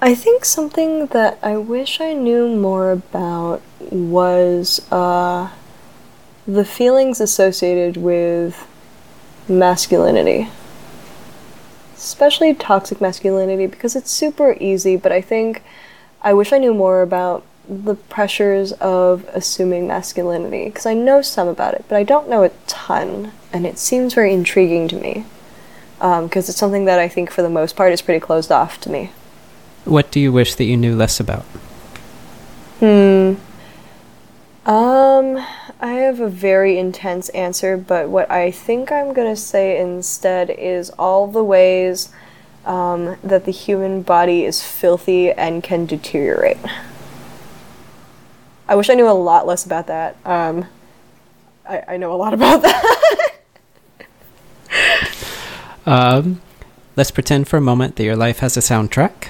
I 0.00 0.14
think 0.14 0.44
something 0.44 1.06
that 1.06 1.38
I 1.42 1.56
wish 1.56 2.00
I 2.00 2.14
knew 2.14 2.48
more 2.48 2.90
about 2.90 3.60
was 3.90 4.80
uh, 4.90 5.50
the 6.46 6.64
feelings 6.64 7.20
associated 7.20 7.96
with 7.96 8.66
masculinity. 9.48 10.48
Especially 11.96 12.54
toxic 12.54 13.00
masculinity, 13.00 13.66
because 13.66 13.94
it's 13.94 14.10
super 14.10 14.56
easy, 14.58 14.96
but 14.96 15.12
I 15.12 15.20
think 15.20 15.62
I 16.22 16.32
wish 16.32 16.52
I 16.52 16.58
knew 16.58 16.72
more 16.72 17.02
about 17.02 17.44
the 17.68 17.94
pressures 17.94 18.72
of 18.72 19.28
assuming 19.34 19.86
masculinity, 19.86 20.64
because 20.64 20.86
I 20.86 20.94
know 20.94 21.20
some 21.20 21.46
about 21.46 21.74
it, 21.74 21.84
but 21.88 21.96
I 21.96 22.04
don't 22.04 22.28
know 22.28 22.42
a 22.42 22.50
ton, 22.66 23.32
and 23.52 23.66
it 23.66 23.78
seems 23.78 24.14
very 24.14 24.32
intriguing 24.32 24.88
to 24.88 24.96
me 24.96 25.26
because 26.00 26.48
it's 26.48 26.58
something 26.58 26.86
that 26.86 26.98
I 26.98 27.08
think 27.08 27.30
for 27.30 27.42
the 27.42 27.50
most 27.50 27.76
part 27.76 27.92
is 27.92 28.02
pretty 28.02 28.20
closed 28.20 28.50
off 28.50 28.80
to 28.80 28.90
me. 28.90 29.12
What 29.84 30.10
do 30.10 30.18
you 30.18 30.32
wish 30.32 30.54
that 30.54 30.64
you 30.64 30.76
knew 30.76 30.96
less 30.96 31.20
about? 31.20 31.42
Hmm. 32.80 33.34
Um, 34.66 35.36
I 35.80 35.92
have 35.92 36.20
a 36.20 36.28
very 36.28 36.78
intense 36.78 37.28
answer, 37.30 37.76
but 37.76 38.08
what 38.08 38.30
I 38.30 38.50
think 38.50 38.92
I'm 38.92 39.12
gonna 39.12 39.36
say 39.36 39.80
instead 39.80 40.50
is 40.50 40.90
all 40.90 41.26
the 41.26 41.44
ways 41.44 42.10
um, 42.64 43.16
that 43.24 43.44
the 43.44 43.52
human 43.52 44.02
body 44.02 44.44
is 44.44 44.62
filthy 44.62 45.32
and 45.32 45.62
can 45.62 45.86
deteriorate. 45.86 46.58
I 48.68 48.74
wish 48.74 48.88
I 48.88 48.94
knew 48.94 49.08
a 49.08 49.12
lot 49.12 49.46
less 49.46 49.64
about 49.64 49.88
that. 49.88 50.16
Um, 50.24 50.66
I, 51.68 51.82
I 51.88 51.96
know 51.96 52.12
a 52.12 52.16
lot 52.16 52.34
about 52.40 52.62
that. 52.62 53.29
Um, 55.90 56.40
let's 56.94 57.10
pretend 57.10 57.48
for 57.48 57.56
a 57.56 57.60
moment 57.60 57.96
that 57.96 58.04
your 58.04 58.14
life 58.14 58.38
has 58.38 58.56
a 58.56 58.60
soundtrack. 58.60 59.28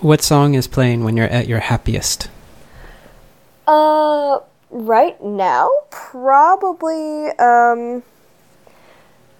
What 0.00 0.22
song 0.22 0.54
is 0.54 0.66
playing 0.66 1.04
when 1.04 1.16
you're 1.16 1.28
at 1.28 1.46
your 1.46 1.60
happiest? 1.60 2.28
Uh, 3.66 4.40
right 4.70 5.22
now, 5.22 5.70
probably 5.90 7.28
um, 7.38 8.02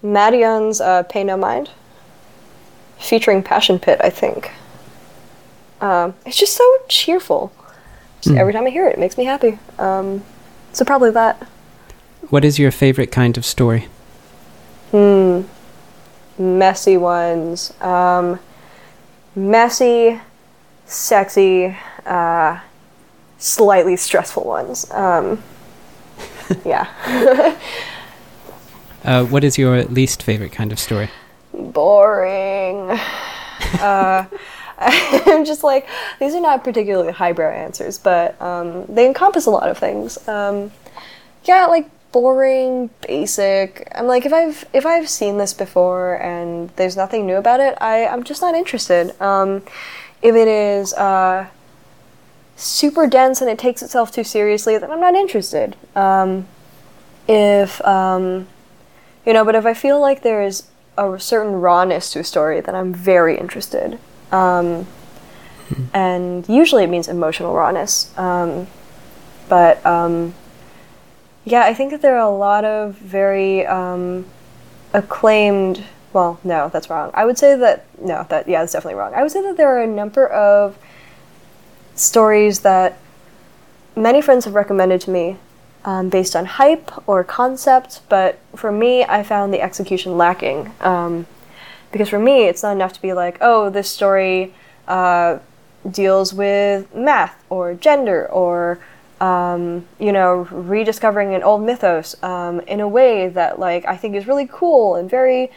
Madeon's 0.04 0.80
uh, 0.80 1.02
"Pay 1.02 1.24
No 1.24 1.36
Mind," 1.36 1.70
featuring 2.98 3.42
Passion 3.42 3.80
Pit. 3.80 4.00
I 4.04 4.10
think. 4.10 4.52
Um, 5.80 6.14
it's 6.24 6.36
just 6.36 6.54
so 6.56 6.64
cheerful. 6.88 7.52
Just 8.20 8.34
Mm. 8.36 8.38
every 8.38 8.52
time 8.52 8.66
I 8.66 8.70
hear 8.70 8.86
it, 8.86 8.92
it 8.92 8.98
makes 9.00 9.16
me 9.18 9.24
happy. 9.24 9.58
Um, 9.78 10.22
so 10.72 10.84
probably 10.84 11.10
that. 11.10 11.42
What 12.28 12.44
is 12.44 12.58
your 12.60 12.70
favorite 12.70 13.10
kind 13.10 13.36
of 13.38 13.44
story? 13.44 13.88
Hmm. 14.92 15.40
Messy 16.40 16.96
ones. 16.96 17.78
Um, 17.80 18.40
messy, 19.36 20.20
sexy, 20.86 21.76
uh, 22.06 22.58
slightly 23.38 23.96
stressful 23.96 24.44
ones. 24.44 24.90
Um, 24.90 25.42
yeah. 26.64 27.56
Uh, 29.02 29.24
what 29.24 29.42
is 29.44 29.56
your 29.56 29.82
least 29.84 30.22
favorite 30.22 30.52
kind 30.52 30.72
of 30.72 30.78
story? 30.78 31.08
Boring. 31.54 32.90
uh, 33.80 34.26
I'm 34.78 35.44
just 35.44 35.64
like, 35.64 35.88
these 36.18 36.34
are 36.34 36.40
not 36.40 36.64
particularly 36.64 37.12
highbrow 37.12 37.50
answers, 37.50 37.98
but 37.98 38.40
um, 38.40 38.84
they 38.86 39.06
encompass 39.06 39.46
a 39.46 39.50
lot 39.50 39.68
of 39.68 39.78
things. 39.78 40.26
Um, 40.28 40.70
yeah, 41.44 41.66
like 41.66 41.88
boring, 42.12 42.90
basic. 43.06 43.86
I'm 43.94 44.06
like, 44.06 44.26
if 44.26 44.32
I've 44.32 44.64
if 44.72 44.86
I've 44.86 45.08
seen 45.08 45.38
this 45.38 45.52
before 45.52 46.14
and 46.14 46.70
there's 46.76 46.96
nothing 46.96 47.26
new 47.26 47.36
about 47.36 47.60
it, 47.60 47.76
I 47.80 48.06
I'm 48.06 48.24
just 48.24 48.42
not 48.42 48.54
interested. 48.54 49.20
Um, 49.20 49.62
if 50.22 50.34
it 50.34 50.48
is 50.48 50.92
uh, 50.94 51.46
super 52.56 53.06
dense 53.06 53.40
and 53.40 53.50
it 53.50 53.58
takes 53.58 53.82
itself 53.82 54.12
too 54.12 54.24
seriously, 54.24 54.76
then 54.78 54.90
I'm 54.90 55.00
not 55.00 55.14
interested. 55.14 55.76
Um, 55.94 56.46
if 57.28 57.84
um, 57.86 58.46
you 59.24 59.32
know, 59.32 59.44
but 59.44 59.54
if 59.54 59.66
I 59.66 59.74
feel 59.74 60.00
like 60.00 60.22
there's 60.22 60.68
a 60.98 61.18
certain 61.18 61.52
rawness 61.60 62.12
to 62.12 62.20
a 62.20 62.24
story, 62.24 62.60
then 62.60 62.74
I'm 62.74 62.92
very 62.92 63.38
interested. 63.38 63.98
Um, 64.32 64.86
and 65.94 66.48
usually 66.48 66.84
it 66.84 66.88
means 66.88 67.08
emotional 67.08 67.54
rawness. 67.54 68.16
Um, 68.18 68.66
but 69.48 69.84
um, 69.86 70.34
yeah, 71.44 71.64
I 71.64 71.74
think 71.74 71.90
that 71.90 72.02
there 72.02 72.16
are 72.16 72.30
a 72.30 72.36
lot 72.36 72.64
of 72.64 72.94
very 72.96 73.66
um, 73.66 74.26
acclaimed. 74.92 75.84
Well, 76.12 76.40
no, 76.44 76.68
that's 76.68 76.90
wrong. 76.90 77.10
I 77.14 77.24
would 77.24 77.38
say 77.38 77.56
that 77.56 77.86
no, 78.00 78.26
that 78.28 78.48
yeah, 78.48 78.60
that's 78.60 78.72
definitely 78.72 78.98
wrong. 78.98 79.14
I 79.14 79.22
would 79.22 79.32
say 79.32 79.42
that 79.42 79.56
there 79.56 79.68
are 79.76 79.82
a 79.82 79.86
number 79.86 80.26
of 80.26 80.76
stories 81.94 82.60
that 82.60 82.98
many 83.96 84.20
friends 84.22 84.44
have 84.44 84.54
recommended 84.54 85.00
to 85.02 85.10
me 85.10 85.36
um, 85.84 86.08
based 86.08 86.36
on 86.36 86.44
hype 86.44 86.90
or 87.08 87.24
concept, 87.24 88.00
but 88.08 88.38
for 88.54 88.72
me, 88.72 89.04
I 89.04 89.22
found 89.22 89.52
the 89.52 89.60
execution 89.60 90.16
lacking. 90.16 90.72
Um, 90.80 91.26
because 91.92 92.08
for 92.08 92.18
me, 92.18 92.44
it's 92.44 92.62
not 92.62 92.72
enough 92.72 92.92
to 92.92 93.02
be 93.02 93.12
like, 93.12 93.38
oh, 93.40 93.70
this 93.70 93.90
story 93.90 94.54
uh, 94.86 95.38
deals 95.90 96.32
with 96.32 96.94
math 96.94 97.42
or 97.48 97.74
gender 97.74 98.26
or 98.28 98.78
um, 99.20 99.86
you 99.98 100.12
know, 100.12 100.48
rediscovering 100.50 101.34
an 101.34 101.42
old 101.42 101.62
mythos 101.62 102.20
um, 102.22 102.60
in 102.60 102.80
a 102.80 102.88
way 102.88 103.28
that 103.28 103.58
like 103.58 103.84
I 103.84 103.96
think 103.96 104.16
is 104.16 104.26
really 104.26 104.48
cool 104.50 104.96
and 104.96 105.10
very, 105.10 105.50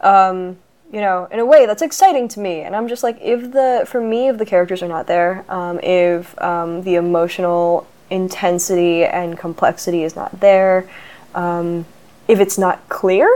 um, 0.00 0.58
you 0.92 1.00
know, 1.00 1.28
in 1.30 1.38
a 1.38 1.46
way 1.46 1.66
that's 1.66 1.82
exciting 1.82 2.26
to 2.28 2.40
me. 2.40 2.62
And 2.62 2.74
I'm 2.74 2.88
just 2.88 3.02
like, 3.02 3.18
if 3.20 3.52
the 3.52 3.84
for 3.86 4.00
me, 4.00 4.28
if 4.28 4.38
the 4.38 4.46
characters 4.46 4.82
are 4.82 4.88
not 4.88 5.06
there, 5.06 5.44
um, 5.48 5.78
if 5.80 6.40
um, 6.42 6.82
the 6.82 6.96
emotional 6.96 7.86
intensity 8.10 9.04
and 9.04 9.38
complexity 9.38 10.02
is 10.02 10.16
not 10.16 10.40
there, 10.40 10.88
um, 11.34 11.86
if 12.26 12.40
it's 12.40 12.58
not 12.58 12.88
clear, 12.88 13.28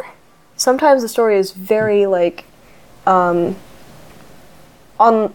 sometimes 0.56 1.02
the 1.02 1.08
story 1.08 1.38
is 1.38 1.52
very 1.52 2.06
like. 2.06 2.44
On, 3.06 3.56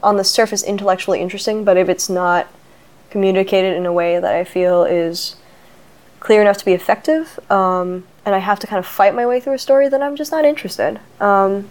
on 0.04 0.18
the 0.18 0.24
surface, 0.24 0.62
intellectually 0.62 1.20
interesting, 1.20 1.66
but 1.66 1.76
if 1.76 1.90
it's 1.90 2.08
not 2.08 2.48
communicated 3.16 3.78
in 3.78 3.86
a 3.86 3.94
way 3.94 4.20
that 4.20 4.36
I 4.36 4.44
feel 4.44 4.84
is 4.84 5.38
clear 6.20 6.42
enough 6.42 6.58
to 6.58 6.66
be 6.66 6.74
effective, 6.74 7.40
um, 7.50 8.04
and 8.26 8.36
I 8.36 8.40
have 8.40 8.60
to 8.60 8.68
kind 8.68 8.78
of 8.78 8.86
fight 8.86 9.16
my 9.16 9.26
way 9.26 9.40
through 9.40 9.54
a 9.54 9.58
story, 9.58 9.88
then 9.88 10.04
I'm 10.04 10.18
just 10.18 10.34
not 10.34 10.44
interested. 10.44 11.00
Um, 11.22 11.70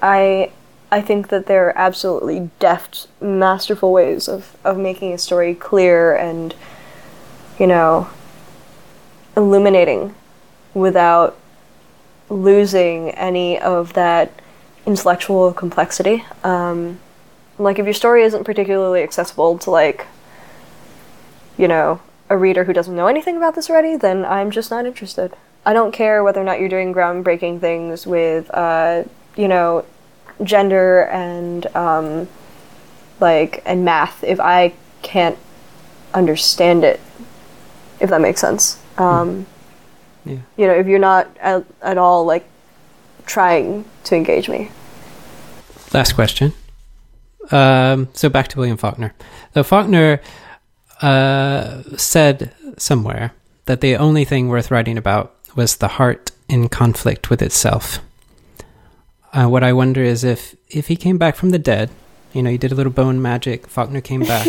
I 0.00 0.52
I 0.90 1.02
think 1.02 1.28
that 1.28 1.44
there 1.44 1.66
are 1.66 1.76
absolutely 1.76 2.48
deft, 2.60 3.08
masterful 3.20 3.92
ways 3.92 4.26
of, 4.26 4.56
of 4.64 4.78
making 4.78 5.12
a 5.12 5.18
story 5.18 5.54
clear 5.54 6.16
and, 6.16 6.54
you 7.58 7.66
know, 7.66 8.08
illuminating 9.36 10.14
without 10.72 11.36
losing 12.30 13.10
any 13.10 13.58
of 13.58 13.92
that 13.92 14.30
intellectual 14.86 15.52
complexity. 15.52 16.24
Um, 16.42 17.00
like, 17.58 17.78
if 17.78 17.84
your 17.84 17.94
story 17.94 18.22
isn't 18.22 18.44
particularly 18.44 19.02
accessible 19.02 19.58
to, 19.58 19.70
like, 19.70 20.06
you 21.56 21.68
know, 21.68 22.00
a 22.28 22.36
reader 22.36 22.64
who 22.64 22.72
doesn't 22.72 22.94
know 22.94 23.06
anything 23.06 23.36
about 23.36 23.54
this 23.54 23.68
already, 23.70 23.96
then 23.96 24.24
I'm 24.24 24.50
just 24.50 24.70
not 24.70 24.86
interested. 24.86 25.34
I 25.66 25.72
don't 25.72 25.92
care 25.92 26.22
whether 26.22 26.40
or 26.40 26.44
not 26.44 26.60
you're 26.60 26.68
doing 26.68 26.92
groundbreaking 26.92 27.60
things 27.60 28.06
with, 28.06 28.50
uh, 28.52 29.04
you 29.36 29.48
know, 29.48 29.84
gender 30.42 31.04
and 31.06 31.66
um, 31.76 32.28
like 33.20 33.62
and 33.64 33.84
math 33.84 34.24
if 34.24 34.40
I 34.40 34.74
can't 35.02 35.38
understand 36.12 36.84
it. 36.84 37.00
If 38.00 38.10
that 38.10 38.20
makes 38.20 38.40
sense. 38.40 38.80
Um, 38.98 39.46
Yeah. 40.24 40.38
You 40.56 40.66
know, 40.66 40.72
if 40.74 40.86
you're 40.86 40.98
not 40.98 41.28
at, 41.40 41.64
at 41.82 41.98
all 41.98 42.24
like 42.24 42.46
trying 43.26 43.84
to 44.04 44.16
engage 44.16 44.48
me. 44.48 44.70
Last 45.92 46.12
question. 46.14 46.52
Um, 47.50 48.08
so 48.14 48.28
back 48.28 48.48
to 48.48 48.58
William 48.58 48.76
Faulkner. 48.76 49.14
So 49.52 49.62
Faulkner 49.62 50.20
uh, 51.04 51.82
said 51.98 52.54
somewhere 52.78 53.34
that 53.66 53.82
the 53.82 53.94
only 53.94 54.24
thing 54.24 54.48
worth 54.48 54.70
writing 54.70 54.96
about 54.96 55.34
was 55.54 55.76
the 55.76 55.88
heart 55.88 56.30
in 56.48 56.70
conflict 56.70 57.28
with 57.28 57.42
itself. 57.42 57.98
Uh, 59.34 59.46
what 59.46 59.62
I 59.62 59.72
wonder 59.72 60.02
is 60.02 60.24
if 60.24 60.56
if 60.70 60.88
he 60.88 60.96
came 60.96 61.18
back 61.18 61.36
from 61.36 61.50
the 61.50 61.58
dead, 61.58 61.90
you 62.32 62.42
know, 62.42 62.50
he 62.50 62.56
did 62.56 62.72
a 62.72 62.74
little 62.74 62.92
bone 62.92 63.20
magic. 63.20 63.66
Faulkner 63.66 64.00
came 64.00 64.20
back, 64.34 64.48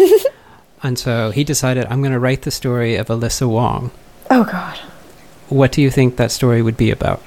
and 0.82 0.98
so 0.98 1.32
he 1.32 1.44
decided, 1.44 1.86
I'm 1.88 2.02
going 2.02 2.14
to 2.14 2.20
write 2.20 2.44
the 2.44 2.52
story 2.52 2.96
of 2.96 3.08
Alyssa 3.08 3.50
Wong. 3.50 3.92
Oh 4.32 4.46
God. 4.46 4.78
What 5.50 5.74
do 5.74 5.82
you 5.82 5.92
think 5.92 6.16
that 6.16 6.32
story 6.32 6.62
would 6.62 6.78
be 6.78 6.90
about? 6.90 7.22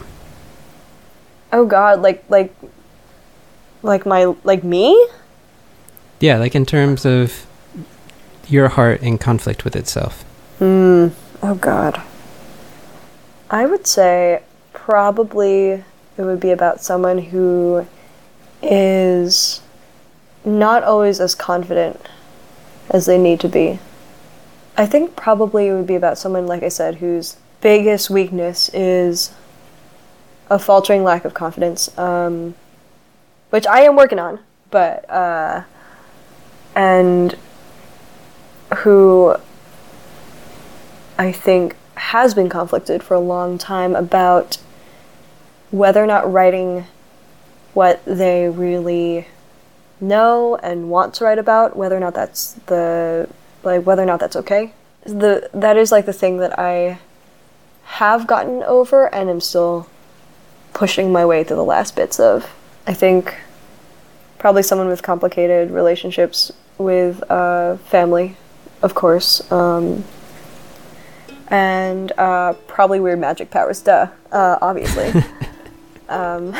Oh 1.52 1.66
God. 1.66 2.00
Like 2.00 2.24
like 2.30 2.55
like 3.82 4.06
my 4.06 4.34
like 4.42 4.64
me. 4.64 5.09
Yeah, 6.18 6.38
like 6.38 6.55
in 6.55 6.64
terms 6.64 7.05
of 7.05 7.44
your 8.49 8.69
heart 8.69 9.03
in 9.03 9.19
conflict 9.19 9.65
with 9.65 9.77
itself. 9.77 10.23
Hmm. 10.59 11.09
Oh 11.43 11.55
God. 11.55 12.03
I 13.51 13.66
would 13.66 13.87
say 13.87 14.43
probably 14.73 15.85
it 16.16 16.23
would 16.23 16.41
be 16.41 16.51
about 16.51 16.81
someone 16.81 17.19
who 17.19 17.87
is 18.62 19.61
not 20.45 20.83
always 20.83 21.20
as 21.20 21.35
confident 21.35 22.01
as 22.91 23.07
they 23.07 23.19
need 23.19 23.41
to 23.41 23.49
be. 23.49 23.79
I 24.77 24.87
think 24.87 25.16
probably 25.16 25.69
it 25.69 25.75
would 25.75 25.87
be 25.87 25.95
about 25.95 26.19
someone, 26.19 26.47
like 26.47 26.62
I 26.62 26.69
said, 26.69 26.97
whose 26.97 27.37
biggest 27.61 28.11
weakness 28.11 28.69
is 28.70 29.33
a 30.51 30.59
faltering 30.59 31.05
lack 31.05 31.25
of 31.25 31.35
confidence, 31.35 31.97
um, 31.99 32.55
which 33.51 33.66
I 33.66 33.83
am 33.83 33.97
working 33.97 34.19
on, 34.19 34.39
but, 34.70 35.09
uh, 35.11 35.62
and 36.75 37.37
who 38.77 39.36
I 41.19 41.32
think 41.32 41.77
has 41.95 42.35
been 42.35 42.49
conflicted 42.49 43.03
for 43.03 43.15
a 43.15 43.20
long 43.20 43.59
time 43.59 43.97
about 43.97 44.59
whether 45.70 46.03
or 46.03 46.07
not 46.07 46.31
writing 46.32 46.86
what 47.74 48.05
they 48.05 48.49
really 48.49 49.27
know 50.01 50.57
and 50.57 50.90
want 50.90 51.15
to 51.15 51.24
write 51.24 51.39
about, 51.39 51.77
whether 51.77 51.97
or 51.97 52.01
not 52.01 52.15
that's 52.15 52.53
the 52.66 53.28
like 53.62 53.85
whether 53.85 54.03
or 54.03 54.07
not 54.07 54.20
that's 54.20 54.36
okay. 54.36 54.73
The 55.05 55.51
that 55.53 55.77
is 55.77 55.90
like 55.93 56.07
the 56.07 56.12
thing 56.12 56.39
that 56.39 56.59
I 56.59 56.99
have 57.85 58.27
gotten 58.27 58.62
over 58.62 59.12
and 59.15 59.28
am 59.28 59.40
still 59.40 59.89
pushing 60.73 61.11
my 61.11 61.24
way 61.24 61.43
through 61.43 61.57
the 61.57 61.65
last 61.65 61.97
bits 61.97 62.20
of. 62.20 62.55
I 62.86 62.95
think 62.95 63.36
probably 64.39 64.62
someone 64.62 64.89
with 64.89 65.03
complicated 65.03 65.70
relationships 65.70 66.53
with 66.78 67.28
uh, 67.31 67.77
family, 67.78 68.36
of 68.82 68.94
course, 68.94 69.50
um, 69.52 70.05
and 71.48 72.12
uh, 72.18 72.52
probably 72.66 73.00
weird 73.00 73.18
magic 73.18 73.50
powers. 73.50 73.80
Duh, 73.82 74.09
uh, 74.32 74.59
obviously. 74.60 75.12
um, 76.09 76.55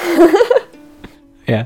Yeah. 1.49 1.65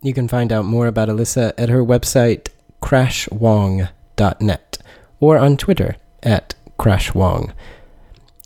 You 0.00 0.12
can 0.12 0.28
find 0.28 0.50
out 0.52 0.64
more 0.64 0.86
about 0.86 1.08
Alyssa 1.08 1.52
at 1.58 1.68
her 1.68 1.84
website, 1.84 2.48
crashwong.net, 2.82 4.78
or 5.20 5.38
on 5.38 5.56
Twitter 5.56 5.96
at 6.22 6.54
crashwong. 6.78 7.52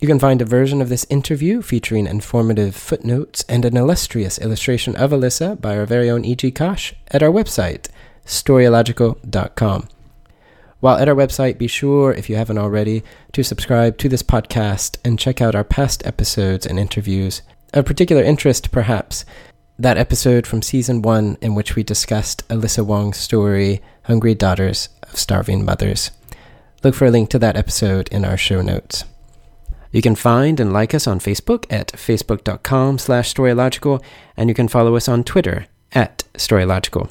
You 0.01 0.07
can 0.07 0.21
find 0.21 0.41
a 0.41 0.45
version 0.45 0.81
of 0.81 0.89
this 0.89 1.07
interview 1.11 1.61
featuring 1.61 2.07
informative 2.07 2.77
footnotes 2.77 3.45
and 3.49 3.65
an 3.65 3.77
illustrious 3.77 4.39
illustration 4.39 4.95
of 4.95 5.11
Alyssa 5.11 5.61
by 5.61 5.77
our 5.77 5.87
very 5.87 6.09
own 6.09 6.25
E.G. 6.25 6.53
Kosh 6.53 6.95
at 7.09 7.21
our 7.21 7.31
website, 7.31 7.89
storylogical.com. 8.25 9.89
While 10.79 10.99
at 10.99 11.09
our 11.09 11.17
website, 11.17 11.59
be 11.59 11.67
sure, 11.67 12.13
if 12.13 12.31
you 12.31 12.37
haven't 12.37 12.59
already, 12.59 13.03
to 13.33 13.43
subscribe 13.43 13.99
to 13.99 14.09
this 14.09 14.23
podcast 14.23 14.99
and 15.05 15.19
check 15.19 15.41
out 15.41 15.57
our 15.57 15.65
past 15.65 16.07
episodes 16.07 16.65
and 16.65 16.79
interviews. 16.79 17.43
Of 17.75 17.85
particular 17.85 18.23
interest, 18.23 18.71
perhaps, 18.71 19.25
that 19.81 19.99
episode 19.99 20.47
from 20.47 20.63
season 20.63 21.03
one 21.03 21.39
in 21.41 21.57
which 21.57 21.75
we 21.75 21.83
discussed 21.83 22.47
Alyssa 22.47 22.87
Wong's 22.87 23.17
story, 23.17 23.83
Hungry 24.05 24.37
Daughters 24.37 24.91
of 25.03 25.19
Starving 25.19 25.65
Mothers. 25.65 26.13
Look 26.85 26.95
for 26.95 27.07
a 27.07 27.11
link 27.11 27.31
to 27.31 27.41
that 27.41 27.57
episode 27.57 28.07
in 28.11 28.25
our 28.25 28.37
show 28.37 28.63
notes. 28.63 29.03
You 29.91 30.03
can 30.03 30.15
find 30.15 30.61
and 30.61 30.73
like 30.73 30.95
us 30.95 31.07
on 31.07 31.19
Facebook 31.19 31.65
at 31.71 31.93
facebook.com 31.93 32.99
slash 32.99 33.33
storylogical, 33.33 34.03
and 34.37 34.49
you 34.49 34.55
can 34.55 34.69
follow 34.69 34.97
us 34.97 35.09
on 35.09 35.25
Twitter 35.25 35.67
at 35.93 36.25
storylogical. 36.35 37.11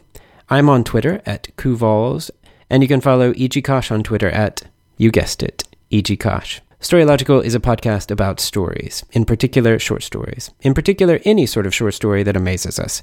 I'm 0.50 0.70
on 0.70 0.84
Twitter 0.84 1.22
at 1.26 1.56
Kuvols, 1.58 2.30
and 2.70 2.84
you 2.84 2.88
can 2.88 3.02
follow 3.02 3.34
E.G. 3.36 3.62
Kosh 3.62 3.92
on 3.92 4.04
Twitter 4.04 4.30
at, 4.30 4.64
you 4.98 5.12
guessed 5.12 5.42
it, 5.42 5.64
E.G. 5.90 6.18
Kosh. 6.18 6.62
Storylogical 6.80 7.44
is 7.44 7.56
a 7.56 7.60
podcast 7.60 8.12
about 8.12 8.40
stories, 8.40 9.04
in 9.12 9.26
particular 9.26 9.80
short 9.80 10.04
stories, 10.04 10.52
in 10.62 10.76
particular 10.76 11.20
any 11.26 11.48
sort 11.48 11.66
of 11.66 11.74
short 11.74 11.96
story 11.96 12.22
that 12.22 12.38
amazes 12.38 12.78
us. 12.78 13.02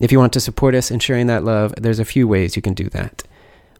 If 0.00 0.10
you 0.10 0.18
want 0.18 0.32
to 0.32 0.40
support 0.40 0.74
us 0.74 0.90
in 0.90 0.98
sharing 0.98 1.28
that 1.28 1.44
love, 1.44 1.72
there's 1.76 2.00
a 2.00 2.04
few 2.04 2.26
ways 2.26 2.56
you 2.56 2.62
can 2.62 2.74
do 2.74 2.88
that. 2.88 3.22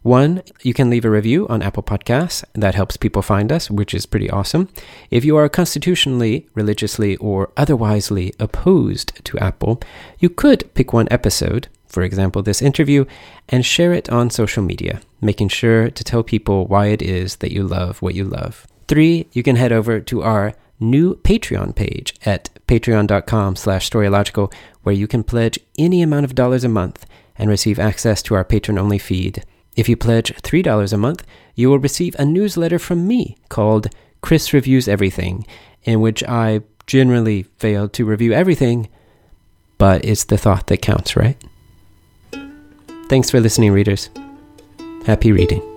One, 0.03 0.43
you 0.61 0.73
can 0.73 0.89
leave 0.89 1.05
a 1.05 1.09
review 1.09 1.47
on 1.47 1.61
Apple 1.61 1.81
Podcasts. 1.81 2.43
That 2.53 2.75
helps 2.75 2.97
people 2.97 3.21
find 3.21 3.53
us, 3.53 3.71
which 3.71 3.93
is 3.93 4.05
pretty 4.05 4.29
awesome. 4.29 4.67
If 5.09 5.23
you 5.23 5.37
are 5.37 5.47
constitutionally, 5.47 6.45
religiously, 6.53 7.15
or 7.17 7.47
otherwisely 7.55 8.35
opposed 8.37 9.23
to 9.23 9.39
Apple, 9.39 9.79
you 10.19 10.29
could 10.29 10.71
pick 10.73 10.91
one 10.91 11.07
episode, 11.09 11.69
for 11.87 12.03
example, 12.03 12.43
this 12.43 12.61
interview, 12.61 13.05
and 13.47 13.65
share 13.65 13.93
it 13.93 14.09
on 14.09 14.29
social 14.29 14.61
media, 14.61 14.99
making 15.21 15.47
sure 15.47 15.89
to 15.89 16.03
tell 16.03 16.21
people 16.21 16.67
why 16.67 16.87
it 16.87 17.01
is 17.01 17.37
that 17.37 17.53
you 17.53 17.63
love 17.63 18.01
what 18.01 18.13
you 18.13 18.25
love. 18.25 18.67
Three, 18.89 19.27
you 19.31 19.41
can 19.41 19.55
head 19.55 19.71
over 19.71 20.01
to 20.01 20.21
our 20.21 20.53
new 20.81 21.15
Patreon 21.15 21.77
page 21.77 22.13
at 22.25 22.49
patreon.com 22.67 23.55
slash 23.55 23.89
storylogical, 23.89 24.53
where 24.81 24.93
you 24.93 25.07
can 25.07 25.23
pledge 25.23 25.57
any 25.77 26.01
amount 26.01 26.25
of 26.25 26.35
dollars 26.35 26.65
a 26.65 26.69
month 26.69 27.05
and 27.37 27.49
receive 27.49 27.79
access 27.79 28.21
to 28.23 28.35
our 28.35 28.43
patron-only 28.43 28.97
feed. 28.97 29.45
If 29.75 29.89
you 29.89 29.97
pledge 29.97 30.33
$3 30.35 30.93
a 30.93 30.97
month, 30.97 31.23
you 31.55 31.69
will 31.69 31.79
receive 31.79 32.15
a 32.17 32.25
newsletter 32.25 32.79
from 32.79 33.07
me 33.07 33.37
called 33.49 33.87
Chris 34.21 34.53
Reviews 34.53 34.87
Everything, 34.87 35.45
in 35.83 36.01
which 36.01 36.23
I 36.23 36.61
generally 36.85 37.43
fail 37.57 37.89
to 37.89 38.05
review 38.05 38.33
everything, 38.33 38.89
but 39.77 40.05
it's 40.05 40.25
the 40.25 40.37
thought 40.37 40.67
that 40.67 40.81
counts, 40.81 41.15
right? 41.15 41.41
Thanks 43.09 43.29
for 43.29 43.39
listening, 43.39 43.71
readers. 43.71 44.09
Happy 45.05 45.31
reading. 45.31 45.72